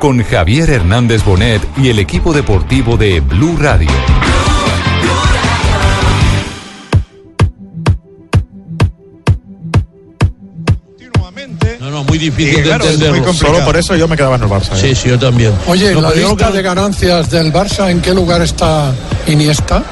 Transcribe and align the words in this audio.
con 0.00 0.24
Javier 0.24 0.70
Hernández 0.70 1.22
Bonet 1.24 1.60
y 1.76 1.90
el 1.90 1.98
equipo 1.98 2.32
deportivo 2.32 2.96
de 2.96 3.20
Blue 3.20 3.56
Radio. 3.60 3.86
No, 11.80 11.90
no, 11.90 12.04
muy 12.04 12.18
difícil 12.18 12.54
Eh, 12.56 12.56
de 12.58 12.62
claro, 12.64 12.84
entenderlo. 12.84 13.22
muy. 13.24 13.34
Solo 13.34 13.64
por 13.64 13.76
eso 13.76 13.96
yo 13.96 14.06
me 14.06 14.16
quedaba 14.16 14.36
en 14.36 14.42
el 14.42 14.48
Barça. 14.48 14.74
Sí, 14.78 14.94
sí, 14.94 15.08
yo 15.08 15.18
también. 15.18 15.52
Oye, 15.66 15.92
No, 15.94 16.00
la 16.02 16.10
lista 16.12 16.50
de 16.50 16.62
ganancias 16.62 17.30
del 17.30 17.52
Barça, 17.52 17.90
¿en 17.90 18.00
qué 18.00 18.12
lugar 18.12 18.42
está 18.42 18.92
Iniesta? 19.26 19.82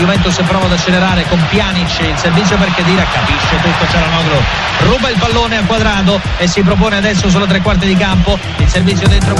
Juventus 0.00 0.34
prova 0.46 0.64
ad 0.64 0.72
accelerare 0.72 1.26
con 1.28 1.38
Pjanic 1.50 2.00
il 2.00 2.16
servizio 2.16 2.56
per 2.56 2.72
Khedira 2.74 3.04
capisce 3.12 3.56
tutto 3.60 3.86
Cialanoglu 3.90 4.42
ruba 4.88 5.10
il 5.10 5.18
pallone 5.18 5.58
a 5.58 5.62
quadrato 5.64 6.18
e 6.38 6.46
si 6.46 6.62
propone 6.62 6.96
adesso 6.96 7.28
sulla 7.28 7.46
tre 7.46 7.60
quarti 7.60 7.86
di 7.86 7.96
campo 7.96 8.38
il 8.56 8.68
servizio 8.68 9.06
dentro 9.06 9.34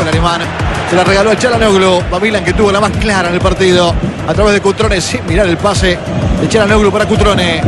el 0.00 0.08
alemán. 0.08 0.40
Se 0.88 0.96
la 0.96 1.04
regaló 1.04 1.30
a 1.30 1.36
Chalanoglu. 1.36 2.02
Bamilan 2.10 2.44
que 2.44 2.52
tuvo 2.52 2.72
la 2.72 2.80
más 2.80 2.92
clara 2.92 3.28
en 3.28 3.34
el 3.34 3.40
partido. 3.40 3.94
A 4.26 4.34
través 4.34 4.54
de 4.54 4.60
Cutrone 4.60 5.00
sin 5.00 5.24
mirar 5.26 5.46
el 5.46 5.56
pase 5.56 5.98
de 6.40 6.48
Chalanoglu 6.48 6.90
para 6.90 7.06
Cutrone. 7.06 7.60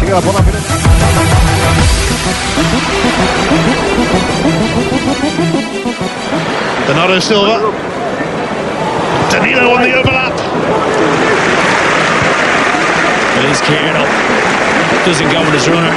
Llegaba 0.00 0.20
por 0.20 0.34
la 0.34 0.40
pelota. 0.40 0.74
Bernardo 6.86 7.18
Silva. 7.18 7.58
Danilo 9.28 9.74
on 9.74 9.82
the 9.82 9.92
overlap. 9.98 10.32
There's 13.42 13.60
Kieran. 13.62 13.94
Doesn't 15.04 15.28
go 15.32 15.38
on 15.38 15.52
his 15.52 15.68
runner. 15.68 15.90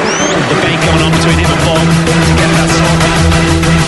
Debate 0.50 0.82
going 0.86 1.02
on 1.04 1.12
between 1.12 1.38
him 1.38 1.52
and 1.52 1.62
Paul. 1.62 1.86
Get 2.38 2.50
that 2.58 2.70
sorted. 2.74 3.79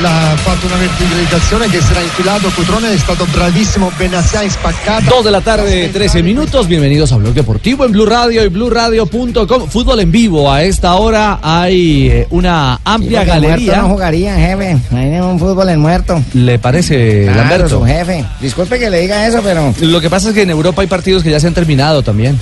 L'ha 0.00 0.34
fatto 0.36 0.66
una 0.66 0.76
verticalizzazione 0.76 1.68
che 1.68 1.80
si 1.80 1.90
era 1.90 2.00
infilato, 2.00 2.48
Cutrone 2.54 2.92
è 2.92 2.96
stato 2.98 3.26
bravissimo, 3.30 3.90
Benassia 3.96 4.40
è 4.42 4.48
spaccata. 4.48 5.02
Dos 5.08 5.24
de 5.24 5.30
la 5.30 5.40
tarde, 5.40 5.88
13 5.90 6.22
minutos. 6.22 6.66
Bienvenidos 6.66 7.12
a 7.12 7.16
Blog 7.16 7.34
Deportivo 7.34 7.84
en 7.84 7.92
Blue 7.92 8.06
Radio 8.06 8.42
y 8.44 8.48
BlueRadio.com. 8.48 9.68
Fútbol 9.68 10.00
en 10.00 10.10
vivo. 10.10 10.50
A 10.50 10.62
esta 10.62 10.94
hora 10.94 11.38
hay 11.42 12.08
eh, 12.08 12.26
una 12.30 12.80
amplia 12.84 13.20
muerto 13.24 13.32
galería. 13.34 13.76
no 13.82 13.88
jugaría, 13.88 14.34
jefe. 14.36 14.78
Ahí 14.92 15.14
es 15.14 15.22
un 15.22 15.38
fútbol 15.38 15.68
en 15.68 15.80
muerto. 15.80 16.22
¿Le 16.34 16.58
parece, 16.58 17.24
Claro, 17.24 17.38
Lamberto? 17.40 17.68
su 17.80 17.84
jefe. 17.84 18.24
Disculpe 18.40 18.78
que 18.78 18.88
le 18.90 19.00
diga 19.00 19.26
eso, 19.26 19.40
pero... 19.42 19.74
Lo 19.80 20.00
que 20.00 20.08
pasa 20.08 20.28
es 20.28 20.34
que 20.34 20.42
en 20.42 20.50
Europa 20.50 20.82
hay 20.82 20.88
partidos 20.88 21.22
que 21.22 21.30
ya 21.30 21.40
se 21.40 21.46
han 21.46 21.54
terminado 21.54 22.02
también. 22.02 22.38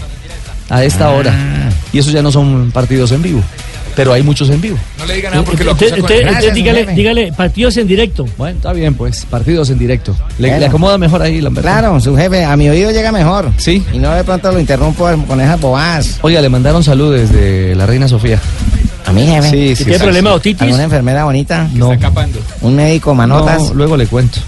A 0.71 0.85
esta 0.85 1.07
Ah. 1.07 1.11
hora. 1.13 1.35
Y 1.93 1.99
esos 1.99 2.13
ya 2.13 2.23
no 2.23 2.31
son 2.31 2.71
partidos 2.73 3.11
en 3.13 3.23
vivo. 3.23 3.43
Pero 3.99 4.13
hay 4.13 4.23
muchos 4.23 4.49
en 4.49 4.61
vivo. 4.61 4.79
No 4.97 5.07
le 5.07 5.15
diga 5.17 5.29
nada 5.31 5.43
porque 5.43 5.65
lo 5.65 5.73
Usted, 5.73 5.87
acusa 5.89 5.97
con 5.97 6.05
usted- 6.05 6.21
Gracias, 6.23 6.45
usted 6.45 6.55
dígale, 6.55 6.87
dígale, 6.95 7.33
partidos 7.33 7.77
en 7.79 7.89
directo. 7.89 8.27
Bueno, 8.39 8.57
está 8.59 8.73
bien, 8.73 8.95
pues. 8.95 9.27
Partidos 9.29 9.71
en 9.71 9.79
directo. 9.81 10.15
¿Le, 10.39 10.47
Bueno. 10.51 10.61
le 10.61 10.67
acomoda 10.67 10.99
mejor 10.99 11.21
ahí, 11.21 11.41
Lamberto? 11.41 11.69
Claro, 11.69 11.99
su 12.01 12.17
jefe, 12.17 12.45
a 12.45 12.57
mi 12.57 12.69
oído 12.69 12.93
llega 12.93 13.11
mejor. 13.11 13.51
Sí. 13.57 13.83
Y 13.93 13.99
no 13.99 14.15
de 14.15 14.23
pronto 14.23 14.53
lo 14.53 14.61
interrumpo 14.61 15.05
con 15.27 15.41
esas 15.41 15.61
bobadas. 15.61 16.21
Oiga, 16.23 16.41
le 16.41 16.49
mandaron 16.49 16.85
saludos 16.85 17.29
desde 17.29 17.75
la 17.75 17.87
Reina 17.87 18.07
Sofía. 18.07 18.39
A 19.05 19.13
mi 19.13 19.27
jefe. 19.27 19.51
Sí, 19.51 19.69
Si 19.71 19.75
sí. 19.79 19.85
tiene 19.87 19.99
sí. 19.99 20.05
problema 20.05 20.31
de 20.31 20.37
otitis, 20.37 20.63
¿Alguna 20.63 20.85
enfermera 20.85 21.25
bonita? 21.25 21.69
No, 21.75 21.93
escapando. 21.93 22.39
Un 22.61 22.77
médico 22.77 23.17
manotas. 23.17 23.63
no, 23.65 23.75
luego 23.75 23.97
le 23.97 24.07
cuento. 24.07 24.39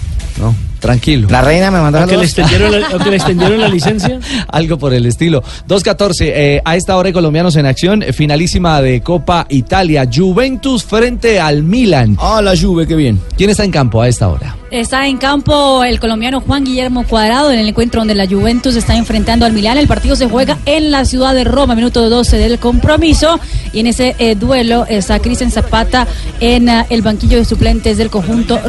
No, 0.40 0.54
tranquilo. 0.80 1.28
La 1.30 1.42
reina 1.42 1.70
me 1.70 1.80
mandó 1.80 2.02
o 2.02 2.06
que, 2.06 2.16
le 2.16 2.24
extendieron 2.24 2.72
la, 2.72 2.88
que 2.88 3.10
le 3.10 3.16
extendieron 3.22 3.60
la 3.60 3.68
licencia. 3.68 4.18
Algo 4.48 4.78
por 4.78 4.92
el 4.92 5.06
estilo. 5.06 5.42
2.14, 5.68 6.16
eh, 6.20 6.62
a 6.64 6.76
esta 6.76 6.96
hora 6.96 7.08
hay 7.08 7.12
colombianos 7.12 7.56
en 7.56 7.66
acción, 7.66 8.02
eh, 8.02 8.12
finalísima 8.12 8.82
de 8.82 9.00
Copa 9.02 9.46
Italia, 9.48 10.08
Juventus 10.12 10.84
frente 10.84 11.38
al 11.38 11.62
Milan. 11.62 12.16
Oh, 12.18 12.42
la 12.42 12.56
Juve, 12.56 12.86
qué 12.86 12.96
bien. 12.96 13.20
¿Quién 13.36 13.50
está 13.50 13.64
en 13.64 13.70
campo 13.70 14.02
a 14.02 14.08
esta 14.08 14.28
hora? 14.28 14.59
Está 14.70 15.08
en 15.08 15.16
campo 15.16 15.82
el 15.82 15.98
colombiano 15.98 16.40
Juan 16.40 16.64
Guillermo 16.64 17.04
Cuadrado 17.04 17.50
en 17.50 17.58
el 17.58 17.68
encuentro 17.68 18.02
donde 18.02 18.14
la 18.14 18.28
Juventus 18.28 18.76
está 18.76 18.94
enfrentando 18.94 19.44
al 19.44 19.52
Milán. 19.52 19.78
El 19.78 19.88
partido 19.88 20.14
se 20.14 20.28
juega 20.28 20.58
en 20.64 20.92
la 20.92 21.04
ciudad 21.04 21.34
de 21.34 21.42
Roma, 21.42 21.74
minuto 21.74 22.08
12 22.08 22.36
del 22.38 22.60
compromiso. 22.60 23.40
Y 23.72 23.80
en 23.80 23.88
ese 23.88 24.14
eh, 24.18 24.36
duelo 24.36 24.86
está 24.88 25.18
Cristian 25.18 25.50
Zapata 25.50 26.06
en 26.38 26.68
eh, 26.68 26.86
el 26.88 27.02
banquillo 27.02 27.38
de 27.38 27.44
suplentes 27.44 27.98
del 27.98 28.10
conjunto 28.10 28.60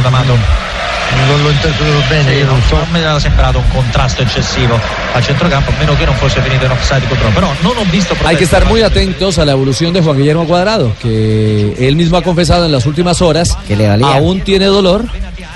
D'Amato 0.00 0.84
Non 1.28 1.42
l'ho 1.42 1.50
interpretato 1.50 2.02
bene, 2.08 2.34
Sì, 2.34 2.42
non, 2.44 2.60
so. 2.66 2.76
non 2.76 2.88
mi 2.90 2.98
era 2.98 3.18
sembrato 3.18 3.58
un 3.58 3.68
contrasto 3.68 4.22
eccessivo 4.22 4.78
a 5.12 5.20
centrocampo 5.20 5.70
a 5.70 5.74
meno 5.78 5.96
che 5.96 6.04
non 6.04 6.14
fosse 6.16 6.40
finito 6.40 6.64
in 6.64 6.70
offside 6.72 7.06
contro 7.06 7.28
però 7.30 7.52
non 7.60 7.76
ho 7.76 7.84
visto 7.84 8.16
Hay 8.24 8.36
que 8.36 8.44
estar 8.44 8.66
muy 8.66 8.82
atentos 8.82 9.38
a 9.38 9.44
la 9.44 9.52
evolución 9.52 9.92
de 9.92 10.00
Juan 10.00 10.16
Guillermo 10.16 10.44
Cuadrado, 10.44 10.92
que 11.00 11.63
él 11.78 11.96
mismo 11.96 12.16
ha 12.16 12.22
confesado 12.22 12.66
en 12.66 12.72
las 12.72 12.86
últimas 12.86 13.22
horas 13.22 13.56
Que 13.66 13.76
le 13.76 13.88
valía. 13.88 14.06
aún 14.16 14.40
tiene 14.42 14.66
dolor, 14.66 15.04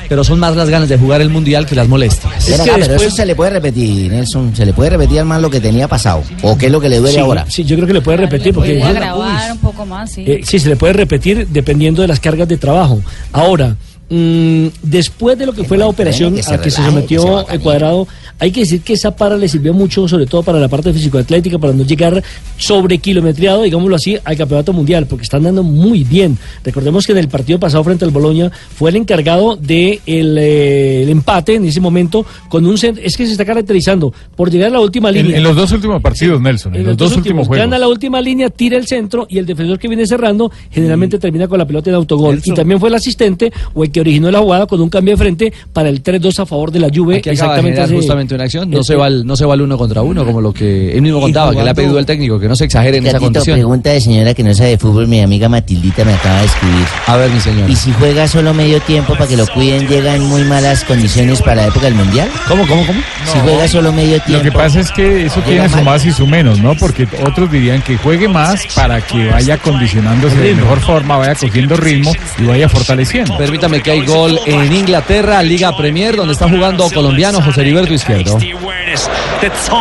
pero 0.08 0.24
son 0.24 0.38
más 0.41 0.56
las 0.56 0.69
ganas 0.69 0.88
de 0.88 0.96
jugar 0.98 1.20
el 1.20 1.28
Mundial 1.28 1.66
que 1.66 1.74
las 1.74 1.86
molestias. 1.88 2.48
Es 2.48 2.54
acá, 2.54 2.64
que 2.64 2.70
pero 2.72 2.86
después- 2.88 3.02
eso 3.08 3.16
se 3.16 3.26
le 3.26 3.34
puede 3.34 3.50
repetir, 3.50 4.10
Nelson. 4.10 4.54
Se 4.56 4.64
le 4.66 4.72
puede 4.72 4.91
repetir 4.91 5.20
al 5.20 5.26
man 5.26 5.42
lo 5.42 5.50
que 5.50 5.60
tenía 5.60 5.86
pasado. 5.88 6.22
¿O 6.42 6.56
qué 6.56 6.66
es 6.66 6.72
lo 6.72 6.80
que 6.80 6.88
le 6.88 6.98
duele 6.98 7.14
Sí, 7.14 7.20
ahora? 7.20 7.44
sí, 7.48 7.64
yo 7.64 7.76
creo 7.76 7.86
que 7.86 7.92
le 7.94 8.00
puede 8.00 8.19
repetir 8.19 8.54
porque 8.54 8.78
Puede 8.78 8.92
grabar 8.94 9.52
un 9.52 9.58
poco 9.58 9.84
más, 9.86 10.10
sí. 10.12 10.24
Eh, 10.26 10.41
sí, 10.44 10.58
se 10.58 10.69
le 10.69 10.76
puede 10.76 10.92
repetir 10.94 11.46
dependiendo 11.48 12.02
de 12.02 12.08
las 12.08 12.20
cargas 12.20 12.48
de 12.48 12.56
trabajo. 12.56 13.00
Ahora, 13.32 13.76
mm, 14.10 14.66
después 14.82 15.38
de 15.38 15.46
lo 15.46 15.52
que 15.52 15.64
fue 15.64 15.76
la 15.78 15.86
operación 15.86 16.34
que 16.34 16.41
a 16.41 16.42
que 16.42 16.44
se 16.44 16.50
relaje, 16.50 16.64
que 16.64 16.70
se 16.70 16.82
sometió 16.82 17.36
también. 17.42 17.60
cuadrado, 17.60 18.08
hay 18.41 18.50
que 18.52 18.60
decir 18.60 18.82
que 18.82 18.92
esa 18.92 19.16
para 19.16 19.36
le 19.36 19.48
sirvió 19.48 19.72
mucho, 19.74 20.06
sobre 20.06 20.26
todo 20.26 20.42
para 20.42 20.58
la 20.60 20.69
parte 20.69 20.92
físico-atlética, 20.92 21.58
para 21.58 21.72
no 21.72 21.84
llegar 21.84 22.22
sobre 22.56 22.98
kilometriado, 22.98 23.62
digámoslo 23.62 23.96
así, 23.96 24.16
al 24.24 24.36
campeonato 24.36 24.72
mundial, 24.72 25.06
porque 25.06 25.24
están 25.24 25.42
dando 25.42 25.62
muy 25.62 26.04
bien. 26.04 26.38
Recordemos 26.64 27.04
que 27.06 27.12
en 27.12 27.19
el 27.19 27.28
partido 27.28 27.58
pasado 27.58 27.82
frente 27.84 28.04
al 28.04 28.10
Boloña 28.12 28.50
fue 28.76 28.91
el 28.91 28.96
encargado 28.96 29.56
de 29.56 30.00
el, 30.06 30.38
eh, 30.38 31.02
el 31.02 31.08
empate 31.08 31.54
en 31.56 31.64
ese 31.64 31.80
momento 31.80 32.25
con 32.48 32.64
un 32.64 32.76
cent- 32.76 33.00
es 33.02 33.16
que 33.16 33.26
se 33.26 33.32
está 33.32 33.44
caracterizando 33.44 34.12
por 34.36 34.50
llegar 34.50 34.69
a 34.69 34.75
la 34.75 34.80
última 34.80 35.10
línea. 35.10 35.36
en 35.36 35.42
los 35.42 35.56
dos 35.56 35.72
últimos 35.72 36.00
partidos, 36.00 36.40
Nelson, 36.40 36.76
en, 36.76 36.84
los 36.86 36.96
dos 36.96 37.16
últimos 37.16 37.48
juegos. 37.48 37.64
Gana 37.64 37.78
la 37.78 37.88
última 37.88 38.20
línea, 38.20 38.50
tira 38.50 38.76
el 38.76 38.86
centro 38.86 39.26
y 39.28 39.38
el 39.38 39.46
defensor 39.46 39.78
que 39.78 39.88
viene 39.88 40.06
cerrando 40.06 40.50
generalmente 40.70 41.19
termina 41.19 41.48
con 41.48 41.58
la 41.58 41.66
pelota 41.66 41.90
en 41.90 41.96
autogol. 41.96 42.40
Y 42.44 42.52
también 42.54 42.78
fue 42.78 42.88
el 42.88 42.94
asistente 42.94 43.52
o 43.75 43.82
el 43.84 43.90
que 43.90 43.98
originó 44.00 44.31
la 44.31 44.39
jugada 44.41 44.67
con 44.67 44.81
un 44.81 44.89
cambio 44.89 45.15
de 45.15 45.19
frente 45.19 45.53
para 45.73 45.89
el 45.89 46.03
3-2 46.03 46.39
a 46.41 46.47
favor 46.47 46.71
de 46.71 46.81
la 46.81 46.89
Juve. 46.95 47.17
Aquí 47.19 47.31
acaba 47.31 47.56
de 47.56 47.62
generar 47.62 47.85
hace- 47.85 47.95
justamente 47.97 48.35
una 48.35 48.45
acción. 48.45 48.71
No 48.71 48.83
se, 48.83 48.95
va 48.95 49.06
al, 49.06 49.27
no 49.27 49.37
se 49.37 49.45
va 49.45 49.55
al 49.55 49.62
uno 49.62 49.77
contra 49.79 50.03
uno, 50.03 50.25
como 50.25 50.41
lo 50.41 50.53
que 50.53 50.95
él 50.95 51.03
mismo 51.03 51.21
contaba, 51.21 51.55
que 51.55 51.62
le 51.62 51.71
ha 51.71 51.75
pedido 51.75 51.99
el 51.99 52.06
técnico, 52.06 52.39
que 52.39 52.49
no 52.49 52.56
se 52.56 52.65
exagere 52.65 52.99
en 52.99 53.06
esa 53.06 53.19
condición. 53.19 53.56
pregunta 53.56 53.91
de 53.91 54.00
señora 54.00 54.35
que 54.35 54.43
no 54.43 54.55
sabe 54.55 54.71
de 54.71 54.79
fútbol, 54.79 55.06
mi 55.09 55.21
amiga 55.21 55.49
Matildita 55.49 56.05
me 56.05 56.12
acaba 56.15 56.41
de 56.41 56.47
escribir. 56.47 56.87
A 57.06 57.17
ver, 57.17 57.31
mi 57.31 57.41
señor. 57.41 57.71
¿Y 57.71 57.77
si 57.77 57.93
juega 57.93 58.29
solo 58.29 58.55
medio 58.55 58.81
tiempo 58.81 59.12
para 59.15 59.27
que 59.27 59.37
lo 59.37 59.47
cuiden, 59.47 59.87
llega 59.89 60.15
en 60.15 60.23
muy 60.25 60.43
malas 60.45 60.85
condiciones 60.85 61.41
para 61.43 61.56
la 61.56 61.67
época 61.69 61.87
del 61.87 61.95
Mundial? 61.95 62.29
¿Cómo, 62.49 62.67
cómo, 62.67 62.87
cómo? 62.87 63.00
Si 63.25 63.39
juega 63.41 63.69
solo 63.69 63.93
medio 63.93 64.21
tiempo. 64.21 64.45
Lo 64.45 64.50
que 64.50 64.53
pasa 64.56 64.81
es 64.81 64.91
que 64.93 65.27
eso 65.27 65.41
tiene 65.43 65.69
su 65.69 65.81
más 65.83 66.05
y 66.05 66.12
su 66.12 66.27
menos, 66.27 66.61
¿no? 66.61 66.75
Porque 66.77 67.06
otros 67.27 67.50
dirían 67.50 67.83
que 67.83 67.97
juegue 67.97 68.29
más 68.29 68.67
para 68.75 69.00
que 69.00 69.29
vaya 69.29 69.55
acondicionándose 69.55 70.37
de 70.37 70.55
mejor 70.55 70.81
forma, 70.81 71.17
vaya 71.17 71.35
cogiendo 71.35 71.77
ritmo 71.77 72.12
y 72.39 72.45
vaya 72.45 72.69
fortaleciendo. 72.69 73.37
Permítame 73.39 73.81
que 73.83 73.88
hay 73.90 74.05
gol 74.05 74.38
en 74.46 74.73
Inglaterra, 74.73 75.43
Liga 75.43 75.76
Premier, 75.76 76.17
donde 76.17 76.32
está 76.32 76.49
jugando 76.49 76.88
colombiano 76.90 77.40
José 77.43 77.62
Heriberto 77.62 77.94
Izquierdo. 77.94 78.38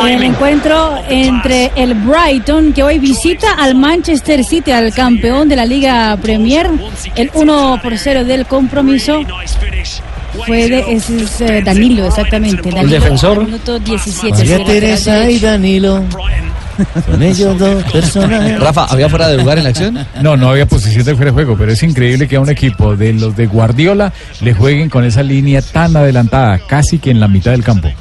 El 0.07 0.23
encuentro 0.23 0.95
entre 1.09 1.71
el 1.75 1.93
Brighton, 1.93 2.73
que 2.73 2.83
hoy 2.83 2.99
visita 2.99 3.53
al 3.53 3.75
Manchester 3.75 4.43
City, 4.43 4.71
al 4.71 4.93
campeón 4.93 5.49
de 5.49 5.55
la 5.55 5.65
Liga 5.65 6.17
Premier. 6.21 6.69
El 7.15 7.31
1 7.33 7.79
por 7.81 7.97
0 7.97 8.23
del 8.25 8.45
compromiso 8.45 9.21
fue 10.45 10.69
de 10.69 10.79
ese 10.93 11.17
es, 11.17 11.41
eh, 11.41 11.61
Danilo, 11.63 12.05
exactamente. 12.05 12.69
Danilo, 12.69 12.89
defensor. 12.89 13.39
al 13.39 13.45
Minuto 13.45 13.79
17. 13.79 14.29
María 14.29 14.45
sí, 14.45 14.51
lateral 14.51 14.65
Teresa 14.65 15.29
y. 15.29 15.39
Danilo. 15.39 16.03
Son 17.05 17.21
ellos 17.23 17.57
dos 17.57 17.83
personas. 17.91 18.59
Rafa, 18.59 18.85
¿había 18.85 19.09
fuera 19.09 19.27
de 19.27 19.37
lugar 19.37 19.57
en 19.57 19.63
la 19.63 19.69
acción? 19.69 20.05
No, 20.21 20.37
no 20.37 20.49
había 20.49 20.65
posición 20.65 21.03
de 21.03 21.15
fuera 21.15 21.31
de 21.31 21.33
juego, 21.33 21.55
pero 21.57 21.71
es 21.71 21.81
increíble 21.83 22.27
que 22.27 22.35
a 22.35 22.39
un 22.39 22.49
equipo 22.49 22.95
de 22.95 23.13
los 23.13 23.35
de 23.35 23.47
Guardiola 23.47 24.13
le 24.41 24.53
jueguen 24.53 24.89
con 24.89 25.03
esa 25.03 25.23
línea 25.23 25.61
tan 25.61 25.95
adelantada, 25.95 26.59
casi 26.59 26.99
que 26.99 27.11
en 27.11 27.19
la 27.19 27.27
mitad 27.27 27.51
del 27.51 27.63
campo. 27.63 27.91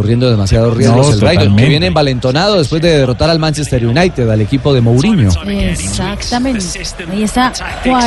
Corriendo 0.00 0.30
demasiados 0.30 0.74
riesgos 0.74 1.08
No, 1.08 1.12
el 1.12 1.20
Brighton, 1.20 1.56
que 1.56 1.66
viene 1.66 1.88
envalentonado 1.88 2.56
después 2.56 2.80
de 2.80 2.88
derrotar 2.88 3.28
al 3.28 3.38
Manchester 3.38 3.84
United, 3.86 4.30
al 4.30 4.40
equipo 4.40 4.72
de 4.72 4.80
Mourinho. 4.80 5.28
Exactamente. 5.46 6.64
Ahí 7.12 7.22
está 7.22 7.52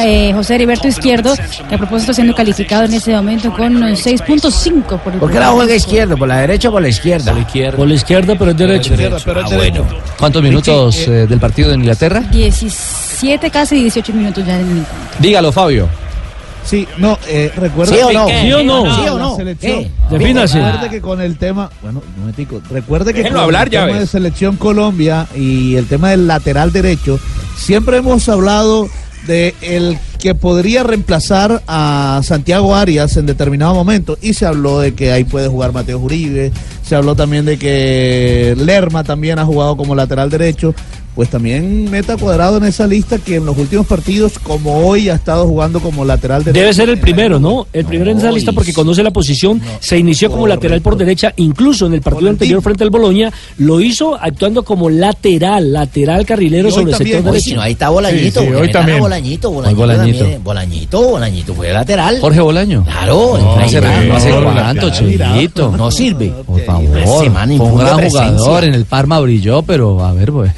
eh, 0.04 0.31
José 0.34 0.56
Heriberto 0.56 0.88
Izquierdo, 0.88 1.36
que 1.69 1.75
a 1.75 1.78
propósito 1.78 2.12
siendo 2.12 2.34
calificado 2.34 2.86
en 2.86 2.95
este 2.95 3.13
momento 3.13 3.54
con 3.54 3.84
eh, 3.84 3.94
6.5 3.94 5.00
por 5.01 5.13
el 5.13 5.19
¿Por 5.19 5.31
qué 5.31 5.40
la 5.40 5.50
juega 5.51 5.75
izquierdo? 5.75 6.18
¿Por 6.18 6.28
la 6.28 6.40
derecha 6.40 6.69
o 6.69 6.72
por 6.72 6.81
la 6.81 6.88
izquierda? 6.88 7.31
Por 7.75 7.88
la 7.88 7.94
izquierda, 7.94 8.36
pero 8.40 8.50
es 8.50 8.57
derecho. 8.57 8.95
Ah, 9.28 9.50
bueno. 9.56 9.86
¿Cuántos 10.18 10.42
minutos 10.42 10.98
eh, 11.07 11.28
del 11.28 11.40
partido 11.40 11.74
en 11.74 11.81
Inglaterra? 11.81 12.22
17, 12.22 13.51
casi 13.51 13.75
18 13.75 14.13
minutos 14.13 14.44
ya 14.44 14.60
en 14.60 14.78
el 14.78 14.86
Dígalo, 15.19 15.51
Fabio. 15.51 15.88
Sí, 16.65 16.88
no, 16.98 17.18
eh, 17.27 17.51
recuerda 17.56 17.94
¿Sí 17.94 18.01
o 18.01 18.12
no? 18.13 18.25
que- 18.27 18.42
¿Sí 18.42 18.54
o 18.54 18.63
no? 18.63 18.86
La 18.86 18.95
¿Sí 18.95 19.01
o 19.10 19.18
no? 19.19 19.36
selección- 19.36 19.83
¿Qué? 19.83 19.92
Defínase. 20.18 20.60
Recuerde 20.62 20.89
que 20.89 21.01
con 21.01 21.21
el 21.21 21.38
tema, 21.38 21.69
bueno, 21.81 22.01
un 22.15 22.19
momentico, 22.21 22.62
recuerde 22.69 23.13
que 23.13 23.24
con 23.24 23.38
hablar, 23.38 23.68
el 23.68 23.74
ya 23.74 23.80
tema 23.81 23.92
ves. 23.94 24.01
de 24.01 24.07
selección 24.07 24.56
Colombia 24.56 25.27
y 25.36 25.75
el 25.75 25.88
tema 25.88 26.12
del 26.12 26.25
lateral 26.27 26.71
derecho, 26.71 27.19
siempre 27.57 27.98
hemos 27.98 28.30
hablado 28.30 28.88
de 29.27 29.56
el 29.62 29.98
que 30.19 30.36
podría 30.36 30.83
reemplazar 30.83 31.62
a 31.68 32.19
Santiago 32.24 32.75
Arias 32.75 33.16
en 33.18 33.25
determinado 33.25 33.74
momento 33.74 34.18
y 34.21 34.33
se 34.33 34.45
habló 34.45 34.80
de 34.80 34.94
que 34.94 35.12
ahí 35.13 35.24
puede 35.25 35.48
jugar 35.48 35.71
Mateo 35.74 36.00
Uribe, 36.00 36.51
se 36.83 36.95
habló 36.95 37.16
también 37.16 37.45
de 37.45 37.57
que 37.57 38.54
Lerma 38.57 39.04
también 39.04 39.39
ha 39.39 39.45
jugado 39.45 39.77
como 39.77 39.95
lateral 39.95 40.30
derecho, 40.30 40.74
pues 41.15 41.30
también 41.30 41.89
meta 41.92 42.18
cuadrado 42.18 42.57
en 42.57 42.63
esa 42.65 42.88
lista 42.88 43.18
que 43.19 43.36
en 43.36 43.45
los 43.45 43.57
últimos 43.57 43.86
partidos 43.86 44.39
como 44.39 44.86
hoy 44.88 45.10
ha 45.10 45.15
estado 45.15 45.48
jugando 45.48 45.80
como 45.80 46.04
lateral 46.06 46.44
derecho. 46.44 46.60
Debe 46.62 46.74
ser 46.74 46.89
el 46.89 47.00
primero, 47.00 47.39
¿no? 47.39 47.68
El 47.74 47.86
primero 47.86 48.12
en 48.12 48.18
esa 48.18 48.31
lista 48.31 48.51
porque 48.51 48.74
conoce 48.74 49.04
la 49.04 49.12
posición, 49.12 49.62
se 49.80 49.98
inició 49.98 50.31
como 50.31 50.48
lateral 50.48 50.81
por 50.81 50.98
derecha, 50.98 51.33
incluso 51.38 51.86
en 51.88 51.94
el 51.94 52.01
partido 52.01 52.30
anterior 52.30 52.62
frente 52.62 52.83
al 52.83 52.89
Boloña, 52.89 53.31
lo 53.57 53.80
hizo 53.80 54.15
actuando 54.19 54.63
como 54.63 54.89
lateral, 54.89 55.71
lateral 55.71 56.25
carrilero 56.25 56.71
sobre 56.71 56.92
el 56.92 56.98
sector 56.98 57.24
derecho. 57.24 57.44
si 57.44 57.54
no, 57.54 57.62
ahí 57.62 57.74
está 57.74 57.89
Bolañito. 57.89 58.42
Sí, 58.42 58.48
sí, 58.48 58.54
hoy 58.54 58.71
también. 58.71 59.00
Bolañito, 59.00 59.50
Hoy 59.50 59.54
Bolañito, 59.56 59.77
Bolañito. 59.81 60.18
también. 60.19 60.44
Bolañito, 60.44 61.01
Bolañito 61.09 61.54
fue 61.54 61.71
lateral. 61.74 62.18
Jorge 62.19 62.42
Bolaño. 62.42 62.83
Claro, 62.83 63.38
No, 63.38 63.56
hace- 63.59 63.81
no 63.81 64.16
hace 64.16 64.30
No, 64.30 64.44
cuánto, 64.44 65.92
sirve. 65.92 66.30
Por 66.45 66.62
favor. 66.62 67.00
Fue 67.06 67.27
un 67.27 67.77
gran 67.77 68.09
jugador, 68.09 68.63
en 68.63 68.74
el 68.74 68.86
Parma 68.86 69.19
brilló, 69.19 69.62
pero 69.62 70.04
a 70.04 70.13
ver, 70.13 70.31
pues. 70.31 70.51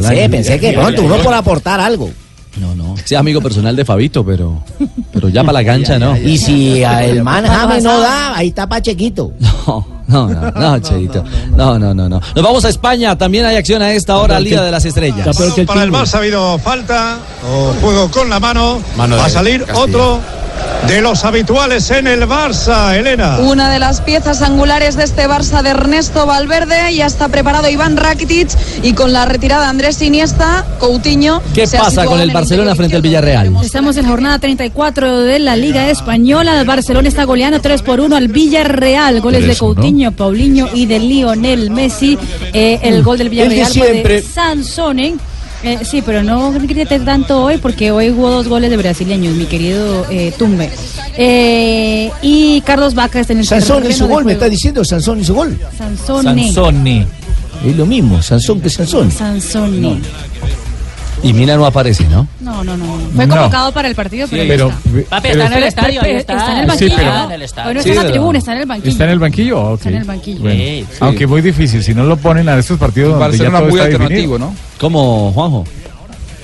Pensé, 0.00 0.28
pensé 0.28 0.60
que 0.60 0.72
pronto, 0.72 1.02
uno 1.02 1.16
por 1.18 1.34
aportar 1.34 1.80
algo. 1.80 2.10
No, 2.56 2.74
no. 2.74 2.94
Sí, 3.04 3.14
amigo 3.14 3.40
personal 3.40 3.74
de 3.74 3.84
Fabito, 3.84 4.24
pero, 4.24 4.62
pero 5.12 5.28
ya 5.28 5.42
para 5.42 5.54
la 5.54 5.64
cancha 5.72 5.98
no. 5.98 6.16
Y 6.16 6.36
si 6.36 6.84
a 6.84 7.04
el 7.04 7.22
man 7.22 7.44
no 7.82 8.00
da, 8.00 8.36
ahí 8.36 8.48
está 8.48 8.68
Pachequito. 8.68 9.32
No, 10.08 10.28
no, 10.28 10.50
no, 10.50 10.50
no, 10.50 10.78
Cheito. 10.80 11.24
No, 11.56 11.78
no, 11.78 11.94
no, 11.94 12.08
no. 12.08 12.20
Nos 12.34 12.44
vamos 12.44 12.64
a 12.64 12.68
España. 12.68 13.16
También 13.16 13.46
hay 13.46 13.56
acción 13.56 13.80
a 13.80 13.92
esta 13.92 14.18
hora, 14.18 14.38
Liga 14.40 14.62
de 14.62 14.70
las 14.70 14.84
Estrellas. 14.84 15.24
Para 15.64 15.84
el 15.84 15.92
Barça 15.92 16.14
ha 16.14 16.18
habido 16.18 16.58
falta 16.58 17.18
o 17.48 17.72
juego 17.80 18.10
con 18.10 18.28
la 18.28 18.38
mano. 18.38 18.82
Va 18.98 19.24
a 19.24 19.28
salir 19.30 19.64
otro 19.74 20.20
de 20.88 21.00
los 21.00 21.24
habituales 21.24 21.90
en 21.90 22.06
el 22.06 22.26
Barça, 22.28 22.96
Elena. 22.96 23.38
Una 23.38 23.70
de 23.70 23.78
las 23.78 24.00
piezas 24.00 24.42
angulares 24.42 24.96
de 24.96 25.04
este 25.04 25.28
Barça 25.28 25.62
de 25.62 25.70
Ernesto 25.70 26.26
Valverde. 26.26 26.94
Ya 26.94 27.06
está 27.06 27.28
preparado 27.28 27.68
Iván 27.68 27.96
Rakitic 27.96 28.48
y 28.82 28.92
con 28.92 29.12
la 29.12 29.24
retirada 29.24 29.62
de 29.62 29.70
Andrés 29.70 30.02
Iniesta, 30.02 30.64
Coutinho. 30.78 31.40
¿Qué 31.54 31.66
pasa 31.68 32.04
con 32.04 32.20
el 32.20 32.30
Barcelona 32.30 32.74
frente 32.74 32.96
al 32.96 33.02
Villarreal? 33.02 33.56
Estamos 33.62 33.96
en 33.96 34.06
jornada 34.06 34.38
34 34.38 35.20
de 35.20 35.38
la 35.38 35.56
Liga 35.56 35.88
Española. 35.88 36.58
El 36.60 36.66
Barcelona 36.66 37.08
está 37.08 37.24
goleando 37.24 37.60
3 37.60 37.82
por 37.82 38.00
1 38.00 38.16
al 38.16 38.28
Villarreal. 38.28 39.20
Goles 39.20 39.46
de. 39.46 39.56
Coutinho, 39.56 40.12
Paulinho 40.12 40.68
y 40.74 40.86
de 40.86 40.98
Lionel 40.98 41.70
Messi. 41.70 42.18
Eh, 42.52 42.80
el 42.82 43.02
gol 43.02 43.18
del 43.18 43.28
Villarreal 43.28 43.66
fue 43.66 43.72
siempre. 43.72 44.14
de 44.16 44.22
Sansone. 44.22 45.14
Eh, 45.62 45.78
sí, 45.84 46.02
pero 46.02 46.22
no 46.22 46.52
grites 46.52 47.04
tanto 47.04 47.44
hoy 47.44 47.58
porque 47.58 47.92
hoy 47.92 48.10
hubo 48.10 48.30
dos 48.30 48.48
goles 48.48 48.70
de 48.70 48.76
brasileños, 48.76 49.34
mi 49.34 49.44
querido 49.46 50.06
eh, 50.10 50.32
Tumbe. 50.36 50.70
Eh, 51.16 52.10
y 52.20 52.60
Carlos 52.62 52.94
Vaca 52.94 53.20
está 53.20 53.32
en 53.32 53.40
el 53.40 53.46
Sansón 53.46 53.88
y 53.88 53.92
su 53.92 54.08
gol, 54.08 54.24
me 54.24 54.32
está 54.32 54.48
diciendo 54.48 54.84
Sansón 54.84 55.20
y 55.20 55.24
su 55.24 55.34
gol. 55.34 55.58
Sansone. 55.78 57.06
Es 57.64 57.76
lo 57.76 57.86
mismo, 57.86 58.20
Sansón 58.20 58.60
que 58.60 58.68
Sansón. 58.68 59.10
Sansone. 59.10 60.00
Y 61.22 61.32
Mina 61.32 61.56
no 61.56 61.64
aparece, 61.66 62.04
¿no? 62.08 62.26
No, 62.40 62.64
no, 62.64 62.76
no. 62.76 62.96
Fue 63.14 63.26
No. 63.26 63.36
convocado 63.36 63.70
para 63.72 63.86
el 63.88 63.94
partido, 63.94 64.26
pero, 64.28 64.42
pero- 64.48 64.64
no 64.92 64.98
está. 64.98 65.10
Papi, 65.16 65.28
está 65.28 65.46
en 65.46 65.52
el 65.52 65.62
estadio, 65.64 66.00
está. 66.02 66.32
Está 66.36 66.52
en 66.52 66.58
el 66.58 66.62
Sí, 66.62 66.68
banquillo. 66.68 66.96
pero- 66.96 67.12
¿no? 67.14 67.24
en 67.24 67.32
el 67.32 67.42
estadio. 67.42 67.72
Sí, 67.72 67.78
está 67.78 67.88
en 67.90 67.94
la 67.96 68.02
pero- 68.02 68.12
tribuna, 68.12 68.38
está 68.38 68.52
en 68.52 68.58
el 68.58 68.66
banquillo. 68.66 68.90
¿Está 68.92 69.04
en 69.04 69.10
el 69.10 69.18
banquillo? 69.20 69.74
Está 69.74 69.88
en 69.88 69.94
el 69.96 70.04
banquillo. 70.04 70.40
Bueno, 70.40 70.60
Sí, 70.60 70.86
sí. 70.90 70.96
Aunque 71.00 71.26
muy 71.28 71.40
difícil, 71.42 71.82
si 71.84 71.94
no 71.94 72.04
lo 72.04 72.16
ponen 72.16 72.48
a 72.48 72.58
estos 72.58 72.76
partidos 72.78 73.10
donde 73.10 73.24
Barcelona 73.26 73.50
ya 73.50 73.58
todo 73.60 73.70
muy 73.70 73.78
está 73.78 73.84
alternativo, 73.84 74.32
definido. 74.34 74.38
¿no? 74.38 74.56
¿Cómo, 74.80 75.32
Juanjo? 75.32 75.64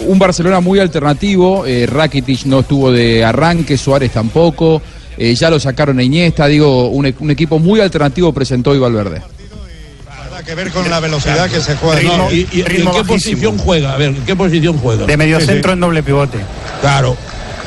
Un 0.07 0.19
Barcelona 0.19 0.61
muy 0.61 0.79
alternativo. 0.79 1.67
eh, 1.67 1.85
Rakitic 1.87 2.45
no 2.47 2.61
estuvo 2.61 2.93
de 2.93 3.25
arranque, 3.25 3.77
Suárez 3.77 4.13
tampoco. 4.13 4.81
eh, 5.21 5.35
ya 5.35 5.51
lo 5.51 5.59
sacaron 5.59 5.99
a 5.99 6.03
Iniesta. 6.05 6.47
Digo, 6.47 6.91
un, 6.91 7.07
e- 7.07 7.15
un 7.19 7.33
equipo 7.33 7.59
muy 7.59 7.81
alternativo 7.81 8.33
presentó 8.33 8.71
hoy 8.71 8.79
Valverde. 8.79 9.21
Nada 10.38 10.46
que 10.46 10.55
ver 10.55 10.70
con 10.70 10.88
la 10.88 11.00
velocidad 11.00 11.50
que 11.50 11.61
se 11.61 11.75
juega. 11.75 12.00
Ritmo- 12.00 12.17
No, 12.17 12.31
y- 12.32 12.46
y- 12.52 12.61
¿En 12.61 12.90
qué 12.93 13.02
posición 13.05 13.58
juega? 13.58 13.94
A 13.94 13.96
ver, 13.96 14.11
¿en 14.11 14.25
qué 14.25 14.37
posición 14.37 14.79
juega? 14.79 15.05
De 15.05 15.17
mediocentro 15.17 15.73
en 15.73 15.81
doble 15.81 16.00
pivote. 16.05 16.38
Claro. 16.81 17.17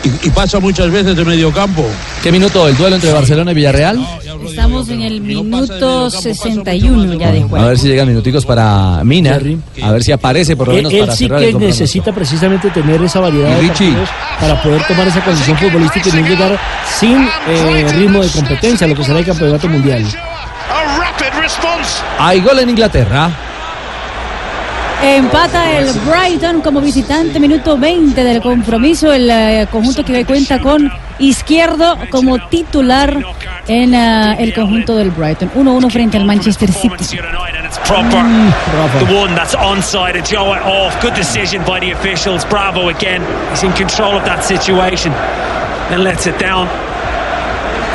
Y, 0.06 0.28
y 0.28 0.30
pasa 0.32 0.60
muchas 0.62 0.90
veces 0.90 1.16
de 1.18 1.26
medio 1.26 1.52
campo. 1.52 1.86
¿Qué 2.24 2.32
minuto 2.32 2.66
el 2.70 2.78
duelo 2.78 2.96
entre 2.96 3.12
Barcelona 3.12 3.52
y 3.52 3.56
Villarreal? 3.56 4.00
Estamos 4.48 4.88
en 4.88 5.02
el 5.02 5.20
minuto 5.20 6.10
61 6.10 7.14
ya 7.20 7.32
de 7.32 7.42
A 7.42 7.48
juego. 7.48 7.68
ver 7.68 7.78
si 7.78 7.88
llegan 7.90 8.08
minuticos 8.08 8.46
para 8.46 9.04
Mina. 9.04 9.38
A 9.84 9.92
ver 9.92 10.02
si 10.02 10.14
aparece 10.14 10.56
por 10.56 10.68
lo 10.70 10.74
Él, 10.74 10.78
menos 10.78 10.94
él 10.94 11.00
para 11.02 11.12
sí 11.16 11.26
cerrar 11.26 11.40
el 11.42 11.46
que 11.48 11.52
compromiso. 11.52 11.80
necesita 11.82 12.14
precisamente 12.14 12.70
tener 12.70 13.04
esa 13.04 13.20
variedad 13.20 13.50
de 13.60 13.68
partidos 13.68 14.10
para 14.40 14.64
poder 14.64 14.82
tomar 14.88 15.08
esa 15.10 15.24
condición 15.26 15.58
futbolística 15.58 16.10
y 16.10 16.22
no 16.22 16.28
llegar 16.28 16.60
sin 17.00 17.28
eh, 17.50 17.86
ritmo 17.96 18.22
de 18.24 18.30
competencia, 18.30 18.88
lo 18.88 18.96
que 18.96 19.04
será 19.04 19.20
el 19.20 19.26
campeonato 19.26 19.68
mundial. 19.68 20.04
Hay 22.20 22.42
gol 22.42 22.60
en 22.60 22.70
Inglaterra. 22.70 23.30
Empata 25.04 25.80
el 25.80 25.92
Brighton 26.02 26.62
como 26.62 26.80
visitante, 26.80 27.40
minuto 27.40 27.76
20 27.76 28.24
del 28.24 28.40
compromiso. 28.40 29.12
El 29.12 29.30
eh, 29.32 29.68
conjunto 29.72 30.06
que 30.06 30.26
cuenta 30.26 30.60
con 30.60 30.92
Izquierdo 31.18 31.98
como 32.12 32.38
titular 32.50 33.18
en 33.68 33.96
eh, 33.96 34.36
el 34.38 34.54
conjunto 34.54 34.96
del 34.96 35.10
Brighton. 35.10 35.52
1-1 35.56 35.92
frente 35.92 36.18
al 36.18 36.26
Manchester 36.26 36.72
City. 36.72 37.18
Proper. 37.86 38.24
the 39.00 39.14
one 39.14 39.34
that's 39.34 39.56
onside 39.56 40.16
of 40.16 40.24
Joe 40.24 40.52
off. 40.52 41.02
Good 41.02 41.16
decision 41.16 41.64
by 41.66 41.80
the 41.80 41.92
officials. 41.92 42.46
Bravo 42.46 42.90
again. 42.90 43.22
He's 43.50 43.64
in 43.64 43.74
control 43.74 44.16
of 44.16 44.24
that 44.26 44.44
situation. 44.44 45.12
Then 45.90 46.04
lets 46.04 46.28
it 46.28 46.38
down. 46.38 46.68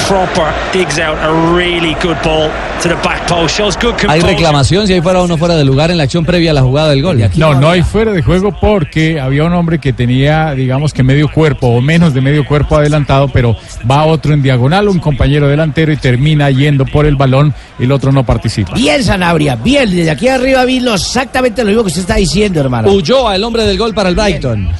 Proper 0.07 0.55
digs 0.73 1.01
out 1.01 1.19
a 1.19 1.33
really 1.57 1.95
good 1.95 2.17
ball 2.23 2.49
to 2.81 2.89
the 2.89 2.95
back 3.03 3.27
post. 3.27 3.57
Shows 3.57 3.77
good 3.77 3.95
Hay 4.09 4.21
reclamación 4.21 4.87
si 4.87 4.93
hay 4.93 5.01
fuera 5.01 5.21
uno 5.21 5.37
fuera 5.37 5.57
de 5.57 5.65
lugar 5.65 5.91
en 5.91 5.97
la 5.97 6.05
acción 6.05 6.25
previa 6.25 6.53
a 6.53 6.55
la 6.55 6.63
jugada 6.63 6.91
del 6.91 7.03
gol. 7.03 7.29
No, 7.35 7.59
no 7.59 7.71
hay 7.71 7.83
fuera 7.83 8.13
de 8.13 8.23
juego 8.23 8.53
porque 8.53 9.19
había 9.21 9.43
un 9.43 9.53
hombre 9.55 9.81
que 9.81 9.93
tenía, 9.93 10.53
digamos 10.53 10.93
que 10.93 11.03
medio 11.03 11.29
cuerpo 11.29 11.67
o 11.67 11.81
menos 11.81 12.15
de 12.15 12.21
medio 12.21 12.47
cuerpo 12.47 12.77
adelantado, 12.77 13.27
pero 13.33 13.57
va 13.91 14.05
otro 14.05 14.33
en 14.33 14.43
diagonal, 14.43 14.87
un 14.87 15.01
compañero 15.01 15.49
delantero 15.49 15.91
y 15.91 15.97
termina 15.97 16.51
yendo 16.51 16.87
por 16.87 17.05
el 17.05 17.17
balón, 17.17 17.53
el 17.81 17.91
otro 17.91 18.13
no 18.13 18.25
participa. 18.25 18.75
Bien, 18.75 19.03
Sanabria, 19.03 19.57
bien. 19.57 19.91
Desde 19.91 20.13
aquí 20.13 20.29
arriba 20.29 20.65
vi 20.65 20.77
exactamente 20.87 21.63
lo 21.63 21.69
mismo 21.69 21.83
que 21.83 21.89
usted 21.89 22.03
está 22.03 22.15
diciendo, 22.15 22.61
hermano. 22.61 22.93
Ulloa, 22.93 23.35
el 23.35 23.43
hombre 23.43 23.65
del 23.65 23.77
gol 23.77 23.93
para 23.93 24.11
el 24.11 24.15
Brighton. 24.15 24.71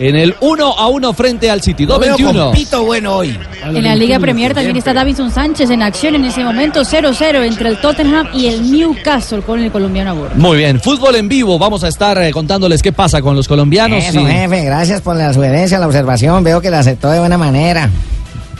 En 0.00 0.16
el 0.16 0.34
1 0.40 0.66
a 0.78 0.88
1 0.88 1.12
frente 1.12 1.50
al 1.50 1.60
City. 1.60 1.84
Lo 1.84 1.98
veo 1.98 2.16
2-21. 2.16 2.44
con 2.46 2.52
pito 2.54 2.84
bueno 2.84 3.16
hoy. 3.16 3.38
En 3.62 3.84
la 3.84 3.94
Liga 3.94 4.18
Premier 4.18 4.54
también 4.54 4.74
está 4.76 4.94
Davinson 4.94 5.30
Sánchez 5.30 5.68
en 5.68 5.82
acción 5.82 6.14
en 6.14 6.24
ese 6.24 6.42
momento 6.42 6.80
0-0 6.80 7.44
entre 7.46 7.68
el 7.68 7.78
Tottenham 7.82 8.26
y 8.32 8.46
el 8.46 8.72
Newcastle 8.72 9.42
con 9.42 9.60
el 9.60 9.70
colombiano 9.70 10.10
a 10.10 10.14
bordo. 10.14 10.34
Muy 10.36 10.56
bien, 10.56 10.80
fútbol 10.80 11.16
en 11.16 11.28
vivo. 11.28 11.58
Vamos 11.58 11.84
a 11.84 11.88
estar 11.88 12.16
eh, 12.22 12.30
contándoles 12.30 12.82
qué 12.82 12.92
pasa 12.92 13.20
con 13.20 13.36
los 13.36 13.46
colombianos. 13.46 14.02
Eso, 14.02 14.20
y- 14.22 14.26
jefe, 14.26 14.64
gracias 14.64 15.02
por 15.02 15.16
la 15.16 15.34
sugerencia, 15.34 15.78
la 15.78 15.86
observación. 15.86 16.42
Veo 16.42 16.62
que 16.62 16.70
la 16.70 16.78
aceptó 16.78 17.10
de 17.10 17.18
buena 17.20 17.36
manera. 17.36 17.90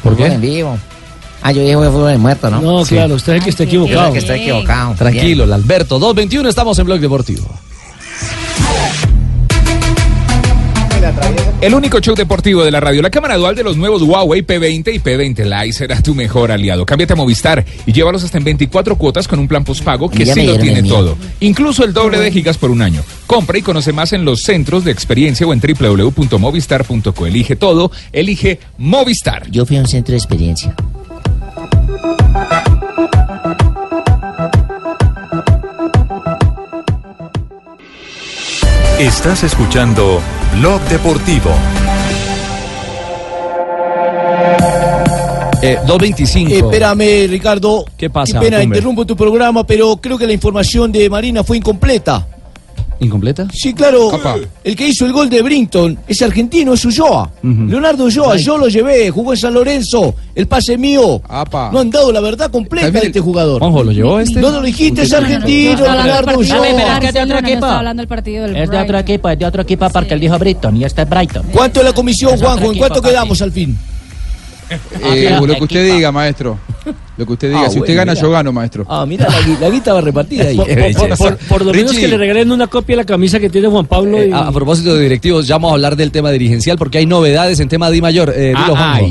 ¿Por 0.05 0.15
qué? 0.17 0.25
Fútbol 0.25 0.35
en 0.35 0.41
vivo. 0.43 0.79
Ah, 1.43 1.53
yo 1.53 1.63
dije 1.63 1.73
que 1.73 1.87
fútbol 1.89 2.11
de 2.11 2.19
muerto, 2.19 2.51
¿no? 2.51 2.61
No, 2.61 2.85
claro, 2.85 3.15
usted 3.15 3.33
es 3.33 3.39
el 3.39 3.45
que 3.45 3.51
está 3.51 3.65
equivocado. 3.65 4.15
Yo 4.15 4.21
el 4.21 4.25
que 4.27 4.35
equivocado. 4.35 4.95
Tranquilo, 4.95 5.45
Alberto. 5.45 5.99
2.21, 5.99 6.49
estamos 6.49 6.79
en 6.79 6.85
Blog 6.85 7.01
Deportivo. 7.01 7.49
El 11.61 11.75
único 11.75 12.01
show 12.01 12.15
deportivo 12.15 12.65
de 12.65 12.71
la 12.71 12.81
radio, 12.81 13.03
la 13.03 13.11
cámara 13.11 13.37
dual 13.37 13.55
de 13.55 13.63
los 13.63 13.77
nuevos 13.77 14.03
Huawei 14.03 14.43
P20 14.43 14.95
y 14.95 14.99
P20 14.99 15.45
Lite 15.45 15.73
será 15.73 16.03
tu 16.03 16.15
mejor 16.15 16.51
aliado. 16.51 16.87
Cámbiate 16.87 17.13
a 17.13 17.17
Movistar 17.17 17.65
y 17.87 17.93
llévalos 17.93 18.25
hasta 18.25 18.39
en 18.39 18.45
24 18.45 18.97
cuotas 18.97 19.29
con 19.29 19.39
un 19.39 19.47
plan 19.47 19.65
postpago 19.65 20.09
que 20.09 20.27
sí 20.27 20.47
lo 20.47 20.59
tiene 20.59 20.83
todo. 20.83 21.17
Incluso 21.41 21.85
el 21.85 21.93
doble 21.93 22.19
de 22.19 22.33
gigas 22.33 22.57
por 22.57 22.71
un 22.71 22.83
año. 22.83 23.03
Compra 23.27 23.59
y 23.59 23.63
conoce 23.63 23.93
más 23.93 24.13
en 24.13 24.25
los 24.25 24.43
centros 24.43 24.85
de 24.85 24.93
experiencia 24.93 25.47
o 25.47 25.53
en 25.53 25.61
www.movistar.co. 25.61 27.27
Elige 27.27 27.57
todo, 27.57 27.91
elige 28.13 28.59
Movistar. 28.79 29.51
Yo 29.51 29.67
fui 29.67 29.77
a 29.77 29.81
un 29.81 29.87
centro 29.87 30.13
de 30.13 30.19
experiencia. 30.19 30.75
Estás 38.99 39.45
escuchando 39.45 40.21
Blog 40.59 40.81
Deportivo. 40.89 41.51
Eh, 45.63 45.79
2.25. 45.87 46.51
Espérame, 46.53 47.29
Ricardo. 47.29 47.85
¿Qué 47.97 48.09
pasa, 48.09 48.41
Qué 48.41 48.47
pena, 48.47 48.63
interrumpo 48.63 49.05
tu 49.05 49.15
programa, 49.15 49.65
pero 49.65 49.97
creo 49.99 50.17
que 50.17 50.27
la 50.27 50.33
información 50.33 50.91
de 50.91 51.09
Marina 51.11 51.45
fue 51.45 51.59
incompleta. 51.59 52.27
¿Incompleta? 53.01 53.49
Sí, 53.53 53.73
claro. 53.73 54.11
El 54.63 54.77
que 54.77 54.89
hizo 54.89 55.07
el 55.07 55.13
gol 55.13 55.29
de 55.31 55.41
Brinton 55.43 55.99
es 56.07 56.21
argentino, 56.23 56.75
es 56.75 56.85
Ulloa. 56.85 57.31
Leonardo 57.43 58.05
Ulloa, 58.05 58.37
yo 58.37 58.59
lo 58.59 58.69
llevé, 58.69 59.11
jugó 59.11 59.33
en 59.33 59.39
San 59.39 59.55
Lorenzo, 59.55 60.15
el 60.35 60.47
pase 60.47 60.77
mío. 60.77 61.21
No 61.73 61.79
han 61.81 61.91
dado 61.91 62.13
la 62.13 62.21
verdad 62.21 62.51
completa 62.51 62.91
de 62.91 63.07
este 63.07 63.21
jugador. 63.21 63.61
Juanjo, 63.61 63.85
¿lo 63.85 63.93
llevó 63.93 64.21
este? 64.21 64.41
No, 64.41 64.51
no 64.51 64.61
lo 64.61 64.67
dijiste, 64.67 65.03
es 65.03 65.13
argentino, 65.13 65.77
del 65.77 65.93
Leonardo 65.93 66.25
partido 66.27 66.39
Ulloa. 66.41 66.67
del 66.67 66.77
es 66.77 67.15
de 67.15 67.23
otro 67.23 67.35
Barcelona, 67.35 67.41
no 67.41 67.49
equipo. 67.49 67.67
está 67.67 67.79
hablando 67.79 68.01
del 68.03 68.09
partido 68.09 68.47
del 68.47 68.57
Es 68.57 68.71
de 68.71 68.79
otro 68.79 68.99
equipo, 68.99 69.29
es 69.31 69.39
de 69.39 69.45
otro 69.47 69.63
equipo 69.63 69.91
porque 69.91 70.15
él 70.15 70.21
dijo 70.21 70.39
Brighton 70.39 70.77
y 70.77 70.85
este 70.85 71.03
es 71.03 71.09
Brighton. 71.09 71.47
¿Cuánto 71.53 71.81
es 71.81 71.87
la 71.87 71.93
comisión, 71.93 72.35
Es 72.35 72.41
Juanjo? 72.43 72.73
¿En 72.73 72.79
cuánto 72.79 73.01
quedamos 73.01 73.41
al 73.43 73.53
fin? 73.53 73.77
Eh, 75.03 75.37
lo 75.41 75.55
que 75.57 75.65
usted 75.65 75.95
diga, 75.95 76.13
maestro. 76.13 76.59
Lo 77.17 77.27
que 77.27 77.33
usted 77.33 77.49
diga. 77.49 77.63
Ah, 77.67 77.71
si 77.71 77.79
usted 77.79 77.95
bueno, 77.95 78.01
gana, 78.01 78.13
mira. 78.13 78.23
yo 78.23 78.31
gano, 78.31 78.53
maestro. 78.53 78.85
Ah, 78.89 79.05
mira, 79.07 79.27
la, 79.29 79.59
la 79.61 79.71
guita 79.71 79.93
va 79.93 80.01
repartida 80.01 80.45
ahí. 80.45 80.57
Por, 80.57 80.95
por- 80.95 81.19
por- 81.19 81.37
por 81.39 81.65
lo 81.65 81.73
menos 81.73 81.91
Richie. 81.93 82.03
que 82.07 82.09
le 82.09 82.17
regalen 82.19 82.51
una 82.53 82.67
copia 82.69 82.95
de 82.97 83.03
la 83.03 83.07
camisa 83.07 83.39
que 83.41 83.51
tiene 83.51 83.69
Juan 83.69 83.87
Pablo. 83.87 84.19
y- 84.23 84.31
Eh, 84.31 84.33
a, 84.33 84.49
a 84.49 84.53
propósito 84.53 84.95
de 84.95 85.03
directivos, 85.03 85.47
ya 85.47 85.57
vamos 85.57 85.73
a 85.73 85.75
hablar 85.75 85.97
del 85.97 86.11
tema 86.13 86.31
dirigencial 86.31 86.79
porque 86.79 86.99
hay 86.99 87.07
novedades 87.07 87.59
en 87.61 87.69
tema 87.69 87.91
Di 87.91 88.01
Mayor. 88.01 88.33
Eh, 88.35 88.55
dilo, 88.57 88.77
Juanjo. 88.77 89.07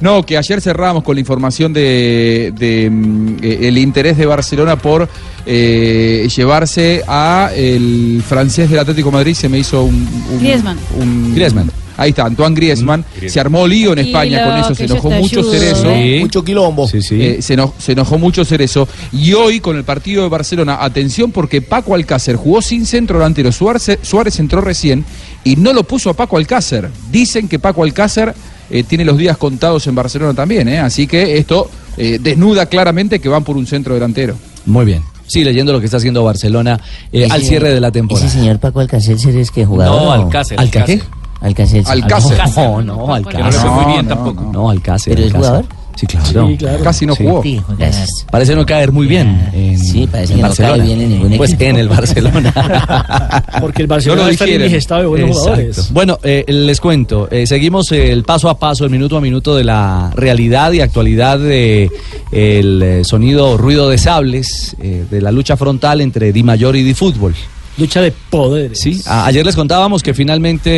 No, 0.00 0.24
que 0.24 0.36
ayer 0.38 0.60
cerramos 0.60 1.02
con 1.02 1.14
la 1.16 1.20
información 1.20 1.72
de, 1.72 2.52
de, 2.56 2.88
mm, 2.90 3.36
eh, 3.42 3.58
el 3.62 3.78
interés 3.78 4.16
de 4.16 4.26
Barcelona 4.26 4.76
por 4.76 5.08
eh, 5.46 6.28
llevarse 6.34 7.02
a 7.06 7.50
el 7.54 8.22
francés 8.26 8.70
del 8.70 8.78
Atlético 8.78 9.10
de 9.10 9.16
Madrid. 9.16 9.34
Se 9.34 9.48
me 9.48 9.58
hizo 9.58 9.82
un, 9.84 10.08
un- 10.32 10.38
Griezmann. 10.38 10.78
un- 10.98 11.34
Griezmann. 11.34 11.70
Ahí 11.96 12.10
está, 12.10 12.24
Antoine 12.24 12.54
Griezmann. 12.56 13.04
Se 13.26 13.40
armó 13.40 13.66
lío 13.66 13.92
en 13.92 13.98
España 13.98 14.42
con 14.42 14.56
eso, 14.56 14.74
se 14.74 14.84
enojó 14.84 15.10
mucho 15.10 15.40
ayudo, 15.40 15.52
Cerezo. 15.52 15.90
Mucho 16.20 16.42
quilombo. 16.42 16.88
Sí, 16.88 17.02
sí. 17.02 17.20
Eh, 17.20 17.42
se, 17.42 17.54
eno- 17.58 17.74
se 17.78 17.92
enojó 17.92 18.16
mucho 18.16 18.42
Cerezo. 18.42 18.88
Y 19.12 19.34
hoy 19.34 19.60
con 19.60 19.76
el 19.76 19.84
partido 19.84 20.22
de 20.22 20.30
Barcelona, 20.30 20.78
atención 20.80 21.30
porque 21.30 21.60
Paco 21.60 21.94
Alcácer 21.94 22.36
jugó 22.36 22.62
sin 22.62 22.86
centro 22.86 23.18
delantero. 23.18 23.52
Suárez, 23.52 23.98
Suárez 24.00 24.38
entró 24.38 24.62
recién 24.62 25.04
y 25.44 25.56
no 25.56 25.74
lo 25.74 25.84
puso 25.84 26.08
a 26.08 26.14
Paco 26.14 26.38
Alcácer. 26.38 26.88
Dicen 27.12 27.48
que 27.48 27.58
Paco 27.58 27.82
Alcácer 27.84 28.32
eh, 28.70 28.82
tiene 28.84 29.04
los 29.04 29.18
días 29.18 29.36
contados 29.36 29.86
en 29.86 29.94
Barcelona 29.94 30.34
también. 30.34 30.68
¿eh? 30.68 30.78
Así 30.78 31.06
que 31.06 31.36
esto 31.38 31.68
eh, 31.96 32.18
desnuda 32.20 32.66
claramente 32.66 33.18
que 33.20 33.28
van 33.28 33.44
por 33.44 33.56
un 33.56 33.66
centro 33.66 33.94
delantero. 33.94 34.34
Muy 34.66 34.84
bien. 34.84 35.02
Sí, 35.26 35.44
leyendo 35.44 35.72
lo 35.72 35.78
que 35.78 35.86
está 35.86 35.98
haciendo 35.98 36.24
Barcelona 36.24 36.80
eh, 37.12 37.28
al 37.30 37.42
cierre 37.42 37.72
de 37.72 37.80
la 37.80 37.92
temporada. 37.92 38.26
Ese 38.26 38.38
señor 38.40 38.58
Paco 38.58 38.80
Alcácer 38.80 39.16
es 39.16 39.50
que 39.50 39.64
jugador. 39.64 40.02
No, 40.02 40.12
Alcácer, 40.12 40.58
¿Alca 40.58 40.84
qué? 40.84 41.00
Alcácer. 41.40 41.84
Alcácer. 41.86 42.38
No, 42.56 42.82
no, 42.82 43.14
Alcácer. 43.14 43.64
No 43.64 43.72
muy 43.74 43.92
bien 43.92 44.08
tampoco. 44.08 44.50
No, 44.52 44.70
Alcácer. 44.70 45.14
¿Pero 45.14 45.26
es 45.26 45.34
Alcácer. 45.34 45.64
jugador? 45.64 45.79
Sí, 46.00 46.06
claro. 46.06 46.48
Sí, 46.48 46.56
claro. 46.56 46.82
Casi 46.82 47.04
no 47.06 47.14
Sí. 47.14 47.24
jugó. 47.24 47.42
Sí, 47.42 47.60
gracias. 47.76 48.24
Parece 48.30 48.54
no 48.54 48.64
caer 48.64 48.90
muy 48.90 49.06
bien 49.06 49.50
en, 49.52 49.78
Sí, 49.78 50.06
parece 50.10 50.32
en 50.32 50.36
que 50.38 50.42
no 50.42 50.48
Barcelona. 50.48 50.76
cae 50.78 50.86
bien 50.86 51.00
en 51.02 51.10
ningún 51.10 51.36
Pues 51.36 51.50
equipo. 51.52 51.68
en 51.70 51.76
el 51.76 51.88
Barcelona. 51.88 53.44
Porque 53.60 53.82
el 53.82 53.88
Barcelona 53.88 54.22
No 54.22 54.28
está 54.28 54.48
indigestado 54.48 55.02
de 55.02 55.06
buenos 55.08 55.28
Exacto. 55.30 55.50
jugadores. 55.50 55.92
Bueno, 55.92 56.18
eh, 56.22 56.44
les 56.48 56.80
cuento, 56.80 57.28
eh, 57.30 57.46
seguimos 57.46 57.92
el 57.92 58.22
paso 58.24 58.48
a 58.48 58.58
paso, 58.58 58.84
el 58.84 58.90
minuto 58.90 59.16
a 59.16 59.20
minuto 59.20 59.54
de 59.54 59.64
la 59.64 60.10
realidad 60.16 60.72
y 60.72 60.80
actualidad 60.80 61.38
de 61.38 61.90
el 62.32 62.82
eh, 62.82 63.04
sonido 63.04 63.56
ruido 63.58 63.88
de 63.90 63.98
sables 63.98 64.74
eh, 64.80 65.04
de 65.10 65.20
la 65.20 65.30
lucha 65.32 65.56
frontal 65.56 66.00
entre 66.00 66.32
Di 66.32 66.42
Mayor 66.42 66.76
y 66.76 66.82
Di 66.82 66.94
Fútbol. 66.94 67.34
Lucha 67.78 68.00
de 68.00 68.12
poderes. 68.30 68.78
Sí, 68.80 69.00
a- 69.06 69.26
ayer 69.26 69.44
les 69.44 69.54
contábamos 69.56 70.02
que 70.02 70.12
finalmente 70.12 70.70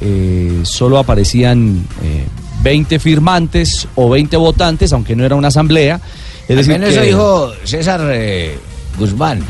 eh, 0.00 0.60
solo 0.64 0.98
aparecían 0.98 1.84
eh, 2.02 2.24
20 2.64 2.98
firmantes 2.98 3.86
o 3.94 4.08
20 4.10 4.36
votantes, 4.38 4.92
aunque 4.92 5.14
no 5.14 5.24
era 5.24 5.36
una 5.36 5.48
asamblea. 5.48 6.00
Es 6.48 6.56
decir, 6.56 6.72
menos 6.72 6.88
que- 6.88 6.94
eso 6.96 7.04
dijo 7.04 7.52
César 7.64 8.00
eh, 8.12 8.58
Guzmán. 8.98 9.40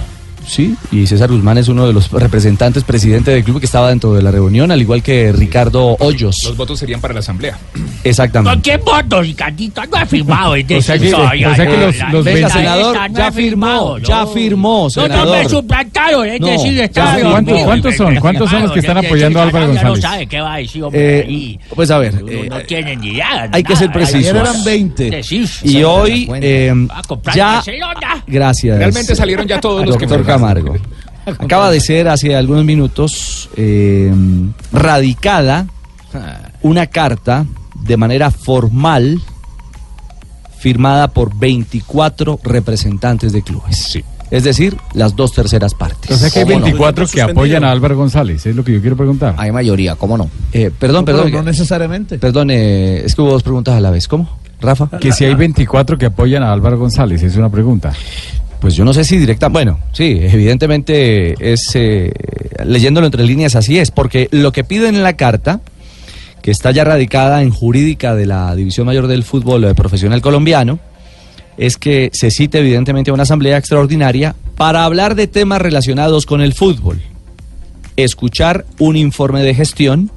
Sí, 0.46 0.74
y 0.92 1.06
César 1.06 1.30
Guzmán 1.30 1.58
es 1.58 1.68
uno 1.68 1.86
de 1.86 1.92
los 1.92 2.10
representantes, 2.10 2.84
presidente 2.84 3.30
del 3.30 3.44
club 3.44 3.60
que 3.60 3.66
estaba 3.66 3.88
dentro 3.88 4.12
de 4.14 4.22
la 4.22 4.30
reunión, 4.30 4.70
al 4.70 4.80
igual 4.80 5.02
que 5.02 5.32
Ricardo 5.32 5.96
Hoyos. 6.00 6.42
Los 6.44 6.56
votos 6.56 6.78
serían 6.78 7.00
para 7.00 7.14
la 7.14 7.20
asamblea. 7.20 7.56
Exactamente. 8.02 8.70
qué 8.70 8.76
votos, 8.76 9.26
Ricardito? 9.26 9.82
No 9.90 9.96
ha 9.96 10.06
firmado. 10.06 10.54
O 10.54 10.82
sea 10.82 10.98
que- 10.98 11.14
o 11.14 11.54
sea 11.54 11.66
que 11.66 11.76
los- 11.76 11.96
los 12.12 12.24
Venga, 12.24 12.48
20 12.48 12.50
senador, 12.52 12.96
ya 13.12 13.32
firmó, 13.32 13.98
ya 13.98 14.26
firmó, 14.26 14.90
senador. 14.90 15.48
suplantaron, 15.48 16.26
es 16.28 16.40
No, 16.40 16.46
decir, 16.48 16.80
está-. 16.80 17.18
¿Cuántos, 17.20 17.62
cuántos 17.62 17.96
son? 17.96 18.14
¿Cuántos 18.16 18.50
son 18.50 18.62
los 18.62 18.72
que 18.72 18.80
están 18.80 18.98
apoyando 18.98 19.40
a 19.40 19.42
Álvaro 19.44 19.72
Ya 19.72 19.82
no 19.82 19.88
González? 19.90 20.02
sabe 20.02 20.26
qué 20.26 20.40
va 20.40 20.54
a 20.54 20.56
decir, 20.58 20.82
hombre, 20.82 21.18
Eh, 21.20 21.24
ahí. 21.26 21.60
pues 21.74 21.90
a 21.90 21.98
ver, 21.98 22.22
No, 22.22 22.28
eh, 22.30 22.46
no 22.50 22.60
tienen 22.62 23.00
ni 23.00 23.08
idea. 23.12 23.48
hay 23.50 23.62
que 23.62 23.76
ser 23.76 23.90
precisos. 23.90 24.20
Ayer 24.20 24.36
eran 24.36 24.64
20. 24.64 25.10
Decir, 25.10 25.48
y 25.64 25.82
hoy 25.82 26.28
eh, 26.40 26.72
ya... 27.34 27.62
Gracias. 28.26 28.78
Realmente 28.78 29.14
salieron 29.14 29.46
ya 29.46 29.60
todos 29.60 29.86
los 29.86 29.96
que. 29.96 30.06
Camargo. 30.34 30.74
Acaba 31.26 31.70
de 31.70 31.80
ser 31.80 32.08
hace 32.08 32.36
algunos 32.36 32.64
minutos 32.64 33.48
eh, 33.56 34.12
radicada 34.72 35.66
una 36.62 36.86
carta 36.86 37.44
de 37.74 37.96
manera 37.96 38.30
formal 38.30 39.20
firmada 40.58 41.08
por 41.08 41.36
24 41.36 42.40
representantes 42.42 43.32
de 43.32 43.42
clubes. 43.42 43.98
Es 44.30 44.44
decir, 44.44 44.76
las 44.94 45.14
dos 45.14 45.32
terceras 45.32 45.74
partes. 45.74 46.10
O 46.10 46.16
sea 46.16 46.30
que 46.30 46.40
hay 46.40 46.44
¿Cómo 46.44 46.58
no? 46.60 46.64
24 46.64 47.06
que 47.06 47.20
apoyan 47.20 47.64
a 47.64 47.70
Álvaro 47.70 47.96
González, 47.96 48.46
es 48.46 48.56
lo 48.56 48.64
que 48.64 48.72
yo 48.72 48.80
quiero 48.80 48.96
preguntar. 48.96 49.34
Hay 49.36 49.52
mayoría, 49.52 49.94
¿cómo 49.96 50.16
no? 50.16 50.30
Eh, 50.52 50.70
perdón, 50.76 51.04
perdón. 51.04 51.30
no 51.30 51.42
necesariamente. 51.42 52.18
Perdón, 52.18 52.50
eh, 52.50 53.02
es 53.04 53.14
que 53.14 53.20
hubo 53.20 53.32
dos 53.32 53.42
preguntas 53.42 53.74
a 53.74 53.80
la 53.80 53.90
vez. 53.90 54.08
¿Cómo? 54.08 54.38
Rafa. 54.60 54.88
Que 54.98 55.12
si 55.12 55.24
hay 55.24 55.34
24 55.34 55.98
que 55.98 56.06
apoyan 56.06 56.42
a 56.42 56.52
Álvaro 56.52 56.78
González, 56.78 57.22
es 57.22 57.36
una 57.36 57.50
pregunta. 57.50 57.92
Pues 58.64 58.76
yo 58.76 58.84
no 58.86 58.94
sé 58.94 59.04
si 59.04 59.18
directa, 59.18 59.50
bueno, 59.50 59.78
sí, 59.92 60.20
evidentemente 60.22 61.34
es, 61.38 61.70
eh, 61.74 62.10
leyéndolo 62.64 63.04
entre 63.04 63.22
líneas 63.22 63.56
así 63.56 63.78
es, 63.78 63.90
porque 63.90 64.26
lo 64.30 64.52
que 64.52 64.64
piden 64.64 64.94
en 64.94 65.02
la 65.02 65.18
carta, 65.18 65.60
que 66.40 66.50
está 66.50 66.70
ya 66.70 66.82
radicada 66.82 67.42
en 67.42 67.50
jurídica 67.50 68.14
de 68.14 68.24
la 68.24 68.56
División 68.56 68.86
Mayor 68.86 69.06
del 69.06 69.22
Fútbol 69.22 69.64
eh, 69.64 69.74
Profesional 69.74 70.22
Colombiano, 70.22 70.78
es 71.58 71.76
que 71.76 72.08
se 72.14 72.30
cite 72.30 72.60
evidentemente 72.60 73.10
a 73.10 73.12
una 73.12 73.24
asamblea 73.24 73.58
extraordinaria 73.58 74.34
para 74.56 74.86
hablar 74.86 75.14
de 75.14 75.26
temas 75.26 75.60
relacionados 75.60 76.24
con 76.24 76.40
el 76.40 76.54
fútbol, 76.54 77.02
escuchar 77.98 78.64
un 78.78 78.96
informe 78.96 79.42
de 79.42 79.54
gestión 79.54 80.10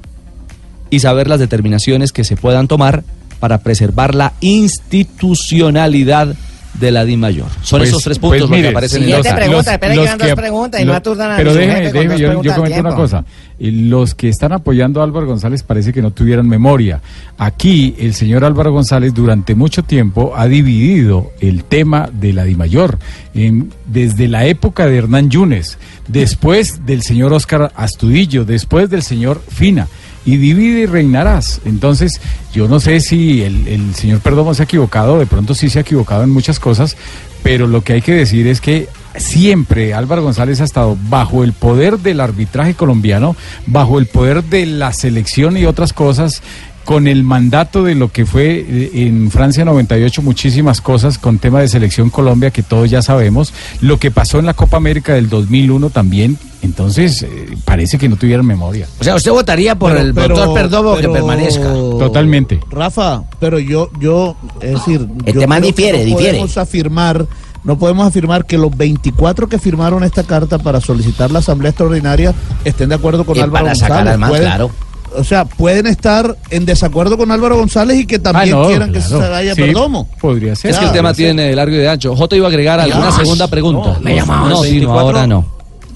y 0.88 1.00
saber 1.00 1.28
las 1.28 1.38
determinaciones 1.38 2.12
que 2.12 2.24
se 2.24 2.36
puedan 2.36 2.66
tomar 2.66 3.04
para 3.40 3.58
preservar 3.58 4.14
la 4.14 4.32
institucionalidad 4.40 6.34
de 6.80 6.90
la 6.90 7.04
DIMAYOR. 7.04 7.48
Son 7.62 7.78
Pues- 7.80 7.90
esos 7.90 8.02
tres 8.02 8.18
puntos 8.18 8.30
pues 8.30 8.40
los 8.42 8.50
que 8.50 8.56
mire, 8.56 8.68
aparecen 8.68 9.02
en 9.02 9.10
la 9.10 9.20
pregunta, 9.20 9.72
espera 9.74 9.94
que 9.94 10.26
dos 10.26 10.34
preguntas 10.34 10.80
y 10.80 10.84
lo- 10.84 10.92
no 10.92 10.96
aturdan 10.98 11.32
a 11.32 11.36
Pero 11.36 11.54
déjeme, 11.54 11.92
déjeme, 11.92 12.18
yo, 12.18 12.42
yo 12.42 12.54
comento 12.54 12.80
una 12.80 12.94
cosa. 12.94 13.24
Los 13.58 14.14
que 14.14 14.28
están 14.28 14.52
apoyando 14.52 15.00
a 15.00 15.04
Álvaro 15.04 15.26
González 15.26 15.62
parece 15.64 15.92
que 15.92 16.00
no 16.00 16.12
tuvieran 16.12 16.48
memoria. 16.48 17.00
Aquí 17.36 17.94
el 17.98 18.14
señor 18.14 18.44
Álvaro 18.44 18.70
González 18.72 19.12
durante 19.14 19.54
mucho 19.56 19.82
tiempo 19.82 20.32
ha 20.36 20.46
dividido 20.46 21.32
el 21.40 21.64
tema 21.64 22.08
de 22.12 22.32
la 22.32 22.44
DIMAYOR. 22.44 22.98
En- 23.34 23.72
desde 23.86 24.28
la 24.28 24.44
época 24.46 24.86
de 24.86 24.96
Hernán 24.98 25.30
Yunes, 25.30 25.78
después 26.06 26.86
del 26.86 27.02
señor 27.02 27.32
Óscar 27.32 27.72
Astudillo, 27.74 28.44
después 28.44 28.90
del 28.90 29.02
señor 29.02 29.42
Fina. 29.48 29.88
Y 30.28 30.36
divide 30.36 30.80
y 30.80 30.86
reinarás. 30.86 31.62
Entonces, 31.64 32.20
yo 32.52 32.68
no 32.68 32.80
sé 32.80 33.00
si 33.00 33.42
el, 33.42 33.94
señor 33.94 34.20
Perdomo 34.20 34.52
se 34.52 34.62
ha 34.62 34.64
equivocado, 34.64 35.18
de 35.18 35.24
pronto 35.24 35.54
sí 35.54 35.70
se 35.70 35.78
ha 35.78 35.82
equivocado 35.82 36.22
en 36.22 36.28
muchas 36.28 36.60
cosas, 36.60 36.98
pero 37.42 37.66
lo 37.66 37.82
que 37.82 37.94
hay 37.94 38.02
que 38.02 38.12
decir 38.12 38.46
es 38.46 38.60
que 38.60 38.88
siempre 39.16 39.94
Álvaro 39.94 40.22
González 40.22 40.60
ha 40.60 40.64
estado 40.64 40.98
bajo 41.08 41.44
el 41.44 41.54
poder 41.54 41.98
del 41.98 42.20
arbitraje 42.20 42.74
colombiano, 42.74 43.36
bajo 43.64 43.98
el 43.98 44.04
poder 44.04 44.44
de 44.44 44.66
la 44.66 44.92
selección 44.92 45.56
y 45.56 45.64
otras 45.64 45.94
cosas 45.94 46.42
con 46.84 47.06
el 47.06 47.24
mandato 47.24 47.82
de 47.82 47.94
lo 47.94 48.12
que 48.12 48.26
fue 48.26 48.66
eh, 48.68 48.90
en 48.94 49.30
Francia 49.30 49.64
98 49.64 50.20
muchísimas 50.20 50.82
cosas 50.82 51.16
con 51.16 51.38
tema 51.38 51.60
de 51.60 51.68
selección 51.68 52.10
Colombia 52.10 52.50
que 52.50 52.62
todos 52.62 52.90
ya 52.90 53.00
sabemos, 53.00 53.54
lo 53.80 53.98
que 53.98 54.10
pasó 54.10 54.38
en 54.38 54.46
la 54.46 54.54
Copa 54.54 54.76
América 54.76 55.14
del 55.14 55.30
2001 55.30 55.88
también, 55.90 56.38
entonces 56.62 57.22
eh, 57.22 57.56
parece 57.64 57.98
que 57.98 58.08
no 58.08 58.16
tuvieran 58.16 58.44
memoria. 58.46 58.86
O 59.00 59.04
sea, 59.04 59.14
usted 59.16 59.30
votaría 59.30 59.74
por 59.78 59.92
Pero- 59.92 60.02
el 60.04 60.14
pero- 60.14 60.36
doctor 60.36 60.54
Perdomo 60.54 60.96
que 60.96 61.08
permanezca. 61.08 61.72
Totalmente. 61.72 62.60
Rafa, 62.70 63.22
pero 63.40 63.58
yo, 63.58 63.90
yo, 64.00 64.36
es 64.60 64.72
decir, 64.72 65.06
El 65.24 65.34
yo 65.34 65.40
tema 65.40 65.60
difiere, 65.60 65.98
no 65.98 66.04
difiere. 66.04 66.32
podemos 66.38 66.56
afirmar, 66.58 67.26
no 67.64 67.78
podemos 67.78 68.06
afirmar 68.06 68.44
que 68.46 68.58
los 68.58 68.76
24 68.76 69.48
que 69.48 69.58
firmaron 69.58 70.04
esta 70.04 70.22
carta 70.22 70.58
para 70.58 70.80
solicitar 70.80 71.30
la 71.30 71.40
asamblea 71.40 71.70
extraordinaria 71.70 72.34
estén 72.64 72.88
de 72.88 72.94
acuerdo 72.96 73.24
con 73.24 73.36
Es 73.36 73.42
Álvaro 73.42 73.64
para 73.66 73.74
sacar 73.74 74.08
al 74.08 74.18
más 74.18 74.30
claro. 74.32 74.70
O 75.16 75.24
sea, 75.24 75.46
pueden 75.46 75.86
estar 75.86 76.36
en 76.50 76.66
desacuerdo 76.66 77.16
con 77.16 77.32
Álvaro 77.32 77.56
González 77.56 77.98
y 77.98 78.06
que 78.06 78.18
también 78.18 78.54
Ah, 78.54 78.58
no, 78.60 78.66
quieran 78.66 78.92
que 78.92 79.00
se 79.00 79.16
vaya 79.16 79.54
Sí, 79.54 79.62
Perdomo. 79.62 80.06
Podría 80.20 80.54
ser. 80.54 80.70
Es 80.72 80.78
que 80.78 80.84
el 80.84 80.92
tema 80.92 81.14
tiene 81.14 81.54
largo 81.54 81.74
y 81.74 81.78
de 81.78 81.88
ancho. 81.88 82.14
J 82.14 82.36
iba 82.36 82.46
a 82.46 82.50
agregar 82.50 82.78
alguna 82.78 83.06
Dios. 83.06 83.16
segunda 83.16 83.48
pregunta. 83.48 83.94
No, 83.94 84.00
me. 84.00 84.16
No, 84.16 84.24
sí, 84.24 84.30
no, 84.50 84.60
24. 84.60 85.00
ahora 85.00 85.26
no. 85.26 85.46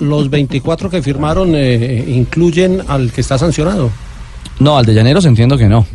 Los 0.01 0.31
24 0.31 0.91
que 0.91 1.03
firmaron 1.03 1.53
eh, 1.55 2.05
incluyen 2.09 2.83
al 2.89 3.13
que 3.13 3.21
está 3.21 3.39
sancionado. 3.39 3.91
No, 4.59 4.77
al 4.77 4.85
de 4.87 4.95
Llaneros 4.95 5.25
entiendo 5.25 5.57
que 5.57 5.69
no. 5.69 5.87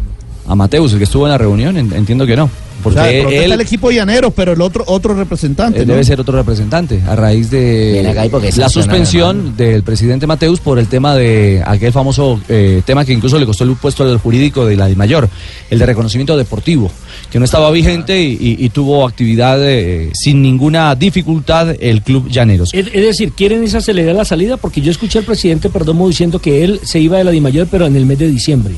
A 0.47 0.55
Mateus, 0.55 0.93
el 0.93 0.97
que 0.99 1.03
estuvo 1.03 1.25
en 1.25 1.31
la 1.31 1.37
reunión, 1.37 1.75
en- 1.77 1.93
entiendo 1.93 2.25
que 2.25 2.35
no. 2.35 2.49
O 2.79 2.83
Porque 2.83 2.99
sea, 2.99 3.09
él 3.11 3.27
está 3.33 3.55
el 3.55 3.61
equipo 3.61 3.91
Llaneros, 3.91 4.31
pero 4.35 4.53
el 4.53 4.61
otro 4.61 4.83
otro 4.87 5.13
representante. 5.13 5.81
eh, 5.81 5.85
¿no? 5.85 5.93
debe 5.93 6.03
ser 6.05 6.19
otro 6.21 6.35
representante 6.37 7.01
a 7.07 7.15
raíz 7.15 7.49
de 7.49 7.91
Ven 8.03 8.07
acá, 8.07 8.25
¿y 8.25 8.29
por 8.29 8.41
qué 8.41 8.51
la 8.55 8.69
suspensión 8.69 9.55
del 9.57 9.83
presidente 9.83 10.27
Mateus 10.27 10.59
por 10.59 10.77
el 10.79 10.87
tema 10.87 11.15
de 11.15 11.61
aquel 11.65 11.91
famoso 11.91 12.39
eh, 12.49 12.81
tema 12.85 13.03
que 13.03 13.13
incluso 13.13 13.37
le 13.39 13.45
costó 13.45 13.63
el 13.63 13.75
puesto 13.75 14.03
al 14.03 14.17
jurídico 14.17 14.65
de 14.65 14.75
la 14.75 14.87
DIMAYOR, 14.87 15.27
el 15.69 15.79
de 15.79 15.85
reconocimiento 15.85 16.37
deportivo, 16.37 16.91
que 17.31 17.39
no 17.39 17.45
estaba 17.45 17.69
vigente 17.71 18.21
y, 18.21 18.33
y- 18.39 18.65
y 18.65 18.69
tuvo 18.69 19.07
actividad 19.07 19.57
eh, 19.61 20.11
sin 20.13 20.41
ninguna 20.41 20.93
dificultad 20.95 21.75
el 21.79 22.01
club 22.03 22.29
Llaneros. 22.29 22.69
Es, 22.73 22.87
es 22.93 23.05
decir, 23.05 23.31
quieren 23.33 23.63
esa 23.63 23.79
acelerar 23.79 24.15
la 24.15 24.25
salida 24.25 24.57
porque 24.57 24.81
yo 24.81 24.91
escuché 24.91 25.19
al 25.19 25.25
presidente 25.25 25.69
Perdomo 25.69 26.07
diciendo 26.07 26.39
que 26.39 26.63
él 26.63 26.79
se 26.83 26.99
iba 26.99 27.17
de 27.17 27.23
la 27.23 27.31
Dimayor 27.31 27.67
pero 27.69 27.85
en 27.85 27.95
el 27.95 28.05
mes 28.05 28.19
de 28.19 28.27
diciembre 28.27 28.75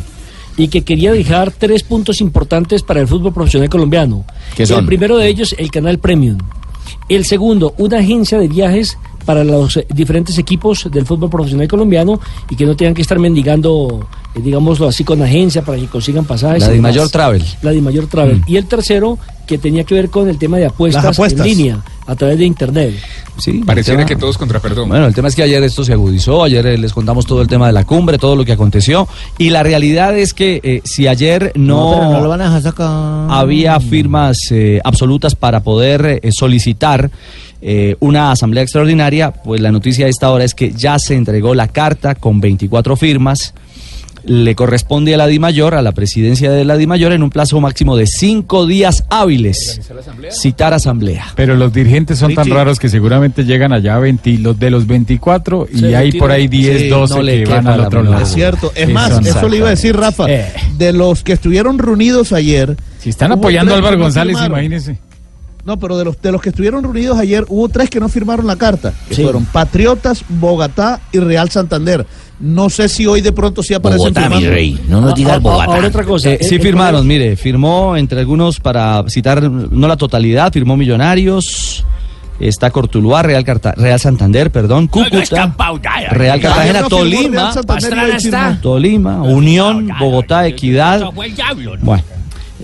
y 0.60 0.68
que 0.68 0.82
quería 0.82 1.13
dejar 1.13 1.51
tres 1.51 1.84
puntos 1.84 2.20
importantes 2.20 2.84
para 2.84 3.00
el 3.00 3.08
fútbol 3.08 3.34
profesional 3.34 3.70
colombiano. 3.70 4.25
¿Qué 4.56 4.66
son? 4.66 4.82
El 4.82 4.86
primero 4.86 5.18
de 5.18 5.28
ellos, 5.28 5.56
el 5.58 5.72
canal 5.72 6.00
Premium. 6.00 6.38
El 7.08 7.24
segundo, 7.24 7.74
una 7.78 8.00
agencia 8.00 8.38
de 8.38 8.50
viajes 8.50 8.98
para 9.25 9.44
los 9.44 9.78
eh, 9.78 9.88
diferentes 9.94 10.38
equipos 10.38 10.89
del 10.92 11.06
fútbol 11.06 11.30
profesional 11.30 11.68
colombiano 11.68 12.20
y 12.50 12.56
que 12.56 12.66
no 12.66 12.75
tengan 12.75 12.94
que 12.94 13.01
estar 13.01 13.20
mendigando, 13.20 14.06
eh, 14.36 14.42
digámoslo 14.42 14.88
así, 14.88 15.06
con 15.06 15.22
agencia 15.22 15.62
para 15.62 15.78
que 15.78 15.88
consigan 15.88 16.25
pasajes. 16.25 16.63
La 16.63 16.72
DIMAYOR 16.72 16.96
demás. 16.96 17.12
Travel. 17.12 17.46
La 17.62 17.72
Dimayor 17.72 18.08
Travel. 18.08 18.44
Y 18.46 18.58
el 18.58 18.66
tercero, 18.66 19.18
que 19.48 19.58
tenía 19.58 19.86
que 19.86 19.96
ver 19.96 20.10
con 20.10 20.28
el 20.28 20.38
tema 20.38 20.58
de 20.58 20.66
apuestas. 20.66 21.18
en 21.20 21.44
línea, 21.44 21.84
a 22.10 22.16
través 22.16 22.38
de 22.38 22.46
internet. 22.46 22.96
Sí, 23.38 23.62
Pareciera 23.66 24.00
tema- 24.00 24.08
que 24.08 24.16
todos 24.16 24.38
contra 24.38 24.60
perdón. 24.60 24.89
Bueno, 24.89 25.06
el 25.06 25.13
tema 25.13 25.28
es 25.28 25.36
que 25.36 25.44
ayer 25.44 25.63
esto 25.63 25.84
se 25.84 25.94
agudizó, 25.94 26.44
ayer 26.44 26.66
eh, 26.66 26.78
les 26.78 26.92
contamos 26.92 27.25
todo 27.25 27.42
el 27.42 27.48
tema 27.48 27.68
de 27.68 27.74
la 27.74 27.86
cumbre, 27.86 28.18
todo 28.18 28.36
lo 28.36 28.44
que 28.46 28.51
aconteció, 28.54 29.08
y 29.38 29.50
la 29.51 29.63
realidad 29.63 30.18
es 30.18 30.34
que 30.34 30.60
eh, 30.63 30.82
si 30.84 31.08
ayer 31.08 31.51
no, 31.56 31.92
pero 31.98 32.12
no 32.12 32.22
lo 32.22 32.30
van 32.30 32.42
a 32.42 32.46
dejar 32.46 32.62
sacar. 32.63 33.28
había 33.30 33.80
firmas 33.80 34.38
eh, 34.51 34.82
absolutas 34.84 35.36
para 35.36 35.62
poder 35.62 36.20
eh, 36.24 36.32
solicitar 36.32 37.10
eh, 37.62 37.96
una 38.00 38.32
asamblea 38.32 38.63
extraordinaria, 38.63 39.32
pues 39.32 39.62
la 39.62 39.72
noticia 39.72 40.06
de 40.06 40.12
esta 40.12 40.32
hora 40.32 40.44
es 40.46 40.54
que 40.56 40.72
ya 40.72 40.98
se 40.98 41.16
entregó 41.16 41.54
la 41.54 41.68
carta 41.68 42.16
con 42.16 42.39
24 42.39 42.96
firmas. 42.96 43.54
Le 44.29 44.53
corresponde 44.53 45.15
a 45.15 45.17
la 45.17 45.25
DIMAYOR, 45.25 45.74
a 45.74 45.81
la 45.81 45.91
presidencia 45.91 46.51
de 46.51 46.63
la 46.63 46.77
DIMAYOR, 46.77 47.13
en 47.13 47.24
un 47.24 47.31
plazo 47.31 47.59
máximo 47.59 47.98
de 47.98 48.05
cinco 48.05 48.67
días 48.67 49.03
hábiles, 49.09 49.81
citar 50.29 50.71
asamblea. 50.71 51.33
Pero 51.36 51.55
los 51.55 51.74
dirigentes 51.74 52.19
son 52.19 52.36
tan 52.36 52.48
raros 52.48 52.77
que 52.77 52.89
seguramente 52.89 53.43
llegan 53.43 53.74
allá 53.74 53.95
a 53.95 54.00
20, 54.00 54.38
los 54.38 54.59
de 54.59 54.69
los 54.69 54.86
24 54.86 55.67
y 55.74 55.79
Sí, 55.79 55.93
hay 55.95 56.12
por 56.12 56.29
ahí 56.29 56.48
10, 56.48 56.79
sí, 56.79 56.89
12 56.89 57.15
no 57.15 57.21
le 57.24 57.43
que 57.43 57.50
van 57.50 57.67
al 57.67 57.79
otro 57.79 58.03
lado. 58.03 58.21
Es 58.21 58.29
cierto. 58.29 58.71
Es 58.75 58.86
Sí, 58.86 58.93
más, 58.93 59.19
eso 59.25 59.50
le 59.50 59.57
iba 59.57 59.65
a 59.65 59.71
decir 59.71 59.95
Rafa. 59.98 60.25
Eh. 60.29 60.53
De 60.77 60.93
los 60.93 61.24
que 61.24 61.33
estuvieron 61.33 61.79
reunidos 61.79 62.31
ayer. 62.31 62.77
Si 63.00 63.09
están 63.09 63.31
apoyando 63.31 63.74
a 63.74 63.77
Álvaro 63.77 63.98
González, 63.98 64.38
imagínese. 64.45 65.00
No, 65.65 65.77
pero 65.77 65.98
de 65.98 66.05
los, 66.05 66.22
de 66.22 66.31
los 66.31 66.42
que 66.42 66.50
estuvieron 66.50 66.83
reunidos 66.83 67.18
ayer, 67.18 67.46
hubo 67.50 67.68
tres 67.70 67.89
que 67.89 68.00
no 68.00 68.09
firmaron 68.09 68.48
la 68.48 68.55
carta. 68.55 68.94
Que 69.07 69.15
fueron 69.15 69.46
Patriotas, 69.46 70.24
Bogotá 70.29 71.00
y 71.11 71.20
Real 71.20 71.50
Santander. 71.50 72.05
No 72.42 72.70
sé 72.70 72.88
si 72.88 73.06
hoy 73.06 73.20
de 73.22 73.32
pronto 73.34 73.62
sí 73.62 73.74
aparecen 73.74 74.14
Bogotá, 74.14 74.22
mi 74.22 74.25
firmando. 74.36 74.50
rey. 74.52 74.80
No 74.88 75.02
nos 75.02 75.14
digas 75.16 75.42
Bogotá. 75.42 75.66
Ahora 75.66 75.88
otra 75.90 76.04
cosa. 76.06 76.30
Eh, 76.32 76.40
sí 76.42 76.58
firmaron, 76.60 77.06
mire, 77.06 77.36
firmó 77.36 77.98
entre 77.98 78.20
algunos 78.22 78.60
para 78.62 79.04
citar 79.10 79.42
no 79.44 79.88
la 79.88 79.98
totalidad, 79.98 80.52
firmó 80.54 80.78
Millonarios, 80.78 81.86
está 82.40 82.72
Cortuluá, 82.72 83.24
Real, 83.24 83.44
Carta- 83.44 83.74
Real 83.75 84.00
Santander, 84.00 84.52
perdón, 84.52 84.88
Cúcuta, 84.88 85.54
Real 86.12 86.40
Cartagena, 86.40 86.84
Tolima, 86.88 87.52
Santander, 87.52 87.92
iba 87.92 88.02
a 88.02 88.06
decir, 88.08 88.32
no. 88.32 88.60
Tolima, 88.62 89.22
Unión, 89.24 89.90
Bogotá, 90.00 90.48
Equidad. 90.48 91.12
Bueno, 91.82 92.04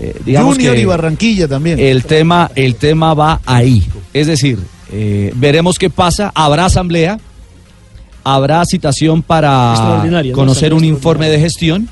eh, 0.00 0.16
digamos 0.24 0.54
Junior 0.56 0.74
que 0.74 0.80
y 0.80 0.84
Barranquilla 0.86 1.48
también. 1.48 1.78
el 1.78 2.04
tema, 2.04 2.50
el 2.54 2.76
tema 2.76 3.12
va 3.12 3.40
ahí. 3.44 3.82
Es 4.14 4.26
decir, 4.26 4.58
eh, 4.90 5.32
veremos 5.36 5.78
qué 5.78 5.90
pasa. 5.90 6.32
Habrá 6.34 6.64
asamblea, 6.64 7.18
habrá 8.28 8.64
citación 8.64 9.22
para 9.22 10.02
conocer 10.34 10.74
un 10.74 10.84
informe 10.84 11.28
de 11.28 11.38
gestión 11.38 11.88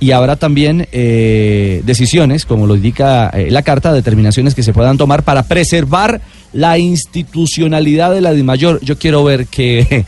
y 0.00 0.10
habrá 0.10 0.34
también 0.34 0.88
eh, 0.90 1.80
decisiones, 1.84 2.44
como 2.44 2.66
lo 2.66 2.74
indica 2.74 3.28
eh, 3.28 3.48
la 3.52 3.62
carta, 3.62 3.92
determinaciones 3.92 4.56
que 4.56 4.64
se 4.64 4.72
puedan 4.72 4.98
tomar 4.98 5.22
para 5.22 5.44
preservar 5.44 6.20
la 6.52 6.76
institucionalidad 6.76 8.12
de 8.12 8.20
la 8.20 8.32
DIMAYOR. 8.32 8.80
Yo 8.82 8.98
quiero 8.98 9.22
ver 9.22 9.46
que, 9.46 10.04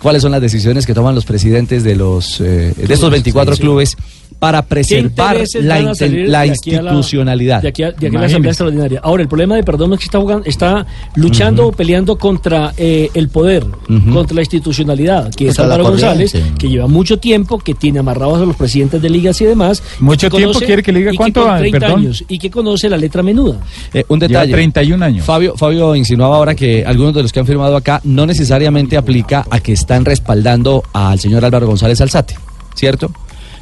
cuáles 0.00 0.22
son 0.22 0.32
las 0.32 0.40
decisiones 0.40 0.86
que 0.86 0.94
toman 0.94 1.14
los 1.14 1.24
presidentes 1.24 1.84
de 1.84 1.96
los 1.96 2.40
eh, 2.40 2.72
de 2.76 2.94
estos 2.94 3.10
24 3.10 3.54
sí, 3.54 3.56
sí. 3.56 3.62
clubes 3.62 3.96
para 4.38 4.62
¿Qué 4.62 4.68
preservar 4.68 5.36
la, 5.60 6.42
de 6.42 6.46
institucionalidad. 6.46 7.62
De 7.62 7.68
aquí 7.68 7.82
a, 7.82 7.90
de 7.92 8.06
aquí 8.06 8.16
a 8.16 8.20
la. 8.20 8.26
Asamblea 8.26 8.50
Extraordinaria. 8.52 9.00
Ahora, 9.02 9.22
el 9.22 9.28
problema 9.28 9.56
de 9.56 9.64
Perdomo 9.64 9.94
es 9.94 10.00
que 10.00 10.04
está, 10.04 10.20
jugando, 10.20 10.44
está 10.44 10.86
luchando 11.16 11.68
o 11.68 11.72
peleando 11.72 12.16
contra 12.16 12.72
eh, 12.76 13.10
el 13.14 13.28
poder, 13.28 13.66
contra 14.12 14.34
la 14.34 14.42
institucionalidad, 14.42 15.34
que 15.34 15.48
es 15.48 15.58
Álvaro 15.58 15.84
González, 15.84 16.32
que 16.58 16.68
lleva 16.68 16.86
mucho 16.86 17.18
tiempo, 17.18 17.58
que 17.58 17.74
tiene 17.74 17.98
amarrados 17.98 18.40
a 18.40 18.44
los 18.44 18.56
presidentes 18.56 19.00
de 19.02 19.10
ligas 19.10 19.40
y 19.40 19.44
demás. 19.44 19.82
Mucho 19.98 20.26
y 20.26 20.30
que 20.30 20.36
tiempo, 20.36 20.58
¿quiere 20.60 20.82
que 20.82 20.92
le 20.92 20.98
diga 21.00 21.12
cuánto, 21.16 21.48
ah, 21.48 21.58
30 21.58 21.78
perdón? 21.78 22.00
años, 22.00 22.24
y 22.28 22.38
que 22.38 22.50
conoce 22.50 22.88
la 22.88 22.96
letra 22.96 23.22
menuda. 23.22 23.58
Eh, 23.92 24.04
un 24.08 24.20
Lleva 24.20 24.40
detalle. 24.42 24.52
31 24.52 25.04
años. 25.04 25.24
Fabio, 25.24 25.56
Fabio 25.56 25.96
insinuaba 25.96 26.36
ahora 26.36 26.54
que 26.54 26.84
algunos 26.84 27.14
de 27.14 27.22
los 27.22 27.32
que 27.32 27.40
han 27.40 27.46
firmado 27.46 27.76
acá 27.76 28.00
no 28.04 28.26
necesariamente 28.26 28.96
aplica 28.96 29.44
a 29.50 29.60
que 29.60 29.72
están 29.88 30.04
respaldando 30.04 30.84
al 30.92 31.18
señor 31.18 31.46
Álvaro 31.46 31.66
González 31.66 31.98
Alzate, 32.02 32.36
¿cierto? 32.74 33.10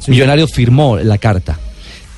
Millonario 0.07 0.45
firmó 0.45 0.97
la 0.97 1.17
carta. 1.17 1.57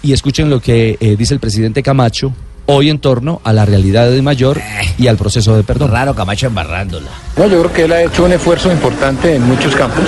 Y 0.02 0.14
escuchen 0.14 0.50
lo 0.50 0.60
que 0.60 0.98
eh, 1.00 1.16
dice 1.16 1.36
el 1.36 1.40
presidente 1.40 1.84
Camacho 1.84 2.34
hoy 2.72 2.92
en 2.92 3.00
torno 3.00 3.42
a 3.44 3.52
la 3.52 3.66
realidad 3.66 4.10
de 4.12 4.22
Mayor 4.22 4.62
y 5.00 5.08
al 5.08 5.18
proceso 5.18 5.56
de 5.56 5.64
perdón. 5.64 5.90
Raro 5.92 6.14
Camacho 6.14 6.46
embarrándola. 6.46 7.08
No, 7.36 7.48
yo 7.48 7.60
creo 7.62 7.74
que 7.74 7.84
él 7.86 7.92
ha 7.94 8.04
hecho 8.04 8.26
un 8.26 8.32
esfuerzo 8.32 8.72
importante 8.72 9.34
en 9.34 9.42
muchos 9.48 9.76
campos, 9.76 10.04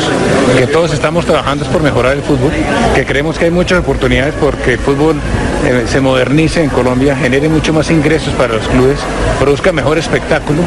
que 0.58 0.68
todos 0.68 0.94
estamos 0.94 1.26
trabajando 1.26 1.64
es 1.66 1.72
por 1.72 1.82
mejorar 1.82 2.14
el 2.18 2.22
fútbol, 2.22 2.52
que 2.94 3.04
creemos 3.06 3.40
que 3.40 3.46
hay 3.46 3.52
muchas 3.52 3.80
oportunidades 3.80 4.36
porque 4.40 4.74
el 4.74 4.80
fútbol 4.80 5.16
eh, 5.66 5.86
se 5.90 6.00
modernice 6.02 6.64
en 6.64 6.70
Colombia, 6.70 7.16
genere 7.16 7.50
mucho 7.50 7.74
más 7.74 7.90
ingresos 7.90 8.34
para 8.36 8.54
los 8.54 8.68
clubes, 8.68 9.00
produzca 9.40 9.72
mejor 9.72 9.98
espectáculo 9.98 10.60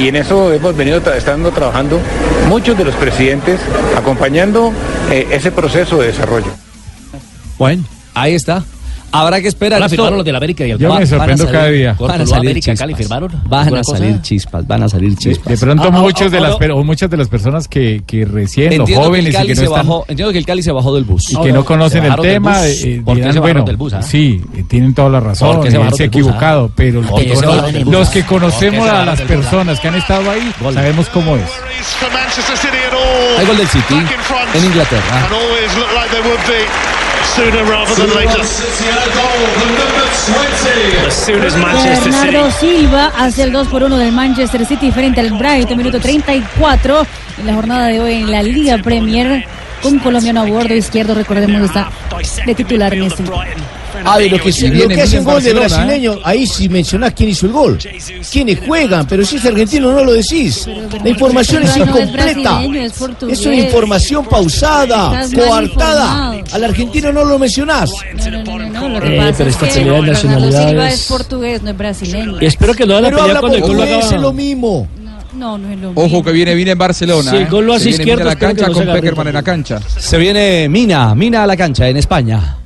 y 0.00 0.08
en 0.08 0.16
eso 0.16 0.50
hemos 0.52 0.74
venido 0.76 1.02
tra- 1.02 1.16
estando 1.16 1.50
trabajando 1.50 2.00
muchos 2.48 2.78
de 2.78 2.84
los 2.84 2.94
presidentes 2.94 3.60
acompañando 3.96 4.72
eh, 5.10 5.26
ese 5.30 5.52
proceso 5.52 5.98
de 5.98 6.06
desarrollo. 6.06 6.46
Bueno, 7.58 7.84
ahí 8.14 8.34
está. 8.34 8.64
Habrá 9.14 9.40
que 9.40 9.48
esperar. 9.48 9.80
Ahora 9.80 9.88
firmaron 9.88 10.16
los 10.18 10.24
de 10.24 10.32
la 10.32 10.38
América 10.38 10.66
y 10.66 10.70
el 10.72 10.78
Yo 10.78 10.92
me 10.94 11.06
sorprendo 11.06 11.46
cada 11.50 11.68
día. 11.68 11.96
Van 11.98 12.20
a 12.20 12.26
salir 12.26 12.60
chispas. 12.60 13.08
Van 13.48 13.60
¿Alguna 13.64 13.80
a 13.80 13.84
salir 13.84 14.22
chispas, 14.22 14.66
van 14.66 14.82
a 14.82 14.88
salir 14.88 15.16
chispas. 15.16 15.48
De 15.48 15.58
pronto 15.58 15.84
Ah, 15.84 15.90
ah, 15.92 16.00
muchos 16.00 16.32
de 16.32 16.40
las 16.40 16.56
muchas 16.84 17.10
de 17.10 17.16
las 17.16 17.28
personas 17.28 17.68
que, 17.68 18.02
que 18.06 18.24
recién 18.24 18.78
los 18.78 18.90
jóvenes 18.90 19.34
y 19.34 19.36
que 19.36 19.48
no 19.48 19.54
se 19.54 19.64
están 19.64 19.86
bajó, 19.86 20.04
entiendo 20.08 20.32
que 20.32 20.38
el 20.38 20.46
Cali 20.46 20.62
se 20.62 20.72
bajó 20.72 20.94
del 20.94 21.04
bus. 21.04 21.32
y 21.32 21.36
que 21.36 21.52
no 21.52 21.64
conocen 21.64 22.04
el 22.04 22.16
tema, 22.16 22.58
bus. 22.58 22.84
eh, 22.84 23.02
¿Por 23.04 23.14
qué 23.14 23.20
dirán, 23.20 23.32
se 23.34 23.40
bajaron 23.40 23.40
bueno, 23.40 23.64
del 23.64 23.76
bus, 23.76 23.92
ah? 23.94 24.02
sí, 24.02 24.42
tienen 24.68 24.94
toda 24.94 25.08
la 25.10 25.20
razón, 25.20 25.56
¿Por 25.56 25.64
qué 25.64 25.70
se 25.70 25.76
ha 25.76 25.80
ah? 25.82 25.90
equivocado, 25.98 26.70
pero 26.74 27.02
¿Por 27.02 27.20
qué 27.20 27.28
los- 27.28 27.40
que 27.40 27.84
¿Por 27.84 28.10
qué 28.10 28.24
conocemos 28.24 28.88
a 28.88 29.04
las 29.04 29.20
personas 29.20 29.80
que 29.80 29.88
han 29.88 29.94
estado 29.96 30.30
ahí, 30.30 30.52
sabemos 30.72 31.08
cómo 31.10 31.36
es. 31.36 31.50
Hay 33.38 33.46
gol 33.46 33.56
del 33.56 33.68
City 33.68 33.94
en 34.54 34.64
Inglaterra. 34.64 35.28
As 41.06 41.26
soon 41.26 41.42
as 41.42 41.56
Manchester 41.56 41.96
City. 41.96 42.10
Bernardo 42.10 42.50
Silva 42.52 43.12
hace 43.16 43.42
el 43.42 43.52
2 43.52 43.68
por 43.68 43.82
1 43.82 43.96
del 43.98 44.12
Manchester 44.12 44.64
City 44.64 44.90
frente 44.90 45.20
al 45.20 45.30
Brighton, 45.32 45.76
minuto 45.76 46.00
34. 46.00 47.06
En 47.38 47.46
la 47.46 47.54
jornada 47.54 47.86
de 47.88 48.00
hoy 48.00 48.14
en 48.14 48.30
la 48.30 48.42
Liga 48.42 48.78
Premier, 48.78 49.46
un 49.84 49.98
colombiano 49.98 50.40
a 50.42 50.44
bordo 50.44 50.74
izquierdo, 50.74 51.14
recordemos, 51.14 51.62
está 51.62 51.90
de 52.46 52.54
titular 52.54 52.92
en 52.94 53.04
este. 53.04 53.22
Ah, 54.04 54.18
de 54.18 54.28
lo 54.28 54.38
que, 54.40 54.52
Se 54.52 54.68
lo 54.68 54.88
que 54.88 55.02
hace 55.02 55.20
un 55.20 55.24
gol 55.24 55.40
de 55.42 55.50
¿eh? 55.50 55.54
brasileño, 55.54 56.16
ahí 56.24 56.46
sí 56.48 56.68
mencionás 56.68 57.14
quién 57.14 57.28
hizo 57.30 57.46
el 57.46 57.52
gol. 57.52 57.78
Quiénes 58.30 58.58
juegan, 58.66 59.06
pero 59.06 59.24
si 59.24 59.36
es 59.36 59.44
argentino 59.46 59.92
no 59.92 60.02
lo 60.04 60.12
decís. 60.12 60.66
La 61.02 61.08
información 61.10 61.62
es 61.62 61.70
Pero 61.72 61.86
no 61.86 61.96
es 61.96 62.00
incompleta. 62.06 62.64
es 62.64 62.92
portugués. 62.92 63.38
Es 63.38 63.46
una 63.46 63.54
información 63.56 64.26
pausada, 64.26 65.24
coartada. 65.34 66.42
Al 66.52 66.64
argentino 66.64 67.12
no 67.12 67.24
lo 67.24 67.38
mencionás. 67.38 67.92
Eh, 67.92 69.32
pero 69.38 69.50
es 69.50 69.56
esta 69.56 69.66
pelea 69.68 69.92
de 69.92 70.02
nacionalidades- 70.02 70.94
es 70.94 71.06
portugués, 71.06 71.62
no 71.62 71.70
es 71.70 71.76
brasileño. 71.76 72.40
Espero 72.40 72.74
que 72.74 72.86
no 72.86 72.96
haga 72.96 73.10
la 73.10 73.16
pelea 73.16 73.40
cuando 73.40 73.58
el 73.58 73.62
gol 73.62 73.76
lo 73.76 73.84
es 73.84 74.12
lo 74.12 74.32
mismo. 74.32 74.88
No, 75.34 75.58
no 75.58 75.70
es 75.70 75.78
lo 75.78 75.88
mismo. 75.88 76.02
Ojo 76.02 76.22
que 76.22 76.32
viene 76.32 76.54
bien 76.54 76.68
en 76.68 76.78
Barcelona. 76.78 77.30
Sí, 77.30 77.36
¿eh? 77.36 77.48
gol 77.50 77.66
lo 77.66 77.74
hace 77.74 77.84
Se 77.84 77.88
viene 77.90 78.02
izquierdo, 78.02 78.24
bien 78.24 78.28
a 78.28 78.34
la 78.34 78.38
cancha 78.38 78.70
con 78.70 78.86
Peckerman 78.86 79.28
en 79.28 79.34
la 79.34 79.42
cancha. 79.42 79.80
Se 79.80 80.18
viene 80.18 80.68
Mina, 80.68 81.14
Mina 81.14 81.42
a 81.42 81.46
la 81.46 81.56
cancha 81.56 81.88
en 81.88 81.96
España. 81.96 82.58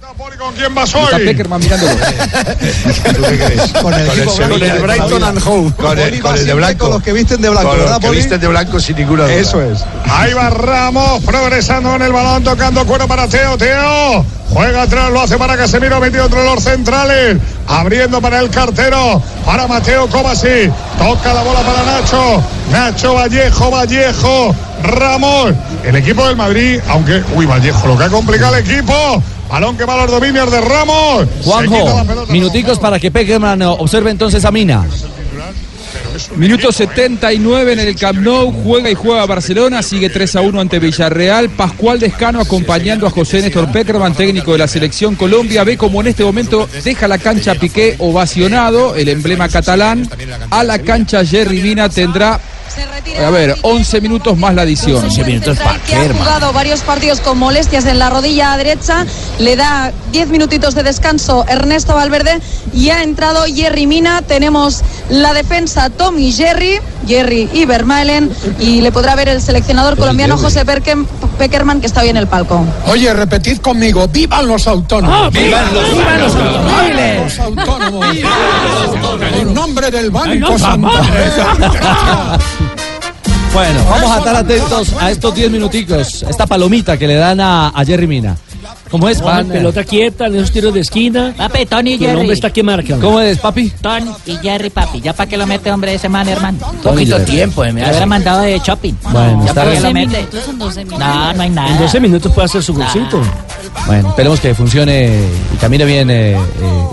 ¿Quién 0.57 0.75
vas 0.75 0.95
Está 0.95 1.17
hoy? 1.17 1.25
Peckerman 1.27 1.61
mirándolo. 1.61 1.93
¿Tú 1.95 3.23
qué 3.23 3.39
crees? 3.39 3.73
Con 3.83 3.95
el 3.95 4.09
equipo 4.09 4.31
Sevilla, 4.31 4.49
Con 4.49 4.63
el 4.63 4.71
con 4.79 4.83
Brighton 4.83 5.25
and 5.25 5.39
Hove. 5.47 5.73
Con 5.75 5.99
el, 5.99 6.21
con 6.21 6.45
de 6.47 6.55
blanco. 6.55 6.79
con 6.85 6.91
los 6.95 7.03
que 7.03 7.13
visten 7.13 7.41
de 7.41 7.49
blanco, 7.49 7.69
Con 7.69 7.79
¿verdad, 7.79 7.91
los 7.93 8.01
que 8.01 8.07
Poli? 8.09 8.19
visten 8.19 8.41
de 8.41 8.49
blanco 8.49 8.81
sin 8.81 8.97
ninguna 8.97 9.25
duda. 9.25 9.35
Eso 9.35 9.63
es. 9.63 9.85
Ahí 10.11 10.33
va 10.33 10.51
Ramos 10.51 11.23
progresando 11.25 11.95
en 11.95 12.03
el 12.03 12.13
balón, 12.13 12.43
tocando 12.45 12.85
cuero 12.87 13.07
para 13.07 13.29
Teo. 13.29 13.57
Teo 13.57 14.25
juega 14.51 14.83
atrás, 14.83 15.11
lo 15.11 15.21
hace 15.21 15.37
para 15.37 15.57
Casemiro, 15.57 16.01
metido 16.01 16.25
entre 16.25 16.45
los 16.45 16.63
centrales. 16.63 17.37
Abriendo 17.67 18.21
para 18.21 18.41
el 18.41 18.49
cartero, 18.51 19.23
para 19.45 19.67
Mateo 19.67 20.09
Kovacic. 20.09 20.73
Toca 20.99 21.35
la 21.35 21.43
bola 21.43 21.61
para 21.61 21.83
Nacho. 21.85 22.43
Nacho 22.73 23.15
Vallejo, 23.15 23.71
Vallejo. 23.71 24.55
Ramos. 24.83 25.53
El 25.85 25.97
equipo 25.97 26.27
del 26.27 26.37
Madrid, 26.37 26.81
aunque. 26.89 27.23
Uy, 27.35 27.47
Vallejo, 27.47 27.87
lo 27.89 27.99
que 27.99 28.05
ha 28.05 28.09
complicado 28.09 28.57
el 28.57 28.65
equipo. 28.65 29.23
Balón 29.49 29.77
que 29.77 29.85
va 29.85 29.95
a 29.95 29.97
los 29.99 30.11
dominios 30.11 30.51
de 30.51 30.61
Ramos. 30.61 31.27
Juanjo, 31.45 32.27
minuticos 32.29 32.79
para 32.79 32.99
que 32.99 33.11
Peckerman 33.11 33.63
eh, 33.63 33.67
observe 33.67 34.11
entonces 34.11 34.45
a 34.45 34.51
Mina. 34.51 34.85
Minuto 36.37 36.73
79 36.73 37.73
en 37.73 37.79
el 37.79 37.95
Camp 37.95 38.19
Nou, 38.19 38.53
juega 38.53 38.91
y 38.91 38.95
juega 38.95 39.25
Barcelona, 39.27 39.83
sigue 39.83 40.11
3 40.11 40.37
a 40.37 40.41
1 40.41 40.61
ante 40.61 40.79
Villarreal. 40.79 41.49
Pascual 41.51 42.01
Descano 42.01 42.41
acompañando 42.41 43.07
a 43.07 43.11
José 43.11 43.41
Néstor 43.41 43.71
Peckerman, 43.71 44.15
técnico 44.15 44.53
de 44.53 44.59
la 44.59 44.69
selección 44.69 45.15
Colombia. 45.15 45.65
Ve 45.65 45.77
como 45.77 46.01
en 46.01 46.09
este 46.09 46.25
momento 46.25 46.69
deja 46.85 47.07
la 47.09 47.19
cancha 47.19 47.55
Piqué 47.55 47.97
ovacionado, 47.99 48.97
el 48.97 49.09
emblema 49.09 49.49
catalán. 49.49 50.09
A 50.51 50.65
la 50.65 50.81
cancha 50.81 51.25
Jerry 51.25 51.63
Mina 51.63 51.89
tendrá, 51.89 52.41
a 53.27 53.31
ver, 53.31 53.57
11 53.63 54.01
minutos 54.01 54.37
más 54.37 54.55
la 54.55 54.63
adición. 54.63 55.03
que 55.87 55.95
ha 55.97 56.01
jugado 56.19 56.53
varios 56.53 56.81
partidos 56.81 57.21
con 57.21 57.39
molestias 57.39 57.85
en 57.87 57.99
la 57.99 58.11
rodilla 58.11 58.57
derecha, 58.57 59.05
le 59.39 59.57
da 59.57 59.93
10 60.13 60.29
minutitos 60.29 60.75
de 60.75 60.83
descanso 60.83 61.45
Ernesto 61.49 61.95
Valverde 61.95 62.39
y 62.73 62.91
ha 62.91 63.03
entrado 63.03 63.45
Jerry 63.45 63.87
Mina. 63.87 64.23
Tenemos 64.23 64.83
la 65.11 65.33
defensa 65.33 65.91
Tommy 65.91 66.33
Jerry, 66.33 66.79
Jerry 67.07 67.49
y 67.53 67.65
Vermaelen 67.65 68.31
y 68.61 68.81
le 68.81 68.93
podrá 68.93 69.15
ver 69.15 69.29
el 69.29 69.41
seleccionador 69.43 69.97
colombiano 69.97 70.37
José 70.37 70.65
Perkem- 70.67 71.07
Peckerman 71.39 71.81
que 71.81 71.87
está 71.87 72.03
hoy 72.03 72.09
en 72.09 72.17
el 72.17 72.27
palco. 72.27 72.65
Oye, 72.87 73.13
repetid 73.15 73.59
conmigo, 73.59 74.09
¡vivan 74.09 74.47
los 74.49 74.67
autónomos! 74.67 75.33
¡Vivan 75.33 75.73
los- 75.73 75.91
vivan 75.95 76.21
los 76.21 76.35
automóviles! 76.35 77.21
¡Los 77.23 77.39
autónomos! 77.39 78.07
En 79.41 79.55
nombre 79.55 79.91
del 79.91 80.11
Banco 80.11 80.59
Santander. 80.59 81.33
Bueno, 83.59 83.85
vamos 83.91 84.11
a 84.13 84.19
estar 84.19 84.37
atentos 84.37 84.93
a 85.01 85.11
estos 85.11 85.35
10 85.35 85.51
minuticos, 85.51 86.23
esta 86.23 86.47
palomita 86.47 86.97
que 86.97 87.09
le 87.09 87.17
dan 87.17 87.41
a, 87.41 87.71
a 87.71 87.85
Jerry 87.85 88.07
Mina. 88.07 88.37
¿Cómo 88.91 89.09
es, 89.09 89.21
Van 89.21 89.39
Pan? 89.47 89.49
pelota 89.49 89.85
quieta, 89.85 90.27
en 90.27 90.37
esos 90.37 90.51
tiros 90.51 90.73
de 90.75 90.81
esquina. 90.81 91.35
Papi, 91.37 91.67
Tony 91.67 91.91
y 91.91 91.93
Y 91.93 91.95
el 91.97 92.01
Jerry. 92.01 92.21
hombre 92.21 92.35
está 92.35 92.51
que 92.51 92.63
marca. 92.63 92.97
¿Cómo 92.99 93.21
es, 93.21 93.39
papi? 93.39 93.71
Tony 93.83 94.11
y 94.27 94.37
Jerry, 94.37 94.71
papi. 94.71 95.01
¿Ya 95.01 95.13
para 95.13 95.29
qué 95.29 95.37
lo 95.37 95.47
mete, 95.47 95.71
hombre, 95.71 95.95
ese 95.95 96.09
man, 96.09 96.29
hermano? 96.29 96.59
Poquito 96.83 97.17
Jerry. 97.19 97.31
tiempo, 97.31 97.65
eh, 97.65 97.73
me 97.73 97.83
hubiera 97.83 98.07
mandado 98.07 98.41
de 98.43 98.59
shopping. 98.61 98.95
Bueno, 99.11 99.43
¿Ya 99.45 99.49
está 99.49 99.65
bien. 99.65 99.75
lo 99.83 99.89
12 99.89 99.95
mete? 99.95 100.17
minutos, 100.19 100.45
son 100.45 100.59
12 100.59 100.85
minutos. 100.85 101.07
No, 101.07 101.33
no 101.35 101.43
hay 101.43 101.51
nada. 101.51 101.69
En 101.71 101.79
12 101.79 102.01
minutos 102.01 102.33
puede 102.33 102.45
hacer 102.47 102.63
su 102.63 102.75
golcito. 102.75 103.21
Bueno, 103.87 104.09
esperemos 104.09 104.41
que 104.41 104.55
funcione 104.55 105.11
y 105.55 105.57
camine 105.59 105.85
bien, 105.85 106.11
eh, 106.11 106.33
eh, 106.33 106.39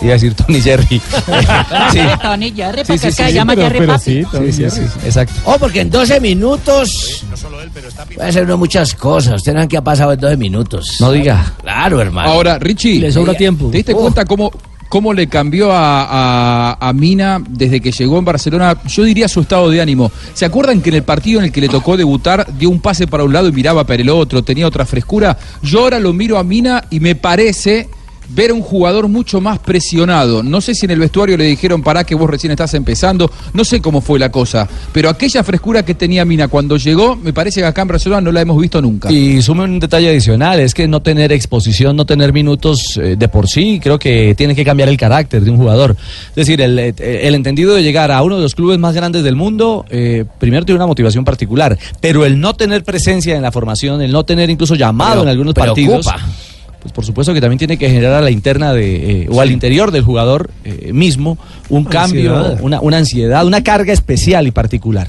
iba 0.01 0.12
a 0.12 0.13
decir 0.13 0.34
Tony 0.36 0.62
Jerry. 0.62 0.86
sí, 1.91 1.99
Tony 2.21 2.47
y 2.47 2.51
Jerry, 2.55 2.84
porque 2.86 2.86
sí, 2.86 2.93
es 2.93 3.01
que 3.01 3.12
sí, 3.12 3.23
se 3.29 3.34
llama 3.34 3.53
pero, 3.55 3.67
Jerry, 3.67 3.79
pero 3.79 3.93
papi. 3.93 4.03
sí, 4.03 4.23
Tony 4.31 4.51
sí, 4.51 4.53
sí, 4.53 4.63
Jerry. 4.75 4.88
sí, 4.88 4.99
exacto. 5.05 5.34
Oh, 5.45 5.58
porque 5.58 5.81
en 5.81 5.89
12 5.89 6.19
minutos 6.19 7.23
puede 8.15 8.29
hacer 8.29 8.43
uno 8.43 8.58
muchas 8.58 8.93
cosas. 8.95 9.36
Ustedes 9.36 9.55
saben 9.55 9.69
qué 9.69 9.77
ha 9.77 9.84
pasado 9.84 10.13
en 10.13 10.19
12 10.19 10.38
minutos. 10.38 10.97
No 10.99 11.12
diga. 11.12 11.53
Claro, 11.62 11.85
hermano. 12.02 12.30
Ahora, 12.30 12.60
Richie, 12.60 13.00
Le 13.00 13.12
sobra 13.12 13.34
tiempo. 13.36 13.69
¿te 13.69 13.78
diste 13.78 13.93
cuenta 13.93 14.26
cómo, 14.26 14.52
cómo 14.89 15.13
le 15.13 15.28
cambió 15.28 15.71
a, 15.71 16.04
a- 16.71 16.78
a 16.89 16.93
Mina 16.93 17.41
desde 17.50 17.80
que 17.82 17.91
llegó 17.91 18.17
en 18.19 18.26
Barcelona? 18.26 18.78
Yo 18.88 19.04
diría 19.04 19.28
su 19.28 19.41
estado 19.41 19.69
de 19.69 19.82
ánimo. 19.82 20.12
¿Se 20.34 20.45
acuerdan 20.45 20.82
que 20.82 20.89
en 20.89 20.95
el 20.98 21.04
partido 21.04 21.39
en 21.39 21.45
el 21.45 21.52
que 21.52 21.62
le 21.62 21.69
tocó 21.69 21.98
debutar 21.98 22.48
dio 22.58 22.69
un 22.69 22.80
pase 22.80 23.08
para 23.08 23.24
un 23.24 23.34
lado 23.34 23.48
y 23.48 23.52
miraba 23.52 23.84
para 23.86 24.02
el 24.02 24.10
otro, 24.10 24.43
tenía 24.43 24.67
otra 24.67 24.86
frescura? 24.86 25.38
Yo 25.62 25.80
ahora 25.82 26.00
lo 26.00 26.13
miro 26.13 26.38
a 26.38 26.43
Mina 26.43 26.84
y 26.89 27.00
me 27.00 27.15
parece 27.15 27.89
ver 28.29 28.51
a 28.51 28.53
un 28.53 28.61
jugador 28.61 29.07
mucho 29.07 29.41
más 29.41 29.59
presionado. 29.59 30.43
No 30.43 30.61
sé 30.61 30.75
si 30.75 30.85
en 30.85 30.91
el 30.91 30.99
vestuario 30.99 31.38
le 31.38 31.45
dijeron 31.45 31.83
para 31.83 32.03
que 32.03 32.15
vos 32.15 32.29
recién 32.29 32.51
estás 32.51 32.73
empezando, 32.73 33.31
no 33.53 33.63
sé 33.63 33.81
cómo 33.81 34.01
fue 34.01 34.19
la 34.19 34.31
cosa, 34.31 34.67
pero 34.91 35.09
aquella 35.09 35.43
frescura 35.43 35.83
que 35.83 35.95
tenía 35.95 36.25
Mina 36.25 36.47
cuando 36.47 36.77
llegó, 36.77 37.15
me 37.15 37.33
parece 37.33 37.61
que 37.61 37.65
acá 37.65 37.81
en 37.81 37.88
Barcelona 37.88 38.21
no 38.21 38.31
la 38.31 38.41
hemos 38.41 38.59
visto 38.59 38.81
nunca. 38.81 39.11
Y 39.11 39.41
sume 39.41 39.63
un 39.63 39.79
detalle 39.79 40.09
adicional, 40.09 40.59
es 40.59 40.73
que 40.73 40.88
no 40.88 41.01
tener 41.01 41.31
exposición, 41.31 41.95
no 41.95 42.05
tener 42.05 42.33
minutos 42.33 42.97
eh, 42.97 43.15
de 43.17 43.27
por 43.27 43.47
sí, 43.47 43.79
creo 43.81 43.99
que 43.99 44.35
tiene 44.35 44.55
que 44.55 44.65
cambiar 44.65 44.89
el 44.89 44.97
carácter 44.97 45.43
de 45.43 45.51
un 45.51 45.57
jugador. 45.57 45.95
Es 46.29 46.35
decir, 46.35 46.61
el, 46.61 46.77
eh, 46.79 46.93
el 46.97 47.35
entendido 47.35 47.73
de 47.75 47.83
llegar 47.83 48.11
a 48.11 48.21
uno 48.23 48.38
de 48.38 48.41
los 48.41 48.55
clubes 48.55 48.79
más 48.79 48.93
grandes 48.93 49.23
del 49.23 49.35
mundo, 49.35 49.85
eh, 49.89 50.25
primero 50.39 50.65
tiene 50.65 50.77
una 50.77 50.88
motivación 50.88 51.25
particular, 51.25 51.77
pero 51.99 52.25
el 52.25 52.39
no 52.39 52.55
tener 52.55 52.83
presencia 52.83 53.35
en 53.35 53.41
la 53.41 53.51
formación, 53.51 54.01
el 54.01 54.11
no 54.11 54.23
tener 54.23 54.49
incluso 54.49 54.75
llamado 54.75 55.11
Pero 55.11 55.23
en 55.23 55.29
algunos 55.29 55.53
partidos. 55.53 56.07
Pues 56.86 56.93
por 56.93 57.04
supuesto 57.04 57.34
que 57.34 57.41
también 57.41 57.58
tiene 57.58 57.80
que 57.80 57.89
generar 57.89 58.13
a 58.13 58.21
la 58.21 58.30
interna 58.30 58.71
de, 58.71 59.24
eh, 59.24 59.28
o 59.32 59.41
al 59.41 59.50
interior 59.50 59.89
del 59.89 60.04
jugador 60.04 60.52
eh, 60.63 60.93
mismo 60.93 61.36
un 61.67 61.84
cambio, 61.84 62.58
una, 62.62 62.80
una 62.80 62.98
ansiedad, 62.98 63.43
una 63.43 63.63
carga 63.63 63.91
especial 63.91 64.45
y 64.45 64.52
particular. 64.52 65.08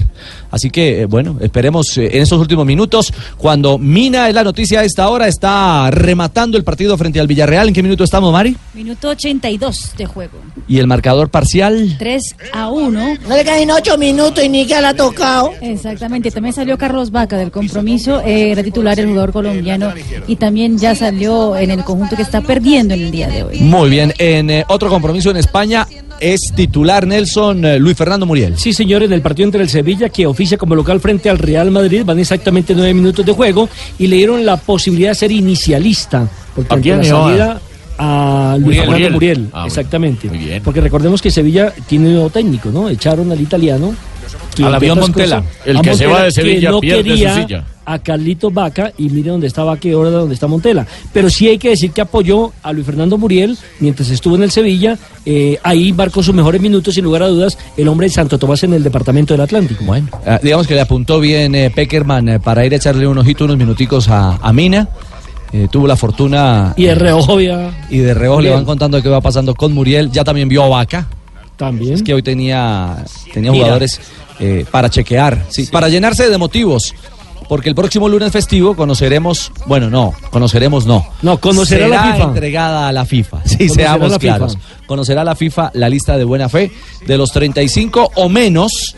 Así 0.51 0.69
que, 0.69 1.01
eh, 1.01 1.05
bueno, 1.05 1.37
esperemos 1.41 1.97
eh, 1.97 2.09
en 2.13 2.23
estos 2.23 2.39
últimos 2.39 2.65
minutos, 2.65 3.13
cuando 3.37 3.77
Mina 3.77 4.27
es 4.29 4.35
la 4.35 4.43
noticia 4.43 4.81
a 4.81 4.83
esta 4.83 5.09
hora, 5.09 5.27
está 5.27 5.89
rematando 5.91 6.57
el 6.57 6.63
partido 6.63 6.97
frente 6.97 7.19
al 7.19 7.27
Villarreal. 7.27 7.67
¿En 7.67 7.73
qué 7.73 7.83
minuto 7.83 8.03
estamos, 8.03 8.31
Mari? 8.31 8.55
Minuto 8.73 9.09
82 9.09 9.93
de 9.97 10.05
juego. 10.05 10.37
Y 10.67 10.79
el 10.79 10.87
marcador 10.87 11.29
parcial. 11.29 11.95
3 11.97 12.35
a 12.53 12.69
1. 12.69 13.17
No 13.27 13.35
le 13.35 13.45
caen 13.45 13.71
8 13.71 13.97
minutos 13.97 14.43
y 14.43 14.49
ni 14.49 14.65
que 14.65 14.79
la 14.81 14.89
ha 14.89 14.93
tocado. 14.93 15.51
Exactamente, 15.61 16.31
también 16.31 16.53
salió 16.53 16.77
Carlos 16.77 17.11
Vaca 17.11 17.37
del 17.37 17.51
compromiso, 17.51 18.21
eh, 18.21 18.51
era 18.51 18.63
titular 18.63 18.99
el 18.99 19.07
jugador 19.07 19.31
colombiano 19.31 19.93
y 20.27 20.35
también 20.35 20.77
ya 20.77 20.95
salió 20.95 21.55
en 21.55 21.71
el 21.71 21.83
conjunto 21.83 22.15
que 22.15 22.21
está 22.21 22.41
perdiendo 22.41 22.93
en 22.93 23.01
el 23.01 23.11
día 23.11 23.27
de 23.27 23.43
hoy. 23.43 23.59
Muy 23.59 23.89
bien, 23.89 24.13
en 24.17 24.49
eh, 24.49 24.65
otro 24.67 24.89
compromiso 24.89 25.31
en 25.31 25.37
España 25.37 25.87
es 26.19 26.51
titular 26.55 27.05
Nelson 27.07 27.65
eh, 27.65 27.79
Luis 27.79 27.95
Fernando 27.97 28.25
Muriel. 28.25 28.57
Sí, 28.57 28.73
señor, 28.73 29.03
en 29.03 29.13
el 29.13 29.21
partido 29.21 29.45
entre 29.45 29.61
el 29.61 29.69
Sevilla, 29.69 30.09
que 30.09 30.25
oficia 30.27 30.57
como 30.57 30.75
local 30.75 30.99
frente 30.99 31.29
al 31.29 31.37
Real 31.37 31.71
Madrid, 31.71 32.03
van 32.05 32.19
exactamente 32.19 32.73
nueve 32.75 32.93
minutos 32.93 33.25
de 33.25 33.31
juego 33.33 33.69
y 33.99 34.07
le 34.07 34.17
dieron 34.17 34.45
la 34.45 34.57
posibilidad 34.57 35.11
de 35.11 35.15
ser 35.15 35.31
inicialista. 35.31 36.27
Porque 36.55 36.91
¿A 36.91 36.95
ante 36.95 37.07
la 37.09 37.13
salida 37.13 37.61
a 37.97 38.57
Luis 38.59 38.65
Muriel. 38.65 38.81
Fernando 38.83 39.11
Muriel. 39.11 39.39
Muriel, 39.39 39.49
Ah, 39.53 39.63
exactamente. 39.67 40.27
Muy 40.27 40.37
bien. 40.37 40.61
Porque 40.63 40.81
recordemos 40.81 41.21
que 41.21 41.31
Sevilla 41.31 41.73
tiene 41.87 42.07
un 42.07 42.13
nuevo 42.13 42.29
técnico, 42.29 42.69
¿no? 42.69 42.89
Echaron 42.89 43.31
al 43.31 43.41
italiano. 43.41 43.93
Al 44.65 44.75
avión 44.75 44.99
Montela. 44.99 45.37
cosas, 45.41 45.53
El 45.65 45.81
que 45.81 45.93
se 45.95 46.05
va 46.07 46.19
de 46.19 46.25
que 46.25 46.31
Sevilla 46.31 46.71
no 46.71 46.79
pierde 46.79 47.01
su 47.03 47.07
quería 47.09 47.35
silla. 47.35 47.65
A 47.85 47.99
Carlitos 47.99 48.53
Vaca 48.53 48.91
y 48.97 49.07
mire 49.09 49.29
dónde 49.31 49.47
está 49.47 49.63
Vaca 49.63 49.87
y 49.87 49.91
ahora 49.93 50.09
dónde 50.09 50.33
está 50.33 50.47
Montela. 50.47 50.85
Pero 51.13 51.29
sí 51.29 51.47
hay 51.47 51.57
que 51.57 51.69
decir 51.69 51.91
que 51.91 52.01
apoyó 52.01 52.51
a 52.61 52.73
Luis 52.73 52.85
Fernando 52.85 53.17
Muriel 53.17 53.57
mientras 53.79 54.09
estuvo 54.09 54.35
en 54.35 54.43
el 54.43 54.51
Sevilla. 54.51 54.97
eh, 55.25 55.57
ahí 55.63 55.93
marcó 55.93 56.21
sus 56.21 56.35
mejores 56.35 56.59
minutos, 56.59 56.95
sin 56.95 57.05
lugar 57.05 57.23
a 57.23 57.27
dudas, 57.27 57.57
el 57.77 57.87
hombre 57.87 58.07
de 58.07 58.13
Santo 58.13 58.37
Tomás 58.37 58.61
en 58.63 58.73
el 58.73 58.83
departamento 58.83 59.33
del 59.33 59.41
Atlántico. 59.41 59.85
Bueno, 59.85 60.07
ah, 60.25 60.37
digamos 60.43 60.67
que 60.67 60.73
le 60.75 60.81
apuntó 60.81 61.19
bien 61.21 61.55
eh, 61.55 61.71
Peckerman 61.73 62.27
eh, 62.27 62.39
para 62.41 62.65
ir 62.65 62.73
a 62.73 62.75
echarle 62.75 63.07
un 63.07 63.17
ojito, 63.19 63.45
unos 63.45 63.57
minuticos 63.57 64.09
a, 64.09 64.35
a 64.35 64.51
Mina. 64.51 64.89
Eh, 65.53 65.69
tuvo 65.71 65.87
la 65.87 65.95
fortuna. 65.95 66.73
Y 66.75 66.83
de 66.83 66.95
reojo 66.95 67.39
ya. 67.39 67.71
Y 67.89 67.99
de 67.99 68.13
reojo 68.13 68.41
le 68.41 68.49
van 68.49 68.65
contando 68.65 69.01
qué 69.01 69.07
va 69.07 69.21
pasando 69.21 69.55
con 69.55 69.71
Muriel. 69.73 70.11
Ya 70.11 70.25
también 70.25 70.49
vio 70.49 70.61
a 70.63 70.67
Vaca. 70.67 71.07
También. 71.55 71.93
Es 71.93 72.03
que 72.03 72.13
hoy 72.13 72.21
tenía, 72.21 72.97
tenía 73.33 73.51
Mira. 73.51 73.63
jugadores 73.63 73.99
eh, 74.39 74.65
para 74.69 74.89
chequear, 74.89 75.45
sí, 75.49 75.65
para 75.67 75.89
llenarse 75.89 76.29
de 76.29 76.37
motivos. 76.37 76.93
Porque 77.49 77.69
el 77.69 77.75
próximo 77.75 78.09
lunes 78.09 78.29
festivo 78.33 78.75
conoceremos, 78.75 79.53
bueno, 79.67 79.89
no, 79.89 80.13
conoceremos 80.31 80.85
no. 80.85 81.07
No, 81.21 81.37
conocerá 81.39 81.87
la 81.87 82.11
FIFA. 82.13 82.23
entregada 82.25 82.87
a 82.89 82.91
la 82.91 83.05
FIFA. 83.05 83.37
Sí, 83.45 83.57
Conocerá 83.57 83.89
seamos 83.91 84.11
la 84.11 84.19
FIFA. 84.19 84.35
claros. 84.35 84.57
Conocerá 84.85 85.23
la 85.23 85.35
FIFA 85.35 85.71
la 85.73 85.87
lista 85.87 86.17
de 86.17 86.25
buena 86.25 86.49
fe 86.49 86.71
de 87.05 87.17
los 87.17 87.31
35 87.31 88.11
o 88.15 88.27
menos 88.27 88.95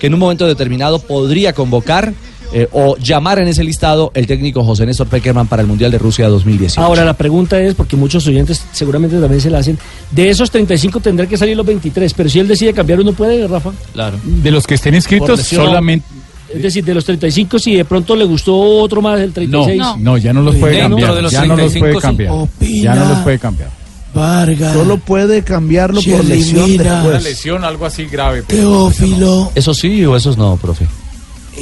que 0.00 0.08
en 0.08 0.14
un 0.14 0.20
momento 0.20 0.48
determinado 0.48 0.98
podría 0.98 1.52
convocar 1.52 2.12
eh, 2.52 2.68
o 2.72 2.96
llamar 2.96 3.38
en 3.38 3.48
ese 3.48 3.64
listado 3.64 4.10
el 4.14 4.26
técnico 4.26 4.62
José 4.62 4.84
Néstor 4.84 5.06
Peckerman 5.06 5.46
para 5.46 5.62
el 5.62 5.68
Mundial 5.68 5.90
de 5.90 5.98
Rusia 5.98 6.28
2018. 6.28 6.80
Ahora 6.80 7.04
la 7.04 7.14
pregunta 7.14 7.60
es, 7.60 7.74
porque 7.74 7.96
muchos 7.96 8.26
oyentes 8.26 8.64
seguramente 8.72 9.18
también 9.18 9.40
se 9.40 9.50
la 9.50 9.58
hacen, 9.58 9.78
de 10.10 10.28
esos 10.28 10.50
35 10.50 11.00
tendrá 11.00 11.26
que 11.26 11.36
salir 11.36 11.56
los 11.56 11.64
23, 11.64 12.12
pero 12.14 12.28
si 12.28 12.40
él 12.40 12.48
decide 12.48 12.72
cambiar 12.72 13.00
uno 13.00 13.12
puede, 13.12 13.46
Rafa. 13.48 13.72
Claro. 13.92 14.18
De 14.22 14.50
los 14.50 14.66
que 14.66 14.74
estén 14.74 14.94
inscritos, 14.94 15.40
solamente. 15.40 16.06
Es 16.54 16.62
decir, 16.62 16.84
de 16.84 16.92
los 16.92 17.04
35, 17.06 17.58
si 17.58 17.74
de 17.74 17.84
pronto 17.86 18.14
le 18.14 18.26
gustó 18.26 18.54
otro 18.54 19.00
más, 19.00 19.18
el 19.20 19.32
36. 19.32 19.78
No, 19.78 19.96
no, 19.96 20.18
ya 20.18 20.34
no 20.34 20.42
los 20.42 20.54
puede 20.56 20.80
cambiar. 20.80 21.14
de 21.14 21.22
los 21.22 21.32
ya 21.32 21.46
no 21.46 21.56
los 21.56 21.72
35, 21.72 21.86
puede 21.86 22.00
cambiar. 22.00 22.48
Ya 22.60 22.94
no 22.94 23.08
los 23.08 23.18
puede 23.20 23.38
cambiar. 23.38 23.70
Vargas. 24.14 24.74
Solo 24.74 24.98
puede 24.98 25.42
cambiarlo 25.42 26.02
por 26.02 26.22
lesión 26.22 26.70
Una 26.74 27.18
lesión, 27.18 27.64
algo 27.64 27.86
así 27.86 28.04
grave. 28.04 28.42
Teófilo, 28.42 29.50
¿Eso 29.54 29.72
sí 29.72 30.04
o 30.04 30.14
esos 30.14 30.36
no, 30.36 30.58
profe? 30.58 30.86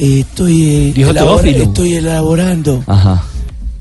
Estoy, 0.01 0.63
eh, 0.65 0.95
estoy 1.63 1.95
elaborando. 1.95 2.83
Ajá. 2.87 3.23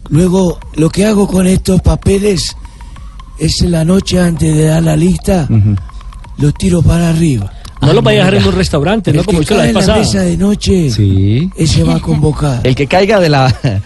Luego, 0.09 0.59
lo 0.75 0.89
que 0.89 1.05
hago 1.05 1.27
con 1.27 1.47
estos 1.47 1.81
papeles 1.81 2.55
es 3.37 3.61
en 3.61 3.71
la 3.71 3.85
noche 3.85 4.19
antes 4.19 4.55
de 4.55 4.65
dar 4.65 4.83
la 4.83 4.95
lista, 4.95 5.47
los 6.37 6.53
tiro 6.55 6.81
para 6.81 7.09
arriba. 7.09 7.51
No 7.81 7.93
lo 7.93 8.01
vaya 8.01 8.23
a 8.23 8.25
dejar 8.25 8.41
en 8.41 8.47
un 8.49 8.55
restaurante, 8.55 9.11
El 9.11 9.17
¿no? 9.17 9.23
Como 9.23 9.37
que 9.39 9.43
hizo 9.45 9.53
la 9.55 9.61
vez 9.61 9.69
en 9.69 9.73
la 9.75 9.79
pasada. 9.79 9.99
mesa 9.99 10.21
de 10.21 10.35
noche, 10.37 10.91
Sí. 10.91 11.49
ese 11.55 11.83
va 11.83 11.95
a 11.95 11.99
convocar. 12.01 12.59
El 12.65 12.75
que 12.75 12.87
caiga 12.87 13.19
de 13.19 13.29
la. 13.29 13.55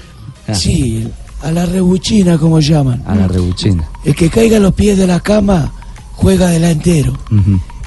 Sí, 0.54 1.08
a 1.42 1.52
la 1.52 1.66
rebuchina, 1.66 2.38
como 2.38 2.60
llaman. 2.60 3.02
A 3.08 3.16
la 3.16 3.28
rebuchina. 3.30 3.88
El 4.04 4.14
que 4.16 4.30
caiga 4.30 4.58
a 4.58 4.60
los 4.60 4.74
pies 4.74 4.98
de 4.98 5.08
la 5.08 5.20
cama, 5.22 5.72
juega 6.14 6.50
delantero. 6.50 7.14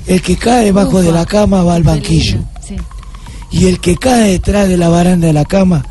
El 0.06 0.22
que 0.22 0.36
cae 0.36 0.64
debajo 0.66 1.02
de 1.02 1.12
la 1.12 1.26
cama 1.26 1.62
va 1.64 1.74
al 1.74 1.82
banquillo. 1.82 2.38
Sí. 2.66 2.76
Y 3.50 3.66
el 3.66 3.80
que 3.80 3.96
cae 3.96 4.32
detrás 4.32 4.68
de 4.68 4.76
la 4.76 4.88
baranda 4.88 5.26
de 5.26 5.32
la 5.32 5.44
cama 5.44 5.84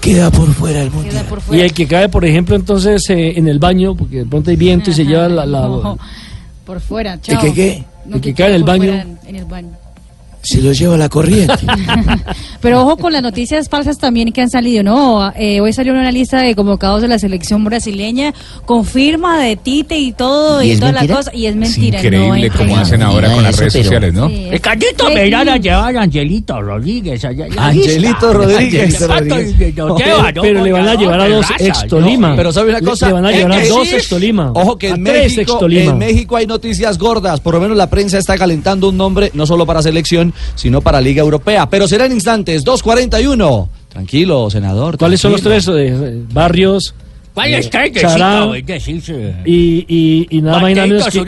queda 0.00 0.30
por 0.30 0.52
fuera 0.54 0.80
del 0.80 0.90
mundial. 0.90 1.24
Y 1.52 1.60
el 1.60 1.72
que 1.72 1.86
cae, 1.86 2.08
por 2.08 2.24
ejemplo, 2.24 2.56
entonces 2.56 3.08
eh, 3.10 3.34
en 3.38 3.48
el 3.48 3.58
baño, 3.58 3.94
porque 3.94 4.18
de 4.18 4.26
pronto 4.26 4.50
hay 4.50 4.56
viento 4.56 4.90
y 4.90 4.94
se 4.94 5.04
lleva 5.04 5.28
la... 5.28 5.46
la- 5.46 5.60
No, 5.68 5.98
por 6.64 6.80
fuera, 6.80 7.20
chao. 7.20 7.40
que 7.40 7.52
qué? 7.52 7.84
No, 8.06 8.16
El 8.16 8.22
que 8.22 8.32
cae 8.34 8.54
el 8.54 8.64
baño. 8.64 8.92
En 9.26 9.36
el 9.36 9.44
baño. 9.44 9.70
Se 10.42 10.60
lo 10.62 10.72
lleva 10.72 10.96
la 10.96 11.08
corriente. 11.08 11.54
Pero 12.60 12.82
ojo 12.82 12.96
con 12.96 13.12
las 13.12 13.22
noticias 13.22 13.68
falsas 13.68 13.98
también 13.98 14.32
que 14.32 14.40
han 14.40 14.50
salido, 14.50 14.82
¿no? 14.82 15.32
Eh, 15.36 15.60
hoy 15.60 15.72
salió 15.72 15.92
una 15.92 16.10
lista 16.10 16.40
de 16.42 16.54
convocados 16.54 17.02
de 17.02 17.08
la 17.08 17.18
selección 17.18 17.64
brasileña 17.64 18.32
con 18.64 18.84
firma 18.84 19.38
de 19.38 19.56
Tite 19.56 19.98
y 19.98 20.12
todo 20.12 20.62
¿Y 20.62 20.68
y, 20.68 20.70
es 20.72 20.80
toda 20.80 20.92
la 20.92 21.00
mentira? 21.00 21.16
cosa. 21.16 21.30
Y 21.34 21.46
es 21.46 21.50
Es 21.52 21.56
mentira. 21.56 21.98
increíble 21.98 22.50
no 22.66 22.76
hacen 22.76 23.02
ahora 23.02 23.30
con 23.32 23.42
las 23.42 23.52
eso, 23.54 23.60
redes 23.60 23.72
pero- 23.74 23.84
sociales, 23.84 24.14
¿no? 24.14 24.28
Sí. 24.28 24.48
Ricardito 24.50 25.04
Fake 25.04 25.14
me 25.14 25.26
irán 25.26 25.48
a 25.48 25.52
news. 25.54 25.64
llevar 25.64 25.96
a 25.96 26.02
Angelito 26.02 26.62
Rodríguez 26.62 27.24
allá. 27.24 27.44
allá 27.44 27.66
Angelito. 27.66 28.32
Rodríguez. 28.32 29.02
Angelito 29.02 29.08
Rodríguez. 29.08 29.74
Pero, 29.74 30.42
pero 30.42 30.64
le 30.64 30.72
van 30.72 30.88
a 30.88 30.94
llevar 30.94 31.20
a 31.20 31.28
dos 31.28 31.46
ex 31.58 31.86
Tolima. 31.86 32.34
Pero 32.36 32.52
sabe 32.52 32.70
una 32.70 32.80
cosa, 32.80 33.06
Le 33.08 33.12
van 33.12 33.26
a 33.26 33.30
Es 33.30 33.36
llevar 33.36 33.52
a 33.52 33.66
dos 33.68 33.92
ex 33.92 34.08
Tolima. 34.08 34.52
Ojo 34.54 34.76
que 34.76 34.88
en 34.88 35.02
México, 35.02 35.58
en 35.68 35.98
México 35.98 36.36
hay 36.36 36.46
noticias 36.46 36.98
gordas, 36.98 37.40
por 37.40 37.54
lo 37.54 37.60
menos 37.60 37.76
la 37.76 37.88
prensa 37.88 38.18
está 38.18 38.36
calentando 38.38 38.88
un 38.88 38.96
nombre 38.96 39.30
no 39.34 39.46
solo 39.46 39.66
para 39.66 39.82
selección, 39.82 40.29
sino 40.54 40.80
para 40.80 41.00
Liga 41.00 41.22
Europea, 41.22 41.68
pero 41.68 41.86
será 41.88 42.06
en 42.06 42.12
instantes, 42.12 42.64
2.41. 42.64 43.68
Tranquilo, 43.88 44.48
senador. 44.50 44.96
¿Cuáles 44.98 45.20
son 45.20 45.32
los 45.32 45.42
tres? 45.42 45.66
eh, 45.68 46.22
barrios. 46.32 46.94
¿Cuál 47.34 47.54
eh, 47.54 47.70
Chará, 47.94 48.46
decirse? 48.64 49.36
y, 49.44 49.84
y, 49.88 50.26
y 50.30 50.42
nada 50.42 50.58
más 50.58 50.70
y 50.70 50.74
nada 50.74 50.86
menos 50.88 51.08
que, 51.08 51.18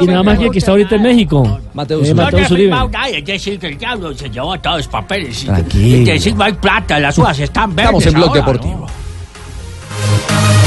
y 0.00 0.06
nada 0.06 0.22
más 0.22 0.38
que 0.38 0.58
está 0.58 0.70
ahorita 0.70 0.96
en 0.96 1.02
México. 1.02 1.60
Mateo 1.74 2.02
Eh, 2.02 2.14
No 2.14 2.28
es 2.28 3.24
decir, 3.24 3.58
que 3.58 3.66
el 3.68 3.78
diablo 3.78 4.14
se 4.14 4.30
llevó 4.30 4.58
todos 4.58 4.78
los 4.78 4.88
papeles. 4.88 5.42
y- 5.42 5.46
Tranquilo. 5.46 5.98
Es 5.98 6.04
decir, 6.06 6.34
no 6.34 6.44
hay 6.44 6.52
plata, 6.54 6.98
las 6.98 7.16
uvas 7.18 7.38
están 7.38 7.74
verdes. 7.76 8.06
Estamos 8.06 8.06
en 8.06 8.14
Blog 8.14 8.28
ahora, 8.30 8.40
Deportivo. 8.40 8.86
¿no? 8.86 10.61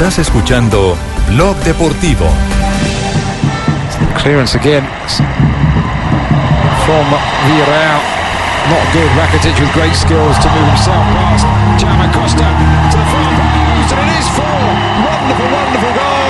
Estás 0.00 0.18
escuchando 0.18 0.96
Blog 1.28 1.58
Deportivo. 1.58 2.24
Clearance 4.22 4.56
again 4.56 4.82
from 6.86 7.04
Villarreal. 7.44 8.00
Not 8.70 8.92
good. 8.94 9.10
Rakitic 9.12 9.60
with 9.60 9.70
great 9.74 9.94
skills 9.94 10.38
to 10.38 10.48
move 10.48 10.68
himself 10.68 11.04
past 11.20 11.44
Jam 11.78 12.00
Costa 12.14 12.48
to 12.90 12.96
the 12.96 13.04
far 13.12 13.28
post, 13.28 13.92
and 13.92 14.08
it 14.08 14.18
is 14.18 14.28
four. 14.30 14.60
Wonderful, 15.04 15.48
wonderful 15.52 15.92
goal. 15.92 16.29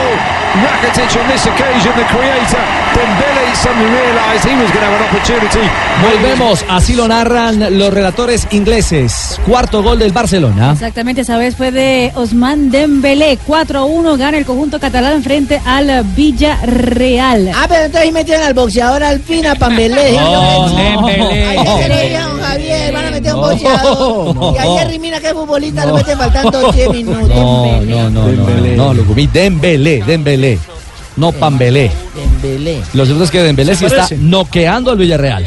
Rakitic 0.50 1.16
on 1.20 1.28
this 1.28 1.46
occasion, 1.46 1.92
the 1.94 2.04
creator. 2.10 2.64
Dembele 2.92 3.54
suddenly 3.54 3.86
realized 3.88 4.44
he 4.44 4.56
was 4.56 4.70
going 4.72 4.80
to 4.80 4.90
have 4.90 5.00
an 5.00 5.08
opportunity. 5.08 5.60
Volvemos, 6.02 6.64
así 6.68 6.94
lo 6.94 7.06
narran 7.06 7.78
los 7.78 7.94
relatores 7.94 8.48
ingleses. 8.50 9.38
Cuarto 9.46 9.80
gol 9.80 10.00
del 10.00 10.12
Barcelona. 10.12 10.72
Exactamente, 10.72 11.20
esa 11.20 11.36
vez 11.38 11.54
fue 11.54 11.70
de 11.70 12.10
Osman 12.16 12.70
Dembélé. 12.70 13.38
4-1 13.46 14.16
gana 14.18 14.38
el 14.38 14.44
conjunto 14.44 14.80
catalán 14.80 15.22
frente 15.22 15.60
al 15.64 16.02
Villarreal. 16.16 17.52
Ah, 17.54 17.66
pero 17.68 17.84
entonces 17.84 18.12
metieron 18.12 18.44
al 18.44 18.54
boxeador 18.54 19.04
al 19.04 19.20
fin 19.20 19.46
a 19.46 19.54
Pambelé. 19.54 20.18
Oh, 20.18 20.68
no, 20.68 21.06
Dembélé 21.06 22.18
van 22.92 23.04
a 23.06 23.10
meter 23.10 23.34
un 23.34 23.40
bocheado. 23.40 24.34
No, 24.34 24.54
y 24.54 24.58
ayer, 24.58 25.00
mira 25.00 25.20
qué 25.20 25.32
futbolista, 25.32 25.82
no. 25.84 25.90
lo 25.90 25.96
mete 25.96 26.16
faltando 26.16 26.72
10 26.72 26.90
minutos. 26.90 27.28
No, 27.28 27.80
no, 27.82 28.10
no, 28.10 28.26
Dembélé. 28.28 28.76
no, 28.76 28.84
no, 28.86 28.94
lo 28.94 29.04
comí. 29.04 29.26
Dembélé, 29.26 30.02
Dembélé. 30.06 30.58
No 31.16 31.32
Pambelé. 31.32 31.90
Dembélé. 32.14 32.80
Lo 32.94 33.04
cierto 33.04 33.24
es 33.24 33.30
que 33.30 33.42
Dembélé 33.42 33.74
sí 33.74 33.84
está 33.84 34.08
noqueando 34.18 34.90
al 34.92 34.96
Villarreal. 34.98 35.46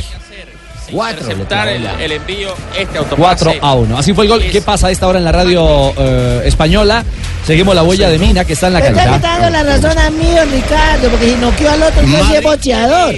Cuatro. 0.93 1.25
aceptar 1.25 1.67
el, 1.69 1.85
el 1.99 2.11
envío, 2.11 2.53
este 2.77 2.99
4 2.99 3.17
autopase. 3.51 3.59
a 3.61 3.73
1. 3.73 3.97
Así 3.97 4.13
fue 4.13 4.25
el 4.25 4.29
gol. 4.31 4.43
¿Qué 4.51 4.61
pasa 4.61 4.87
a 4.87 4.91
esta 4.91 5.07
hora 5.07 5.19
en 5.19 5.25
la 5.25 5.31
radio 5.31 5.93
eh, 5.97 6.41
española? 6.45 7.03
Seguimos 7.45 7.75
la 7.75 7.83
huella 7.83 8.07
de 8.09 8.17
Mina, 8.17 8.45
que 8.45 8.53
está 8.53 8.67
en 8.67 8.73
la 8.73 8.79
Me 8.79 8.87
está 8.87 9.03
cancha. 9.03 9.17
quitando 9.17 9.49
la 9.49 9.63
razón 9.63 9.97
a 9.97 10.09
mí, 10.09 10.29
Ricardo, 10.49 11.09
porque 11.09 11.31
si 11.31 11.35
noqueó 11.35 11.71
al 11.71 11.83
otro, 11.83 12.01
no 12.03 12.33
es 12.33 12.41
boxeador. 12.43 13.13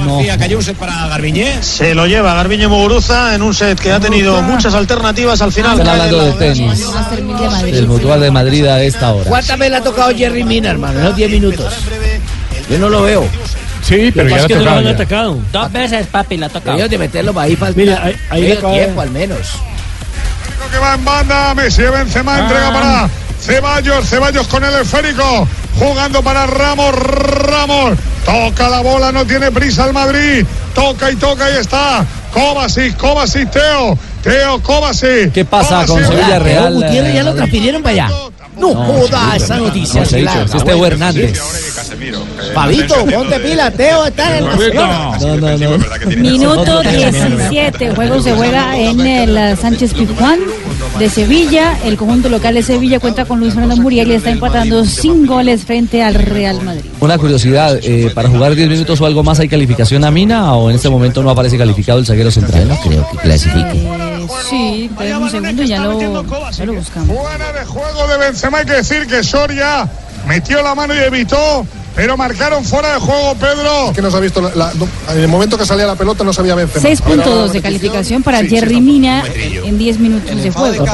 No. 0.00 0.18
Cayó 0.38 0.58
un 0.58 0.62
set 0.62 0.76
para 0.76 1.06
Garbiñé. 1.08 1.62
Se 1.62 1.94
lo 1.94 2.06
lleva 2.06 2.34
Garbiñe 2.34 2.68
Muguruza 2.68 3.34
en 3.34 3.40
un 3.42 3.54
set 3.54 3.80
que 3.80 3.90
ha 3.92 3.98
tenido 4.00 4.42
muchas 4.42 4.74
alternativas 4.74 5.40
al 5.40 5.52
final. 5.52 5.78
Están 5.78 5.88
hablando 5.88 6.22
del 6.24 6.38
de 6.38 6.52
tenis. 6.54 6.86
Master 6.92 7.22
1000 7.22 7.36
de 7.38 7.48
Madrid. 7.48 7.74
Del 7.74 7.86
Mutual 7.86 8.20
de 8.20 8.30
Madrid 8.30 8.66
a 8.66 8.82
esta 8.82 9.12
hora. 9.14 9.28
¿Cuántas 9.30 9.58
veces 9.58 9.70
le 9.70 9.76
ha 9.78 9.82
tocado 9.82 10.10
Jerry 10.14 10.44
Mina, 10.44 10.70
hermano? 10.70 10.98
En 10.98 11.04
los 11.06 11.16
10 11.16 11.30
minutos. 11.30 11.72
Yo 12.68 12.78
no 12.78 12.88
lo 12.90 13.02
veo. 13.02 13.26
Sí, 13.82 14.12
pero 14.14 14.28
ya 14.28 14.42
lo 14.42 14.48
que 14.48 14.54
no 14.56 14.60
lo 14.64 14.70
han 14.70 14.86
atacado. 14.86 15.38
Dos 15.52 15.72
veces, 15.72 16.06
papi, 16.06 16.36
la 16.36 16.48
toca. 16.48 16.74
Ellos 16.74 16.88
de 16.88 16.98
meterlo 16.98 17.32
para 17.34 17.46
ahí 17.46 17.56
falta 17.56 17.78
Mira, 17.78 18.00
ahí- 18.04 18.16
ahí 18.30 18.42
medio 18.42 18.70
tiempo 18.70 19.00
al 19.00 19.10
menos. 19.10 19.38
que 20.70 20.78
va 20.78 20.94
en 20.94 21.04
banda, 21.04 21.54
Messi 21.54 21.82
Benzema 21.82 22.38
entrega 22.38 22.72
para 22.72 23.08
Ceballos, 23.40 24.08
Ceballos 24.08 24.46
con 24.46 24.64
el 24.64 24.72
esférico, 24.76 25.46
jugando 25.78 26.22
para 26.22 26.46
Ramos, 26.46 26.94
Ramos, 26.94 27.98
toca 28.24 28.68
la 28.70 28.80
bola, 28.80 29.10
no 29.12 29.26
tiene 29.26 29.50
prisa 29.50 29.84
el 29.86 29.92
Madrid, 29.92 30.46
toca 30.74 31.10
y 31.10 31.16
toca 31.16 31.50
y 31.50 31.56
está, 31.56 32.06
Kovacic, 32.32 32.96
Kovacic, 32.96 33.50
Teo, 33.50 33.98
Teo, 34.22 34.62
Kovacic. 34.62 35.32
¿Qué 35.32 35.44
pasa 35.44 35.84
con 35.84 35.86
Kovacic, 36.00 36.06
Sevilla 36.06 36.28
Teo 36.28 36.42
Real? 36.44 36.72
Gutiérrez 36.74 37.14
ya 37.14 37.22
lo 37.24 37.34
transfirieron 37.34 37.82
para 37.82 37.92
allá. 38.04 38.14
No, 38.62 38.74
joda 38.74 39.36
esa 39.36 39.56
noticia. 39.58 40.00
No 40.00 40.06
se 40.06 40.16
dicho, 40.18 40.34
la- 40.34 40.42
es 40.44 40.54
este 40.54 40.74
buena. 40.74 40.94
Hernández. 40.94 41.40
Pavito, 42.54 42.94
ponte 43.06 43.38
pila, 43.40 43.70
Teo 43.70 44.06
está 44.06 44.30
en 44.30 44.44
el 44.44 44.44
Barcelona. 44.50 45.18
No, 45.20 45.36
no, 45.36 45.58
no. 45.58 46.16
Minuto 46.16 46.80
17. 46.82 47.84
El 47.86 47.94
juego 47.94 48.20
se 48.22 48.32
juega 48.32 48.78
en 48.78 49.00
el 49.00 49.36
eh, 49.36 49.56
Sánchez 49.60 49.94
Pizjuán 49.94 50.38
de 50.98 51.08
Sevilla. 51.10 51.78
El 51.84 51.96
conjunto 51.96 52.28
local 52.28 52.54
de 52.54 52.62
Sevilla 52.62 52.98
cuenta 53.00 53.24
con 53.24 53.40
Luis 53.40 53.54
Fernando 53.54 53.76
Muriel 53.82 54.08
y 54.10 54.14
está 54.14 54.30
empatando 54.30 54.84
sin 54.84 55.26
goles 55.26 55.64
frente 55.64 56.02
al 56.02 56.14
Real 56.14 56.62
Madrid. 56.62 56.82
Una 57.00 57.18
curiosidad, 57.18 57.78
eh, 57.82 58.10
para 58.14 58.28
jugar 58.28 58.54
10 58.54 58.68
minutos 58.68 59.00
o 59.00 59.06
algo 59.06 59.22
más 59.22 59.40
hay 59.40 59.48
calificación 59.48 60.04
a 60.04 60.10
Mina 60.10 60.54
o 60.54 60.70
en 60.70 60.76
este 60.76 60.88
momento 60.88 61.22
no 61.22 61.30
aparece 61.30 61.58
calificado 61.58 61.98
el 61.98 62.06
zaguero 62.06 62.30
central. 62.30 62.68
No 62.68 62.78
creo 62.80 63.08
que 63.10 63.18
clasifique. 63.18 63.88
Eh, 64.24 64.44
sí, 64.48 64.90
pero 64.96 65.20
un 65.20 65.30
segundo 65.30 65.62
ya 65.62 65.80
lo, 65.80 66.00
ya 66.50 66.64
lo 66.64 66.72
buscamos. 66.74 67.16
Fuera 67.16 67.52
de 67.52 67.64
juego 67.64 68.06
de 68.08 68.18
Benzema, 68.18 68.58
hay 68.58 68.66
que 68.66 68.72
decir 68.74 69.06
que 69.06 69.22
Soria 69.22 69.88
metió 70.26 70.62
la 70.62 70.74
mano 70.74 70.94
y 70.94 70.98
evitó 70.98 71.66
pero 71.94 72.16
marcaron 72.16 72.64
fuera 72.64 72.94
de 72.94 73.00
juego, 73.00 73.34
Pedro. 73.34 73.92
que 73.94 74.02
nos 74.02 74.14
ha 74.14 74.20
visto 74.20 74.40
la- 74.40 74.54
la- 74.54 74.72
no, 74.74 74.88
en 75.12 75.18
el 75.20 75.28
momento 75.28 75.56
que 75.58 75.66
salía 75.66 75.86
la 75.86 75.94
pelota 75.96 76.24
no 76.24 76.32
sabía 76.32 76.54
Benzema. 76.54 76.82
6.2 76.88 77.52
de 77.52 77.60
calificación 77.62 78.22
para 78.22 78.44
Jerry 78.44 78.80
Mina 78.80 79.24
en 79.64 79.78
10 79.78 79.98
minutos 79.98 80.42
de 80.42 80.50
juego. 80.50 80.84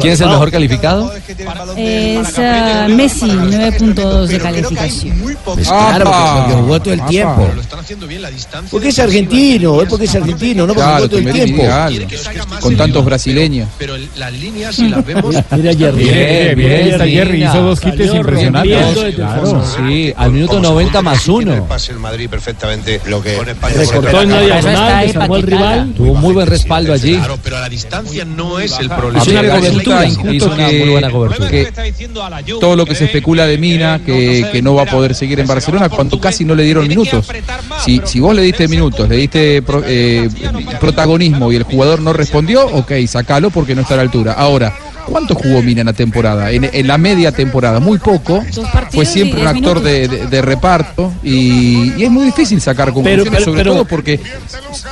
¿Quién 0.00 0.12
es 0.12 0.20
el 0.20 0.28
mejor 0.28 0.50
calificado? 0.50 1.12
Es 1.76 2.38
ah, 2.38 2.86
Messi, 2.88 3.26
9.2 3.26 4.26
de 4.28 4.38
calificación. 4.38 5.16
Pues 5.44 5.68
claro, 5.68 6.04
porque, 6.04 6.54
jugó 6.60 6.80
todo 6.80 6.94
el 6.94 7.04
tiempo. 7.06 7.48
Porque 8.70 8.88
es 8.88 8.98
argentino, 8.98 9.82
es 9.82 9.88
porque 9.88 10.04
es 10.06 10.14
argentino, 10.14 10.66
no 10.66 10.74
porque 10.74 10.86
Claro, 10.86 10.96
jugó 10.96 11.08
todo 11.08 11.20
el 11.20 11.32
tiempo. 11.32 11.62
Con 12.60 12.76
tantos 12.76 13.04
brasileños. 13.04 13.68
Pero 13.78 13.94
las 14.16 14.32
líneas, 14.32 14.74
si 14.74 14.88
las 14.88 15.04
vemos. 15.04 15.34
Mira 15.50 15.74
Jerry. 15.74 16.04
Bien, 16.04 16.58
bien, 16.58 16.88
está 16.88 17.06
Jerry, 17.06 17.44
hizo 17.44 17.62
dos 17.62 17.80
quites 17.80 18.14
impresionantes. 18.14 18.76
El. 19.78 19.88
Sí, 19.88 20.14
al 20.16 20.32
minuto 20.32 20.60
90 20.60 21.02
más 21.02 21.28
uno. 21.28 21.64
Pase 21.66 21.92
el 21.92 21.98
Madrid 21.98 22.28
perfectamente. 22.28 23.00
Lo 23.06 23.22
que 23.22 23.36
Recortó 23.36 24.22
en 24.22 24.30
la 24.30 24.40
diagonal, 24.40 25.06
desarmó 25.06 25.34
al 25.34 25.42
rival. 25.42 25.92
Tuvo 25.96 26.14
muy 26.14 26.34
buen 26.34 26.46
respaldo 26.46 26.92
allí. 26.92 27.16
Claro, 27.16 27.38
pero 27.42 27.56
a 27.56 27.60
la 27.60 27.68
distancia 27.68 28.24
no 28.24 28.58
es 28.58 28.78
el 28.78 28.88
problema. 28.88 29.24
injusto 29.24 30.04
injusto 30.04 30.46
una 30.54 30.68
que- 30.68 30.78
muy 30.80 30.88
buena 30.90 31.10
cobertura. 31.10 31.48
que 31.50 31.72
todo 32.60 32.76
lo 32.76 32.84
que 32.86 32.94
se 32.94 33.04
especula 33.06 33.46
de 33.46 33.58
Mina, 33.58 34.00
que, 34.04 34.46
que 34.52 34.62
no 34.62 34.74
va 34.74 34.82
a 34.82 34.86
poder 34.86 35.14
seguir 35.14 35.40
en 35.40 35.46
Barcelona, 35.46 35.88
cuando 35.88 36.20
casi 36.20 36.44
no 36.44 36.54
le 36.54 36.62
dieron 36.64 36.86
minutos. 36.88 37.26
Si, 37.84 38.00
si 38.04 38.20
vos 38.20 38.34
le 38.34 38.42
diste 38.42 38.68
minutos, 38.68 39.08
le 39.08 39.16
diste 39.16 39.62
pro- 39.62 39.82
eh, 39.86 40.28
protagonismo 40.80 41.52
y 41.52 41.56
el 41.56 41.62
jugador 41.64 42.00
no 42.00 42.12
respondió, 42.12 42.66
ok, 42.66 42.92
sacalo 43.06 43.50
porque 43.50 43.74
no 43.74 43.82
está 43.82 43.94
a 43.94 43.96
la 43.98 44.02
altura. 44.02 44.32
Ahora, 44.32 44.72
¿cuánto 45.06 45.34
jugó 45.34 45.62
Mina 45.62 45.80
en 45.80 45.86
la 45.86 45.92
temporada? 45.92 46.50
En, 46.50 46.68
en 46.72 46.86
la 46.86 46.98
media 46.98 47.32
temporada, 47.32 47.80
muy 47.80 47.98
poco. 47.98 48.44
Fue 48.92 49.06
siempre 49.06 49.40
un 49.40 49.46
actor 49.48 49.80
de, 49.82 50.08
de- 50.08 50.26
de 50.26 50.42
reparto 50.42 51.12
y, 51.22 51.92
y 51.96 52.04
es 52.04 52.10
muy 52.10 52.24
difícil 52.26 52.60
sacar 52.60 52.92
conclusiones, 52.92 53.30
pero- 53.30 53.44
sobre 53.44 53.60
pero- 53.62 53.72
todo 53.72 53.84
porque 53.84 54.20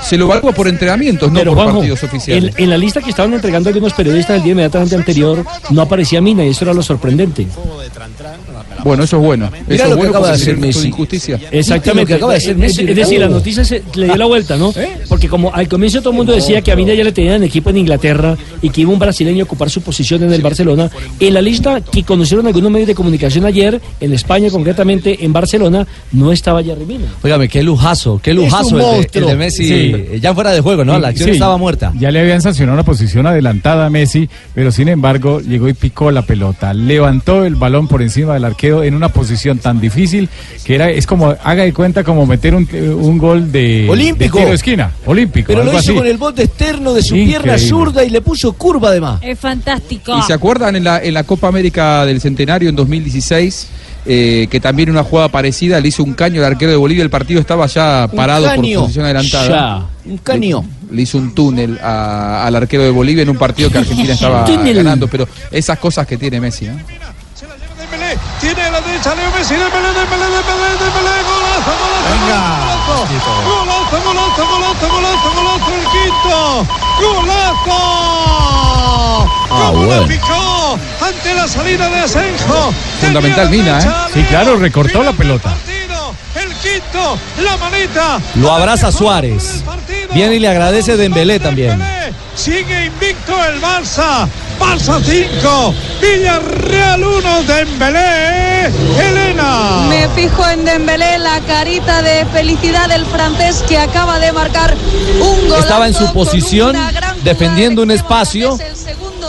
se 0.02 0.16
lo 0.16 0.24
evalúa 0.26 0.52
por 0.52 0.68
entrenamientos, 0.68 1.30
no 1.30 1.38
Pero 1.38 1.50
por 1.52 1.58
Juanjo, 1.64 1.78
partidos 1.80 2.02
oficiales. 2.04 2.54
en, 2.56 2.64
en 2.64 2.70
la 2.70 2.78
lista 2.78 3.00
que 3.00 3.10
estaban 3.10 3.34
entregando 3.34 3.68
algunos 3.68 3.92
periodistas 3.92 4.36
el 4.36 4.42
día 4.42 4.52
inmediatamente 4.52 4.94
anterior, 4.96 5.44
no 5.70 5.82
aparecía 5.82 6.20
Mina 6.20 6.44
y 6.44 6.50
eso 6.50 6.64
era 6.64 6.72
lo 6.74 6.82
sorprendente. 6.82 7.46
Bueno, 8.84 9.04
eso 9.04 9.16
es 9.18 9.22
bueno. 9.22 9.50
Mira 9.66 9.74
eso 9.76 9.84
lo 9.84 9.90
es 9.90 9.96
bueno 9.96 10.02
que 10.12 10.16
acaba 10.18 10.28
de 10.28 10.34
hacer 10.34 10.54
es 10.54 10.60
Messi. 10.60 10.88
injusticia. 10.88 11.40
Exactamente. 11.50 12.00
Lo 12.02 12.06
que 12.06 12.14
acaba 12.14 12.32
de 12.32 12.38
hacer 12.38 12.50
Es- 12.52 12.56
Messi. 12.58 12.84
Es, 12.88 12.96
decir, 12.96 13.20
la 13.20 13.28
noticia 13.28 13.64
se, 13.64 13.82
le 13.94 14.06
dio 14.06 14.16
la 14.16 14.26
vuelta, 14.26 14.56
¿no? 14.56 14.72
Porque 15.08 15.28
como 15.28 15.52
al 15.54 15.68
comienzo 15.68 16.00
todo 16.00 16.10
el 16.10 16.16
mundo 16.16 16.32
decía 16.32 16.60
que 16.60 16.72
a 16.72 16.76
Mina 16.76 16.92
ya 16.94 17.04
le 17.04 17.12
tenían 17.12 17.42
equipo 17.44 17.70
en 17.70 17.78
Inglaterra 17.78 18.36
y 18.62 18.70
que 18.70 18.82
iba 18.82 18.90
un 18.92 18.98
brasileño 18.98 19.42
a 19.42 19.44
ocupar 19.44 19.70
su 19.70 19.80
posición 19.80 20.22
en 20.24 20.32
el 20.32 20.42
Barcelona, 20.42 20.90
en 21.20 21.34
la 21.34 21.40
lista 21.40 21.80
que 21.80 22.02
conocieron 22.02 22.46
algunos 22.46 22.70
medios 22.70 22.88
de 22.88 22.94
comunicación 22.94 23.44
ayer, 23.46 23.80
en 24.00 24.12
España 24.12 24.50
concretamente, 24.50 25.24
en 25.24 25.32
Barcelona, 25.32 25.86
no 26.12 26.32
estaba 26.32 26.62
Jerry 26.62 26.84
Mina. 26.84 27.06
Óigame, 27.22 27.48
qué 27.48 27.62
lujazo, 27.62 28.20
qué 28.22 28.34
lujazo 28.34 28.76
el 28.96 29.02
de, 29.10 29.18
el 29.20 29.26
de 29.26 29.36
Messi. 29.36 29.64
Sí. 29.66 29.74
eh, 29.94 30.18
Ya 30.20 30.34
fuera 30.34 30.50
de 30.52 30.60
juego, 30.60 30.84
¿no? 30.84 30.98
La 30.98 31.08
acción 31.08 31.28
Sí, 31.28 31.32
estaba 31.34 31.56
muerta. 31.56 31.92
Ya 31.98 32.10
le 32.10 32.20
habían 32.20 32.42
sancionado 32.42 32.74
una 32.74 32.84
posición 32.84 33.26
adelantada 33.26 33.86
a 33.86 33.90
Messi, 33.90 34.28
pero 34.54 34.70
sin 34.72 34.88
embargo 34.88 35.40
llegó 35.40 35.68
y 35.68 35.74
picó 35.74 36.10
la 36.10 36.22
pelota. 36.22 36.74
Levantó 36.74 37.44
el 37.44 37.54
balón 37.54 37.88
por 37.88 38.02
encima 38.02 38.34
del 38.34 38.44
arquero 38.54 38.82
en 38.84 38.94
una 38.94 39.08
posición 39.08 39.58
tan 39.58 39.80
difícil 39.80 40.28
que 40.64 40.74
era 40.76 40.88
es 40.90 41.06
como, 41.06 41.34
haga 41.42 41.64
de 41.64 41.72
cuenta, 41.72 42.04
como 42.04 42.24
meter 42.26 42.54
un, 42.54 42.68
un 42.72 43.18
gol 43.18 43.50
de, 43.52 43.86
Olímpico. 43.90 44.36
de 44.38 44.40
tiro 44.40 44.48
de 44.50 44.54
esquina. 44.56 44.90
Olímpico. 45.06 45.48
Pero 45.48 45.64
lo 45.64 45.70
hizo 45.70 45.78
así. 45.78 45.94
con 45.94 46.06
el 46.06 46.16
bote 46.16 46.44
externo 46.44 46.94
de 46.94 47.02
su 47.02 47.14
Increíble. 47.16 47.40
pierna 47.44 47.58
zurda 47.58 48.04
y 48.04 48.10
le 48.10 48.20
puso 48.20 48.52
curva 48.54 48.88
además. 48.88 49.20
Es 49.22 49.38
fantástico. 49.38 50.16
¿Y 50.18 50.22
se 50.22 50.32
acuerdan 50.32 50.76
en 50.76 50.84
la, 50.84 51.02
en 51.02 51.12
la 51.14 51.24
Copa 51.24 51.48
América 51.48 52.06
del 52.06 52.20
Centenario 52.20 52.68
en 52.68 52.76
2016? 52.76 53.68
eh, 54.06 54.48
que 54.50 54.60
también 54.60 54.90
una 54.90 55.02
jugada 55.02 55.28
parecida 55.30 55.80
le 55.80 55.88
hizo 55.88 56.04
un 56.04 56.12
caño 56.12 56.42
al 56.42 56.52
arquero 56.52 56.70
de 56.70 56.76
Bolivia, 56.76 57.02
el 57.02 57.08
partido 57.08 57.40
estaba 57.40 57.64
ya 57.66 58.06
parado 58.14 58.46
por 58.54 58.56
posición 58.56 59.06
adelantada. 59.06 59.86
Un 60.04 60.18
caño. 60.18 60.62
Le, 60.90 60.96
le 60.96 61.02
hizo 61.02 61.16
un 61.16 61.34
túnel 61.34 61.78
a- 61.82 62.44
al 62.46 62.54
arquero 62.54 62.82
de 62.82 62.90
Bolivia 62.90 63.22
en 63.22 63.30
un 63.30 63.38
partido 63.38 63.70
que 63.70 63.78
Argentina 63.78 64.12
estaba 64.12 64.46
ganando, 64.46 65.08
pero 65.08 65.26
esas 65.50 65.78
cosas 65.78 66.06
que 66.06 66.18
tiene 66.18 66.38
Messi, 66.38 66.66
¿no? 66.66 66.74
Tiene 68.44 68.60
a 68.62 68.70
la 68.72 68.80
derecha 68.82 69.14
Leo 69.14 69.30
Messi, 69.30 69.54
Dembélé, 69.54 69.88
Dembélé, 69.94 70.26
Dembélé, 70.28 70.68
Dembélé, 70.76 71.14
golazo, 71.24 71.72
golazo, 71.80 72.12
golazo, 73.48 73.96
golazo, 74.04 74.44
golazo, 74.44 74.86
golazo, 74.92 75.28
golazo, 75.34 75.70
el 75.74 75.86
quinto, 75.94 76.38
golazo, 77.00 77.78
Ah, 79.50 79.68
cómo 79.70 79.82
la 79.84 79.86
bueno. 79.86 80.06
picó 80.08 80.78
ante 81.00 81.34
la 81.34 81.48
salida 81.48 81.88
de 81.88 82.00
Asenjo, 82.00 82.74
Fundamental 83.00 83.48
Mina, 83.48 83.78
¿eh? 83.78 83.88
Sí, 84.12 84.22
claro, 84.24 84.56
recortó 84.56 85.02
la 85.02 85.12
pelota. 85.12 85.54
el 86.34 86.52
quinto, 86.56 87.16
la 87.42 87.56
manita, 87.56 88.20
Lo 88.34 88.52
abraza 88.52 88.92
Suárez. 88.92 89.64
Viene 90.12 90.34
y 90.34 90.38
le 90.40 90.48
agradece 90.48 90.96
Dembélé 90.98 91.40
también. 91.40 91.82
Sigue 92.36 92.86
invicto 92.86 93.32
el 93.46 93.60
Barça, 93.60 94.26
Barça 94.58 95.00
5, 95.02 95.74
Villarreal 96.00 97.04
1, 97.04 97.42
Dembélé, 97.44 98.66
Elena. 98.98 99.86
Me 99.88 100.08
fijo 100.10 100.46
en 100.48 100.64
Dembélé, 100.64 101.18
la 101.18 101.40
carita 101.40 102.02
de 102.02 102.24
felicidad 102.26 102.88
del 102.88 103.04
francés 103.06 103.62
que 103.68 103.78
acaba 103.78 104.18
de 104.18 104.32
marcar 104.32 104.74
un 105.20 105.48
gol. 105.48 105.58
Estaba 105.58 105.86
en 105.86 105.94
su 105.94 106.12
posición 106.12 106.76
defendiendo 107.22 107.82
un 107.82 107.90
espacio 107.90 108.58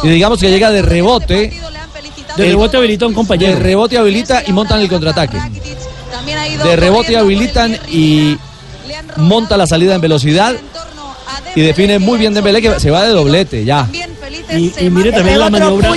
y 0.04 0.10
digamos 0.10 0.40
que 0.40 0.50
llega 0.50 0.72
de 0.72 0.82
rebote. 0.82 1.62
De 2.38 2.46
rebote 2.48 2.76
habilita 2.76 3.06
un 3.06 3.14
De 3.14 3.16
compañero. 3.16 3.60
rebote 3.60 3.98
habilita 3.98 4.44
y 4.46 4.52
montan 4.52 4.82
el 4.82 4.90
contraataque. 4.90 5.38
De 6.64 6.76
rebote 6.76 7.18
habilitan 7.18 7.78
y 7.90 8.38
monta 9.18 9.56
la 9.56 9.68
salida 9.68 9.96
en 9.96 10.02
velocidad 10.02 10.54
y 11.56 11.62
define 11.62 12.00
muy 12.00 12.20
bien 12.20 12.34
Dembélé 12.34 12.62
que 12.62 12.80
se 12.80 12.92
va 12.92 13.04
de 13.04 13.10
doblete 13.10 13.64
ya. 13.66 13.88
Y, 14.52 14.72
y 14.80 14.90
mire 14.90 15.12
también 15.12 15.40
la 15.40 15.50
maniobra. 15.50 15.92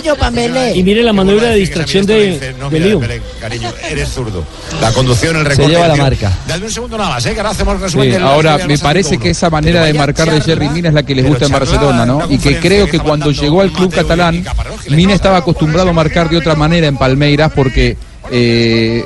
Y 0.75 0.83
mire 0.83 1.03
la 1.03 1.13
maniobra 1.13 1.49
de 1.49 1.57
distracción 1.57 2.07
de, 2.07 2.55
de 2.71 2.81
Leo. 2.81 3.01
Cariño, 3.41 3.71
eres 3.91 4.09
zurdo. 4.09 4.45
La 4.81 4.93
conducción, 4.93 5.37
el 5.37 5.43
Se 5.43 5.49
recorte. 5.51 5.71
lleva 5.73 5.89
la 5.89 5.97
marca. 5.97 6.33
Dame 6.47 6.65
un 6.67 6.73
segundo 6.73 6.97
nada 6.97 7.11
más, 7.11 7.27
¿eh? 7.27 7.33
que 7.35 7.41
ahora 7.41 7.51
hacemos 7.51 7.83
el 7.83 7.91
Sí, 7.91 8.15
ahora 8.17 8.59
me 8.67 8.79
parece 8.79 9.19
que 9.19 9.31
esa 9.31 9.51
manera 9.51 9.85
de 9.85 9.93
marcar 9.95 10.31
de 10.31 10.41
Jerry 10.41 10.69
Mina 10.69 10.89
es 10.89 10.95
la 10.95 11.03
que 11.03 11.15
les 11.15 11.27
gusta 11.27 11.47
en 11.47 11.53
Barcelona, 11.53 12.07
¿no? 12.07 12.23
Y 12.31 12.39
que 12.39 12.59
creo 12.59 12.87
que 12.87 12.99
cuando 13.01 13.31
llegó 13.31 13.61
al 13.61 13.73
club 13.73 13.93
catalán, 13.93 14.45
Mina 14.89 15.15
estaba 15.15 15.39
acostumbrado 15.39 15.91
a 15.91 15.93
marcar 15.93 16.31
de 16.31 16.37
otra 16.39 16.55
manera 16.55 16.87
en 16.87 16.97
Palmeiras 16.97 17.53
porque 17.55 17.97
eh, 18.31 19.05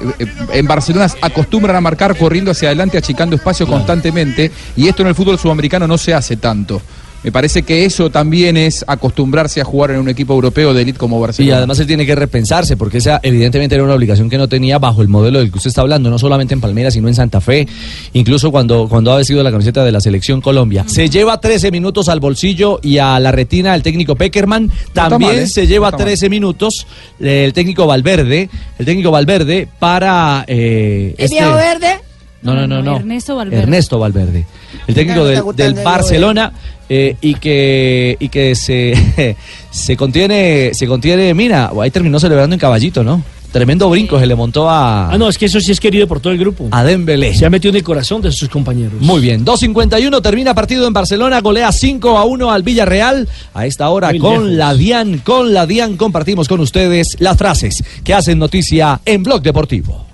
en 0.52 0.66
Barcelona 0.66 1.08
acostumbran 1.20 1.76
a 1.76 1.80
marcar 1.80 2.16
corriendo 2.16 2.50
hacia 2.50 2.68
adelante, 2.68 2.98
achicando 2.98 3.36
espacio 3.36 3.66
constantemente, 3.66 4.50
y 4.76 4.88
esto 4.88 5.02
en 5.02 5.08
el 5.08 5.14
fútbol 5.14 5.38
sudamericano 5.38 5.86
no 5.86 5.98
se 5.98 6.14
hace 6.14 6.36
tanto. 6.36 6.80
Me 7.24 7.30
parece 7.30 7.62
que 7.62 7.84
eso 7.84 8.10
también 8.10 8.56
es 8.56 8.84
acostumbrarse 8.88 9.60
a 9.60 9.64
jugar 9.64 9.92
en 9.92 10.00
un 10.00 10.08
equipo 10.08 10.34
europeo 10.34 10.74
de 10.74 10.82
élite 10.82 10.98
como 10.98 11.18
Y 11.18 11.20
Barcelona. 11.20 11.56
además 11.58 11.78
él 11.78 11.86
tiene 11.86 12.04
que 12.04 12.14
repensarse, 12.16 12.76
porque 12.76 12.98
esa 12.98 13.20
evidentemente 13.22 13.74
era 13.76 13.84
una 13.84 13.94
obligación 13.94 14.28
que 14.28 14.38
no 14.38 14.48
tenía 14.48 14.78
bajo 14.80 15.02
el 15.02 15.08
modelo 15.08 15.38
del 15.38 15.50
que 15.52 15.58
usted 15.58 15.68
está 15.68 15.82
hablando, 15.82 16.10
no 16.10 16.18
solamente 16.18 16.52
en 16.54 16.60
Palmeiras, 16.60 16.94
sino 16.94 17.06
en 17.06 17.14
Santa 17.14 17.40
Fe, 17.40 17.68
incluso 18.12 18.50
cuando, 18.50 18.88
cuando 18.88 19.12
ha 19.12 19.16
vestido 19.18 19.42
la 19.44 19.52
camiseta 19.52 19.84
de 19.84 19.92
la 19.92 20.00
selección 20.00 20.40
Colombia. 20.40 20.84
Se 20.88 21.08
lleva 21.08 21.40
13 21.40 21.70
minutos 21.70 22.08
al 22.08 22.18
bolsillo 22.18 22.80
y 22.82 22.98
a 22.98 23.20
la 23.20 23.30
retina 23.30 23.74
el 23.74 23.82
técnico 23.84 24.16
Peckerman, 24.16 24.70
también 24.92 25.30
mal, 25.32 25.38
¿eh? 25.40 25.46
se 25.46 25.62
No 25.62 25.68
lleva 25.68 25.90
mal. 25.92 26.00
13 26.00 26.28
minutos 26.28 26.86
eh, 27.20 27.44
el 27.44 27.52
técnico 27.52 27.86
Valverde, 27.86 28.48
el 28.78 28.84
técnico 28.86 29.12
Valverde 29.12 29.68
para... 29.78 30.44
eh, 30.48 31.14
¿El 31.16 31.24
este- 31.24 31.40
verde? 31.44 32.00
No, 32.42 32.54
no, 32.56 32.66
no, 32.66 32.82
no. 32.82 32.96
Ernesto 32.96 33.36
Valverde. 33.36 33.62
Ernesto 33.62 33.98
Valverde, 34.00 34.44
el 34.88 34.94
técnico 34.96 35.20
No 35.20 35.26
del, 35.26 35.74
del 35.74 35.84
Barcelona 35.84 36.52
eh, 36.94 37.16
y 37.22 37.34
que 37.36 38.16
y 38.20 38.28
que 38.28 38.54
se 38.54 39.36
se 39.70 39.96
contiene 39.96 40.72
se 40.74 40.86
contiene, 40.86 41.32
mira, 41.32 41.70
ahí 41.80 41.90
terminó 41.90 42.20
celebrando 42.20 42.52
en 42.54 42.60
caballito, 42.60 43.02
¿no? 43.02 43.22
Tremendo 43.50 43.88
brinco 43.90 44.18
se 44.18 44.26
le 44.26 44.34
montó 44.34 44.68
a 44.68 45.10
Ah, 45.10 45.16
no, 45.18 45.28
es 45.28 45.36
que 45.38 45.46
eso 45.46 45.58
sí 45.60 45.72
es 45.72 45.80
querido 45.80 46.06
por 46.06 46.20
todo 46.20 46.32
el 46.34 46.38
grupo. 46.38 46.68
a 46.70 46.84
Dembélé. 46.84 47.34
Se 47.34 47.46
ha 47.46 47.50
metido 47.50 47.70
en 47.70 47.76
el 47.76 47.82
corazón 47.82 48.20
de 48.20 48.30
sus 48.32 48.48
compañeros. 48.50 49.00
Muy 49.00 49.20
bien, 49.22 49.42
2.51 49.44 50.20
termina 50.22 50.54
partido 50.54 50.86
en 50.86 50.92
Barcelona, 50.92 51.40
golea 51.40 51.70
5 51.72 52.18
a 52.18 52.24
1 52.24 52.50
al 52.50 52.62
Villarreal. 52.62 53.26
A 53.54 53.64
esta 53.66 53.88
hora 53.90 54.08
Muy 54.10 54.18
con 54.18 54.44
lejos. 54.44 54.50
la 54.52 54.74
DIAN, 54.74 55.18
con 55.18 55.52
la 55.54 55.66
DIAN 55.66 55.96
compartimos 55.96 56.46
con 56.48 56.60
ustedes 56.60 57.16
las 57.20 57.36
frases 57.38 57.82
que 58.04 58.12
hacen 58.14 58.38
noticia 58.38 59.00
en 59.04 59.22
Blog 59.22 59.42
Deportivo. 59.42 60.06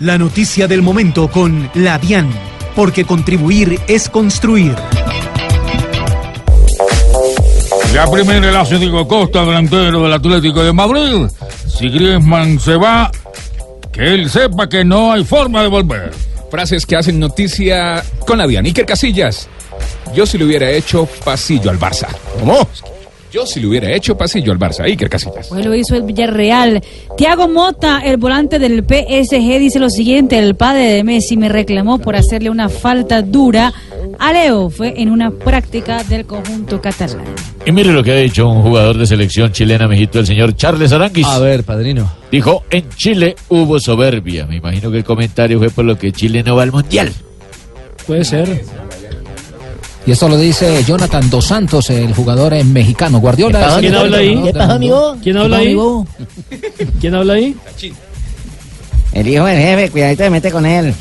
La 0.00 0.18
noticia 0.18 0.68
del 0.68 0.82
momento 0.82 1.28
con 1.28 1.68
la 1.74 1.98
DIAN, 1.98 2.28
porque 2.76 3.04
contribuir 3.04 3.80
es 3.88 4.08
construir. 4.08 4.74
La 7.94 8.10
primera 8.10 8.48
el 8.48 8.56
hace 8.56 8.78
Diego 8.78 9.06
Costa, 9.08 9.44
delantero 9.44 10.02
del 10.02 10.12
Atlético 10.12 10.62
de 10.62 10.72
Madrid. 10.72 11.26
Si 11.66 11.88
Griezmann 11.88 12.60
se 12.60 12.76
va, 12.76 13.10
que 13.92 14.14
él 14.14 14.28
sepa 14.28 14.68
que 14.68 14.84
no 14.84 15.12
hay 15.12 15.24
forma 15.24 15.62
de 15.62 15.68
volver. 15.68 16.12
Frases 16.50 16.84
que 16.86 16.96
hacen 16.96 17.18
noticia 17.18 18.02
con 18.26 18.38
la 18.38 18.46
Diana. 18.46 18.68
Iker 18.68 18.86
Casillas. 18.86 19.48
Yo 20.14 20.26
si 20.26 20.38
le 20.38 20.44
hubiera 20.44 20.70
hecho 20.70 21.06
pasillo 21.24 21.70
al 21.70 21.78
Barça. 21.78 22.08
¿Cómo? 22.38 22.68
Yo 23.36 23.44
si 23.44 23.60
lo 23.60 23.68
hubiera 23.68 23.92
hecho, 23.92 24.16
pasillo 24.16 24.50
al 24.50 24.58
Barça. 24.58 24.84
Iker 24.84 25.10
Casillas. 25.10 25.48
Pues 25.48 25.62
lo 25.62 25.74
hizo 25.74 25.94
el 25.94 26.04
Villarreal. 26.04 26.82
Tiago 27.18 27.48
Mota, 27.48 28.00
el 28.02 28.16
volante 28.16 28.58
del 28.58 28.82
PSG, 28.82 29.58
dice 29.58 29.78
lo 29.78 29.90
siguiente: 29.90 30.38
el 30.38 30.54
padre 30.54 30.84
de 30.84 31.04
Messi 31.04 31.36
me 31.36 31.50
reclamó 31.50 31.98
por 31.98 32.16
hacerle 32.16 32.48
una 32.48 32.70
falta 32.70 33.20
dura 33.20 33.74
a 34.18 34.32
Leo. 34.32 34.70
Fue 34.70 34.94
en 35.02 35.10
una 35.10 35.32
práctica 35.32 36.02
del 36.04 36.24
conjunto 36.24 36.80
catalán. 36.80 37.26
Y 37.66 37.72
mire 37.72 37.92
lo 37.92 38.02
que 38.02 38.12
ha 38.12 38.16
dicho 38.16 38.48
un 38.48 38.62
jugador 38.62 38.96
de 38.96 39.06
selección 39.06 39.52
chilena, 39.52 39.86
mijito, 39.86 40.18
el 40.18 40.26
señor 40.26 40.56
Charles 40.56 40.92
Aranguis. 40.92 41.26
A 41.26 41.38
ver, 41.38 41.62
padrino. 41.62 42.10
Dijo, 42.32 42.64
en 42.70 42.88
Chile 42.96 43.36
hubo 43.50 43.78
soberbia. 43.78 44.46
Me 44.46 44.56
imagino 44.56 44.90
que 44.90 44.96
el 44.96 45.04
comentario 45.04 45.58
fue 45.58 45.68
por 45.68 45.84
lo 45.84 45.98
que 45.98 46.10
Chile 46.10 46.42
no 46.42 46.56
va 46.56 46.62
al 46.62 46.72
Mundial. 46.72 47.12
Puede 48.06 48.24
ser. 48.24 48.62
Y 50.06 50.12
esto 50.12 50.28
lo 50.28 50.38
dice 50.38 50.84
Jonathan 50.84 51.28
Dos 51.28 51.46
Santos, 51.46 51.90
el 51.90 52.14
jugador 52.14 52.54
mexicano. 52.64 53.18
Guardiola. 53.18 53.76
¿Quién 53.80 53.94
habla 53.94 54.18
ahí? 54.18 54.40
¿Qué 54.44 54.52
pasó, 54.52 54.72
amigo? 54.74 55.16
¿Quién 55.22 55.36
habla 55.36 55.56
ahí? 55.56 55.76
¿Quién 57.00 57.14
habla 57.14 57.32
ahí? 57.34 57.56
El 59.12 59.28
hijo 59.28 59.44
del 59.46 59.58
jefe, 59.58 59.90
cuidadito 59.90 60.22
de 60.22 60.30
mete 60.30 60.50
con 60.52 60.64
él. 60.64 60.94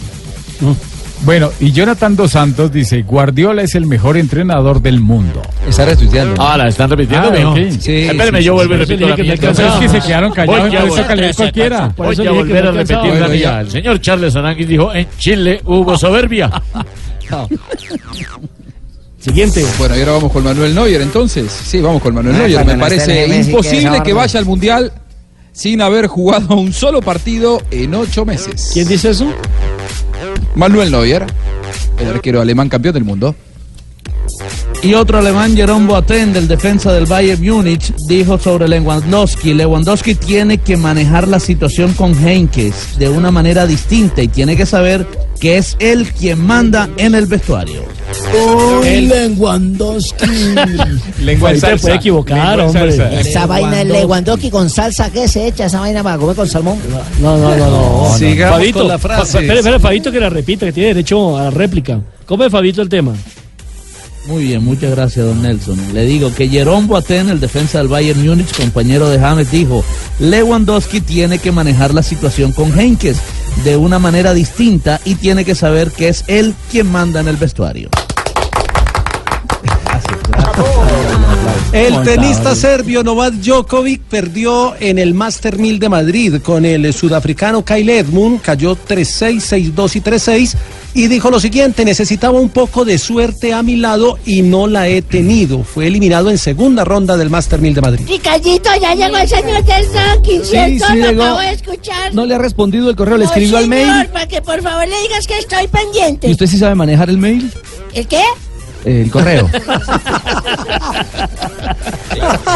Bueno, 1.23 1.51
y 1.59 1.71
Jonathan 1.71 2.15
Dos 2.15 2.31
Santos 2.31 2.71
dice, 2.71 3.03
Guardiola 3.03 3.61
es 3.61 3.75
el 3.75 3.85
mejor 3.85 4.17
entrenador 4.17 4.81
del 4.81 4.99
mundo. 4.99 5.41
Está 5.67 5.85
retuiteando. 5.85 6.41
Ah, 6.41 6.57
la 6.57 6.67
están 6.67 6.89
repitiendo, 6.89 7.29
Ah, 7.29 7.31
mijo. 7.31 7.51
ok. 7.51 7.57
Sí, 7.79 7.93
Espéreme, 8.03 8.43
yo 8.43 8.53
vuelvo 8.55 8.73
y 8.73 8.77
repito 8.77 9.07
la 9.07 9.17
mía. 9.17 9.33
Es 9.33 9.39
que 9.39 9.89
se 9.89 9.99
quedaron 10.01 10.31
callados, 10.31 10.69
Voy 10.89 10.99
a 10.99 11.33
cualquiera. 11.33 11.93
Voy 11.95 12.27
a 12.27 12.31
volver 12.31 12.67
a 12.67 12.71
repetir 12.71 13.13
la 13.19 13.27
mía. 13.27 13.61
El 13.61 13.69
señor 13.71 14.01
Charles 14.01 14.35
Aranguis 14.35 14.67
dijo, 14.67 14.93
en 14.93 15.07
Chile 15.19 15.61
hubo 15.65 15.95
soberbia. 15.95 16.49
Siguiente. 19.25 19.65
Bueno, 19.79 19.95
y 19.97 20.01
ahora 20.01 20.11
vamos 20.11 20.31
con 20.31 20.43
Manuel 20.43 20.75
Neuer, 20.75 21.01
entonces. 21.01 21.51
Sí, 21.51 21.81
vamos 21.81 21.99
con 22.03 22.13
Manuel 22.13 22.35
Ah, 22.35 22.47
Neuer. 22.47 22.63
Me 22.63 22.77
parece 22.77 23.25
imposible 23.41 24.03
que 24.03 24.13
vaya 24.13 24.39
al 24.39 24.45
Mundial 24.45 24.93
sin 25.51 25.81
haber 25.81 26.05
jugado 26.05 26.55
un 26.55 26.71
solo 26.71 27.01
partido 27.01 27.59
en 27.71 27.95
ocho 27.95 28.23
meses. 28.23 28.69
¿Quién 28.71 28.87
dice 28.87 29.09
eso? 29.09 29.27
Manuel 30.53 30.91
Neuer, 30.91 31.25
el 31.97 32.07
arquero 32.07 32.39
alemán 32.39 32.69
campeón 32.69 32.93
del 32.93 33.03
mundo. 33.03 33.35
Y 34.83 34.93
otro 34.93 35.17
alemán, 35.17 35.55
Jerome 35.55 35.87
Boateng, 35.87 36.31
del 36.31 36.47
defensa 36.47 36.93
del 36.93 37.07
Bayern 37.07 37.43
Múnich, 37.43 37.91
dijo 38.07 38.37
sobre 38.37 38.67
Lewandowski, 38.67 39.53
Lewandowski 39.55 40.13
tiene 40.13 40.59
que 40.59 40.77
manejar 40.77 41.27
la 41.27 41.39
situación 41.39 41.93
con 41.93 42.13
Henkes 42.15 42.99
de 42.99 43.09
una 43.09 43.31
manera 43.31 43.65
distinta 43.65 44.21
y 44.21 44.27
tiene 44.27 44.55
que 44.55 44.67
saber 44.67 45.07
que 45.39 45.57
es 45.57 45.75
él 45.79 46.07
quien 46.13 46.39
manda 46.45 46.87
en 46.97 47.15
el 47.15 47.25
vestuario. 47.25 47.83
Uy, 48.81 49.01
Lewandowski. 49.07 50.25
Lengua 51.23 51.51
en 51.51 51.59
salsa. 51.59 51.81
puede 51.81 51.95
equivocar, 51.95 52.57
Lengua 52.57 52.63
en 52.63 52.69
hombre. 52.69 52.95
salsa. 52.95 53.19
Esa 53.21 53.45
vaina 53.47 53.77
de 53.77 53.85
Lewandowski 53.85 54.51
con 54.51 54.69
salsa, 54.69 55.09
¿qué 55.09 55.27
se 55.27 55.47
echa 55.47 55.65
esa 55.65 55.79
vaina 55.79 56.03
para 56.03 56.19
comer 56.19 56.35
con 56.35 56.47
salmón? 56.47 56.77
No, 57.19 57.37
no, 57.37 57.55
no, 57.55 57.69
no. 58.09 58.17
Sigamos 58.17 58.59
Fabito, 58.59 58.79
con 58.79 58.87
la 58.87 58.99
frase. 58.99 59.39
Espera, 59.39 59.59
espera, 59.59 59.79
Fabito 59.79 60.11
que 60.11 60.19
la 60.19 60.29
repita, 60.29 60.67
que 60.67 60.73
tiene 60.73 60.89
derecho 60.89 61.35
a 61.37 61.45
la 61.45 61.49
réplica. 61.49 61.99
¿Cómo 62.27 62.43
es 62.43 62.51
Fabito 62.51 62.83
el 62.83 62.89
tema? 62.89 63.13
Muy 64.27 64.45
bien, 64.45 64.63
muchas 64.63 64.91
gracias, 64.91 65.23
don 65.23 65.41
Nelson. 65.43 65.77
Le 65.93 66.03
digo 66.05 66.33
que 66.33 66.49
Jerome 66.49 66.87
Boateng, 66.87 67.29
el 67.29 67.39
defensa 67.39 67.77
del 67.77 67.87
Bayern 67.87 68.25
Múnich, 68.25 68.55
compañero 68.57 69.07
de 69.07 69.19
James, 69.19 69.51
dijo, 69.51 69.85
Lewandowski 70.19 71.01
tiene 71.01 71.37
que 71.37 71.51
manejar 71.51 71.93
la 71.93 72.01
situación 72.01 72.51
con 72.51 72.77
Henkes 72.77 73.17
de 73.63 73.77
una 73.77 73.99
manera 73.99 74.33
distinta 74.33 74.99
y 75.05 75.15
tiene 75.15 75.45
que 75.45 75.53
saber 75.53 75.91
que 75.91 76.09
es 76.09 76.23
él 76.27 76.55
quien 76.71 76.91
manda 76.91 77.19
en 77.19 77.27
el 77.27 77.37
vestuario. 77.37 77.89
El 81.71 82.01
tenista 82.03 82.55
serbio 82.55 83.03
Novak 83.03 83.33
Djokovic 83.33 84.01
perdió 84.03 84.75
en 84.79 84.97
el 84.97 85.13
Master 85.13 85.59
1000 85.59 85.77
de 85.77 85.89
Madrid 85.89 86.35
con 86.41 86.65
el 86.65 86.91
sudafricano 86.93 87.63
Kyle 87.63 87.89
Edmund, 87.89 88.41
cayó 88.41 88.75
3-6, 88.75 89.73
6-2 89.75 89.95
y 89.97 90.01
3-6 90.01 90.55
y 90.95 91.07
dijo 91.07 91.29
lo 91.29 91.39
siguiente, 91.39 91.83
necesitaba 91.85 92.39
un 92.39 92.49
poco 92.49 92.85
de 92.85 92.97
suerte 92.97 93.53
a 93.53 93.61
mi 93.61 93.75
lado 93.75 94.17
y 94.25 94.41
no 94.41 94.65
la 94.65 94.87
he 94.87 95.01
tenido. 95.01 95.63
Fue 95.63 95.87
eliminado 95.87 96.31
en 96.31 96.37
segunda 96.37 96.83
ronda 96.85 97.17
del 97.17 97.29
Master 97.29 97.59
1000 97.59 97.73
de 97.75 97.81
Madrid. 97.81 98.05
Ricardito, 98.07 98.69
ya 98.81 98.95
llegó 98.95 99.17
el 99.17 99.27
señor 99.27 99.63
del 99.63 99.85
ranking, 99.93 100.39
Sí, 100.41 100.49
¿cierto? 100.51 100.85
sí 100.87 100.97
Lo 100.99 101.07
llegó. 101.09 101.23
acabo 101.23 101.39
de 101.41 101.49
escuchar. 101.51 102.13
No 102.15 102.25
le 102.25 102.33
ha 102.35 102.37
respondido 102.37 102.89
el 102.89 102.95
correo, 102.95 103.17
le 103.17 103.25
No, 103.25 103.29
escribió 103.29 103.57
al 103.57 103.67
mail. 103.67 103.87
señor, 103.87 104.07
para 104.07 104.27
que 104.27 104.41
por 104.41 104.61
favor 104.61 104.87
le 104.87 105.01
digas 105.01 105.27
que 105.27 105.37
estoy 105.37 105.67
pendiente. 105.67 106.27
¿Y 106.27 106.31
usted 106.31 106.47
sí 106.47 106.57
sabe 106.57 106.75
manejar 106.75 107.09
el 107.09 107.17
mail? 107.17 107.51
¿El 107.93 108.07
qué? 108.07 108.21
El 108.85 109.11
correo. 109.11 109.49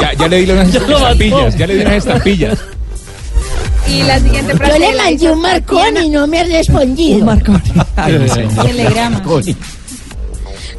Ya, 0.01 0.13
ya 0.13 0.27
le 0.27 0.37
di 0.45 0.51
unas 0.51 0.73
estampillas, 0.73 1.57
ya 1.57 1.67
le 1.67 1.75
di 1.75 1.81
unas 1.81 1.93
estampillas. 1.95 2.59
Y 3.89 4.03
la 4.03 4.19
siguiente 4.19 4.55
frase 4.55 4.73
Yo 4.73 4.79
le 4.79 4.91
la 4.95 5.03
mandé 5.03 5.13
hizo 5.13 5.33
un 5.33 5.41
marcón 5.41 5.97
y 6.03 6.09
no 6.09 6.27
me 6.27 6.39
ha 6.39 6.43
respondido. 6.43 7.25
Un. 7.25 7.61
Telegrama. 8.63 9.21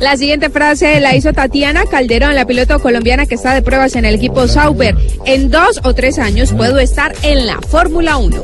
La 0.01 0.17
siguiente 0.17 0.49
frase 0.49 0.99
la 1.01 1.15
hizo 1.15 1.33
Tatiana 1.33 1.85
Calderón, 1.85 2.35
la 2.35 2.47
piloto 2.47 2.79
colombiana 2.79 3.27
que 3.27 3.35
está 3.35 3.53
de 3.55 3.61
pruebas 3.61 3.97
en 3.97 4.07
el 4.07 4.15
equipo 4.15 4.49
Sauber. 4.49 4.97
En 5.27 5.51
dos 5.51 5.81
o 5.85 5.95
tres 5.95 6.19
años 6.19 6.53
puedo 6.55 6.79
estar 6.79 7.13
en 7.23 7.47
la 7.47 7.59
Fórmula 7.61 8.17
1. 8.17 8.37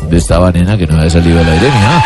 ¿Dónde 0.00 0.16
estaba, 0.16 0.52
nena, 0.52 0.78
que 0.78 0.86
no 0.86 0.96
había 0.96 1.10
salido 1.10 1.40
al 1.40 1.48
aire? 1.48 1.66
Mira. 1.66 2.04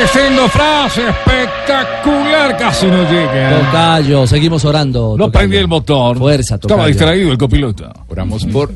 Diciendo 0.00 0.48
frase 0.48 1.02
espectacular, 1.08 2.56
casi 2.56 2.86
no 2.86 3.08
llega. 3.10 3.58
Tocayo, 3.60 4.26
seguimos 4.26 4.64
orando. 4.64 5.16
No 5.18 5.30
prendí 5.30 5.56
el 5.58 5.68
motor. 5.68 6.16
Fuerza, 6.18 6.54
Estaba 6.54 6.74
Tocayo. 6.76 6.88
distraído 6.88 7.32
el 7.32 7.38
copiloto. 7.38 7.92
Oramos 8.08 8.44
por 8.46 8.70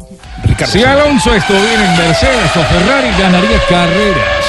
Ricardo. 0.45 0.73
Si 0.73 0.85
Alonso 0.85 1.35
estuviera 1.35 1.91
en 1.93 1.99
Mercedes 1.99 2.51
o 2.57 2.61
Ferrari, 2.61 3.09
ganaría 3.19 3.59
carreras. 3.69 4.45